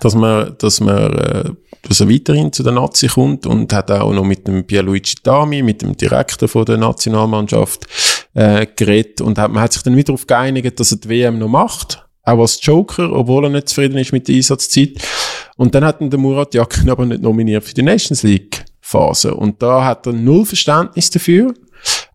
dass 0.00 0.14
man, 0.14 0.54
dass 0.58 0.80
man, 0.80 1.12
äh, 1.12 1.50
dass 1.82 2.00
er 2.00 2.10
weiterhin 2.10 2.52
zu 2.52 2.62
der 2.62 2.72
Nazi 2.72 3.08
kommt 3.08 3.46
und 3.46 3.72
hat 3.72 3.90
auch 3.90 4.12
noch 4.12 4.24
mit 4.24 4.46
dem 4.46 4.66
Pierluigi 4.66 5.14
Dami, 5.22 5.62
mit 5.62 5.82
dem 5.82 5.96
Direktor 5.96 6.48
von 6.48 6.64
der 6.64 6.76
Nationalmannschaft, 6.76 7.86
äh, 8.34 8.66
geredet 8.76 9.20
und 9.20 9.38
hat, 9.38 9.50
man 9.50 9.62
hat 9.62 9.72
sich 9.72 9.82
dann 9.82 9.96
wieder 9.96 10.06
darauf 10.06 10.26
geeinigt, 10.26 10.78
dass 10.78 10.92
er 10.92 10.98
die 10.98 11.08
WM 11.08 11.38
noch 11.38 11.48
macht. 11.48 12.04
Auch 12.22 12.40
als 12.40 12.58
Joker, 12.62 13.10
obwohl 13.12 13.44
er 13.44 13.50
nicht 13.50 13.70
zufrieden 13.70 13.96
ist 13.98 14.12
mit 14.12 14.28
der 14.28 14.36
Einsatzzeit. 14.36 14.98
Und 15.56 15.74
dann 15.74 15.84
hat 15.84 16.00
ihn 16.00 16.10
der 16.10 16.18
Murat 16.18 16.54
Yakin 16.54 16.90
aber 16.90 17.06
nicht 17.06 17.22
nominiert 17.22 17.64
für 17.64 17.74
die 17.74 17.82
Nations 17.82 18.22
League 18.22 18.64
Phase. 18.80 19.34
Und 19.34 19.62
da 19.62 19.84
hat 19.84 20.06
er 20.06 20.12
null 20.12 20.44
Verständnis 20.44 21.10
dafür. 21.10 21.54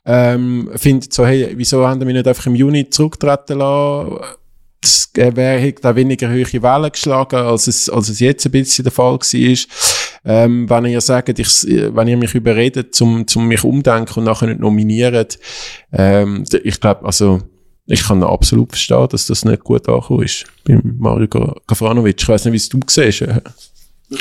Ähm, 0.06 0.70
findet 0.76 1.14
so, 1.14 1.26
hey, 1.26 1.54
wieso 1.56 1.88
haben 1.88 2.06
wir 2.06 2.14
nicht 2.14 2.28
einfach 2.28 2.46
im 2.48 2.56
Juni 2.56 2.90
zurücktreten 2.90 3.60
lassen? 3.60 4.18
das 4.84 5.10
wäre 5.16 5.74
da 5.74 5.96
weniger 5.96 6.30
hohe 6.30 6.62
Wellen 6.62 6.92
geschlagen, 6.92 7.38
als 7.38 7.68
es, 7.68 7.90
als 7.90 8.10
es 8.10 8.20
jetzt 8.20 8.46
ein 8.46 8.52
bisschen 8.52 8.84
der 8.84 8.92
Fall 8.92 9.14
war. 9.14 9.58
Ähm, 10.26 10.70
wenn 10.70 10.86
ihr 10.86 11.02
sagt, 11.02 11.40
ich, 11.40 11.48
wenn 11.66 12.08
ihr 12.08 12.18
mich 12.18 12.36
überredet, 12.36 12.94
zum, 12.96 13.28
zum 13.28 13.48
mich 13.48 13.64
umdenken 13.64 14.20
und 14.20 14.26
nachher 14.26 14.48
nicht 14.48 14.60
nominiert, 14.60 15.40
ähm, 15.92 16.44
ich 16.64 16.80
glaube, 16.80 17.06
also, 17.06 17.42
ich 17.86 18.04
kann 18.04 18.24
absolut 18.24 18.72
verstehen, 18.72 19.08
dass 19.10 19.28
das 19.28 19.44
nicht 19.44 19.64
gut 19.64 19.88
angekommen 19.90 20.24
ist 20.24 20.46
beim 20.66 20.82
Mario 20.98 21.28
Gafranovic. 21.68 22.22
Ich 22.22 22.30
weiß 22.30 22.46
nicht, 22.46 22.54
wie 22.54 22.58
es 22.58 22.70
du 22.70 22.80
siehst. 22.88 23.26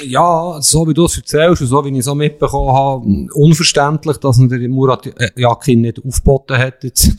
Ja, 0.04 0.58
so 0.60 0.86
wie 0.86 0.94
du 0.94 1.04
es 1.04 1.16
erzählst 1.16 1.62
und 1.62 1.68
so 1.68 1.84
wie 1.84 1.90
ich 1.90 1.98
es 1.98 2.08
auch 2.08 2.14
mitbekommen 2.14 2.72
habe, 2.72 3.26
unverständlich, 3.34 4.16
dass 4.18 4.38
er 4.38 4.48
der 4.48 4.68
Murat 4.68 5.12
Yakin 5.36 5.80
nicht 5.80 6.04
aufgeboten 6.04 6.58
hat. 6.58 6.84
Jetzt. 6.84 7.16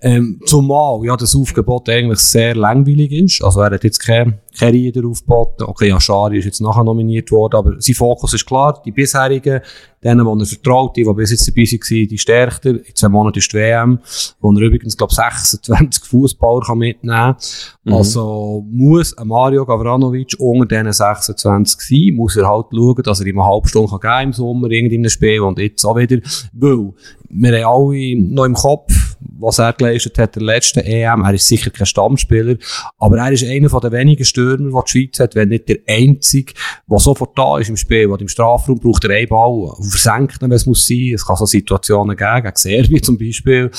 Ähm, 0.00 0.40
zumal 0.46 1.04
ja 1.04 1.16
das 1.16 1.36
Aufgebot 1.36 1.88
eigentlich 1.88 2.20
sehr 2.20 2.54
langweilig 2.54 3.12
ist. 3.12 3.44
Also 3.44 3.60
er 3.60 3.70
hat 3.70 3.84
jetzt 3.84 3.98
kein, 3.98 4.40
Rieder 4.60 5.06
aufgeboten. 5.06 5.64
Okay, 5.64 5.92
Ashari 5.92 6.38
ist 6.38 6.44
jetzt 6.44 6.60
nachher 6.60 6.84
nominiert 6.84 7.30
worden, 7.30 7.56
aber 7.56 7.80
sein 7.80 7.94
Fokus 7.94 8.34
ist 8.34 8.46
klar. 8.46 8.80
Die 8.84 8.90
bisherigen, 8.90 9.60
denen, 10.02 10.24
die 10.24 10.42
er 10.42 10.46
vertraut, 10.46 10.96
die, 10.96 11.04
die 11.04 11.12
bis 11.12 11.30
jetzt 11.30 11.48
dabei 11.48 11.62
waren, 11.62 12.08
die 12.08 12.18
stärkter. 12.18 12.70
In 12.70 12.94
zwei 12.94 13.08
Monaten 13.08 13.38
ist 13.38 13.52
die 13.52 13.56
WM, 13.56 13.98
wo 14.40 14.52
er 14.52 14.60
übrigens, 14.60 14.96
glaube 14.96 15.14
26 15.14 16.04
Fußballer 16.04 16.74
mitnehmen 16.74 17.16
kann. 17.16 17.36
Mhm. 17.84 17.94
Also 17.94 18.64
muss 18.70 19.16
ein 19.16 19.28
Mario 19.28 19.64
Gavranovic 19.64 20.34
unter 20.38 20.66
diesen 20.66 20.92
26 20.92 21.80
sein, 21.80 22.14
muss 22.14 22.36
er 22.36 22.48
halt 22.48 22.66
schauen, 22.72 23.02
dass 23.02 23.20
er 23.20 23.26
ihm 23.26 23.38
eine 23.38 23.48
halbe 23.48 23.68
Stunde 23.68 23.88
geben 23.88 24.00
kann 24.00 24.24
im 24.24 24.32
Sommer, 24.32 24.70
irgendein 24.70 25.10
Spiel 25.10 25.40
und 25.40 25.58
jetzt 25.58 25.84
auch 25.84 25.96
wieder, 25.96 26.18
weil 26.52 26.92
wir 27.28 27.64
haben 27.64 27.90
alle 27.90 28.16
noch 28.16 28.44
im 28.44 28.54
Kopf, 28.54 29.09
was 29.40 29.58
er 29.58 29.72
geleistet 29.72 30.18
hat 30.18 30.36
der 30.36 30.42
letzten 30.42 30.80
EM. 30.80 31.24
Er 31.24 31.34
ist 31.34 31.48
sicher 31.48 31.70
kein 31.70 31.86
Stammspieler, 31.86 32.56
aber 32.98 33.18
er 33.18 33.32
ist 33.32 33.44
einer 33.44 33.70
von 33.70 33.80
den 33.80 33.92
wenigen 33.92 34.24
Stürmer, 34.24 34.68
die 34.68 34.84
die 34.84 34.90
Schweiz 34.90 35.20
hat, 35.20 35.34
wenn 35.34 35.48
nicht 35.48 35.68
der 35.68 35.78
einzige, 35.88 36.52
der 36.90 36.98
sofort 36.98 37.36
da 37.36 37.58
ist 37.58 37.68
im 37.68 37.76
Spiel, 37.76 38.08
der 38.08 38.20
im 38.20 38.28
Strafraum 38.28 38.78
braucht 38.78 39.04
er 39.04 39.16
einen 39.16 39.28
Ball, 39.28 39.72
versenkt 39.80 40.40
wenn 40.40 40.52
es 40.52 40.66
muss 40.66 40.86
sein. 40.86 41.12
Es 41.14 41.26
kann 41.26 41.36
so 41.36 41.46
Situationen 41.46 42.16
geben, 42.16 42.42
gegen 42.42 42.56
Serbien 42.56 43.02
zum 43.02 43.18
Beispiel. 43.18 43.70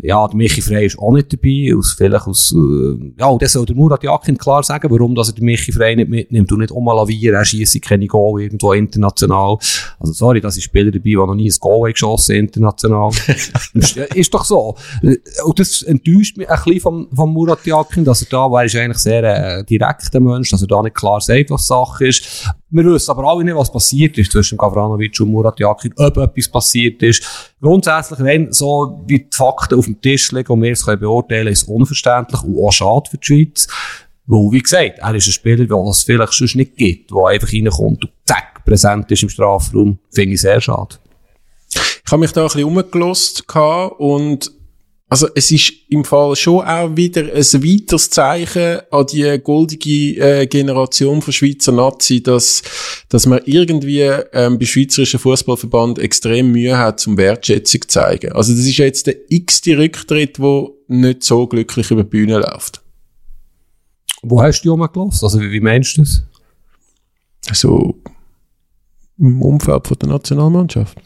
Ja, 0.00 0.26
der 0.26 0.36
Michi 0.36 0.60
Frey 0.60 0.86
ist 0.86 0.98
auch 0.98 1.12
nicht 1.12 1.32
dabei, 1.32 1.74
aus, 1.76 1.94
vielleicht 1.96 2.26
aus, 2.26 2.52
äh, 2.52 3.12
ja, 3.18 3.26
und 3.26 3.42
das 3.42 3.52
soll 3.52 3.66
der 3.66 3.76
Murat 3.76 4.02
Yakin 4.02 4.38
klar 4.38 4.62
sagen, 4.62 4.90
warum 4.90 5.14
dass 5.14 5.28
er 5.28 5.34
den 5.34 5.44
Michi 5.44 5.72
Frey 5.72 5.96
nicht 5.96 6.08
mitnimmt 6.08 6.50
und 6.52 6.60
nicht 6.60 6.72
umlavieren, 6.72 7.36
er 7.36 7.44
schießt 7.44 7.80
keine 7.82 8.06
Goal 8.06 8.42
irgendwo 8.42 8.72
international. 8.72 9.58
Also 9.98 10.12
sorry, 10.12 10.40
das 10.40 10.54
sind 10.54 10.62
Spieler 10.62 10.90
dabei, 10.90 11.02
die 11.04 11.16
noch 11.16 11.34
nie 11.34 11.50
ein 11.50 11.56
Goal 11.60 11.92
geschossen 11.92 12.36
international. 12.36 13.10
ist 14.14 14.34
doch 14.34 14.44
so. 14.44 14.76
Und 15.02 15.58
das 15.58 15.82
enttäuscht 15.82 16.36
mich 16.36 16.48
ein 16.48 16.56
bisschen 16.62 16.80
vom, 16.80 17.08
vom 17.12 17.32
Murat 17.32 17.64
Yakin, 17.64 18.04
dass 18.04 18.22
er 18.22 18.28
da, 18.30 18.50
weil 18.50 18.62
er 18.62 18.66
ist 18.66 18.76
eigentlich 18.76 18.98
sehr 18.98 19.22
äh, 19.24 19.64
direkter 19.64 20.20
Mensch, 20.20 20.50
dass 20.50 20.62
er 20.62 20.68
da 20.68 20.82
nicht 20.82 20.96
klar 20.96 21.20
sagt, 21.20 21.50
was 21.50 21.66
Sache 21.66 22.08
ist. 22.08 22.52
Wir 22.70 22.84
wissen 22.84 23.10
aber 23.10 23.24
alle 23.24 23.44
nicht, 23.44 23.56
was 23.56 23.72
passiert 23.72 24.16
ist 24.18 24.32
zwischen 24.32 24.58
Gavranovic 24.58 25.18
und 25.20 25.30
Murat 25.30 25.58
Yakin, 25.58 25.92
ob 25.96 26.16
etwas 26.18 26.48
passiert 26.48 27.02
ist. 27.02 27.52
Grundsätzlich, 27.60 28.20
wenn 28.20 28.52
so 28.52 29.02
wie 29.06 29.20
die 29.20 29.36
Fakten 29.36 29.78
auf 29.78 29.86
dem 29.86 30.00
Tisch 30.00 30.30
liegen 30.32 30.52
und 30.52 30.62
wir 30.62 30.72
es 30.72 30.84
können 30.84 31.00
beurteilen, 31.00 31.48
ist 31.48 31.62
es 31.62 31.68
unverständlich 31.68 32.42
und 32.42 32.62
auch 32.62 32.72
schade 32.72 33.10
für 33.10 33.18
die 33.18 33.26
Schweiz. 33.26 33.68
Weil, 34.26 34.52
wie 34.52 34.60
gesagt, 34.60 34.98
er 34.98 35.14
ist 35.14 35.26
ein 35.26 35.32
Spieler, 35.32 35.66
der 35.66 35.76
es 35.90 36.04
vielleicht 36.04 36.32
sonst 36.34 36.54
nicht 36.54 36.76
gibt, 36.76 37.10
der 37.10 37.26
einfach 37.26 37.52
reinkommt 37.52 38.04
und 38.04 38.12
zack, 38.24 38.64
präsent 38.64 39.10
ist 39.10 39.22
im 39.24 39.28
Strafraum. 39.28 39.98
Finde 40.12 40.34
ich 40.34 40.40
sehr 40.40 40.60
schade. 40.60 40.96
Ich 41.72 42.12
habe 42.12 42.20
mich 42.20 42.32
da 42.32 42.42
ein 42.42 42.46
bisschen 42.46 42.64
umgelost 42.64 43.44
und 43.98 44.59
also 45.10 45.26
es 45.34 45.50
ist 45.50 45.72
im 45.88 46.04
Fall 46.04 46.36
schon 46.36 46.64
auch 46.64 46.96
wieder 46.96 47.22
ein 47.22 47.34
weiteres 47.34 48.10
Zeichen 48.10 48.78
an 48.92 49.06
die 49.06 49.40
goldige 49.42 50.16
äh, 50.20 50.46
Generation 50.46 51.20
von 51.20 51.32
Schweizer 51.32 51.72
Nazi, 51.72 52.22
dass, 52.22 52.62
dass 53.08 53.26
man 53.26 53.40
irgendwie 53.44 54.02
ähm, 54.02 54.60
bei 54.60 54.66
Schweizerischen 54.66 55.18
Fußballverband 55.18 55.98
extrem 55.98 56.52
Mühe 56.52 56.78
hat, 56.78 57.00
zum 57.00 57.16
Wertschätzung 57.16 57.82
zu 57.82 57.88
zeigen. 57.88 58.32
Also 58.32 58.52
das 58.52 58.64
ist 58.64 58.76
jetzt 58.76 59.08
der 59.08 59.16
x-te 59.28 59.76
Rücktritt, 59.76 60.38
wo 60.38 60.78
nicht 60.86 61.24
so 61.24 61.48
glücklich 61.48 61.90
über 61.90 62.04
die 62.04 62.10
Bühne 62.10 62.38
läuft. 62.38 62.80
Wo 64.22 64.40
hast 64.40 64.60
du 64.60 64.62
die 64.62 64.68
umgelost? 64.68 65.24
Also 65.24 65.40
wie, 65.40 65.50
wie 65.50 65.60
meinst 65.60 65.96
du 65.96 66.02
das? 66.02 66.22
Also 67.48 67.96
im 69.18 69.42
Umfeld 69.42 69.88
von 69.88 69.98
der 69.98 70.08
Nationalmannschaft. 70.10 70.96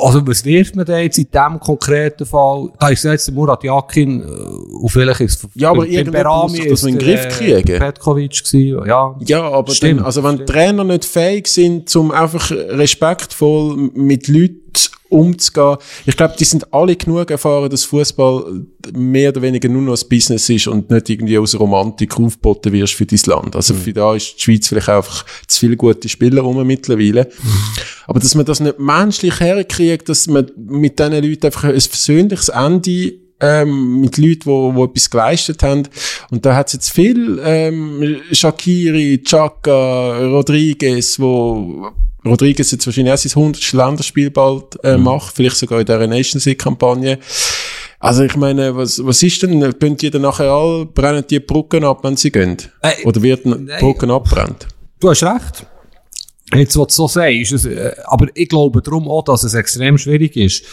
Also, 0.00 0.26
was 0.26 0.44
wirft 0.44 0.76
man 0.76 0.86
da 0.86 0.98
jetzt 0.98 1.18
in 1.18 1.28
diesem 1.30 1.60
konkreten 1.60 2.24
Fall? 2.24 2.70
Da 2.78 2.88
ist 2.88 3.04
jetzt 3.04 3.26
der 3.26 3.34
Murat 3.34 3.64
Yakin, 3.64 4.22
äh, 4.22 4.24
und 4.24 4.88
vielleicht 4.90 5.20
ist 5.20 5.44
es 5.44 5.50
ja, 5.54 5.70
aber 5.70 5.84
sich 5.84 6.68
das 6.68 6.84
in 6.84 6.98
den 6.98 7.06
Griff 7.06 7.28
kriegen. 7.28 7.78
Petkovic 7.78 8.44
gewesen, 8.44 8.86
ja. 8.86 9.16
Ja, 9.26 9.42
aber 9.42 9.72
dann, 9.80 10.00
also 10.00 10.22
wenn 10.22 10.34
stimmt. 10.34 10.48
Trainer 10.48 10.84
nicht 10.84 11.04
fähig 11.04 11.48
sind, 11.48 11.88
zum 11.88 12.10
einfach 12.10 12.50
respektvoll 12.50 13.90
mit 13.94 14.28
Leuten 14.28 14.72
umzugehen. 15.08 15.76
Ich 16.06 16.16
glaube, 16.16 16.34
die 16.38 16.44
sind 16.44 16.72
alle 16.72 16.96
genug 16.96 17.30
erfahren, 17.30 17.70
dass 17.70 17.84
Fußball 17.84 18.66
mehr 18.92 19.30
oder 19.30 19.42
weniger 19.42 19.68
nur 19.68 19.82
noch 19.82 20.00
ein 20.00 20.08
Business 20.08 20.48
ist 20.48 20.66
und 20.66 20.90
nicht 20.90 21.08
irgendwie 21.08 21.38
aus 21.38 21.58
Romantik 21.58 22.18
aufgeboten 22.18 22.72
wirst 22.72 22.94
für 22.94 23.06
dein 23.06 23.20
Land. 23.26 23.56
Also 23.56 23.74
mhm. 23.74 23.78
für 23.78 23.92
da 23.92 24.14
ist 24.14 24.36
die 24.36 24.42
Schweiz 24.42 24.68
vielleicht 24.68 24.88
einfach 24.88 25.24
zu 25.46 25.60
viele 25.60 25.76
gute 25.76 26.08
Spieler 26.08 26.42
rum 26.42 26.66
mittlerweile. 26.66 27.24
Mhm. 27.24 27.52
Aber 28.06 28.20
dass 28.20 28.34
man 28.34 28.46
das 28.46 28.60
nicht 28.60 28.78
menschlich 28.78 29.40
herkriegt, 29.40 30.08
dass 30.08 30.26
man 30.26 30.50
mit 30.56 30.98
diesen 30.98 31.12
Leuten 31.12 31.46
einfach 31.46 31.64
ein 31.64 31.80
versöhnliches 31.80 32.48
Ende 32.48 33.12
ähm, 33.40 34.00
mit 34.00 34.18
Leuten, 34.18 34.40
die, 34.44 34.76
die 34.76 34.82
etwas 34.82 35.10
geleistet 35.10 35.62
haben. 35.62 35.88
Und 36.30 36.44
da 36.44 36.56
hat 36.56 36.68
es 36.68 36.72
jetzt 36.74 36.92
viel 36.92 37.40
ähm, 37.44 38.20
Shakiri, 38.32 39.22
Chaka, 39.24 40.18
Rodriguez, 40.26 41.18
wo 41.20 41.92
Rodriguez 42.28 42.70
jetzt 42.70 42.86
wahrscheinlich 42.86 43.10
erst 43.10 43.28
sein 43.28 43.42
100. 43.42 43.72
Länderspiel 43.72 44.30
bald 44.30 44.82
äh, 44.84 44.96
mhm. 44.96 45.04
macht, 45.04 45.34
vielleicht 45.34 45.56
sogar 45.56 45.80
in 45.80 45.86
der 45.86 46.06
Nations 46.06 46.44
League-Kampagne. 46.44 47.18
Also 48.00 48.22
ich 48.22 48.36
meine, 48.36 48.76
was, 48.76 49.04
was 49.04 49.22
ist 49.22 49.42
denn? 49.42 49.60
Können 49.78 49.96
die 49.96 50.10
dann 50.10 50.22
nachher 50.22 50.50
alle, 50.50 50.86
brennen 50.86 51.24
die 51.28 51.40
Brücken 51.40 51.84
ab, 51.84 52.04
wenn 52.04 52.16
sie 52.16 52.30
gehen? 52.30 52.56
Äh, 52.82 53.04
Oder 53.04 53.22
wird 53.22 53.44
die 53.44 53.66
Brücken 53.80 54.10
abbrennt? 54.10 54.68
Du 55.00 55.10
hast 55.10 55.24
recht. 55.24 55.66
Jetzt, 56.54 56.78
was 56.78 56.86
du 56.88 56.94
so 56.94 57.08
sagst, 57.08 57.52
es, 57.52 57.64
äh, 57.66 57.94
aber 58.04 58.28
ich 58.34 58.48
glaube 58.48 58.80
darum 58.82 59.08
auch, 59.08 59.22
dass 59.22 59.42
es 59.42 59.54
extrem 59.54 59.98
schwierig 59.98 60.36
ist, 60.36 60.64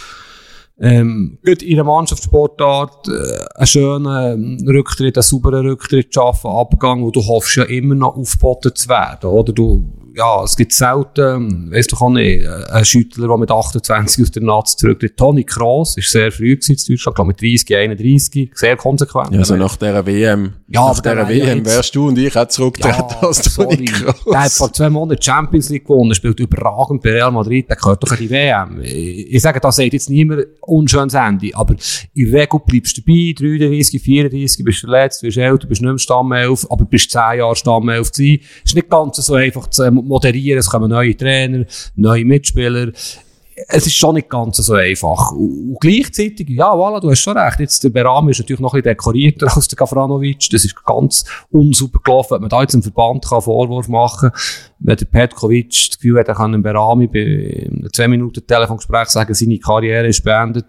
ähm, 0.80 1.38
gut 1.46 1.64
in 1.64 1.80
einer 1.80 1.86
Mannschaftssportart 1.86 3.08
äh, 3.08 3.46
einen 3.56 3.68
schönen 3.68 4.68
Rücktritt, 4.68 5.18
einen 5.18 5.24
sauberen 5.24 5.68
Rücktritt 5.68 6.14
zu 6.14 6.20
schaffen, 6.20 6.52
Abgang, 6.52 7.02
wo 7.02 7.12
du 7.12 7.26
hoffst 7.26 7.56
ja 7.56 7.64
immer 7.64 7.96
noch 7.96 8.16
aufgeboten 8.16 8.76
zu 8.76 8.90
werden, 8.90 9.30
oder? 9.30 9.54
Du 9.54 9.86
ja, 10.16 10.44
es 10.44 10.56
gibt 10.56 10.72
selten, 10.72 11.72
weißt 11.72 11.92
du, 11.92 11.98
auch 11.98 12.10
nicht, 12.10 12.48
ein 12.48 12.86
Schüttler, 12.86 13.28
der 13.28 13.38
mit 13.38 13.52
28 13.52 14.24
aus 14.24 14.32
der 14.32 14.44
Nazi 14.44 14.78
zurücktritt. 14.78 15.18
Toni 15.18 15.44
Kroos 15.44 15.98
ist 15.98 16.10
sehr 16.10 16.32
früh 16.32 16.56
gewesen 16.56 16.72
in 16.72 16.96
Deutschland, 16.96 17.16
glaube 17.16 17.28
mit 17.28 17.42
30, 17.42 17.76
31, 17.76 18.52
sehr 18.54 18.78
konsequent. 18.78 19.32
Ja, 19.32 19.40
also 19.40 19.56
nach 19.58 19.76
dieser 19.76 20.06
WM, 20.06 20.54
ja, 20.70 20.88
nach 20.88 21.00
dieser 21.00 21.28
WM 21.28 21.60
ja 21.60 21.66
wärst 21.66 21.96
du 21.96 22.08
und 22.08 22.18
ich 22.18 22.36
auch 22.38 22.48
zurückgetreten 22.48 23.16
ja, 23.22 23.28
als 23.28 23.56
Toni 23.56 23.86
Kroos. 23.86 24.24
Der 24.26 24.44
hat 24.44 24.52
vor 24.52 24.72
zwei 24.72 24.90
Monaten 24.90 25.22
Champions 25.22 25.70
League 25.70 25.86
gewonnen, 25.86 26.16
spielt 26.16 26.40
überragend 26.40 27.02
bei 27.02 27.12
Real 27.12 27.32
Madrid, 27.32 27.70
der 27.70 27.76
gehört 27.76 28.02
doch 28.02 28.12
in 28.14 28.18
die 28.18 28.30
WM. 28.30 28.80
Ich 28.82 29.42
sage, 29.42 29.60
da 29.60 29.72
sagt 29.72 29.92
jetzt 29.92 30.10
niemand 30.10 30.46
unschönes 30.62 31.14
Ende, 31.14 31.50
aber 31.54 31.76
in 32.14 32.32
der 32.32 32.42
Regel 32.42 32.60
bleibst 32.66 32.98
du 32.98 33.02
dabei, 33.02 33.34
33, 33.38 34.02
34, 34.02 34.64
bist 34.64 34.80
verletzt, 34.80 35.22
bist 35.22 35.38
älter, 35.38 35.68
bist 35.68 35.82
nicht 35.82 35.90
mehr 35.90 36.00
Stammelf, 36.00 36.66
aber 36.70 36.86
bist 36.86 37.12
10 37.12 37.40
Jahre 37.40 37.56
Stammelf 37.56 38.12
gewesen. 38.12 38.44
Ist 38.64 38.76
nicht 38.76 38.90
ganz 38.90 39.18
so 39.18 39.34
einfach 39.34 39.68
zu 39.68 39.84
moderieren, 40.08 40.60
es 40.60 40.70
kommen 40.70 40.90
neue 40.90 41.16
Trainer, 41.16 41.66
neue 41.96 42.26
Mitspieler. 42.26 42.92
Es 43.68 43.88
ist 43.88 43.96
schon 43.96 44.16
nicht 44.16 44.30
ganz 44.30 44.58
so 44.58 44.74
einfach. 44.74 45.32
Und 45.32 45.78
gleichzeitig, 45.80 46.50
ja, 46.50 46.74
voilà, 46.74 47.00
du 47.00 47.10
hast 47.10 47.22
schon 47.22 47.38
recht. 47.38 47.62
Jetzt, 47.62 47.82
der 47.86 47.90
Berami 47.90 48.32
ist 48.32 48.40
natürlich 48.40 48.60
noch 48.60 48.74
ein 48.74 48.82
bisschen 48.82 48.92
dekorierter 48.92 49.48
als 49.56 49.70
der 49.70 49.78
Gavranovic. 49.78 50.50
Das 50.50 50.66
ist 50.66 50.76
ganz 50.84 51.24
unsuper 51.52 52.00
gelaufen. 52.04 52.32
Wenn 52.32 52.42
man 52.42 52.50
da 52.50 52.62
jetzt 52.62 52.74
im 52.74 52.84
Verband 52.84 53.26
kann 53.26 53.42
Vorwurf 53.42 53.88
machen 53.88 54.32
wenn 54.80 54.98
der 54.98 55.06
Petkovic 55.06 55.72
das 55.72 55.98
Gefühl 55.98 56.20
hat, 56.20 56.28
er 56.28 56.36
kann 56.36 56.62
Berami 56.62 57.08
bei 57.08 57.66
einem 57.72 57.92
2 57.92 58.08
Minuten 58.10 58.46
Telefongespräch 58.46 59.08
sagen, 59.08 59.34
seine 59.34 59.58
Karriere 59.58 60.08
ist 60.08 60.24
beendet 60.24 60.66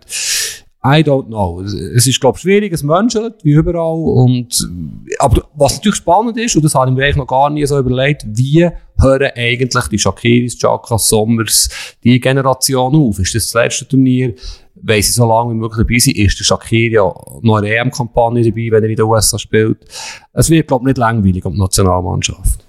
I 0.87 1.03
don't 1.03 1.27
know. 1.27 1.63
Es 1.63 2.07
ist, 2.07 2.21
glaube 2.21 2.37
ich, 2.37 2.43
schwierig, 2.43 2.73
es 2.73 2.85
menschelt, 2.85 3.35
wie 3.43 3.53
überall. 3.53 4.25
Und, 4.25 4.69
aber 5.19 5.49
was 5.55 5.77
natürlich 5.77 5.97
spannend 5.97 6.37
ist, 6.37 6.55
und 6.55 6.65
das 6.65 6.75
habe 6.75 6.91
ich 6.91 6.97
mir 6.97 7.05
eigentlich 7.05 7.17
noch 7.17 7.27
gar 7.27 7.51
nie 7.51 7.67
so 7.67 7.79
überlegt, 7.79 8.25
wie 8.29 8.69
hören 8.99 9.31
eigentlich 9.35 9.89
die 9.89 9.99
Shakiris, 9.99 10.57
Chakas, 10.57 11.09
Sommers, 11.09 11.69
die 12.05 12.21
Generation 12.21 12.95
auf? 12.95 13.19
Ist 13.19 13.35
das 13.35 13.51
das 13.51 13.55
letzte 13.65 13.89
Turnier? 13.89 14.35
Weil 14.77 15.03
sie 15.03 15.13
so 15.13 15.27
lange 15.27 15.53
wie 15.53 15.57
möglich 15.57 15.85
dabei 15.87 15.99
sind, 15.99 16.19
ist 16.19 16.39
der 16.39 16.45
Shakiri 16.45 16.95
ja 16.95 17.13
noch 17.43 17.57
eine 17.57 17.75
EM-Kampagne 17.75 18.45
dabei, 18.45 18.69
wenn 18.71 18.85
er 18.85 18.91
in 18.91 18.97
den 18.97 19.07
USA 19.07 19.39
spielt. 19.39 19.79
Es 20.35 20.51
wird, 20.51 20.69
glaube 20.69 20.85
ich, 20.85 20.89
nicht 20.89 20.99
langweilig 20.99 21.45
um 21.45 21.55
die 21.55 21.61
Nationalmannschaft. 21.61 22.66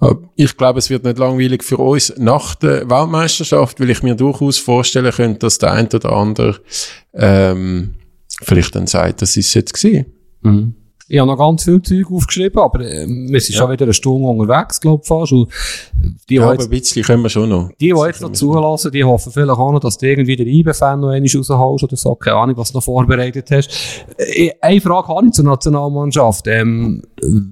Äh, 0.00 0.14
ich 0.34 0.56
glaube, 0.56 0.78
es 0.78 0.90
wird 0.90 1.04
nicht 1.04 1.18
langweilig 1.18 1.64
für 1.64 1.78
uns 1.78 2.12
nach 2.16 2.54
der 2.54 2.88
Weltmeisterschaft, 2.88 3.80
weil 3.80 3.90
ich 3.90 4.02
mir 4.02 4.14
durchaus 4.14 4.58
vorstellen 4.58 5.12
könnte, 5.12 5.40
dass 5.40 5.58
der 5.58 5.72
ein 5.72 5.86
oder 5.86 6.12
andere 6.12 6.60
ähm, 7.14 7.94
vielleicht 8.42 8.74
dann 8.74 8.86
sagt, 8.86 9.22
das 9.22 9.36
ist 9.36 9.54
jetzt 9.54 9.74
gewesen. 9.74 10.06
Mhm. 10.42 10.74
Ich 11.08 11.20
habe 11.20 11.30
noch 11.30 11.38
ganz 11.38 11.62
viel 11.62 11.80
Zeug 11.82 12.10
aufgeschrieben, 12.10 12.60
aber 12.60 12.80
äh, 12.80 13.06
wir 13.06 13.40
sind 13.40 13.54
ja. 13.54 13.60
schon 13.60 13.70
wieder 13.70 13.84
eine 13.84 13.94
Stunde 13.94 14.26
unterwegs, 14.26 14.80
glaube 14.80 15.02
ich 15.02 15.08
fast. 15.08 15.32
Und 15.32 15.48
die, 16.28 16.34
ja, 16.34 16.50
aber 16.50 16.60
ein 16.60 16.68
bisschen 16.68 17.04
können 17.04 17.22
wir 17.22 17.28
schon 17.28 17.48
noch. 17.48 17.70
Die, 17.80 17.92
die 17.92 18.06
jetzt 18.06 18.22
noch 18.22 18.32
zulassen, 18.32 18.90
die 18.90 19.04
hoffen 19.04 19.30
vielleicht 19.30 19.50
auch 19.50 19.72
noch, 19.72 19.78
dass 19.78 19.98
du 19.98 20.06
irgendwie 20.06 20.34
den 20.34 20.48
IB-Fan 20.48 20.98
noch 20.98 21.10
einmal 21.10 21.28
rausholst 21.28 21.84
oder 21.84 21.96
so. 21.96 22.16
Keine 22.16 22.36
Ahnung, 22.36 22.56
was 22.56 22.72
du 22.72 22.78
noch 22.78 22.84
vorbereitet 22.84 23.48
hast. 23.52 23.70
Äh, 24.18 24.50
eine 24.60 24.80
Frage 24.80 25.06
habe 25.06 25.26
ich 25.26 25.32
zur 25.32 25.44
Nationalmannschaft. 25.44 26.48
Ähm, 26.48 27.02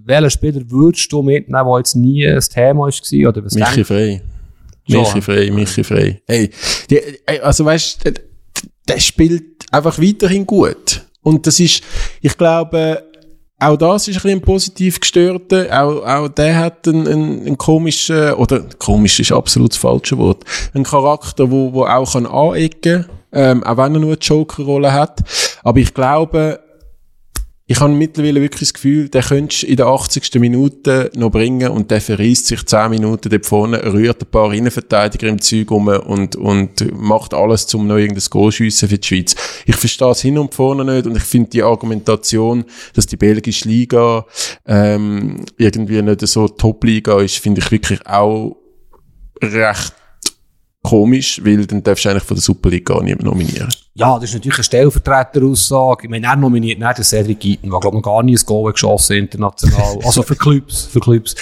welchen 0.04 0.30
Spieler 0.30 0.62
würdest 0.66 1.12
du 1.12 1.22
mitnehmen, 1.22 1.64
der 1.64 1.78
jetzt 1.78 1.94
nie 1.94 2.26
ein 2.26 2.40
Thema 2.40 2.80
war? 2.80 3.28
Oder 3.28 3.44
was 3.44 3.54
Michi 3.54 3.84
Frey. 3.84 4.20
Michi 4.88 5.22
Frey, 5.22 5.50
Michi 5.52 5.84
Frey. 5.84 6.20
Hey, 6.26 6.50
die, 6.90 7.00
also 7.40 7.64
weißt 7.64 8.04
du, 8.04 8.12
der 8.88 8.98
spielt 8.98 9.44
einfach 9.70 9.98
weiterhin 9.98 10.44
gut. 10.44 11.04
Und 11.22 11.46
das 11.46 11.58
ist, 11.60 11.82
ich 12.20 12.36
glaube, 12.36 13.02
auch 13.60 13.76
das 13.76 14.08
ist 14.08 14.16
ein 14.16 14.22
bisschen 14.22 14.40
positiv 14.40 15.00
gestört. 15.00 15.52
Auch, 15.70 16.04
auch 16.06 16.28
der 16.28 16.58
hat 16.58 16.88
einen, 16.88 17.06
einen, 17.06 17.46
einen 17.46 17.58
komischen, 17.58 18.34
oder 18.34 18.64
komisch 18.78 19.20
ist 19.20 19.32
absolut 19.32 19.72
das 19.72 19.78
falsche 19.78 20.18
Wort, 20.18 20.44
einen 20.74 20.84
Charakter, 20.84 21.50
wo, 21.50 21.72
wo 21.72 21.84
auch 21.84 22.12
kann 22.12 22.26
anecken 22.26 23.06
ähm, 23.34 23.64
auch 23.64 23.76
wenn 23.76 23.94
er 23.94 24.00
nur 24.00 24.12
eine 24.12 24.18
Joker-Rolle 24.18 24.92
hat. 24.92 25.20
Aber 25.64 25.80
ich 25.80 25.92
glaube, 25.92 26.60
ich 27.66 27.80
habe 27.80 27.94
mittlerweile 27.94 28.42
wirklich 28.42 28.68
das 28.68 28.74
Gefühl, 28.74 29.08
der 29.08 29.22
könntest 29.22 29.64
in 29.64 29.76
der 29.76 29.86
80. 29.86 30.34
Minute 30.34 31.10
noch 31.14 31.30
bringen 31.30 31.70
und 31.70 31.90
der 31.90 32.02
verreist 32.02 32.46
sich 32.46 32.66
10 32.66 32.90
Minuten 32.90 33.30
dort 33.30 33.46
vorne, 33.46 33.82
rührt 33.90 34.22
ein 34.22 34.30
paar 34.30 34.52
Innenverteidiger 34.52 35.28
im 35.28 35.40
Zeug 35.40 35.70
um 35.70 35.88
und, 35.88 36.36
und 36.36 36.92
macht 36.92 37.32
alles, 37.32 37.72
um 37.72 37.86
noch 37.86 37.96
irgendein 37.96 38.24
Goal 38.28 38.52
schiessen 38.52 38.90
für 38.90 38.98
die 38.98 39.06
Schweiz. 39.06 39.34
Ich 39.64 39.76
verstehe 39.76 40.10
es 40.10 40.20
hin 40.20 40.36
und 40.36 40.54
vorne 40.54 40.84
nicht 40.84 41.06
und 41.06 41.16
ich 41.16 41.22
finde 41.22 41.50
die 41.50 41.62
Argumentation, 41.62 42.66
dass 42.92 43.06
die 43.06 43.16
belgische 43.16 43.66
Liga 43.66 44.26
ähm, 44.66 45.46
irgendwie 45.56 46.02
nicht 46.02 46.20
so 46.26 46.48
Top-Liga 46.48 47.22
ist, 47.22 47.38
finde 47.38 47.62
ich 47.62 47.70
wirklich 47.70 48.06
auch 48.06 48.58
recht 49.42 49.94
komisch, 50.84 51.40
weil 51.44 51.66
dann 51.66 51.82
darfst 51.82 52.04
du 52.04 52.10
eigentlich 52.10 52.22
von 52.22 52.36
der 52.36 52.42
Superliga 52.42 52.94
gar 52.94 53.02
nicht 53.02 53.20
nominieren. 53.22 53.68
Ja, 53.94 54.14
das 54.18 54.30
ist 54.30 54.34
natürlich 54.34 54.58
eine 54.58 54.64
Stellvertreteraussage. 54.64 56.04
Ich 56.04 56.10
meine, 56.10 56.26
er 56.26 56.36
nominiert 56.36 56.78
nicht 56.78 56.98
den 56.98 57.04
Cedric 57.04 57.44
Eaton, 57.44 57.70
der, 57.70 57.80
glaube 57.80 57.96
ich, 57.96 58.02
noch 58.04 58.12
gar 58.12 58.22
nie 58.22 58.36
ein 58.36 58.46
Goal 58.46 58.72
geschossen 58.72 59.16
international. 59.16 59.98
Also 60.04 60.22
für 60.22 60.36
Clubs, 60.36 60.84
für 60.84 61.00
Clubs. 61.00 61.34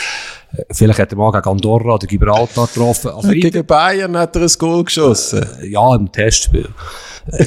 Äh, 0.57 0.63
Vielleicht 0.71 0.99
hat 0.99 1.13
er 1.13 1.19
mal 1.19 1.33
gegen 1.33 1.49
Andorra 1.49 1.95
oder 1.95 2.07
Gibraltar 2.07 2.67
getroffen. 2.67 3.11
Also 3.11 3.31
Gegen 3.31 3.67
Bayern 3.67 4.17
hat 4.17 4.37
er 4.37 4.43
ein 4.43 4.53
Goal 4.59 4.85
geschossen. 4.85 5.45
Äh, 5.61 5.69
ja, 5.69 5.95
im 5.97 6.11
Testspiel. 6.11 6.69
Äh, 7.27 7.45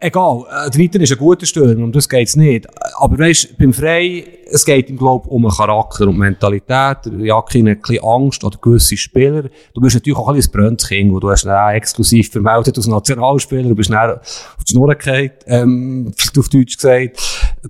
egal, 0.00 0.44
äh, 0.50 0.70
der 0.70 0.80
Reiter 0.80 1.00
ist 1.00 1.12
ein 1.12 1.18
guter 1.18 1.46
Stürmer, 1.46 1.84
um 1.84 1.92
das 1.92 2.08
geht's 2.08 2.36
nicht. 2.36 2.66
Aber 2.98 3.18
weißt, 3.18 3.58
beim 3.58 3.72
Frei, 3.72 4.24
es 4.50 4.64
geht 4.64 4.88
ihm, 4.88 4.96
glaub 4.96 5.26
um 5.26 5.44
einen 5.44 5.54
Charakter 5.54 6.08
und 6.08 6.18
Mentalität. 6.18 6.98
Der 7.04 7.20
Jakin 7.20 7.70
hat 7.70 7.78
ein 7.88 7.98
Angst 8.02 8.42
oder 8.44 8.58
gewisse 8.58 8.96
Spieler. 8.96 9.44
Du 9.74 9.80
bist 9.80 9.94
natürlich 9.94 10.18
auch 10.18 10.28
ein 10.28 10.36
bisschen 10.36 10.52
ein 10.52 10.60
Brönzkind, 10.60 11.12
wo 11.12 11.20
du 11.20 11.30
hast 11.30 11.44
ihn 11.44 11.50
auch 11.50 11.70
exklusiv 11.70 12.30
vermeldet 12.30 12.76
als 12.76 12.86
Nationalspieler, 12.86 13.68
du 13.68 13.74
bist 13.74 13.90
dann 13.90 14.12
auf 14.12 14.64
die 14.66 14.72
Schnur 14.72 14.94
gefallen, 14.94 15.30
ähm, 15.46 16.12
auf 16.36 16.48
Deutsch 16.48 16.76
gesagt. 16.76 17.20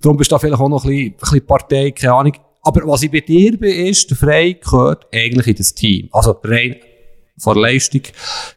Darum 0.00 0.16
bist 0.16 0.30
du 0.30 0.34
da 0.34 0.38
vielleicht 0.38 0.60
auch 0.60 0.68
noch 0.68 0.84
ein 0.84 0.90
bisschen, 0.90 1.06
ein 1.06 1.16
bisschen 1.16 1.46
Partei, 1.46 1.90
keine 1.90 2.14
Ahnung. 2.14 2.32
Aber 2.62 2.86
was 2.86 3.02
ich 3.02 3.10
bei 3.10 3.20
dir 3.20 3.56
bin, 3.56 3.86
ist, 3.86 4.10
der 4.10 4.16
Frey 4.16 4.54
gehört 4.54 5.06
eigentlich 5.12 5.46
in 5.46 5.56
das 5.56 5.74
Team. 5.74 6.08
Also 6.12 6.36
rein 6.44 6.76
von 7.38 7.54
der 7.54 7.62
Leistung 7.62 8.02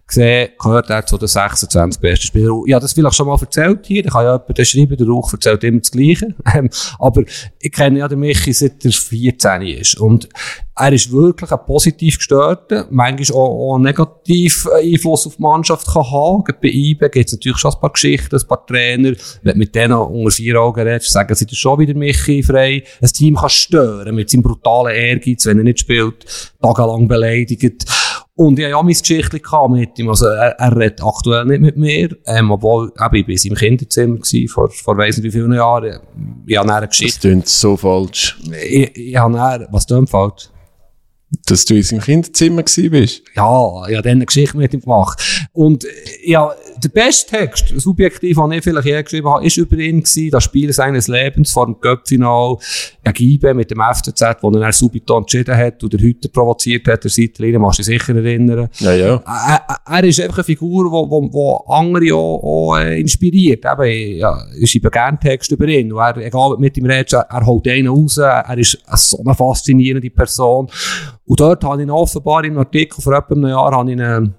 gesehen, 0.08 0.50
gehört 0.62 0.90
er 0.90 1.06
zu 1.06 1.18
den 1.18 1.28
26 1.28 2.02
besten 2.02 2.28
Spielern. 2.28 2.62
Habe 2.72 2.82
das 2.82 2.94
vielleicht 2.94 3.16
schon 3.16 3.28
mal 3.28 3.38
erzählt 3.40 3.86
hier, 3.86 4.04
da 4.04 4.10
kann 4.10 4.26
ja 4.26 4.34
jemand 4.34 4.68
schreiben, 4.68 4.98
der 4.98 5.08
Rauch 5.08 5.34
erzählt 5.34 5.64
immer 5.64 5.80
das 5.80 5.92
Gleiche. 5.92 6.36
Ähm, 6.54 6.70
aber 7.00 7.24
ich 7.62 7.72
kenne 7.72 8.00
ja 8.00 8.10
den 8.10 8.20
Michi 8.20 8.52
seit 8.52 8.84
er 8.84 8.92
14 8.92 9.62
ist. 9.62 9.98
Und 9.98 10.28
er 10.76 10.92
ist 10.92 11.12
wirklich 11.12 11.52
ein 11.52 11.60
positiv 11.66 12.18
gestörter, 12.18 12.88
manchmal 12.90 13.38
auch, 13.38 13.72
auch 13.72 13.76
einen 13.76 13.84
negativen 13.86 14.72
Einfluss 14.74 15.28
auf 15.28 15.36
die 15.36 15.42
Mannschaft 15.42 15.88
kann 15.88 16.10
haben. 16.10 16.44
Gerade 16.44 16.60
bei 16.62 16.70
IBE 16.70 17.10
gibt 17.10 17.28
es 17.28 17.34
natürlich 17.34 17.58
schon 17.60 17.74
ein 17.74 17.80
paar 17.80 17.92
Geschichten, 17.92 18.36
ein 18.36 18.48
paar 18.48 18.66
Trainer. 18.66 19.14
Wenn 19.44 19.54
du 19.54 19.60
mit 19.60 19.76
denen 19.76 19.94
unter 19.94 20.32
vier 20.32 20.60
Augen 20.60 20.82
redest, 20.82 21.12
sagen 21.12 21.36
sie 21.36 21.46
dir 21.46 21.56
schon 21.56 21.80
wieder 21.80 21.94
Michi 21.94 22.42
frei. 22.42 22.84
Ein 23.00 23.10
Team 23.10 23.36
kann 23.36 23.50
stören 23.50 24.16
mit 24.16 24.30
seinem 24.30 24.44
brutalen 24.44 24.96
Ehrgeiz, 24.96 25.46
wenn 25.46 25.60
er 25.60 25.64
nicht 25.64 25.82
spielt, 25.82 26.26
tagelang 26.62 27.08
beleidigt. 27.08 27.86
Und 28.46 28.58
ich 28.58 28.66
hatte 28.66 28.72
ja 28.72 28.82
meine 28.82 28.96
Geschichte 28.96 29.40
mit 29.70 30.00
ihm. 30.00 30.10
Also, 30.10 30.26
er, 30.28 30.52
er 30.60 30.76
redet 30.76 31.04
aktuell 31.04 31.46
nicht 31.46 31.62
mit 31.62 31.78
mir. 31.78 32.10
Ähm, 32.26 32.50
obwohl, 32.52 32.92
eben, 33.00 33.16
ich 33.16 33.28
war 33.28 33.30
in 33.30 33.38
seinem 33.38 33.56
Kinderzimmer 33.56 34.16
gewesen, 34.18 34.48
vor, 34.48 34.70
vor 34.70 34.98
weiss 34.98 35.18
nicht 35.18 35.26
wie 35.26 35.32
vielen 35.32 35.54
Jahren. 35.54 36.00
Ich 36.48 36.58
habe 36.58 36.74
eine 36.74 36.88
Das 36.88 36.98
Geschichte. 36.98 37.28
klingt 37.30 37.48
so 37.48 37.78
falsch. 37.78 38.40
Ich, 38.68 38.96
ich 38.96 39.16
habe 39.18 39.34
dann, 39.34 39.68
was 39.72 39.86
tönt 39.86 40.10
falsch? 40.10 40.50
Dass 41.46 41.64
du 41.64 41.76
in 41.76 41.84
seinem 41.84 42.02
Kinderzimmer 42.02 42.64
gewesen 42.64 42.92
bist. 42.92 43.22
Ja, 43.36 43.88
ich 43.88 43.96
habe 43.96 44.02
dann 44.02 44.18
eine 44.18 44.26
Geschichte 44.26 44.58
mit 44.58 44.74
ihm 44.74 44.82
gemacht. 44.82 45.48
Und, 45.54 45.86
ja, 46.26 46.52
der 46.84 46.90
beste 46.90 47.38
Text, 47.38 47.70
subjektiv, 47.78 48.38
den 48.38 48.52
ich 48.52 48.64
vielleicht 48.64 48.88
je 48.88 49.02
geschrieben 49.02 49.30
habe, 49.30 49.46
ist 49.46 49.56
über 49.56 49.78
ihn 49.78 50.00
gewesen, 50.02 50.30
das 50.30 50.44
Spiel 50.44 50.74
seines 50.74 51.08
Lebens 51.08 51.52
vor 51.52 51.68
dem 51.68 51.80
Göppfinal 51.80 52.58
IBE 53.18 53.54
mit 53.54 53.72
dem 53.72 53.80
FCZ, 53.80 54.22
wo 54.42 54.50
er 54.52 54.60
dann 54.60 54.72
subito 54.74 55.18
entschieden 55.18 55.56
hat 55.56 55.82
und 55.84 55.94
der 55.94 56.00
Hüter 56.02 56.28
provoziert 56.30 56.88
hat, 56.88 57.04
der 57.04 57.12
Seitlinie, 57.12 57.60
machst 57.60 57.80
du 57.80 57.84
dich 57.84 58.00
sicher 58.02 58.16
erinnern. 58.16 58.70
Ja, 58.80 58.94
ja. 58.94 59.16
er, 59.26 59.62
er- 59.86 60.04
ist 60.04 60.20
einfach 60.20 60.40
eine 60.40 60.44
Figur, 60.44 60.92
wo, 60.92 61.10
wo, 61.10 61.32
wo 61.32 61.58
andere 61.72 62.14
auch, 62.16 62.44
auch 62.44 62.78
äh, 62.78 63.00
inspiriert. 63.00 63.64
Eben, 63.66 64.18
ja, 64.18 64.38
ich 64.60 64.72
schreibe 64.72 64.90
gerne 64.90 65.20
Text 65.20 65.52
über 65.52 65.68
ihn. 65.68 65.94
Und 65.94 66.00
er, 66.00 66.18
egal, 66.18 66.58
mit 66.58 66.76
ihm 66.78 66.86
redest, 66.86 67.14
er, 67.14 67.28
er 67.30 67.46
holt 67.46 67.68
einen 67.68 67.88
raus. 67.88 68.18
Er 68.18 68.58
ist 68.58 68.80
eine 68.86 68.98
so 68.98 69.20
eine 69.24 69.36
faszinierende 69.36 70.10
Person. 70.10 70.68
Und 71.26 71.40
dort 71.40 71.64
habe 71.64 71.84
ich 71.84 71.90
offenbar 71.90 72.44
im 72.44 72.58
Artikel 72.58 73.02
vor 73.02 73.14
etwa 73.14 73.36
einem 73.36 73.48
Jahr, 73.48 73.72
habe 73.72 73.90
ich 73.90 73.98
ihn, 73.98 74.04
ähm, 74.04 74.34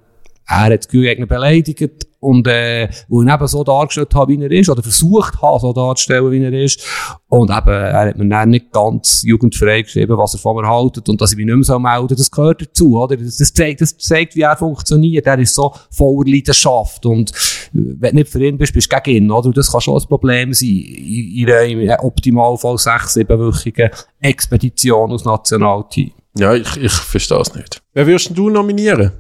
er 0.47 0.75
hat 0.75 0.93
ihn 0.93 1.27
beleidigt. 1.27 2.07
Und, 2.21 2.47
äh, 2.47 2.89
wo 3.09 3.23
ich 3.23 3.33
eben 3.33 3.47
so 3.49 3.65
dargestellt 3.65 4.15
habe, 4.15 4.33
wie 4.33 4.41
er 4.41 4.51
ist, 4.53 4.71
oder 4.71 4.81
versucht 4.81 5.43
habe, 5.43 5.59
so 5.59 5.73
darzustellen, 5.73 6.31
wie 6.31 6.45
er 6.45 6.53
ist. 6.53 6.81
Und 7.27 7.51
eben, 7.51 7.69
er 7.69 8.09
hat 8.11 8.17
mir 8.17 8.29
dann 8.29 8.51
nicht 8.51 8.71
ganz 8.71 9.25
jugendfrei 9.25 9.83
geschrieben, 9.83 10.17
was 10.17 10.35
er 10.35 10.39
von 10.39 10.55
mir 10.55 10.69
haltet 10.69 11.09
und 11.09 11.21
dass 11.21 11.33
ich 11.33 11.37
mich 11.37 11.47
nicht 11.47 11.55
mehr 11.57 11.65
so 11.65 11.81
melden 11.81 12.15
das 12.17 12.31
gehört 12.31 12.63
dazu, 12.63 12.97
oder? 12.97 13.17
Das, 13.17 13.39
das, 13.39 13.53
zeigt, 13.53 13.81
das 13.81 13.99
zeigt, 13.99 14.37
wie 14.37 14.43
er 14.43 14.57
funktioniert. 14.57 15.27
Er 15.27 15.39
ist 15.41 15.53
so 15.53 15.75
voller 15.91 16.31
Leidenschaft. 16.31 17.05
Und 17.07 17.33
äh, 17.33 17.35
wenn 17.73 18.11
du 18.11 18.17
nicht 18.19 18.31
für 18.31 18.45
ihn 18.45 18.57
bist, 18.57 18.73
bist 18.73 18.93
du 18.93 19.01
gegen 19.01 19.25
ihn, 19.25 19.31
oder? 19.33 19.47
Und 19.47 19.57
das 19.57 19.73
kann 19.73 19.81
schon 19.81 20.01
ein 20.01 20.07
Problem 20.07 20.53
sein. 20.53 20.69
In, 20.69 21.39
in 21.39 21.51
einer 21.51 21.65
im 21.65 22.05
Optimalfall 22.07 22.79
sechs, 22.79 23.15
siebenwöchigen 23.15 23.91
Expedition 24.21 25.11
aus 25.11 25.25
Nationalteam. 25.25 26.13
Ja, 26.39 26.55
ich, 26.55 26.77
ich 26.77 26.93
verstehe 26.93 27.41
es 27.41 27.55
nicht. 27.55 27.83
Wer 27.93 28.07
würdest 28.07 28.37
du 28.37 28.51
nominieren? 28.51 29.13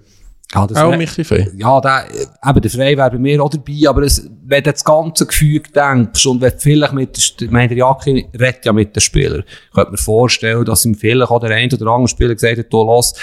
Ja, 0.55 0.67
das 0.67 0.77
Auch 0.77 0.95
Michi 0.97 1.25
Frey. 1.25 1.49
ja, 1.57 1.81
der, 1.81 2.05
eben, 2.47 2.61
der 2.61 2.71
Frey 2.71 2.97
wäre 2.97 3.11
bei 3.11 3.19
mir 3.19 3.43
auch 3.43 3.49
dabei, 3.49 3.89
aber 3.89 4.03
es, 4.03 4.29
wenn 4.45 4.63
du 4.63 4.71
das 4.71 4.85
ganze 4.85 5.25
Gefühl 5.25 5.63
denkst 5.75 6.27
und 6.27 6.43
wenn 6.43 6.53
vielleicht 6.59 6.93
mit, 6.93 7.41
der 7.41 7.47
ich 7.47 7.51
meine, 7.51 7.69
der 7.69 7.79
Jacki 7.79 8.27
redet 8.39 8.67
ja 8.67 8.73
mit 8.75 8.95
den 8.95 9.01
Spielern, 9.01 9.45
könnte 9.73 9.93
mir 9.93 9.97
vorstellen, 9.97 10.63
dass 10.67 10.85
ihm 10.85 10.95
vielleicht 10.95 11.31
auch 11.31 11.41
der 11.41 11.57
eine 11.57 11.73
oder 11.75 11.91
andere 11.93 12.09
Spieler 12.09 12.35
gesagt 12.35 12.59
hat, 12.59 12.71
du 12.71 12.83
los, 12.83 13.15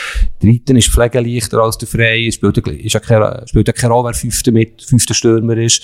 der 0.41 0.49
Ritten 0.49 0.75
ist 0.77 0.89
pflegeleichter 0.89 1.59
als 1.59 1.77
der 1.77 1.87
Frey, 1.87 2.31
spielt 2.31 2.57
ja, 2.57 2.73
ist 2.73 2.93
ja 2.93 2.99
keine, 2.99 3.43
spielt 3.45 3.67
ja 3.67 3.73
keine 3.73 3.93
Rolle, 3.93 4.07
wer 4.07 4.13
fünfter 4.15 4.51
mit, 4.51 4.81
fünfter 4.81 5.13
Stürmer 5.13 5.57
ist. 5.57 5.83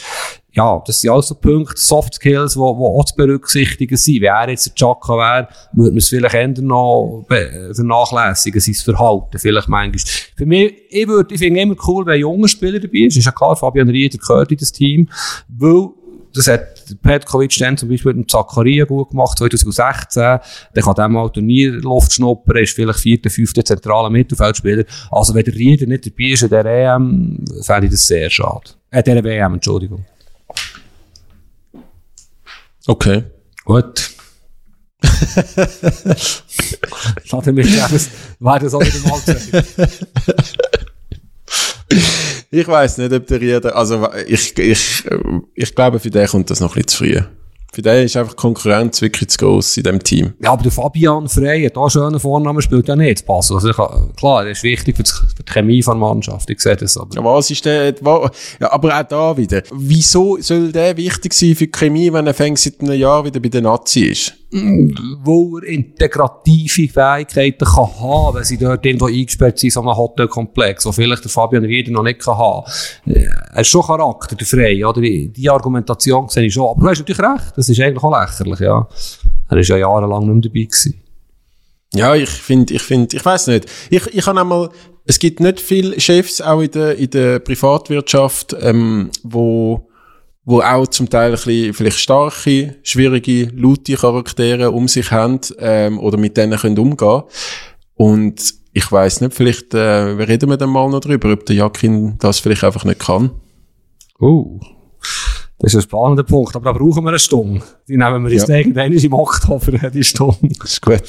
Ja, 0.55 0.81
das 0.87 1.01
sind 1.01 1.09
alles 1.11 1.27
so 1.27 1.35
Punkte, 1.35 1.73
Soft 1.75 2.13
Skills, 2.13 2.53
die, 2.53 2.59
die 2.59 2.63
auch 2.63 3.03
zu 3.03 3.15
berücksichtigen 3.17 3.97
sind. 3.97 4.21
Wenn 4.21 4.29
er 4.29 4.49
jetzt 4.49 4.67
ein 4.67 4.75
Chaka 4.75 5.17
wäre, 5.17 5.49
würde 5.73 5.91
man 5.91 5.97
es 5.97 6.07
vielleicht 6.07 6.33
eher 6.33 6.47
noch 6.61 7.25
vernachlässigen, 7.27 8.61
sein 8.61 8.73
Verhalten, 8.73 9.37
vielleicht 9.37 9.67
manchmal. 9.67 10.13
Für 10.37 10.45
mich, 10.45 10.73
ich 10.89 11.07
würde, 11.07 11.33
ich 11.33 11.41
finde 11.41 11.59
immer 11.59 11.75
cool, 11.85 12.05
wenn 12.05 12.13
ein 12.13 12.19
junger 12.21 12.47
Spieler 12.47 12.79
dabei 12.79 12.99
ist. 12.99 13.17
Ist 13.17 13.25
ja 13.25 13.33
klar, 13.33 13.57
Fabian 13.57 13.89
Rieder 13.89 14.17
gehört 14.17 14.49
in 14.49 14.57
das 14.57 14.71
Team, 14.71 15.09
weil, 15.49 15.89
das 16.33 16.47
hat 16.47 16.83
Petkovic 17.01 17.57
dann 17.59 17.77
zum 17.77 17.89
Beispiel 17.89 18.13
mit 18.13 18.25
dem 18.25 18.27
Zakaria 18.29 18.85
gut 18.85 19.09
gemacht, 19.09 19.37
2016. 19.37 20.21
Der 20.21 20.83
kann 20.83 20.93
dann 20.95 21.13
mal 21.13 21.29
Turnierluft 21.29 22.13
schnuppern, 22.13 22.57
ist 22.57 22.75
vielleicht 22.75 22.99
vierter, 22.99 23.29
fünfter 23.29 23.63
zentraler 23.63 24.09
Mittelfeldspieler. 24.09 24.83
Also 25.11 25.33
wenn 25.33 25.45
der 25.45 25.53
Rieder 25.53 25.85
nicht 25.85 26.05
dabei 26.05 26.29
ist 26.31 26.43
in 26.43 26.49
der 26.49 26.65
EM, 26.65 27.45
fände 27.61 27.87
ich 27.87 27.91
das 27.91 28.07
sehr 28.07 28.29
schade. 28.29 28.71
Äh, 28.91 29.03
der 29.03 29.23
WM, 29.23 29.53
Entschuldigung. 29.53 30.05
Okay. 32.87 33.23
Gut. 33.63 34.11
Damit 37.29 37.71
wäre 37.73 37.89
das, 37.91 38.09
wäre 38.39 38.59
das 38.59 38.73
auch 38.73 38.81
wieder 38.81 39.09
mal 39.09 39.19
gesagt. 39.19 40.07
Ich 42.51 42.67
weiß 42.67 42.99
nicht, 42.99 43.11
ob 43.11 43.27
der 43.27 43.41
Rieder, 43.41 43.75
also 43.75 44.09
ich, 44.27 44.57
ich, 44.57 45.03
ich 45.55 45.75
glaube, 45.75 45.99
für 45.99 46.09
den 46.09 46.27
kommt 46.27 46.49
das 46.49 46.59
noch 46.59 46.75
ein 46.75 46.83
bisschen 46.83 46.87
zu 46.87 46.97
früh. 46.97 47.21
Für 47.75 47.81
den 47.81 48.05
ist 48.05 48.15
einfach 48.15 48.35
die 48.35 48.37
Konkurrenz 48.37 49.01
wirklich 49.01 49.27
zu 49.27 49.37
gross 49.37 49.75
in 49.75 49.83
dem 49.83 50.01
Team. 50.01 50.33
Ja, 50.41 50.51
aber 50.53 50.63
der 50.63 50.71
Fabian 50.71 51.27
Frey 51.27 51.65
hat 51.65 51.75
auch 51.75 51.81
einen 51.83 51.89
schönen 51.89 52.19
Vornamen, 52.21 52.61
spielt 52.61 52.87
ja 52.87 52.95
nicht 52.95 53.19
zu 53.19 53.25
passen. 53.25 53.55
Also 53.55 53.69
kann- 53.73 54.13
klar, 54.15 54.45
das 54.45 54.59
ist 54.59 54.63
wichtig 54.63 54.95
für 54.95 55.03
die, 55.03 55.11
Chemie 55.51 55.83
von 55.83 55.99
der 55.99 56.07
Mannschaft. 56.07 56.49
Ich 56.49 56.61
sehe 56.61 56.77
das 56.77 56.95
aber. 56.95 57.13
Ja, 57.13 57.21
was 57.21 57.51
ist 57.51 57.65
der, 57.65 57.93
ja, 58.01 58.71
aber 58.71 58.97
auch 58.97 59.03
da 59.03 59.35
wieder. 59.35 59.61
Wieso 59.73 60.37
soll 60.39 60.71
der 60.71 60.95
wichtig 60.95 61.33
sein 61.33 61.53
für 61.53 61.65
die 61.65 61.71
Chemie, 61.71 62.13
wenn 62.13 62.25
er 62.27 62.33
fängt 62.33 62.59
seit 62.59 62.79
einem 62.79 62.97
Jahr 62.97 63.25
wieder 63.25 63.41
bei 63.41 63.49
den 63.49 63.65
Nazi 63.65 64.05
ist? 64.05 64.33
Wo 64.51 65.57
er 65.57 65.63
integrative 65.67 66.87
Fähigkeiten 66.87 67.65
kann 67.65 67.99
haben, 67.99 68.37
wenn 68.37 68.43
sie 68.43 68.57
dort 68.57 68.85
irgendwo 68.85 69.07
eingesperrt 69.07 69.59
sind, 69.59 69.73
so 69.73 69.81
einem 69.81 69.95
Hotelkomplex, 69.97 70.85
wo 70.85 70.91
vielleicht 70.91 71.23
der 71.23 71.31
Fabian 71.31 71.65
Rieder 71.65 71.91
noch 71.91 72.03
nicht 72.03 72.19
kann 72.19 72.37
haben. 72.37 72.65
Äh, 73.05 73.25
Er 73.53 73.61
ist 73.61 73.67
schon 73.67 73.81
Charakter, 73.83 74.35
der 74.35 74.47
Frey, 74.47 74.83
oder? 74.85 75.01
Die 75.01 75.49
Argumentation 75.49 76.29
sehe 76.29 76.45
ich 76.45 76.53
schon. 76.53 76.67
Aber 76.69 76.81
du 76.81 76.89
hast 76.89 76.99
natürlich 76.99 77.19
recht, 77.19 77.53
das 77.55 77.69
ist 77.69 77.79
eigentlich 77.79 78.03
auch 78.03 78.19
lächerlich, 78.19 78.59
ja. 78.59 78.87
Er 79.49 79.57
ist 79.57 79.67
ja 79.67 79.77
jahrelang 79.77 80.25
nicht 80.25 80.33
mehr 80.33 80.41
dabei 80.41 80.63
gewesen. 80.65 81.01
Ja, 81.93 82.15
ich 82.15 82.29
finde, 82.29 82.73
ich 82.73 82.81
finde, 82.81 83.15
ich 83.15 83.23
weiß 83.25 83.47
nicht. 83.47 83.67
Ich, 83.89 84.05
ich 84.07 84.25
habe 84.27 84.39
einmal, 84.39 84.69
es 85.05 85.19
gibt 85.19 85.39
nicht 85.39 85.59
viele 85.59 85.99
Chefs 85.99 86.41
auch 86.41 86.61
in 86.61 86.71
der, 86.71 86.97
in 86.97 87.09
der 87.09 87.39
Privatwirtschaft, 87.39 88.55
ähm, 88.59 89.09
wo, 89.23 89.87
wo 90.45 90.61
auch 90.61 90.87
zum 90.87 91.09
Teil 91.09 91.31
ein 91.31 91.31
bisschen, 91.31 91.73
vielleicht 91.73 91.99
starke, 91.99 92.75
schwierige, 92.83 93.49
laute 93.55 93.95
Charaktere 93.95 94.71
um 94.71 94.87
sich 94.87 95.11
haben, 95.11 95.39
ähm, 95.59 95.99
oder 95.99 96.17
mit 96.17 96.37
denen 96.37 96.57
können 96.57 96.77
umgehen. 96.77 97.23
Und 97.95 98.53
ich 98.71 98.91
weiß 98.91 99.21
nicht, 99.21 99.33
vielleicht, 99.33 99.73
äh, 99.73 99.79
reden 99.79 100.49
wir 100.49 100.57
dann 100.57 100.69
mal 100.69 100.89
noch 100.89 100.99
drüber, 100.99 101.31
ob 101.33 101.45
der 101.45 101.55
Jakin 101.55 102.17
das 102.19 102.39
vielleicht 102.39 102.63
einfach 102.63 102.83
nicht 102.83 102.99
kann. 102.99 103.31
Oh. 104.19 104.59
Das 105.59 105.73
ist 105.73 105.79
ein 105.79 105.81
spannender 105.83 106.23
Punkt. 106.23 106.55
Aber 106.55 106.65
da 106.73 106.77
brauchen 106.77 107.03
wir 107.03 107.09
eine 107.09 107.19
Stunde. 107.19 107.63
Die 107.87 107.97
nehmen 107.97 108.25
wir 108.25 108.31
jetzt 108.33 108.49
Ja. 108.49 108.55
irgendwann 108.55 108.91
im 108.91 109.13
Oktober, 109.13 109.89
die 109.93 110.03
Stunde. 110.03 110.49
Ist 110.63 110.81
gut. 110.81 111.01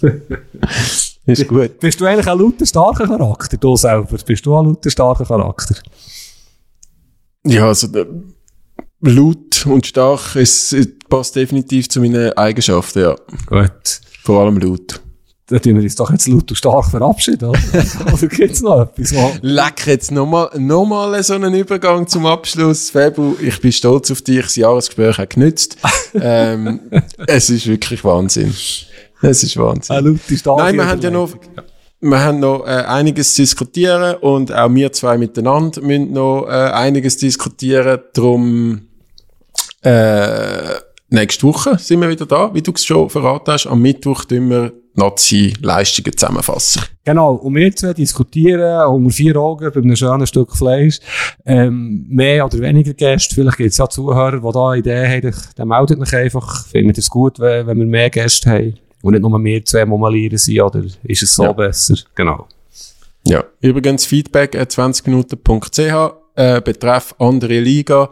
ist 1.26 1.48
gut. 1.48 1.78
Bist 1.78 2.00
du 2.00 2.06
eigentlich 2.06 2.26
ein 2.26 2.38
lauter, 2.38 2.66
starker 2.66 3.06
Charakter, 3.06 3.56
du 3.58 3.76
selber? 3.76 4.16
Bist 4.24 4.46
du 4.46 4.56
ein 4.56 4.64
lauter, 4.66 4.90
starker 4.90 5.24
Charakter? 5.26 5.74
Ja, 7.44 7.66
also 7.68 7.86
der, 7.86 8.06
laut 9.00 9.66
und 9.66 9.86
stark, 9.86 10.36
es, 10.36 10.72
es 10.72 10.88
passt 11.08 11.36
definitiv 11.36 11.88
zu 11.88 12.00
meinen 12.00 12.32
Eigenschaften, 12.34 13.00
ja. 13.00 13.16
Gut. 13.46 14.00
Vor 14.22 14.42
allem 14.42 14.58
laut. 14.58 15.00
Dann 15.46 15.60
tun 15.60 15.74
wir 15.74 15.82
uns 15.82 15.96
doch 15.96 16.10
jetzt 16.12 16.28
laut 16.28 16.48
und 16.48 16.56
stark 16.56 16.84
verabschieden, 16.90 17.48
oder? 17.48 17.58
oder 18.12 18.26
gibt's 18.28 18.62
noch 18.62 18.82
etwas? 18.82 19.12
wo- 19.12 19.32
Leck 19.42 19.84
jetzt 19.86 20.12
nochmal 20.12 20.48
noch 20.56 20.84
mal 20.84 21.20
so 21.24 21.34
einen 21.34 21.52
Übergang 21.54 22.06
zum 22.06 22.24
Abschluss. 22.26 22.90
Fabu, 22.90 23.34
ich 23.40 23.60
bin 23.60 23.72
stolz 23.72 24.12
auf 24.12 24.22
dich. 24.22 24.42
Das 24.42 24.54
Jahresgespräch 24.54 25.18
hat 25.18 25.30
genützt. 25.30 25.76
ähm, 26.14 26.78
es 27.26 27.50
ist 27.50 27.66
wirklich 27.66 28.04
Wahnsinn. 28.04 28.54
Es 29.22 29.42
ist 29.42 29.56
Wahnsinn. 29.56 29.96
Eine 29.96 30.10
laute, 30.10 30.36
starke 30.36 30.62
Nein, 30.62 30.76
wir 30.76 30.86
haben 30.86 31.00
ja 31.00 31.10
noch, 31.10 31.30
wir 32.00 32.20
haben 32.20 32.38
noch 32.38 32.64
äh, 32.64 32.84
einiges 32.86 33.34
zu 33.34 33.42
diskutieren 33.42 34.16
und 34.20 34.52
auch 34.52 34.72
wir 34.72 34.92
zwei 34.92 35.18
miteinander 35.18 35.82
müssen 35.82 36.12
noch 36.12 36.46
äh, 36.46 36.50
einiges 36.52 37.16
diskutieren. 37.16 37.98
Drum 38.14 38.82
äh, 39.82 40.74
nächste 41.08 41.46
Woche 41.46 41.78
sind 41.78 42.00
wir 42.00 42.08
wieder 42.08 42.26
da, 42.26 42.52
wie 42.54 42.62
du 42.62 42.72
es 42.72 42.84
schon 42.84 43.08
verraten 43.10 43.52
hast. 43.52 43.66
Am 43.66 43.80
Mittwoch 43.82 44.24
tun 44.24 44.50
wir 44.50 44.72
Nazi-Leistungen 44.94 46.16
zusammenfassen. 46.16 46.82
Genau, 47.04 47.34
und 47.34 47.54
wir 47.54 47.74
zwei 47.74 47.92
diskutieren 47.94 48.86
unter 48.88 49.10
vier 49.10 49.36
Augen 49.36 49.70
bei 49.72 49.80
einem 49.80 49.96
schönen 49.96 50.26
Stück 50.26 50.54
Fleisch. 50.56 50.98
Ähm, 51.46 52.06
mehr 52.08 52.44
oder 52.44 52.58
weniger 52.58 52.92
Gäste, 52.94 53.34
vielleicht 53.34 53.56
gibt 53.56 53.70
es 53.70 53.78
ja 53.78 53.88
Zuhörer, 53.88 54.40
die 54.40 54.52
da 54.52 54.74
Ideen 54.74 55.10
haben, 55.30 55.34
dann 55.56 55.68
meldet 55.68 56.00
euch 56.00 56.14
einfach. 56.16 56.66
Findet 56.66 56.98
es 56.98 57.08
gut, 57.08 57.38
wenn, 57.38 57.66
wenn 57.66 57.78
wir 57.78 57.86
mehr 57.86 58.10
Gäste 58.10 58.50
haben? 58.50 58.74
Und 59.02 59.12
nicht 59.12 59.22
nur 59.22 59.42
wir 59.42 59.64
zwei 59.64 59.86
Momalieren 59.86 60.36
sind, 60.36 60.60
oder 60.60 60.82
ist 61.04 61.22
es 61.22 61.34
so 61.34 61.44
Ja. 61.44 61.52
besser? 61.52 61.94
Genau. 62.14 62.46
Ja. 63.26 63.44
Übrigens 63.60 64.04
Feedback 64.06 64.54
at 64.56 64.70
20minuten.ch 64.72 66.14
äh, 66.36 66.60
betreff 66.60 67.14
andere 67.18 67.60
Liga. 67.60 68.08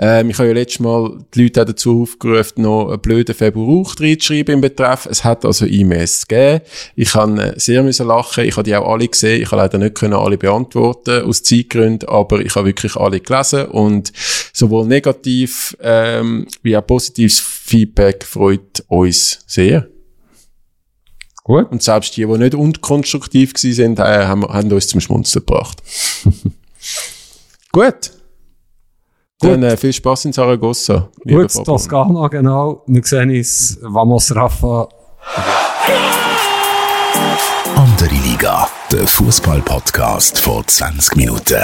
Ähm, 0.00 0.30
ich 0.30 0.38
habe 0.38 0.48
ja 0.48 0.54
letztes 0.54 0.80
Mal 0.80 1.18
die 1.34 1.42
Leute 1.42 1.62
auch 1.62 1.66
dazu 1.66 2.02
aufgerufen, 2.02 2.62
noch 2.62 2.90
einen 2.90 3.00
blöden 3.00 3.34
Februar 3.34 3.84
reinzuschreiben 3.98 4.54
im 4.54 4.60
Betreff. 4.60 5.06
Es 5.10 5.24
hat 5.24 5.44
also 5.44 5.66
E-Mails 5.66 6.28
gegeben. 6.28 6.60
Ich 6.94 7.14
habe 7.14 7.42
äh, 7.42 7.58
sehr 7.58 7.82
müssen 7.82 8.06
lachen. 8.06 8.44
Ich 8.44 8.56
habe 8.56 8.62
die 8.62 8.76
auch 8.76 8.88
alle 8.88 9.08
gesehen. 9.08 9.42
Ich 9.42 9.50
habe 9.50 9.62
leider 9.62 9.78
nicht 9.78 9.96
können 9.96 10.14
alle 10.14 10.38
beantworten 10.38 11.22
aus 11.22 11.42
Zeitgründen, 11.42 12.08
aber 12.08 12.40
ich 12.40 12.54
habe 12.54 12.66
wirklich 12.66 12.94
alle 12.96 13.20
gelesen 13.20 13.66
und 13.66 14.12
sowohl 14.52 14.86
negativ 14.86 15.76
ähm, 15.80 16.46
wie 16.62 16.76
auch 16.76 16.86
positives 16.86 17.40
Feedback 17.40 18.24
freut 18.24 18.84
uns 18.86 19.40
sehr. 19.46 19.88
Gut. 21.42 21.72
Und 21.72 21.82
selbst 21.82 22.16
die, 22.16 22.26
die 22.26 22.38
nicht 22.38 22.54
unkonstruktiv 22.54 23.54
gewesen 23.54 23.74
sind, 23.74 23.98
äh, 23.98 24.26
haben, 24.26 24.44
haben 24.44 24.70
uns 24.70 24.86
zum 24.86 25.00
Schmunzeln 25.00 25.44
gebracht. 25.44 25.82
Gut. 27.72 28.17
Dann 29.40 29.62
äh, 29.62 29.76
viel 29.76 29.92
Spaß 29.92 30.24
in 30.26 30.32
Saragossa. 30.32 31.08
Gut. 31.24 31.52
Toskana, 31.64 32.26
genau. 32.26 32.82
Wir 32.86 33.02
sehen 33.04 33.30
uns, 33.30 33.78
Vamos 33.82 34.34
Rafa. 34.34 34.88
Andere 37.76 38.14
Liga, 38.16 38.68
der 38.90 39.06
Fußball-Podcast 39.06 40.40
vor 40.40 40.66
20 40.66 41.16
Minuten. 41.16 41.62